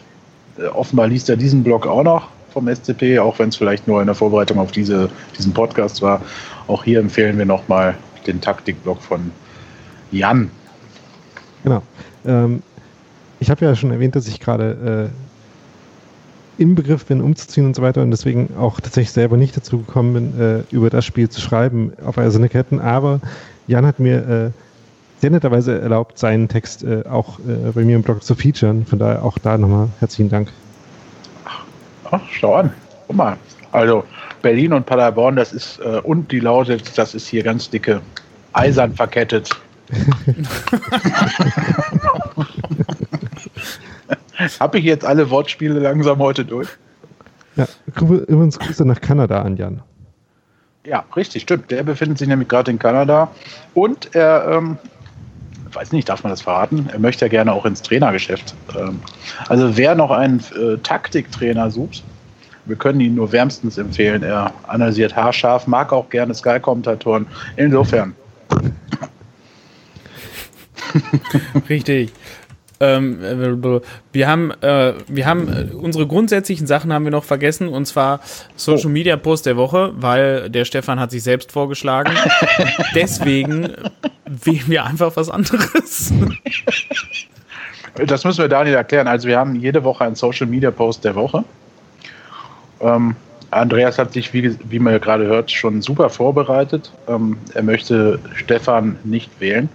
Äh, 0.58 0.68
offenbar 0.68 1.08
liest 1.08 1.30
er 1.30 1.36
diesen 1.36 1.64
Blog 1.64 1.86
auch 1.86 2.04
noch 2.04 2.30
vom 2.52 2.68
SCP, 2.68 3.20
auch 3.20 3.40
wenn 3.40 3.50
es 3.50 3.56
vielleicht 3.56 3.88
nur 3.88 4.02
in 4.02 4.08
der 4.08 4.16
Vorbereitung 4.16 4.60
auf 4.60 4.72
diese, 4.72 5.10
diesen 5.38 5.54
Podcast 5.54 6.02
war. 6.02 6.22
Auch 6.68 6.84
hier 6.84 7.00
empfehlen 7.00 7.38
wir 7.38 7.46
nochmal 7.46 7.96
den 8.28 8.42
Taktikblog 8.42 9.02
von 9.02 9.32
Jan. 10.12 10.52
Genau. 11.64 11.82
Ähm, 12.26 12.62
ich 13.40 13.50
habe 13.50 13.66
ja 13.66 13.76
schon 13.76 13.92
erwähnt, 13.92 14.16
dass 14.16 14.28
ich 14.28 14.40
gerade 14.40 15.10
äh, 16.58 16.62
im 16.62 16.76
Begriff 16.76 17.06
bin, 17.06 17.22
umzuziehen 17.22 17.66
und 17.66 17.76
so 17.76 17.82
weiter 17.82 18.02
und 18.02 18.12
deswegen 18.12 18.56
auch 18.58 18.80
tatsächlich 18.80 19.12
selber 19.12 19.38
nicht 19.38 19.58
dazu 19.58 19.80
gekommen 19.80 20.14
bin, 20.14 20.40
äh, 20.40 20.64
über 20.72 20.90
das 20.90 21.06
Spiel 21.06 21.30
zu 21.30 21.42
schreiben 21.42 21.94
auf 22.06 22.18
Eiserne 22.18 22.50
Ketten. 22.50 22.80
Aber 22.80 23.20
Jan 23.68 23.86
hat 23.86 24.00
mir 24.00 24.28
äh, 24.28 24.52
sehr 25.22 25.32
netterweise 25.32 25.80
erlaubt, 25.80 26.18
seinen 26.18 26.48
Text 26.48 26.84
äh, 26.84 27.04
auch 27.10 27.40
äh, 27.40 27.72
bei 27.74 27.84
mir 27.84 27.96
im 27.96 28.04
Blog 28.04 28.24
zu 28.24 28.36
featuren. 28.36 28.86
Von 28.86 29.00
daher 29.00 29.24
auch 29.24 29.38
da 29.38 29.58
nochmal 29.58 29.90
herzlichen 30.00 30.30
Dank. 30.30 30.50
Ach, 32.12 32.22
schau 32.30 32.56
an. 32.56 32.74
Guck 33.08 33.16
mal. 33.16 33.38
Also 33.72 34.04
Berlin 34.42 34.74
und 34.74 34.86
Paderborn, 34.86 35.36
das 35.38 35.54
ist, 35.54 35.80
äh, 35.80 36.02
und 36.04 36.32
die 36.32 36.40
Lausitz, 36.40 36.94
das 36.94 37.16
ist 37.16 37.28
hier 37.28 37.44
ganz 37.44 37.70
dicke 37.70 38.02
eisern 38.54 38.94
verkettet. 38.94 39.50
Habe 44.60 44.80
ich 44.80 44.86
jetzt 44.86 45.06
alle 45.06 45.30
Wortspiele 45.30 45.80
langsam 45.80 46.18
heute 46.20 46.44
durch? 46.46 46.68
Ja, 47.56 47.68
übrigens 47.96 48.58
Grüße 48.60 48.86
nach 48.86 49.00
Kanada 49.02 49.42
an 49.42 49.58
Jan. 49.58 49.82
Ja, 50.86 51.04
richtig, 51.16 51.44
stimmt. 51.44 51.70
Der 51.70 51.84
befindet 51.84 52.18
sich 52.18 52.28
nämlich 52.28 52.48
gerade 52.48 52.72
in 52.72 52.80
Kanada 52.80 53.30
und 53.74 54.16
er, 54.16 54.48
ähm, 54.52 54.78
weiß 55.74 55.92
nicht, 55.92 56.10
darf 56.10 56.24
man 56.24 56.32
das 56.32 56.42
verraten? 56.42 56.90
Er 56.92 57.00
möchte 57.00 57.26
ja 57.26 57.30
gerne 57.30 57.54
auch 57.54 57.66
ins 57.66 57.82
Trainergeschäft. 57.82 58.54
Ähm, 58.78 59.00
also 59.48 59.78
wer 59.78 59.96
noch 59.96 60.12
einen 60.12 60.40
äh, 60.40 60.78
Taktiktrainer 60.78 61.72
sucht, 61.72 62.04
wir 62.66 62.76
können 62.76 63.00
ihn 63.00 63.16
nur 63.16 63.32
wärmstens 63.32 63.78
empfehlen. 63.78 64.24
Er 64.24 64.54
analysiert 64.68 65.16
haarscharf, 65.16 65.68
mag 65.68 65.92
auch 65.92 66.10
gerne 66.10 66.34
Sky-Kommentatoren. 66.34 67.28
Insofern. 67.58 68.16
Richtig. 71.70 72.12
Ähm, 72.82 73.62
wir 74.12 74.28
haben, 74.28 74.52
äh, 74.62 74.94
wir 75.08 75.26
haben 75.28 75.48
äh, 75.48 75.74
unsere 75.74 76.08
grundsätzlichen 76.08 76.66
Sachen 76.66 76.92
haben 76.92 77.06
wir 77.06 77.12
noch 77.12 77.24
vergessen 77.24 77.68
und 77.68 77.86
zwar 77.86 78.22
Social 78.56 78.88
oh. 78.88 78.90
Media 78.90 79.18
Post 79.18 79.46
der 79.46 79.56
Woche, 79.56 79.94
weil 79.96 80.50
der 80.50 80.66
Stefan 80.66 81.00
hat 81.00 81.12
sich 81.12 81.22
selbst 81.22 81.52
vorgeschlagen. 81.52 82.12
Deswegen 82.96 83.70
wählen 84.26 84.66
wir 84.68 84.86
einfach 84.86 85.16
was 85.16 85.30
anderes. 85.30 86.12
Das 88.08 88.24
müssen 88.24 88.40
wir 88.40 88.48
Daniel 88.48 88.76
erklären. 88.76 89.06
Also 89.08 89.28
wir 89.28 89.38
haben 89.38 89.54
jede 89.56 89.84
Woche 89.84 90.06
einen 90.06 90.16
Social 90.16 90.48
Media 90.48 90.72
Post 90.72 91.04
der 91.04 91.14
Woche. 91.14 91.44
Ähm, 92.80 93.16
Andreas 93.52 94.00
hat 94.00 94.14
sich, 94.14 94.34
wie, 94.34 94.58
wie 94.70 94.80
man 94.80 94.94
ja 94.94 95.00
gerade 95.00 95.26
hört, 95.26 95.52
schon 95.52 95.82
super 95.82 96.10
vorbereitet. 96.10 96.90
Ähm, 97.10 97.38
er 97.54 97.64
möchte 97.64 98.18
Stefan 98.34 98.98
nicht 99.04 99.30
wählen. 99.42 99.68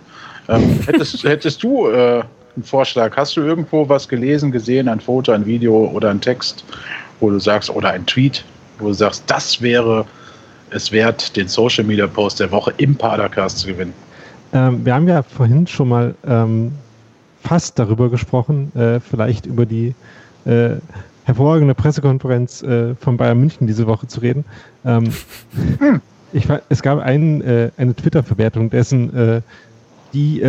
Ähm, 0.49 0.81
hättest, 0.87 1.25
hättest 1.25 1.63
du 1.63 1.89
äh, 1.89 2.23
einen 2.57 2.65
Vorschlag? 2.65 3.17
Hast 3.17 3.37
du 3.37 3.43
irgendwo 3.43 3.89
was 3.89 4.09
gelesen, 4.09 4.51
gesehen, 4.51 4.89
ein 4.89 5.01
Foto, 5.01 5.33
ein 5.33 5.47
Video 5.47 5.91
oder 5.93 6.11
ein 6.11 6.21
Text, 6.21 6.65
wo 7.21 7.31
du 7.31 7.39
sagst, 7.39 7.71
oder 7.71 7.91
ein 7.91 8.07
Tweet, 8.07 8.45
wo 8.79 8.89
du 8.89 8.93
sagst, 8.95 9.25
das 9.27 9.61
wäre 9.61 10.07
es 10.71 10.91
wert, 10.91 11.37
den 11.37 11.49
Social 11.49 11.85
Media 11.85 12.07
Post 12.07 12.41
der 12.41 12.51
Woche 12.51 12.73
im 12.79 12.97
Padercast 12.97 13.59
zu 13.59 13.69
gewinnen? 13.69 13.95
Ähm, 14.53 14.85
wir 14.85 14.95
haben 14.95 15.09
ja 15.09 15.23
vorhin 15.23 15.67
schon 15.67 15.89
mal 15.89 16.15
ähm, 16.27 16.73
fast 17.43 17.79
darüber 17.79 18.11
gesprochen, 18.11 18.73
äh, 18.75 19.01
vielleicht 19.01 19.47
über 19.47 19.67
die 19.67 19.95
äh, 20.45 20.77
hervorragende 21.25 21.75
Pressekonferenz 21.75 22.63
äh, 22.63 22.95
von 22.97 23.17
Bayern 23.17 23.39
München 23.39 23.67
diese 23.67 23.87
Woche 23.87 24.07
zu 24.07 24.21
reden. 24.21 24.45
Ähm, 24.85 25.13
hm. 25.79 26.01
ich, 26.33 26.47
es 26.69 26.83
gab 26.83 27.01
ein, 27.01 27.43
äh, 27.43 27.71
eine 27.77 27.95
Twitter-Verwertung 27.95 28.71
dessen, 28.71 29.15
äh, 29.15 29.41
die 30.13 30.41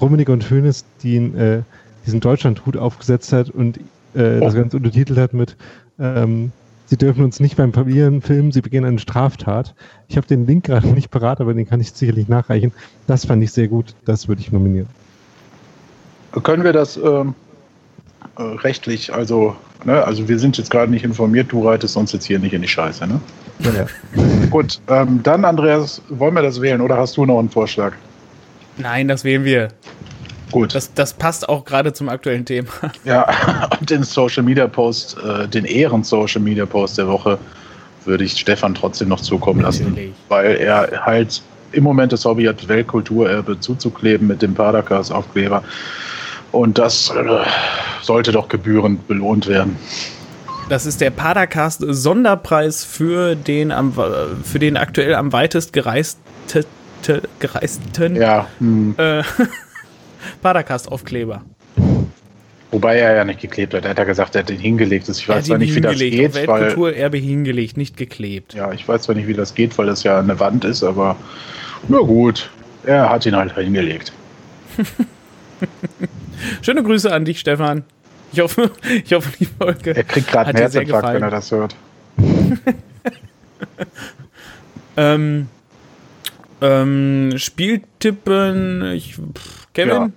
Rummenig 0.00 0.28
und 0.28 0.48
Hönes 0.50 0.84
die, 1.02 1.16
äh, 1.16 1.62
diesen 2.06 2.20
Deutschland-Hut 2.20 2.76
aufgesetzt 2.76 3.32
hat 3.32 3.50
und 3.50 3.78
äh, 4.14 4.38
oh. 4.38 4.40
das 4.40 4.54
Ganze 4.54 4.76
untertitelt 4.76 5.18
hat 5.18 5.32
mit 5.32 5.56
ähm, 5.98 6.52
Sie 6.90 6.96
dürfen 6.96 7.22
uns 7.22 7.38
nicht 7.38 7.56
beim 7.56 7.70
Papieren 7.70 8.20
filmen, 8.20 8.50
Sie 8.50 8.62
begehen 8.62 8.84
eine 8.84 8.98
Straftat. 8.98 9.76
Ich 10.08 10.16
habe 10.16 10.26
den 10.26 10.44
Link 10.44 10.64
gerade 10.64 10.88
nicht 10.94 11.12
parat, 11.12 11.40
aber 11.40 11.54
den 11.54 11.68
kann 11.68 11.80
ich 11.80 11.92
sicherlich 11.92 12.26
nachreichen. 12.26 12.72
Das 13.06 13.26
fand 13.26 13.44
ich 13.44 13.52
sehr 13.52 13.68
gut, 13.68 13.94
das 14.04 14.26
würde 14.26 14.40
ich 14.40 14.50
nominieren. 14.50 14.88
Können 16.42 16.64
wir 16.64 16.72
das 16.72 16.96
ähm, 16.96 17.34
äh, 18.36 18.42
rechtlich, 18.42 19.14
also, 19.14 19.54
ne, 19.84 20.02
also 20.02 20.28
wir 20.28 20.38
sind 20.40 20.58
jetzt 20.58 20.70
gerade 20.70 20.90
nicht 20.90 21.04
informiert, 21.04 21.52
du 21.52 21.64
reitest 21.64 21.96
uns 21.96 22.10
jetzt 22.10 22.24
hier 22.24 22.40
nicht 22.40 22.54
in 22.54 22.62
die 22.62 22.68
Scheiße, 22.68 23.06
ne? 23.06 23.20
Ja, 23.60 23.70
ja. 23.72 23.86
Gut, 24.50 24.80
ähm, 24.88 25.20
dann 25.22 25.44
Andreas, 25.44 26.02
wollen 26.08 26.34
wir 26.34 26.42
das 26.42 26.60
wählen 26.60 26.80
oder 26.80 26.96
hast 26.96 27.16
du 27.16 27.24
noch 27.24 27.38
einen 27.38 27.50
Vorschlag? 27.50 27.92
Nein, 28.76 29.08
das 29.08 29.24
wählen 29.24 29.44
wir. 29.44 29.68
Gut. 30.50 30.74
Das, 30.74 30.92
das 30.94 31.12
passt 31.14 31.48
auch 31.48 31.64
gerade 31.64 31.92
zum 31.92 32.08
aktuellen 32.08 32.44
Thema. 32.44 32.68
Ja, 33.04 33.68
und 33.78 33.90
den 33.90 34.02
Social 34.02 34.42
Media 34.42 34.66
Post, 34.66 35.16
äh, 35.24 35.48
den 35.48 35.64
Ehren 35.64 36.02
Social 36.02 36.40
Media 36.40 36.66
Post 36.66 36.98
der 36.98 37.08
Woche 37.08 37.38
würde 38.04 38.24
ich 38.24 38.32
Stefan 38.32 38.74
trotzdem 38.74 39.08
noch 39.08 39.20
zukommen 39.20 39.60
lassen, 39.60 39.90
Natürlich. 39.90 40.12
weil 40.28 40.56
er 40.56 41.04
halt 41.04 41.42
im 41.72 41.84
Moment 41.84 42.12
das 42.12 42.24
Hobby 42.24 42.44
hat, 42.44 42.66
Weltkulturerbe 42.66 43.60
zuzukleben 43.60 44.26
mit 44.26 44.42
dem 44.42 44.54
Padercast-Aufkleber. 44.54 45.62
Und 46.50 46.78
das 46.78 47.10
äh, 47.10 47.22
sollte 48.02 48.32
doch 48.32 48.48
gebührend 48.48 49.06
belohnt 49.06 49.46
werden. 49.46 49.76
Das 50.68 50.86
ist 50.86 51.00
der 51.00 51.10
Padercast 51.10 51.84
Sonderpreis 51.86 52.84
für 52.84 53.34
den, 53.34 53.72
am, 53.72 53.92
für 53.92 54.58
den 54.58 54.76
aktuell 54.76 55.14
am 55.14 55.32
weitest 55.32 55.72
gereiste, 55.72 56.64
gereisten 57.38 58.16
ja, 58.16 58.48
hm. 58.58 58.94
äh, 58.98 59.22
Padercast-Aufkleber. 60.42 61.42
Wobei 62.70 62.98
er 62.98 63.16
ja 63.16 63.24
nicht 63.24 63.40
geklebt 63.40 63.74
hat. 63.74 63.84
Er 63.84 63.90
hat 63.90 63.98
ja 63.98 64.04
gesagt, 64.04 64.36
er 64.36 64.42
hat 64.42 64.48
den 64.48 64.58
hingelegt. 64.58 65.08
Ich 65.08 65.28
weiß 65.28 65.46
zwar 65.46 65.58
nicht, 65.58 65.74
wie 65.74 65.80
das 65.80 65.98
geht. 65.98 66.34
Weltkulturerbe 66.34 67.16
hingelegt, 67.16 67.76
nicht 67.76 67.96
geklebt. 67.96 68.54
Ja, 68.54 68.72
ich 68.72 68.86
weiß 68.86 69.02
zwar 69.02 69.16
nicht, 69.16 69.26
wie 69.26 69.34
das 69.34 69.54
geht, 69.54 69.76
weil 69.76 69.86
das 69.86 70.04
ja 70.04 70.20
eine 70.20 70.38
Wand 70.38 70.64
ist, 70.64 70.84
aber 70.84 71.16
na 71.88 71.98
gut. 71.98 72.48
Er 72.84 73.10
hat 73.10 73.26
ihn 73.26 73.36
halt 73.36 73.54
hingelegt. 73.54 74.12
Schöne 76.62 76.82
Grüße 76.82 77.12
an 77.12 77.24
dich, 77.24 77.40
Stefan. 77.40 77.84
Ich 78.32 78.40
hoffe, 78.40 78.70
ich 79.04 79.12
hoffe 79.12 79.30
die 79.38 79.46
Folge. 79.46 79.94
Er 79.96 80.04
kriegt 80.04 80.28
gerade 80.28 80.50
einen 80.50 80.58
Herzinfarkt, 80.58 81.14
wenn 81.14 81.22
er 81.22 81.30
das 81.30 81.50
hört. 81.50 81.74
ähm, 84.96 85.48
ähm, 86.60 87.32
Spieltippen, 87.36 88.92
ich, 88.92 89.16
Kevin? 89.74 89.92
Ja. 89.92 90.10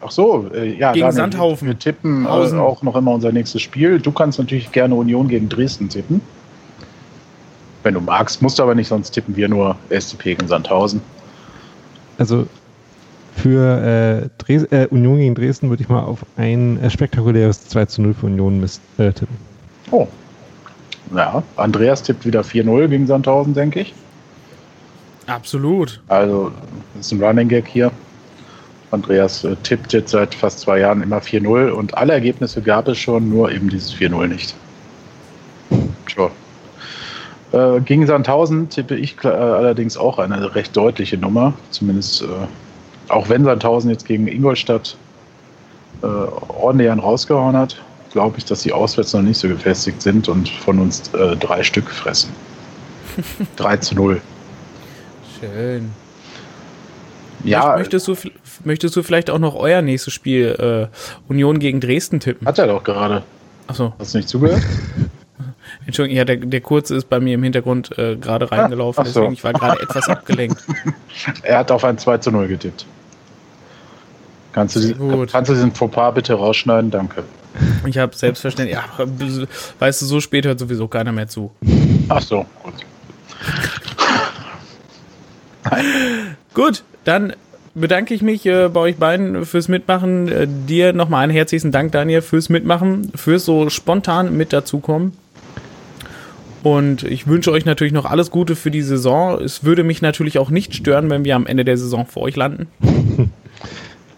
Ach 0.00 0.10
so, 0.10 0.46
äh, 0.52 0.74
ja, 0.76 0.92
gegen 0.92 1.06
Daniel, 1.06 1.12
Sandhaufen. 1.12 1.68
Wir 1.68 1.78
tippen 1.78 2.26
äh, 2.26 2.28
auch 2.28 2.82
noch 2.82 2.96
immer 2.96 3.12
unser 3.12 3.32
nächstes 3.32 3.62
Spiel. 3.62 3.98
Du 3.98 4.12
kannst 4.12 4.38
natürlich 4.38 4.70
gerne 4.72 4.94
Union 4.94 5.28
gegen 5.28 5.48
Dresden 5.48 5.88
tippen. 5.88 6.20
Wenn 7.82 7.94
du 7.94 8.00
magst, 8.00 8.42
musst 8.42 8.58
du 8.58 8.62
aber 8.62 8.74
nicht, 8.74 8.88
sonst 8.88 9.12
tippen 9.12 9.36
wir 9.36 9.48
nur 9.48 9.76
SCP 9.90 10.34
gegen 10.34 10.48
Sandhausen. 10.48 11.00
Also 12.18 12.46
für 13.36 14.30
äh, 14.48 14.52
äh, 14.52 14.86
Union 14.88 15.18
gegen 15.18 15.34
Dresden 15.34 15.70
würde 15.70 15.82
ich 15.82 15.88
mal 15.88 16.02
auf 16.02 16.24
ein 16.36 16.80
äh, 16.82 16.90
spektakuläres 16.90 17.68
2 17.68 17.84
zu 17.86 18.02
0 18.02 18.14
für 18.14 18.26
Union 18.26 18.60
miss, 18.60 18.80
äh, 18.98 19.12
tippen. 19.12 19.36
Oh. 19.90 20.08
Ja, 21.14 21.42
Andreas 21.56 22.02
tippt 22.02 22.26
wieder 22.26 22.40
4-0 22.40 22.88
gegen 22.88 23.06
Sandhausen, 23.06 23.54
denke 23.54 23.80
ich. 23.80 23.94
Absolut. 25.26 26.00
Also, 26.08 26.52
das 26.94 27.06
ist 27.06 27.12
ein 27.12 27.22
Running 27.22 27.48
Gag 27.48 27.66
hier. 27.66 27.90
Andreas 28.90 29.44
äh, 29.44 29.56
tippt 29.62 29.92
jetzt 29.92 30.10
seit 30.10 30.34
fast 30.34 30.60
zwei 30.60 30.78
Jahren 30.80 31.02
immer 31.02 31.18
4-0 31.18 31.70
und 31.70 31.96
alle 31.96 32.12
Ergebnisse 32.12 32.62
gab 32.62 32.88
es 32.88 32.98
schon, 32.98 33.28
nur 33.28 33.50
eben 33.50 33.68
dieses 33.68 33.92
4-0 33.94 34.26
nicht. 34.28 34.54
Sure. 36.14 36.30
Äh, 37.52 37.80
gegen 37.80 38.06
Sandhausen 38.06 38.68
tippe 38.68 38.96
ich 38.96 39.16
äh, 39.24 39.28
allerdings 39.28 39.96
auch 39.96 40.18
eine 40.18 40.54
recht 40.54 40.76
deutliche 40.76 41.18
Nummer. 41.18 41.52
Zumindest, 41.70 42.22
äh, 42.22 42.26
auch 43.08 43.28
wenn 43.28 43.44
Sandhausen 43.44 43.90
jetzt 43.90 44.06
gegen 44.06 44.28
Ingolstadt 44.28 44.96
äh, 46.02 46.06
ordentlich 46.06 46.90
einen 46.90 47.00
rausgehauen 47.00 47.56
hat, 47.56 47.82
glaube 48.12 48.38
ich, 48.38 48.44
dass 48.44 48.62
die 48.62 48.72
auswärts 48.72 49.12
noch 49.12 49.22
nicht 49.22 49.38
so 49.38 49.48
gefestigt 49.48 50.00
sind 50.00 50.28
und 50.28 50.48
von 50.48 50.78
uns 50.78 51.12
äh, 51.14 51.36
drei 51.36 51.62
Stück 51.62 51.90
fressen. 51.90 52.30
3 53.56 53.76
zu 53.78 53.94
0. 53.94 54.20
Schön. 55.40 55.90
Ja. 57.44 57.76
Möchtest 57.76 58.08
du, 58.08 58.16
möchtest 58.64 58.96
du 58.96 59.02
vielleicht 59.02 59.30
auch 59.30 59.38
noch 59.38 59.54
euer 59.54 59.82
nächstes 59.82 60.12
Spiel 60.12 60.88
äh, 60.90 61.30
Union 61.30 61.58
gegen 61.58 61.80
Dresden 61.80 62.20
tippen? 62.20 62.46
Hat 62.46 62.58
er 62.58 62.66
doch 62.66 62.82
gerade. 62.82 63.22
Achso. 63.66 63.92
Hast 63.98 64.14
du 64.14 64.18
nicht 64.18 64.28
zugehört? 64.28 64.62
Entschuldigung, 65.86 66.16
ja, 66.16 66.24
der, 66.24 66.36
der 66.36 66.60
Kurze 66.60 66.96
ist 66.96 67.08
bei 67.08 67.20
mir 67.20 67.34
im 67.34 67.42
Hintergrund 67.42 67.96
äh, 67.98 68.16
gerade 68.16 68.50
reingelaufen, 68.50 69.02
Ach, 69.02 69.06
so. 69.06 69.20
deswegen 69.20 69.34
ich 69.34 69.44
war 69.44 69.52
gerade 69.52 69.80
etwas 69.80 70.08
abgelenkt. 70.08 70.62
Er 71.42 71.58
hat 71.58 71.70
auf 71.70 71.84
ein 71.84 71.96
2 71.96 72.18
zu 72.18 72.30
0 72.30 72.48
getippt. 72.48 72.84
Kannst 74.52 74.76
du, 74.76 74.80
die, 74.80 75.26
kannst 75.30 75.50
du 75.50 75.54
diesen 75.54 75.72
Fauxpas 75.72 76.12
bitte 76.12 76.34
rausschneiden? 76.34 76.90
Danke. 76.90 77.24
Ich 77.86 77.98
habe 77.98 78.14
selbstverständlich, 78.14 78.76
ja, 78.76 78.84
weißt 79.78 80.02
du, 80.02 80.06
so 80.06 80.20
spät 80.20 80.46
hört 80.46 80.58
sowieso 80.58 80.88
keiner 80.88 81.12
mehr 81.12 81.28
zu. 81.28 81.50
Ach 82.08 82.22
so, 82.22 82.44
gut. 82.62 82.74
Gut, 86.54 86.82
dann 87.04 87.32
bedanke 87.74 88.14
ich 88.14 88.22
mich 88.22 88.46
äh, 88.46 88.68
bei 88.68 88.80
euch 88.80 88.96
beiden 88.96 89.44
fürs 89.44 89.68
Mitmachen. 89.68 90.28
Äh, 90.28 90.46
dir 90.48 90.92
nochmal 90.92 91.24
einen 91.24 91.32
herzlichen 91.32 91.70
Dank, 91.70 91.92
Daniel, 91.92 92.22
fürs 92.22 92.48
Mitmachen, 92.48 93.12
fürs 93.14 93.44
so 93.44 93.68
spontan 93.70 94.36
mit 94.36 94.52
dazukommen. 94.52 95.12
Und 96.62 97.04
ich 97.04 97.28
wünsche 97.28 97.52
euch 97.52 97.64
natürlich 97.64 97.92
noch 97.92 98.06
alles 98.06 98.32
Gute 98.32 98.56
für 98.56 98.72
die 98.72 98.82
Saison. 98.82 99.40
Es 99.40 99.62
würde 99.62 99.84
mich 99.84 100.02
natürlich 100.02 100.38
auch 100.38 100.50
nicht 100.50 100.74
stören, 100.74 101.08
wenn 101.10 101.24
wir 101.24 101.36
am 101.36 101.46
Ende 101.46 101.64
der 101.64 101.78
Saison 101.78 102.06
vor 102.06 102.22
euch 102.24 102.34
landen. 102.34 102.66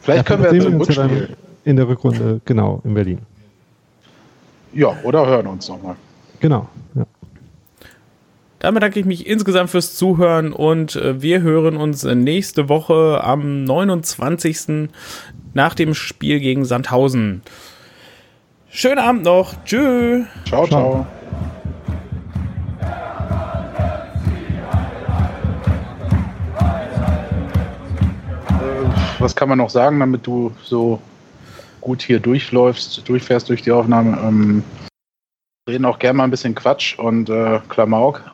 Vielleicht 0.01 0.25
können 0.25 0.43
wir 0.43 0.55
ja 0.55 0.67
uns 0.67 1.37
in 1.65 1.77
der 1.77 1.87
Rückrunde, 1.87 2.41
genau, 2.47 2.81
in 2.85 2.95
Berlin. 2.95 3.19
Ja, 4.73 4.97
oder 5.03 5.27
hören 5.27 5.47
uns 5.47 5.69
nochmal. 5.69 5.97
Genau, 6.41 6.69
ja. 6.95 7.05
Dann 8.59 8.75
bedanke 8.75 8.99
ich 8.99 9.07
mich 9.07 9.27
insgesamt 9.27 9.71
fürs 9.71 9.95
Zuhören 9.95 10.53
und 10.53 10.97
äh, 10.97 11.23
wir 11.23 11.43
hören 11.43 11.77
uns 11.77 12.03
nächste 12.03 12.69
Woche 12.69 13.23
am 13.23 13.65
29. 13.65 14.91
nach 15.55 15.75
dem 15.75 15.95
Spiel 15.95 16.41
gegen 16.41 16.65
Sandhausen. 16.65 17.43
Schönen 18.69 18.99
Abend 18.99 19.23
noch. 19.23 19.55
Tschüss. 19.65 20.27
Ciao, 20.47 20.67
ciao. 20.67 21.07
was 29.19 29.35
kann 29.35 29.49
man 29.49 29.59
noch 29.59 29.71
sagen, 29.71 30.01
damit 30.01 30.27
du 30.27 30.53
so 30.63 31.01
gut 31.81 32.03
hier 32.03 32.21
durchläufst, 32.21 33.09
durchfährst 33.09 33.49
durch 33.49 33.63
die 33.63 33.73
Aufnahme? 33.73 34.19
Ähm, 34.23 34.63
reden 35.69 35.85
auch 35.85 35.99
gerne 35.99 36.17
mal 36.17 36.25
ein 36.25 36.31
bisschen 36.31 36.55
Quatsch 36.55 36.99
und 36.99 37.29
äh, 37.29 37.61
Klamauk, 37.69 38.23